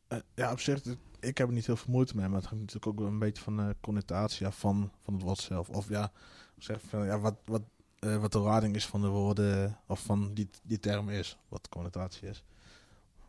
Eh, 0.09 0.19
ja, 0.35 0.53
op 0.53 0.61
zich, 0.61 0.85
ik- 1.21 1.39
heb 1.39 1.47
er 1.49 1.53
niet 1.55 1.67
heel 1.67 1.77
veel 1.77 1.93
moeite 1.93 2.17
mee, 2.17 2.27
maar 2.29 2.37
het 2.41 2.47
hangt 2.49 2.61
natuurlijk 2.61 2.87
ook 2.93 2.99
wel 2.99 3.09
een 3.09 3.19
beetje 3.19 3.43
van 3.43 3.57
de 3.57 3.77
connotatie 3.81 4.47
af 4.47 4.59
van, 4.59 4.91
van 4.99 5.15
het 5.15 5.23
woord 5.23 5.39
zelf. 5.39 5.69
Of 5.71 5.89
ja, 5.89 6.13
zeg 6.59 6.81
van, 6.83 7.05
ja 7.07 7.19
wat, 7.19 7.37
wat, 7.45 7.63
eh, 8.03 8.17
wat 8.17 8.33
de 8.33 8.39
lading 8.39 8.75
is 8.75 8.87
van 8.87 9.01
de 9.01 9.09
woorden, 9.09 9.77
of 9.87 10.01
van 10.01 10.35
die, 10.35 10.49
die 10.63 10.81
term 10.81 11.09
is, 11.09 11.39
wat 11.49 11.63
de 11.63 11.69
connotatie 11.69 12.29
is. 12.29 12.45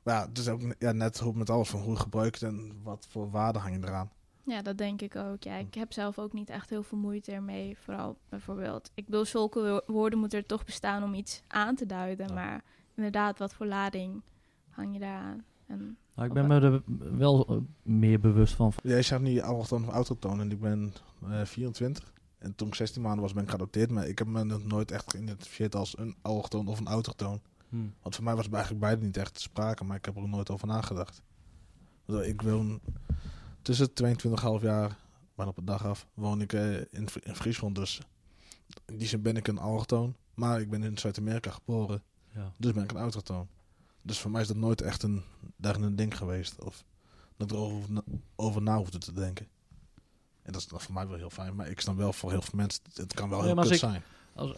Maar 0.03 0.15
ja, 0.15 0.27
het 0.27 0.37
is 0.37 0.47
ook 0.47 0.61
ja, 0.79 0.91
net 0.91 1.19
hoe 1.19 1.33
met 1.33 1.49
alles, 1.49 1.69
van 1.69 1.79
hoe 1.81 1.95
gebruikt 1.95 2.41
en 2.41 2.71
wat 2.83 3.05
voor 3.09 3.29
waarde 3.31 3.59
hang 3.59 3.75
je 3.75 3.87
eraan. 3.87 4.11
Ja, 4.45 4.61
dat 4.61 4.77
denk 4.77 5.01
ik 5.01 5.15
ook. 5.15 5.43
Ja, 5.43 5.55
ik 5.55 5.73
heb 5.73 5.93
zelf 5.93 6.19
ook 6.19 6.33
niet 6.33 6.49
echt 6.49 6.69
heel 6.69 6.83
veel 6.83 6.97
moeite 6.97 7.31
ermee. 7.31 7.77
Vooral 7.83 8.17
bijvoorbeeld, 8.29 8.91
ik 8.93 9.05
bedoel, 9.05 9.25
zulke 9.25 9.59
wo- 9.61 9.93
woorden 9.93 10.19
moeten 10.19 10.37
er 10.39 10.45
toch 10.45 10.65
bestaan 10.65 11.03
om 11.03 11.13
iets 11.13 11.41
aan 11.47 11.75
te 11.75 11.85
duiden. 11.85 12.27
Ja. 12.27 12.33
Maar 12.33 12.63
inderdaad, 12.95 13.39
wat 13.39 13.53
voor 13.53 13.65
lading 13.65 14.21
hang 14.69 14.93
je 14.93 14.99
daaraan? 14.99 15.43
En 15.67 15.97
Nou, 16.15 16.27
ik 16.27 16.33
ben 16.33 16.47
me 16.47 16.59
er 16.59 16.81
wel 17.17 17.47
eh, 17.47 17.57
meer 17.81 18.19
bewust 18.19 18.53
van. 18.53 18.73
Jij 18.83 19.01
zegt 19.01 19.21
niet 19.21 19.41
allochtoon 19.41 19.87
of 19.87 19.93
autochtoon 19.93 20.39
en 20.39 20.51
ik 20.51 20.59
ben 20.59 20.93
eh 21.29 21.45
24. 21.45 22.11
En 22.43 22.55
toen 22.55 22.67
ik 22.67 22.75
16 22.75 23.01
maanden 23.01 23.21
was, 23.21 23.33
ben 23.33 23.43
ik 23.43 23.49
geadopteerd. 23.49 23.91
Maar 23.91 24.07
ik 24.07 24.17
heb 24.17 24.27
me 24.27 24.43
nog 24.43 24.63
nooit 24.63 24.91
echt 24.91 25.11
geïdentificeerd 25.11 25.75
als 25.75 25.97
een 25.97 26.15
allochtoon 26.21 26.67
of 26.67 26.79
een 26.79 26.87
autochtoon. 26.87 27.41
Want 28.01 28.15
voor 28.15 28.23
mij 28.23 28.35
was 28.35 28.45
het 28.45 28.53
eigenlijk 28.53 28.83
beide 28.83 29.05
niet 29.05 29.17
echt 29.17 29.33
te 29.33 29.41
sprake, 29.41 29.83
maar 29.83 29.97
ik 29.97 30.05
heb 30.05 30.15
er 30.15 30.27
nooit 30.27 30.49
over 30.49 30.67
nagedacht. 30.67 31.21
Dus 32.05 32.27
ik 32.27 32.41
woon 32.41 32.79
tussen 33.61 33.89
22,5 34.03 34.61
jaar, 34.61 34.97
maar 35.35 35.47
op 35.47 35.55
de 35.55 35.63
dag 35.63 35.85
af, 35.85 36.07
woon 36.13 36.41
ik 36.41 36.53
eh, 36.53 36.73
in, 36.91 37.09
Fri- 37.09 37.21
in 37.23 37.35
Friesland. 37.35 37.75
Dus 37.75 38.01
in 38.85 38.97
die 38.97 39.07
zin 39.07 39.21
ben 39.21 39.37
ik 39.37 39.47
een 39.47 39.57
allochtoon. 39.57 40.15
Maar 40.33 40.61
ik 40.61 40.69
ben 40.69 40.83
in 40.83 40.97
Zuid-Amerika 40.97 41.51
geboren, 41.51 42.01
Ja. 42.33 42.51
dus 42.57 42.71
ben 42.73 42.83
ik 42.83 42.91
een 42.91 42.97
autochtoon. 42.97 43.47
Dus 44.01 44.19
voor 44.19 44.31
mij 44.31 44.41
is 44.41 44.47
dat 44.47 44.57
nooit 44.57 44.81
echt 44.81 45.03
een, 45.03 45.23
daar 45.55 45.75
een 45.75 45.95
ding 45.95 46.17
geweest. 46.17 46.63
Of 46.63 46.83
dat 47.37 47.51
ik 47.51 47.57
erover 47.57 47.91
na- 47.91 48.03
over 48.35 48.61
na 48.61 48.77
hoefde 48.77 48.97
te 48.97 49.13
denken. 49.13 49.47
En 50.43 50.51
dat 50.51 50.61
is 50.61 50.67
dan 50.67 50.81
voor 50.81 50.93
mij 50.93 51.07
wel 51.07 51.17
heel 51.17 51.29
fijn. 51.29 51.55
Maar 51.55 51.69
ik 51.69 51.79
snap 51.79 51.97
wel 51.97 52.13
voor 52.13 52.31
heel 52.31 52.41
veel 52.41 52.57
mensen, 52.59 52.81
het 52.93 53.13
kan 53.13 53.29
wel 53.29 53.39
Ja, 53.39 53.45
heel 53.45 53.55
maar 53.55 53.63
kut 53.63 53.73
ik- 53.73 53.79
zijn. 53.79 54.01
Als, 54.35 54.55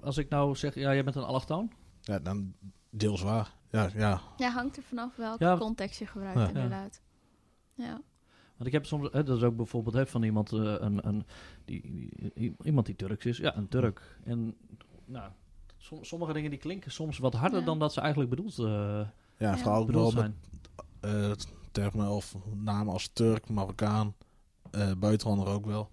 als 0.00 0.16
ik 0.16 0.28
nou 0.28 0.56
zeg, 0.56 0.74
ja, 0.74 0.92
jij 0.94 1.04
bent 1.04 1.16
een 1.16 1.22
allochtoon. 1.24 1.72
Ja, 2.00 2.18
dan 2.18 2.54
deels 2.90 3.22
waar. 3.22 3.54
Ja, 3.70 3.88
ja. 3.94 4.20
ja, 4.36 4.50
hangt 4.50 4.76
er 4.76 4.82
vanaf 4.82 5.16
welke 5.16 5.44
Ja. 5.44 5.56
context 5.56 5.98
je 5.98 6.06
gebruikt, 6.06 6.38
Ja. 6.40 6.46
inderdaad. 6.46 7.00
Ja. 7.74 8.00
Want 8.56 8.66
ik 8.66 8.72
heb 8.72 8.86
soms, 8.86 9.08
hè, 9.12 9.22
dat 9.22 9.36
is 9.36 9.42
ook 9.42 9.56
bijvoorbeeld 9.56 9.94
hè, 9.94 10.06
van 10.06 10.22
iemand, 10.22 10.52
eh, 10.52 10.58
een, 10.78 11.06
een, 11.08 11.26
die, 11.64 12.08
die- 12.34 12.54
iemand 12.62 12.86
die 12.86 12.96
Turks 12.96 13.24
is. 13.26 13.36
Ja, 13.36 13.56
een 13.56 13.68
Turk. 13.68 14.18
En 14.24 14.56
nou, 15.04 15.30
som- 15.76 16.04
sommige 16.04 16.32
dingen 16.32 16.50
die 16.50 16.58
klinken 16.58 16.90
soms 16.92 17.18
wat 17.18 17.34
harder 17.34 17.58
Ja. 17.60 17.64
dan 17.66 17.78
dat 17.78 17.92
ze 17.92 18.00
eigenlijk 18.00 18.30
bedoeld, 18.30 18.58
eh 18.58 18.64
Ja, 19.38 19.50
Ja. 19.50 19.56
vooral 19.56 19.84
bedoeld 19.84 20.14
met 20.14 20.32
zijn. 21.00 21.24
eh, 21.28 21.30
termen 21.72 22.08
of 22.08 22.34
namen 22.54 22.92
als 22.92 23.10
Turk, 23.12 23.48
Marokkaan, 23.48 24.14
eh 24.74 24.92
buitenlander 24.98 25.48
ook 25.48 25.66
wel. 25.66 25.90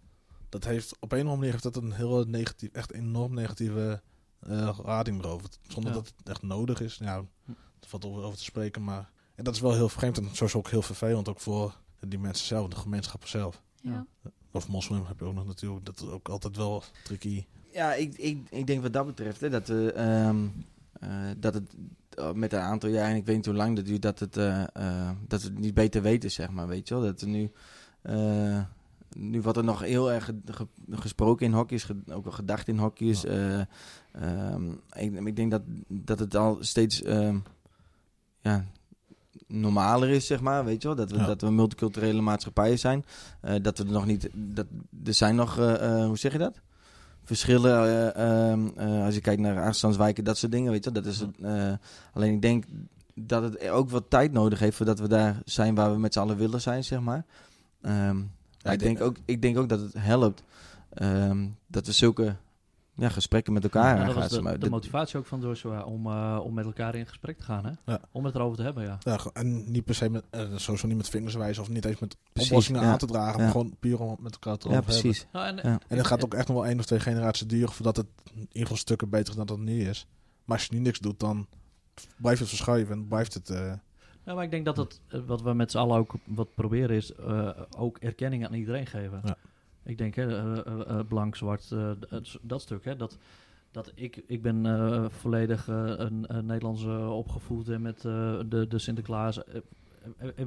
Dat 0.49 0.63
heeft 0.63 0.95
op 0.99 1.11
een 1.11 1.17
of 1.17 1.23
andere 1.23 1.35
manier 1.35 1.51
heeft 1.51 1.63
dat 1.63 1.75
een 1.75 1.91
heel 1.91 2.23
negatief, 2.23 2.69
echt 2.71 2.93
enorm 2.93 3.33
negatieve 3.33 4.01
eh 4.39 4.77
rading 4.83 5.23
erover. 5.23 5.49
Zonder 5.67 5.91
Ja. 5.91 5.97
dat 5.97 6.13
het 6.17 6.29
echt 6.29 6.41
nodig 6.41 6.81
is. 6.81 6.97
Ja, 6.97 7.15
er 7.79 7.87
valt 7.87 8.05
over, 8.05 8.23
over 8.23 8.37
te 8.37 8.43
spreken, 8.43 8.83
maar 8.83 9.09
en 9.35 9.43
dat 9.43 9.55
is 9.55 9.61
wel 9.61 9.73
heel 9.73 9.89
vreemd 9.89 10.17
en 10.17 10.35
zo 10.35 10.45
is 10.45 10.55
ook 10.55 10.69
heel 10.69 10.81
vervelend 10.81 11.29
ook 11.29 11.39
voor 11.39 11.79
die 11.99 12.19
mensen 12.19 12.45
zelf, 12.47 12.67
de 12.67 12.75
gemeenschappen 12.75 13.29
zelf. 13.29 13.61
Ja. 13.81 14.05
Of 14.51 14.67
moslim 14.67 15.05
heb 15.05 15.19
je 15.19 15.25
ook 15.25 15.33
nog 15.33 15.45
natuurlijk. 15.45 15.85
Dat 15.85 16.01
is 16.01 16.07
ook 16.07 16.29
altijd 16.29 16.55
wel 16.57 16.83
tricky. 17.03 17.45
Ja, 17.73 17.93
ik, 17.93 18.17
ik, 18.17 18.49
ik 18.49 18.67
denk 18.67 18.81
wat 18.81 18.93
dat 18.93 19.05
betreft 19.05 19.41
hè, 19.41 19.49
dat, 19.49 19.67
we, 19.67 19.91
ehm, 19.93 20.47
eh, 20.93 21.09
dat 21.37 21.53
het 21.53 21.75
eh, 22.09 22.31
met 22.31 22.53
een 22.53 22.59
aantal 22.59 22.89
jaar, 22.89 23.09
en 23.09 23.15
ik 23.15 23.25
weet 23.25 23.35
niet 23.35 23.45
hoe 23.45 23.55
lang 23.55 23.75
dat 23.75 23.85
duurt, 23.85 24.01
dat, 24.01 24.19
het, 24.19 24.37
eh, 24.37 24.61
eh, 24.73 25.11
dat 25.27 25.41
we 25.41 25.47
het 25.47 25.59
niet 25.59 25.73
beter 25.73 26.01
weten, 26.01 26.31
zeg 26.31 26.49
maar, 26.49 26.67
weet 26.67 26.87
je 26.87 26.93
wel. 26.93 27.03
Dat 27.03 27.21
er 27.21 27.27
nu, 27.27 27.51
eh, 28.01 28.59
nu 29.15 29.41
wordt 29.41 29.57
er 29.57 29.63
nog 29.63 29.79
heel 29.79 30.11
erg 30.11 30.25
ge- 30.25 30.39
ge- 30.45 30.67
gesproken 30.91 31.45
in 31.45 31.53
hokjes, 31.53 31.83
ge- 31.83 32.01
ook 32.13 32.23
wel 32.23 32.33
gedacht 32.33 32.67
in 32.67 32.77
hokjes. 32.77 33.25
eh, 33.25 33.59
ehm, 34.11 34.71
ik, 34.95 35.25
ik 35.25 35.35
denk 35.35 35.51
dat, 35.51 35.61
dat 35.87 36.19
het 36.19 36.35
al 36.35 36.57
steeds 36.59 37.03
ehm, 37.03 37.37
ja, 38.41 38.65
normaler 39.47 40.09
is, 40.09 40.25
zeg 40.25 40.41
maar, 40.41 40.65
weet 40.65 40.81
je 40.81 40.87
wel. 40.87 40.97
Dat 40.97 41.11
we, 41.11 41.17
Ja. 41.17 41.25
dat 41.25 41.41
we 41.41 41.51
multiculturele 41.51 42.21
maatschappijen 42.21 42.79
zijn. 42.79 43.05
Eh, 43.41 43.55
dat 43.61 43.77
we 43.77 43.83
er 43.83 43.91
nog 43.91 44.05
niet, 44.05 44.29
dat, 44.33 44.65
er 45.05 45.13
zijn 45.13 45.35
nog, 45.35 45.55
hoe 45.55 46.17
zeg 46.17 46.31
je 46.31 46.37
dat? 46.37 46.59
verschillen 47.23 47.85
eh, 48.15 48.49
ehm, 48.51 48.67
eh, 48.75 49.05
als 49.05 49.15
je 49.15 49.21
kijkt 49.21 49.41
naar 49.41 49.65
afstandswijken, 49.65 50.23
dat 50.23 50.37
soort 50.37 50.51
dingen, 50.51 50.71
weet 50.71 50.83
je. 50.83 50.91
wel. 50.91 51.01
Dat 51.03 51.11
is 51.11 51.19
het, 51.19 51.29
alleen 52.13 52.33
ik 52.33 52.41
denk 52.41 52.63
dat 53.15 53.43
het 53.43 53.69
ook 53.69 53.89
wat 53.89 54.03
tijd 54.09 54.31
nodig 54.31 54.59
heeft 54.59 54.77
voordat 54.77 54.99
we 54.99 55.07
daar 55.07 55.41
zijn 55.45 55.75
waar 55.75 55.91
we 55.91 55.99
met 55.99 56.13
z'n 56.13 56.19
allen 56.19 56.37
willen 56.37 56.61
zijn, 56.61 56.83
zeg 56.83 56.99
maar. 56.99 57.25
Ehm, 57.81 58.21
Ja, 58.57 58.71
ik, 58.71 58.79
denk 58.79 59.01
ook, 59.01 59.15
ik 59.25 59.41
denk 59.41 59.57
ook 59.57 59.69
dat 59.69 59.79
het 59.79 59.93
helpt 59.97 60.43
ehm, 60.93 61.47
dat 61.67 61.85
we 61.85 61.91
zulke 61.91 62.35
ja, 62.95 63.09
gesprekken 63.09 63.53
met 63.53 63.63
elkaar 63.63 63.97
Ja, 63.99 64.05
dat 64.05 64.15
aangaan. 64.15 64.43
de, 64.43 64.51
de 64.51 64.57
Dit- 64.57 64.69
motivatie 64.69 65.17
ook 65.19 65.25
van 65.25 65.41
Joshua 65.41 65.83
om, 65.83 66.05
eh, 66.07 66.39
om 66.43 66.53
met 66.53 66.65
elkaar 66.65 66.95
in 66.95 67.05
gesprek 67.07 67.37
te 67.37 67.43
gaan, 67.43 67.65
hè? 67.65 67.71
Ja. 67.85 67.99
Om 68.11 68.25
het 68.25 68.35
erover 68.35 68.57
te 68.57 68.63
hebben, 68.63 68.83
ja. 68.83 68.97
Ja, 68.99 69.19
en 69.33 69.71
niet 69.71 69.85
per 69.85 69.95
se 69.95 70.09
met, 70.09 70.23
eh, 70.29 70.41
sowieso 70.55 70.87
niet 70.87 70.97
met 70.97 71.09
vingers 71.09 71.35
wijzen 71.35 71.63
of 71.63 71.69
niet 71.69 71.85
eens 71.85 71.99
met 71.99 72.17
Precies, 72.33 72.49
oplossingen 72.51 72.81
ja. 72.81 72.91
aan 72.91 72.97
te 72.97 73.05
dragen, 73.05 73.37
Ja. 73.37 73.43
maar 73.43 73.51
gewoon 73.51 73.75
puur 73.79 73.99
om 73.99 74.17
met 74.19 74.33
elkaar 74.33 74.57
te 74.57 74.67
ja, 74.67 74.73
hebben. 74.73 74.91
precies. 74.99 75.27
Nou, 75.31 75.45
en, 75.47 75.55
Ja. 75.55 75.79
En 75.87 75.97
het 75.97 76.07
gaat 76.07 76.23
ook 76.23 76.33
echt 76.33 76.47
nog 76.47 76.57
wel 76.57 76.65
één 76.65 76.79
of 76.79 76.85
twee 76.85 76.99
generaties 76.99 77.47
duren 77.47 77.71
voordat 77.73 77.97
het 77.97 78.07
in 78.33 78.39
ieder 78.39 78.61
geval 78.61 78.77
stukken 78.77 79.09
beter 79.09 79.29
is 79.29 79.35
dan 79.35 79.45
dat 79.45 79.57
het 79.57 79.65
nu 79.65 79.81
is. 79.87 80.07
Maar 80.45 80.57
als 80.57 80.65
je 80.65 80.73
nu 80.75 80.79
niks 80.79 80.99
doet, 80.99 81.19
dan 81.19 81.47
blijft 82.17 82.39
het 82.39 82.49
verschuiven 82.49 82.93
en 82.95 83.07
blijft 83.07 83.33
het... 83.33 83.49
eh, 83.49 83.73
Nou, 84.23 84.35
maar 84.35 84.45
ik 84.45 84.51
denk 84.51 84.65
dat 84.65 84.77
het, 84.77 85.01
eh, 85.07 85.19
wat 85.25 85.41
we 85.41 85.53
met 85.53 85.71
z'n 85.71 85.77
allen 85.77 85.97
ook 85.97 86.13
wat 86.25 86.53
proberen 86.55 86.95
is, 86.95 87.15
eh, 87.15 87.49
ook 87.77 87.97
erkenning 87.97 88.45
aan 88.45 88.53
iedereen 88.53 88.87
geven. 88.87 89.21
Ja. 89.23 89.35
Ik 89.83 89.97
denk, 89.97 90.15
hè, 90.15 90.63
eh, 90.63 90.99
blank, 91.07 91.35
zwart, 91.35 91.69
dat 92.41 92.61
stuk, 92.61 92.85
hè, 92.85 92.95
dat, 92.95 93.17
dat 93.71 93.91
ik, 93.95 94.23
ik 94.27 94.41
ben 94.41 95.11
volledig 95.11 95.67
een, 95.67 96.35
een 96.35 96.45
Nederlandse 96.45 96.99
opgevoed 96.99 97.69
en 97.69 97.81
met 97.81 98.01
de, 98.01 98.65
de 98.69 98.79
Sinterklaas, 98.79 99.39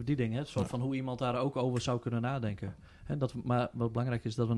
die 0.04 0.16
dingen, 0.16 0.38
hè, 0.38 0.44
soort 0.44 0.64
Ja. 0.64 0.70
van 0.70 0.80
hoe 0.80 0.94
iemand 0.94 1.18
daar 1.18 1.36
ook 1.38 1.56
over 1.56 1.80
zou 1.80 2.00
kunnen 2.00 2.20
nadenken. 2.20 2.74
Hè, 3.04 3.16
dat, 3.16 3.34
maar 3.34 3.68
wat 3.72 3.90
belangrijk 3.92 4.24
is, 4.24 4.34
dat 4.34 4.48
we 4.48 4.54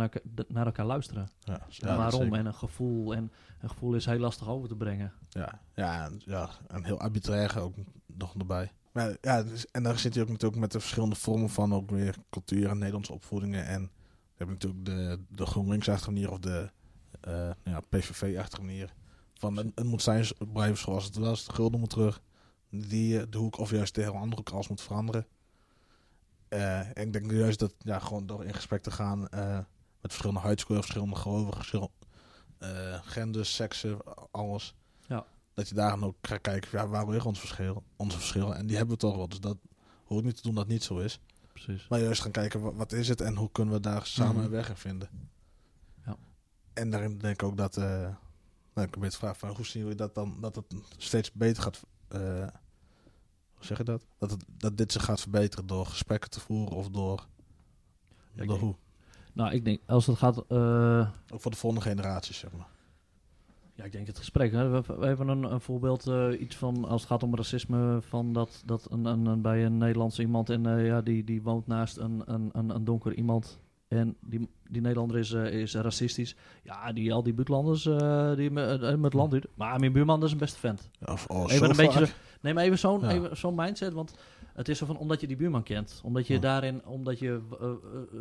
naar, 0.48 0.66
elkaar 0.66 0.86
luisteren. 0.86 1.28
ja, 1.40 1.54
En 1.54 1.66
ja, 1.68 1.96
waarom? 1.96 2.34
En 2.34 2.46
een 2.46 2.54
gevoel. 2.54 3.14
En 3.14 3.30
een 3.60 3.68
gevoel 3.68 3.94
is 3.94 4.06
heel 4.06 4.18
lastig 4.18 4.48
over 4.48 4.68
te 4.68 4.76
brengen. 4.76 5.12
Ja, 5.28 5.60
ja, 5.74 6.10
ja, 6.18 6.48
en 6.68 6.84
heel 6.84 7.00
arbitrair 7.00 7.60
ook 7.60 7.74
nog 8.06 8.34
erbij. 8.38 8.72
Ja, 8.96 9.44
en 9.72 9.82
daar 9.82 9.98
zit 9.98 10.14
je 10.14 10.20
ook 10.20 10.28
natuurlijk 10.28 10.60
met 10.60 10.72
de 10.72 10.80
verschillende 10.80 11.16
vormen 11.16 11.50
van 11.50 11.74
ook 11.74 11.90
weer 11.90 12.16
cultuur 12.30 12.68
en 12.68 12.78
Nederlandse 12.78 13.12
opvoedingen. 13.12 13.66
En 13.66 13.82
we 13.82 14.44
hebben 14.44 14.54
natuurlijk 14.54 14.84
de, 14.84 15.20
de 15.28 15.46
GroenLinks-achtige 15.46 16.10
manier 16.10 16.30
of 16.30 16.38
de 16.38 16.70
eh, 17.20 17.50
ja, 17.64 17.80
PVV-achtige 17.80 18.62
manier. 18.62 18.92
Van 19.34 19.56
het, 19.56 19.84
moet 19.84 20.02
zijn 20.02 20.26
blijven 20.52 20.78
zoals 20.78 21.04
het 21.04 21.16
was, 21.16 21.44
de 21.44 21.52
gulden 21.52 21.80
moet 21.80 21.90
terug. 21.90 22.20
Die, 22.70 23.20
eh, 23.20 23.26
de 23.30 23.38
hoek 23.38 23.58
of 23.58 23.70
juist 23.70 23.94
de 23.94 24.02
hele 24.02 24.18
andere 24.18 24.42
kant 24.42 24.68
moet 24.68 24.80
veranderen. 24.80 25.26
Eh, 26.48 26.78
en 26.78 27.06
ik 27.06 27.12
denk 27.12 27.30
juist 27.30 27.58
dat 27.58 27.74
ja, 27.78 27.98
gewoon 27.98 28.26
door 28.26 28.44
in 28.44 28.54
gesprek 28.54 28.82
te 28.82 28.90
gaan 28.90 29.20
met 30.00 30.14
verschillende 30.14 30.40
huidskleuren, 30.40 30.86
verschillende 30.86 31.20
geloven, 31.20 31.54
verschillende 31.54 31.90
genders, 33.02 33.54
seksen, 33.54 33.98
alles 34.30 34.74
dat 35.56 35.68
je 35.68 35.74
daar 35.74 35.90
dan 35.90 36.04
ook 36.04 36.16
gaat 36.22 36.40
kijken, 36.40 36.68
ja, 36.78 36.88
waar 36.88 37.08
liggen 37.08 37.26
onze 37.28 37.40
verschillen, 37.40 37.82
onze 37.96 38.16
verschillen? 38.16 38.56
En 38.56 38.66
die 38.66 38.76
hebben 38.76 38.94
we 38.94 39.00
toch 39.00 39.16
wel, 39.16 39.28
dus 39.28 39.40
dat 39.40 39.56
hoort 40.04 40.24
niet 40.24 40.36
te 40.36 40.42
doen 40.42 40.54
dat 40.54 40.62
het 40.64 40.72
niet 40.72 40.82
zo 40.82 40.98
is. 40.98 41.20
Precies. 41.52 41.88
Maar 41.88 42.00
juist 42.00 42.20
gaan 42.22 42.30
kijken, 42.30 42.60
wa- 42.60 42.72
wat, 42.72 42.92
is 42.92 43.08
het 43.08 43.20
en 43.20 43.36
hoe 43.36 43.50
kunnen 43.52 43.74
we 43.74 43.80
daar 43.80 44.06
samen 44.06 44.34
Mhm. 44.34 44.44
een 44.44 44.50
weg 44.50 44.68
in 44.68 44.76
vinden? 44.76 45.08
Ja. 46.06 46.16
En 46.72 46.90
daarin 46.90 47.18
denk 47.18 47.34
ik 47.34 47.42
ook 47.42 47.56
dat, 47.56 47.76
eh 47.76 47.84
nou, 48.74 48.88
ik 48.88 48.94
een 48.94 49.00
beetje 49.00 49.18
vraag 49.18 49.38
van, 49.38 49.48
hoe 49.56 49.66
zien 49.66 49.82
jullie 49.82 49.96
dat 49.96 50.14
dan, 50.14 50.36
dat 50.40 50.56
het 50.56 50.64
steeds 50.96 51.32
beter 51.32 51.62
gaat, 51.62 51.82
eh, 52.08 52.20
hoe 53.54 53.64
zeg 53.64 53.78
je 53.78 53.84
dat? 53.84 54.06
Dat, 54.18 54.30
het, 54.30 54.44
dat 54.48 54.76
dit 54.76 54.92
zich 54.92 55.04
gaat 55.04 55.20
verbeteren 55.20 55.66
door 55.66 55.86
gesprekken 55.86 56.30
te 56.30 56.40
voeren 56.40 56.76
of 56.76 56.88
door, 56.88 57.26
Ja, 58.32 58.44
door 58.44 58.58
hoe? 58.58 58.76
Nou, 59.32 59.52
ik 59.52 59.64
denk, 59.64 59.80
als 59.86 60.06
het 60.06 60.18
gaat... 60.18 60.44
eh, 60.48 61.10
Ook 61.32 61.40
voor 61.40 61.50
de 61.50 61.56
volgende 61.56 61.84
generaties, 61.88 62.38
zeg 62.38 62.52
maar. 62.52 62.66
Ja, 63.76 63.84
ik 63.84 63.92
denk 63.92 64.06
het 64.06 64.18
gesprek. 64.18 64.52
Hè. 64.52 64.68
We, 64.68 64.82
we 64.98 65.06
hebben 65.06 65.28
een, 65.28 65.42
een 65.52 65.60
voorbeeld, 65.60 66.06
eh, 66.06 66.40
iets 66.40 66.56
van 66.56 66.84
als 66.84 67.00
het 67.00 67.10
gaat 67.10 67.22
om 67.22 67.34
racisme, 67.36 67.98
van 68.02 68.32
dat, 68.32 68.62
dat 68.66 68.86
een, 68.90 69.04
een, 69.04 69.26
een- 69.26 69.42
bij 69.42 69.64
een 69.64 69.78
Nederlandse 69.78 70.22
iemand 70.22 70.50
en 70.50 70.66
eh, 70.66 70.86
ja, 70.86 71.00
die, 71.02 71.24
die 71.24 71.42
woont 71.42 71.66
naast 71.66 71.96
een, 71.96 72.22
een, 72.26 72.50
een, 72.52 72.70
een 72.74 72.84
donker 72.84 73.14
iemand. 73.14 73.58
En 73.88 74.16
die, 74.20 74.48
die 74.70 74.80
Nederlander 74.80 75.18
is, 75.18 75.32
eh, 75.32 75.60
is 75.60 75.74
racistisch. 75.74 76.36
Ja, 76.62 76.92
die, 76.92 77.12
al 77.12 77.22
die 77.22 77.34
buurtlanders 77.34 77.82
die 78.36 78.50
met, 78.50 78.80
met 78.80 79.02
het 79.02 79.12
land 79.12 79.32
uit. 79.32 79.46
Maar 79.54 79.80
mijn 79.80 79.92
buurman 79.92 80.24
is 80.24 80.32
een 80.32 80.38
beste 80.38 80.58
vent. 80.58 80.90
Of, 81.04 81.26
oh, 81.26 81.52
even 81.52 81.70
een 81.70 81.76
beetje 81.76 81.98
vaak. 81.98 82.06
zo, 82.08 82.14
nee, 82.40 82.54
maar 82.54 82.64
even 82.64 82.78
zo'n 82.78 83.00
Ja. 83.00 83.10
even 83.10 83.36
zo'n 83.36 83.54
mindset. 83.54 83.92
Want 83.92 84.14
het 84.54 84.68
is 84.68 84.78
zo 84.78 84.86
van, 84.86 84.98
omdat 84.98 85.20
je 85.20 85.26
die 85.26 85.36
buurman 85.36 85.62
kent. 85.62 86.00
Omdat 86.04 86.26
je 86.26 86.34
Ja. 86.34 86.40
daarin, 86.40 86.84
omdat 86.86 87.18
je 87.18 87.40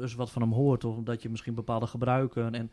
eens 0.02 0.16
wat 0.16 0.32
van 0.32 0.42
hem 0.42 0.52
hoort. 0.52 0.84
Of 0.84 0.96
omdat 0.96 1.22
je 1.22 1.30
misschien 1.30 1.54
bepaalde 1.54 1.88
gebruiken. 1.88 2.54
En 2.56 2.72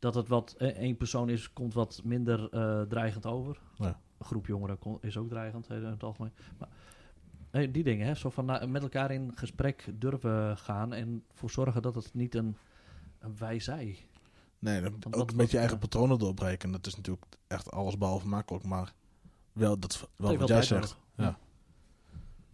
dat 0.00 0.14
het 0.14 0.28
wat 0.28 0.54
eh, 0.58 0.68
één 0.68 0.96
persoon 0.96 1.28
is, 1.28 1.52
komt 1.52 1.74
wat 1.74 2.00
minder 2.04 2.48
eh, 2.50 2.82
dreigend 2.82 3.26
over. 3.26 3.60
Ja. 3.76 4.00
Een 4.18 4.26
groep 4.26 4.46
jongeren 4.46 4.78
kon- 4.78 4.98
is 5.00 5.16
ook 5.16 5.28
dreigend 5.28 5.68
in 5.70 5.84
het 5.84 6.02
algemeen. 6.02 6.32
Maar, 6.58 6.68
eh, 7.50 7.72
die 7.72 7.82
dingen, 7.84 8.06
hè, 8.06 8.14
zo 8.14 8.30
van 8.30 8.44
na- 8.44 8.66
met 8.66 8.82
elkaar 8.82 9.10
in 9.10 9.32
gesprek 9.34 9.88
durven 9.94 10.56
gaan. 10.56 10.92
En 10.92 11.24
voor 11.32 11.50
zorgen 11.50 11.82
dat 11.82 11.94
het 11.94 12.14
niet 12.14 12.34
een, 12.34 12.56
een 13.18 13.36
wij-zij. 13.38 13.98
Nee, 14.58 14.80
dat- 14.80 14.92
ook 14.92 15.02
wat- 15.14 15.14
een 15.14 15.26
beetje 15.26 15.36
wat- 15.36 15.50
je 15.50 15.58
eigen 15.58 15.78
patronen 15.78 16.18
doorbreken. 16.18 16.70
Dat 16.72 16.86
is 16.86 16.96
natuurlijk 16.96 17.24
echt 17.46 17.70
alles 17.70 17.98
behalve 17.98 18.28
makkelijk, 18.28 18.64
maar 18.64 18.92
wel, 19.52 19.78
dat, 19.78 20.08
wel 20.16 20.36
wat 20.38 20.48
jij 20.48 20.62
zegt. 20.62 20.96
Ja. 21.16 21.38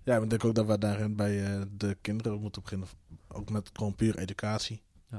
Ja, 0.03 0.17
ik 0.17 0.31
denk 0.31 0.45
ook 0.45 0.55
dat 0.55 0.67
we 0.67 0.79
daarin 0.79 1.17
bij 1.17 1.45
eh, 1.45 1.63
de 1.77 1.97
kinderen 2.01 2.33
ook 2.33 2.41
moeten 2.41 2.63
beginnen. 2.63 2.89
Ook 3.29 3.51
met 3.51 3.71
gewoon 3.73 3.95
puur 3.95 4.19
educatie. 4.19 4.83
Ja. 5.11 5.19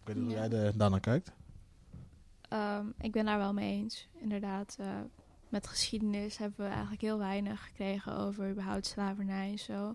Ik 0.00 0.04
weet 0.04 0.16
niet 0.16 0.24
hoe 0.24 0.34
jij 0.34 0.48
de, 0.48 0.72
daarnaar 0.76 1.00
kijkt. 1.00 1.32
Ehm, 2.48 2.86
ik 3.00 3.12
ben 3.12 3.24
daar 3.24 3.38
wel 3.38 3.52
mee 3.52 3.72
eens. 3.72 4.08
Inderdaad, 4.20 4.76
eh, 4.80 5.00
met 5.48 5.66
geschiedenis 5.66 6.36
hebben 6.36 6.64
we 6.64 6.72
eigenlijk 6.72 7.00
heel 7.00 7.18
weinig 7.18 7.64
gekregen 7.64 8.16
over 8.16 8.50
überhaupt 8.50 8.86
slavernij 8.86 9.50
en 9.50 9.58
zo. 9.58 9.94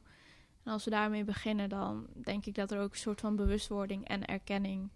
En 0.64 0.72
als 0.72 0.84
we 0.84 0.90
daarmee 0.90 1.24
beginnen, 1.24 1.70
dan 1.70 2.08
denk 2.14 2.46
ik 2.46 2.56
dat 2.56 2.72
er 2.72 2.80
ook 2.80 2.92
een 2.92 2.98
soort 2.98 3.20
van 3.20 3.36
bewustwording 3.36 4.08
en 4.08 4.26
erkenning 4.26 4.90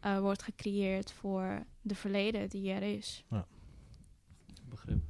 eh, 0.00 0.18
wordt 0.18 0.42
gecreëerd 0.42 1.12
voor 1.12 1.64
de 1.80 1.94
verleden 1.94 2.48
die 2.48 2.70
er 2.70 2.82
is. 2.82 3.24
Begrip. 4.68 5.02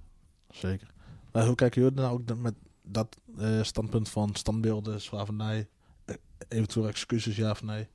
Zeker. 0.48 0.88
Maar 1.32 1.46
hoe 1.46 1.54
kijken 1.54 1.82
jullie 1.82 1.96
nou 1.96 2.12
ook 2.12 2.38
met 2.38 2.54
dat 2.82 3.20
eh, 3.38 3.62
standpunt 3.62 4.08
van 4.08 4.34
standbeelden, 4.34 5.00
slavernij, 5.00 5.68
eventueel 6.48 6.88
excuses, 6.88 7.36
ja 7.36 7.50
of 7.50 7.62
nee? 7.62 7.88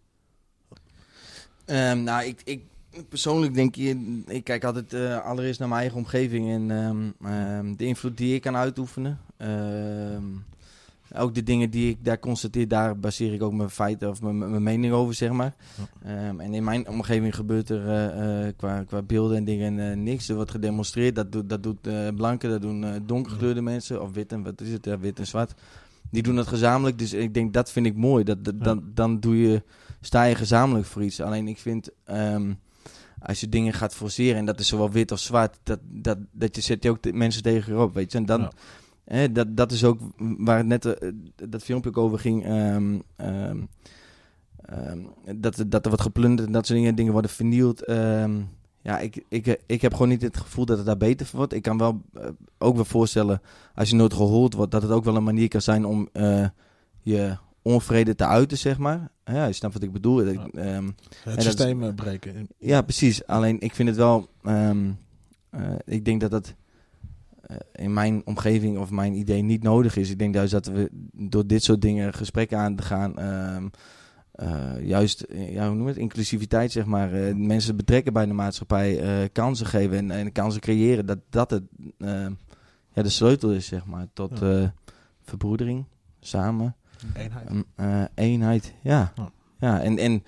Ehm, 1.66 2.04
nou, 2.04 2.26
ik, 2.26 2.42
ik 2.44 2.66
persoonlijk 3.10 3.54
denk 3.54 3.76
je, 3.76 4.22
ik 4.28 4.44
kijk 4.44 4.64
altijd 4.64 4.94
eh, 4.94 5.26
allereerst 5.26 5.60
naar 5.60 5.68
mijn 5.68 5.82
eigen 5.82 5.98
omgeving 6.00 6.50
en 6.50 6.72
ehm, 6.72 7.32
ehm, 7.32 7.76
de 7.76 7.86
invloed 7.86 8.18
die 8.18 8.36
ik 8.36 8.42
kan 8.42 8.56
uitoefenen. 8.56 9.20
Ehm, 9.38 10.24
ook 11.18 11.36
de 11.36 11.44
dingen 11.44 11.70
die 11.70 11.90
ik 11.90 12.06
daar 12.06 12.20
constateer, 12.20 12.68
daar 12.68 13.00
baseer 13.00 13.34
ik 13.34 13.42
ook 13.44 13.54
mijn 13.54 13.70
feiten 13.70 14.10
of 14.10 14.22
mijn, 14.22 14.38
mijn 14.38 14.64
mening 14.64 14.94
over, 14.94 15.14
zeg 15.14 15.32
maar. 15.32 15.56
En 16.38 16.54
in 16.54 16.64
mijn 16.64 16.88
omgeving 16.90 17.36
gebeurt 17.36 17.70
er 17.70 17.88
eh, 17.88 18.48
eh, 18.48 18.54
qua, 18.58 18.84
qua 18.84 19.02
beelden 19.02 19.38
en 19.38 19.44
dingen 19.44 19.90
eh, 19.92 19.98
niks. 19.98 20.30
Er 20.30 20.36
wordt 20.36 20.52
gedemonstreerd, 20.52 21.16
dat 21.16 21.32
doet, 21.32 21.50
dat 21.50 21.64
doet 21.64 22.16
blanken, 22.16 22.50
dat 22.50 22.62
doen 22.62 22.86
donkergekleurde 23.06 23.62
mensen, 23.62 24.02
of 24.02 24.12
wit 24.14 24.32
en 24.32 24.44
wat 24.44 24.62
is 24.62 24.72
het, 24.72 24.86
ja, 24.86 25.00
wit 25.00 25.20
en 25.20 25.28
zwart. 25.28 25.54
die 26.12 26.24
doen 26.24 26.36
het 26.38 26.48
gezamenlijk. 26.48 27.00
Dus 27.00 27.14
ik 27.14 27.34
denk, 27.34 27.54
dat 27.54 27.72
vind 27.72 27.86
ik 27.86 27.96
mooi. 27.96 28.24
Dat, 28.24 28.44
dat- 28.46 28.56
Ja. 28.58 28.64
dan, 28.64 28.84
dan 28.94 29.20
doe 29.20 29.38
je, 29.42 29.64
sta 30.02 30.24
je 30.24 30.36
gezamenlijk 30.36 30.86
voor 30.88 31.04
iets. 31.04 31.22
Alleen 31.22 31.48
ik 31.48 31.58
vind, 31.58 31.90
als 33.26 33.40
je 33.40 33.50
dingen 33.50 33.74
gaat 33.74 33.96
forceren, 33.96 34.38
en 34.38 34.46
dat 34.46 34.60
is 34.60 34.68
zowel 34.68 34.92
wit 34.92 35.12
of 35.12 35.20
zwart, 35.20 35.58
dat, 35.64 35.80
dat, 35.84 36.18
dat 36.32 36.56
je 36.56 36.62
zet 36.62 36.84
je 36.84 36.90
ook 36.90 37.02
de 37.02 37.14
mensen 37.14 37.44
tegen 37.44 37.74
je 37.74 37.80
op, 37.82 37.94
weet 37.94 38.12
je. 38.12 38.18
En 38.18 38.26
dan, 38.26 38.42
Ja. 38.42 38.52
hè, 39.06 39.32
dat, 39.32 39.58
dat 39.58 39.72
is 39.72 39.84
ook 39.84 40.00
waar 40.18 40.58
het 40.58 40.66
net 40.66 40.86
eh, 40.86 41.10
dat 41.50 41.64
filmpje 41.64 41.90
ook 41.90 41.98
over 41.98 42.20
ging. 42.20 42.46
ehm, 42.46 43.00
ehm, 43.16 43.60
dat, 45.36 45.64
dat 45.68 45.84
er 45.84 45.90
wordt 45.90 46.02
geplunderd 46.02 46.48
en 46.48 46.54
dat 46.54 46.66
soort 46.66 46.80
dingen, 46.80 46.96
dingen 46.96 47.12
worden 47.12 47.32
vernield. 47.32 47.84
Ja, 48.82 49.00
ik, 49.00 49.24
ik, 49.30 49.60
ik 49.66 49.82
heb 49.82 49.94
gewoon 49.94 50.10
niet 50.10 50.22
het 50.22 50.38
gevoel 50.38 50.66
dat 50.66 50.78
het 50.78 50.86
daar 50.86 50.98
beter 50.98 51.26
voor 51.26 51.38
wordt. 51.38 51.54
Ik 51.54 51.62
kan 51.62 51.78
wel 51.78 52.02
eh, 52.14 52.28
ook 52.58 52.76
wel 52.76 52.86
voorstellen, 52.86 53.42
als 53.76 53.90
je 53.90 53.96
nooit 53.96 54.14
gehoord 54.14 54.54
wordt, 54.54 54.72
dat 54.72 54.82
het 54.82 54.92
ook 54.92 55.04
wel 55.04 55.16
een 55.16 55.24
manier 55.24 55.48
kan 55.48 55.62
zijn 55.62 55.86
om 55.86 56.10
eh, 56.14 56.48
je 57.02 57.38
onvrede 57.66 58.16
te 58.16 58.26
uiten, 58.26 58.58
zeg 58.58 58.78
maar. 58.78 59.12
Ja, 59.26 59.46
je 59.46 59.54
snapt 59.54 59.74
wat 59.74 59.84
ik 59.84 59.92
bedoel. 59.92 60.24
Ja. 60.24 60.48
ehm, 60.54 60.90
Het 61.24 61.44
systeem 61.44 61.84
eh, 61.84 61.94
breken. 61.94 62.48
ja, 62.58 62.82
precies. 62.82 63.26
Alleen 63.28 63.60
ik 63.60 63.76
vind 63.76 63.90
het 63.90 63.98
wel. 63.98 64.28
ehm, 64.44 64.90
eh, 65.50 65.62
ik 65.86 66.06
denk 66.06 66.22
dat 66.22 66.32
dat 66.32 66.54
eh, 67.42 67.56
in 67.72 67.94
mijn 67.94 68.22
omgeving 68.26 68.78
of 68.78 68.90
mijn 68.92 69.14
idee 69.14 69.42
niet 69.42 69.64
nodig 69.64 69.96
is. 69.98 70.10
Ik 70.10 70.20
denk 70.20 70.36
juist 70.36 70.52
dat 70.52 70.66
we 70.66 70.90
door 71.14 71.48
dit 71.48 71.64
soort 71.64 71.82
dingen 71.82 72.14
gesprekken 72.14 72.58
aan 72.58 72.76
te 72.76 72.84
gaan. 72.84 73.18
ehm, 73.18 73.68
eh, 74.32 74.88
juist, 74.88 75.26
ja, 75.34 75.66
hoe 75.68 75.76
noem 75.76 75.84
je 75.88 75.92
het? 75.94 76.02
Inclusiviteit, 76.02 76.72
zeg 76.72 76.86
maar. 76.86 77.38
mensen 77.38 77.76
betrekken 77.76 78.14
bij 78.14 78.26
de 78.26 78.34
maatschappij, 78.34 79.30
kansen 79.32 79.66
geven 79.66 79.98
en, 79.98 80.12
en 80.12 80.32
kansen 80.32 80.62
creëren. 80.62 81.06
Dat 81.06 81.20
dat 81.30 81.50
het, 81.50 81.64
ja, 82.94 83.02
de 83.04 83.10
sleutel 83.10 83.52
is, 83.52 83.66
zeg 83.66 83.86
maar. 83.86 84.08
Tot 84.14 84.40
verbroedering, 85.24 85.86
samen. 86.20 86.76
Eenheid. 87.16 87.50
Een, 87.50 87.66
eh, 87.76 88.04
eenheid, 88.16 88.74
ja. 88.82 89.14
Ja. 89.16 89.32
Ja, 89.60 89.82
en, 89.82 89.98
en 89.98 90.24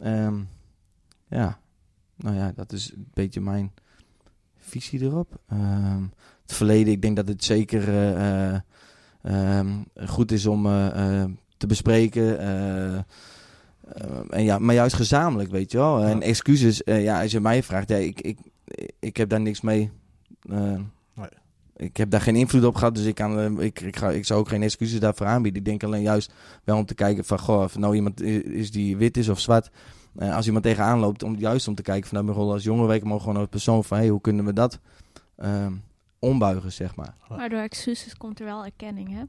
ehm, 0.00 0.40
ja, 1.28 1.58
nou 2.16 2.36
ja, 2.36 2.52
dat 2.54 2.72
is 2.72 2.92
een 2.92 3.08
beetje 3.14 3.40
mijn 3.40 3.72
visie 4.56 5.00
erop. 5.02 5.40
Ehm, 5.48 6.02
het 6.42 6.52
verleden, 6.52 6.92
ik 6.92 7.02
denk 7.02 7.16
dat 7.16 7.28
het 7.28 7.44
zeker 7.44 7.88
eh, 7.88 8.54
eh, 8.54 8.60
ehm, 9.22 9.82
goed 10.06 10.32
is 10.32 10.46
om 10.46 10.62
te 11.56 11.66
bespreken. 11.66 12.38
en 14.30 14.44
ja, 14.44 14.58
maar 14.58 14.74
juist 14.74 14.96
gezamenlijk, 14.96 15.50
weet 15.50 15.72
je 15.72 15.78
wel. 15.78 16.04
En 16.04 16.22
excuses, 16.22 16.82
ja, 16.84 17.22
als 17.22 17.30
je 17.30 17.40
mij 17.40 17.62
vraagt, 17.62 17.88
ja, 17.88 17.96
ik, 17.96 18.20
ik, 18.20 18.38
ik 18.98 19.16
heb 19.16 19.28
daar 19.28 19.40
niks 19.40 19.60
mee. 19.60 19.90
Ik 21.80 21.96
heb 21.96 22.10
daar 22.10 22.20
geen 22.20 22.36
invloed 22.36 22.64
op 22.64 22.74
gehad, 22.74 22.94
dus 22.94 23.04
ik, 23.04 23.14
kan, 23.14 23.38
eh, 23.38 23.64
ik, 23.64 23.80
ik, 23.80 23.96
ga, 23.96 24.10
ik 24.10 24.26
zou 24.26 24.40
ook 24.40 24.48
geen 24.48 24.62
excuses 24.62 25.00
daarvoor 25.00 25.26
aanbieden. 25.26 25.60
Ik 25.60 25.66
denk 25.66 25.82
alleen 25.82 26.02
juist 26.02 26.32
wel 26.64 26.76
om 26.76 26.84
te 26.84 26.94
kijken 26.94 27.24
van, 27.24 27.38
goh, 27.38 27.62
of 27.62 27.78
nou 27.78 27.94
iemand 27.94 28.22
is 28.22 28.70
die 28.70 28.96
wit 28.96 29.16
is 29.16 29.28
of 29.28 29.40
zwart. 29.40 29.70
Eh, 30.16 30.36
als 30.36 30.46
iemand 30.46 30.64
tegenaan 30.64 30.98
loopt, 30.98 31.22
om, 31.22 31.36
juist 31.36 31.68
om 31.68 31.74
te 31.74 31.82
kijken 31.82 32.08
van, 32.08 32.14
nou, 32.14 32.24
mijn 32.24 32.38
rol 32.38 32.52
als 32.52 32.62
jongerenweek, 32.62 33.04
maar 33.04 33.20
gewoon 33.20 33.36
als 33.36 33.48
persoon 33.48 33.84
van, 33.84 33.98
hey, 33.98 34.08
hoe 34.08 34.20
kunnen 34.20 34.44
we 34.44 34.52
dat 34.52 34.78
ehm, 35.36 35.72
ombuigen, 36.18 36.72
zeg 36.72 36.96
maar. 36.96 37.14
Maar 37.28 37.48
door 37.48 37.60
excuses 37.60 38.16
komt 38.16 38.38
er 38.38 38.44
wel 38.44 38.64
erkenning, 38.64 39.10
hè? 39.10 39.22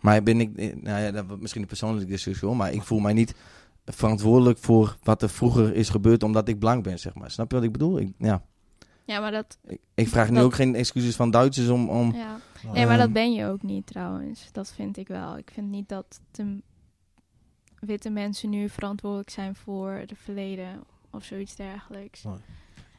Maar 0.00 0.22
ben 0.22 0.40
ik, 0.40 0.56
eh, 0.56 0.76
nou 0.76 1.02
ja, 1.02 1.10
dat 1.10 1.26
wordt 1.26 1.40
misschien 1.40 1.62
een 1.62 1.68
persoonlijke 1.68 2.10
discussie, 2.10 2.48
hoor, 2.48 2.56
maar 2.56 2.72
ik 2.72 2.82
voel 2.82 2.98
mij 2.98 3.12
niet 3.12 3.34
verantwoordelijk 3.84 4.58
voor 4.58 4.96
wat 5.02 5.22
er 5.22 5.30
vroeger 5.30 5.74
is 5.74 5.88
gebeurd 5.88 6.22
omdat 6.22 6.48
ik 6.48 6.58
blank 6.58 6.84
ben, 6.84 6.98
zeg 6.98 7.14
maar. 7.14 7.30
Snap 7.30 7.50
je 7.50 7.56
wat 7.56 7.64
ik 7.64 7.72
bedoel? 7.72 7.98
Ik, 7.98 8.12
ja, 8.18 8.42
Ja, 9.04 9.20
maar 9.20 9.30
dat... 9.30 9.58
ik, 9.66 9.80
ik 9.94 10.08
vraag 10.08 10.30
nu 10.30 10.40
ook 10.40 10.54
geen 10.54 10.74
excuses 10.74 11.16
van 11.16 11.30
Duitsers 11.30 11.68
om... 11.68 11.88
om 11.88 12.14
Ja. 12.14 12.38
Nee, 12.72 12.86
maar 12.86 12.98
dat 12.98 13.12
ben 13.12 13.32
je 13.32 13.46
ook 13.46 13.62
niet 13.62 13.86
trouwens. 13.86 14.52
Dat 14.52 14.72
vind 14.72 14.96
ik 14.96 15.08
wel. 15.08 15.36
Ik 15.36 15.50
vind 15.52 15.70
niet 15.70 15.88
dat 15.88 16.20
de 16.30 16.62
witte 17.78 18.10
mensen 18.10 18.50
nu 18.50 18.68
verantwoordelijk 18.68 19.30
zijn 19.30 19.54
voor 19.54 19.90
het 19.90 20.12
verleden 20.16 20.82
of 21.10 21.24
zoiets 21.24 21.56
dergelijks. 21.56 22.24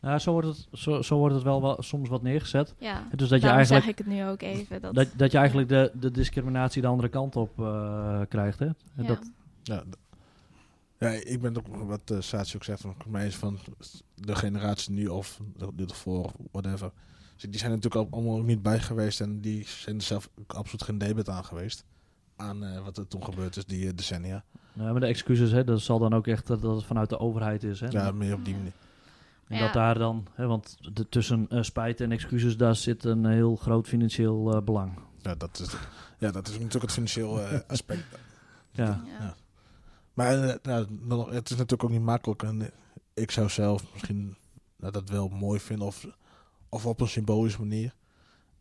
Ja, 0.02 0.20
zo, 0.20 0.32
wordt 0.32 0.48
het, 0.48 0.68
zo, 0.72 1.02
zo 1.02 1.18
wordt 1.18 1.36
het 1.36 1.44
wel, 1.44 1.62
wel 1.62 1.82
soms 1.82 2.10
wat 2.10 2.22
neergezet. 2.22 2.76
Ja, 2.78 3.08
Dus 3.16 3.30
dat 3.30 3.42
je 3.42 3.48
eigenlijk, 3.48 3.84
zeg 3.84 3.94
ik 3.94 3.98
het 3.98 4.08
nu 4.08 4.26
ook 4.26 4.42
even. 4.42 4.82
Dat, 4.82 4.94
dat, 4.96 5.08
dat 5.16 5.32
je 5.32 5.38
eigenlijk 5.38 5.70
de, 5.70 5.92
de 5.94 6.12
discriminatie 6.12 6.82
de 6.82 6.88
andere 6.88 7.10
kant 7.10 7.36
op 7.36 7.60
eh, 7.60 8.22
krijgt. 8.30 8.60
Hè? 8.60 8.66
Ja. 8.66 8.74
dat, 8.96 9.32
Ja, 9.64 9.84
ja, 11.04 11.10
ik 11.10 11.42
ben 11.42 11.58
ook 11.58 11.68
wat 11.88 12.12
uh, 12.12 12.18
Saatje 12.22 12.56
ook 12.56 12.64
zegt, 12.64 12.82
van 12.82 12.96
mij 13.08 13.28
is 13.28 13.36
van 13.36 13.60
de 14.16 14.36
generatie 14.36 14.94
nu 14.94 15.08
of 15.08 15.40
de, 15.76 15.84
ervoor, 15.88 16.32
whatever. 16.52 16.92
Dus 17.36 17.44
die 17.52 17.60
zijn 17.60 17.72
natuurlijk 17.72 18.06
ook 18.06 18.14
allemaal 18.14 18.38
ook 18.38 18.46
niet 18.46 18.62
bij 18.62 18.80
geweest 18.80 19.22
en 19.22 19.42
die 19.42 19.66
zijn 19.68 19.96
er 19.96 20.02
zelf 20.02 20.30
ook 20.40 20.54
absoluut 20.54 20.84
geen 20.84 20.98
debet 20.98 21.30
aan 21.30 21.46
geweest. 21.46 21.86
Aan 22.36 22.64
eh, 22.64 22.84
wat 22.84 22.98
er 22.98 23.08
toen 23.08 23.24
gebeurd 23.24 23.58
is, 23.58 23.66
die 23.66 23.88
eh, 23.88 23.92
decennia. 23.96 24.44
nou, 24.74 24.92
maar 24.92 25.00
de 25.02 25.06
excuses, 25.08 25.52
hè, 25.52 25.64
dat 25.64 25.82
zal 25.82 26.00
dan 26.00 26.14
ook 26.14 26.28
echt 26.28 26.48
dat, 26.48 26.62
dat 26.62 26.76
het 26.76 26.86
vanuit 26.86 27.10
de 27.10 27.20
overheid 27.20 27.64
is. 27.64 27.80
Hè? 27.80 27.88
Ja, 27.88 28.12
meer 28.12 28.34
op 28.34 28.46
die 28.46 28.54
Ja. 28.54 28.60
manier. 28.60 28.74
En 29.48 29.58
Ja. 29.58 29.64
dat 29.64 29.74
daar 29.74 29.98
dan, 29.98 30.28
hè, 30.34 30.48
want 30.48 30.78
de, 30.94 31.10
tussen 31.10 31.46
eh, 31.50 31.62
spijt 31.62 32.02
en 32.02 32.12
excuses, 32.12 32.58
daar 32.58 32.76
zit 32.76 33.04
een 33.04 33.26
heel 33.26 33.56
groot 33.56 33.88
financieel 33.88 34.54
eh, 34.56 34.62
belang. 34.62 35.00
Ja, 35.22 35.36
dat 35.36 35.60
is, 35.60 35.76
ja, 36.18 36.32
dat 36.32 36.48
is 36.48 36.54
natuurlijk 36.54 36.82
het 36.82 36.92
financieel 36.92 37.42
eh, 37.42 37.60
aspect. 37.68 38.04
Ja. 38.72 39.04
Ja. 39.20 39.36
Maar 40.14 40.44
eh, 40.44 40.56
nou, 41.02 41.34
het 41.34 41.50
is 41.50 41.58
natuurlijk 41.58 41.84
ook 41.84 41.90
niet 41.90 42.02
makkelijk. 42.02 42.44
En 42.44 42.62
eh, 42.62 42.68
ik 43.14 43.32
zou 43.32 43.50
zelf 43.50 43.84
misschien 43.92 44.36
nou, 44.78 44.92
dat 44.92 45.10
wel 45.10 45.28
mooi 45.30 45.60
vinden. 45.60 45.88
Of, 45.88 46.08
of 46.70 46.86
op 46.86 47.02
een 47.02 47.08
symbolische 47.08 47.60
manier. 47.60 47.94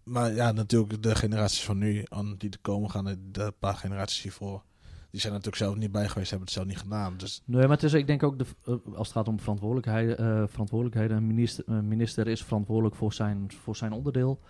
Maar 0.02 0.34
ja, 0.34 0.52
natuurlijk 0.52 1.02
de 1.02 1.14
generaties 1.14 1.64
van 1.64 1.78
nu 1.78 2.04
aan 2.08 2.34
die 2.38 2.50
te 2.50 2.58
komen 2.58 2.90
gaan. 2.90 3.16
De 3.32 3.54
paar 3.58 3.74
generaties 3.74 4.22
hiervoor. 4.22 4.62
Die 5.10 5.20
zijn 5.20 5.32
natuurlijk 5.32 5.62
zelf 5.62 5.76
niet 5.76 5.92
bij 5.92 6.08
geweest. 6.08 6.30
Hebben 6.30 6.48
het 6.48 6.56
zelf 6.56 6.68
niet 6.68 6.78
gedaan. 6.78 7.16
Dus 7.16 7.42
Nee, 7.44 7.62
maar 7.62 7.70
het 7.70 7.82
is, 7.82 7.92
ik 7.92 8.06
denk 8.06 8.22
ook, 8.22 8.38
de, 8.38 8.44
eh, 8.64 8.74
als 8.94 9.08
het 9.08 9.16
gaat 9.16 9.28
om 9.28 9.40
verantwoordelijkheden, 9.40 11.16
een 11.66 11.88
minister, 11.88 12.28
is 12.28 12.44
verantwoordelijk 12.44 12.94
voor 12.94 13.12
zijn, 13.12 13.52
voor 13.62 13.76
zijn 13.76 13.92
onderdeel. 13.92 14.40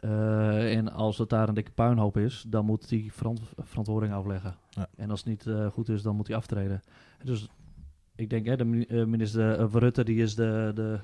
En 0.00 0.92
als 0.92 1.18
het 1.18 1.28
daar 1.28 1.48
een 1.48 1.54
dikke 1.54 1.70
puinhoop 1.70 2.16
is, 2.16 2.44
dan 2.48 2.64
moet 2.64 2.94
verant- 3.08 3.40
verantwoording 3.58 4.12
afleggen. 4.12 4.56
Ja. 4.70 4.88
En 4.96 5.10
als 5.10 5.20
het 5.20 5.28
niet 5.28 5.46
eh, 5.46 5.66
goed 5.66 5.88
is, 5.88 6.02
dan 6.02 6.16
moet 6.16 6.26
hij 6.26 6.36
aftreden. 6.36 6.82
Dus 7.24 7.48
ik 8.14 8.30
denk, 8.30 8.46
hè, 8.46 8.56
de 8.56 8.86
eh, 8.88 9.04
minister 9.04 9.58
eh, 9.58 9.66
Rutte, 9.72 10.04
die 10.04 10.22
is 10.22 10.34
de, 10.34 10.72
de 10.74 10.98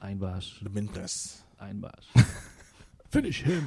eindbaas. 0.00 0.60
de 0.62 0.70
minpress. 0.70 1.42
Eindbaas. 1.58 2.10
Finish 3.10 3.42
him. 3.42 3.64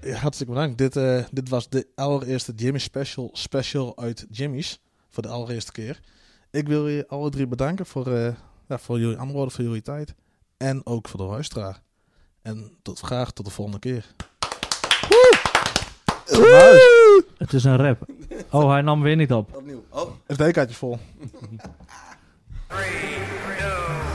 Ja, 0.00 0.16
hartstikke 0.16 0.52
bedankt. 0.52 0.78
Dit, 0.78 0.96
eh, 0.96 1.24
dit 1.30 1.48
was 1.48 1.68
de 1.68 1.86
allereerste 1.94 2.52
Jimmy 2.56 2.78
Special, 2.78 3.30
special 3.32 3.98
uit 3.98 4.26
Jimmy's. 4.30 4.80
Voor 5.08 5.22
de 5.22 5.28
allereerste 5.28 5.72
keer. 5.72 6.00
Ik 6.50 6.68
wil 6.68 6.88
je 6.88 7.08
alle 7.08 7.30
drie 7.30 7.46
bedanken 7.46 7.86
voor, 7.86 8.12
eh, 8.12 8.34
ja, 8.68 8.78
voor 8.78 8.98
jullie 8.98 9.16
antwoorden, 9.16 9.52
voor 9.52 9.64
jullie 9.64 9.82
tijd. 9.82 10.14
En 10.56 10.86
ook 10.86 11.08
voor 11.08 11.20
de 11.20 11.26
luisteraar. 11.26 11.82
En 12.42 12.72
tot 12.82 13.00
graag 13.00 13.32
tot 13.32 13.44
de 13.44 13.50
volgende 13.50 13.78
keer. 13.78 14.14
Het 17.38 17.52
is 17.52 17.64
een 17.64 17.76
rap. 17.76 18.06
Oh, 18.50 18.70
hij 18.70 18.82
nam 18.82 19.02
weer 19.02 19.16
niet 19.16 19.32
op. 19.32 19.56
Opnieuw. 19.56 19.84
Oh. 19.90 20.10
Het 20.26 20.38
dekkaartje 20.38 20.76
vol. 20.76 20.98
3, 21.18 21.58
2, 22.68 22.78
1. 22.78 24.05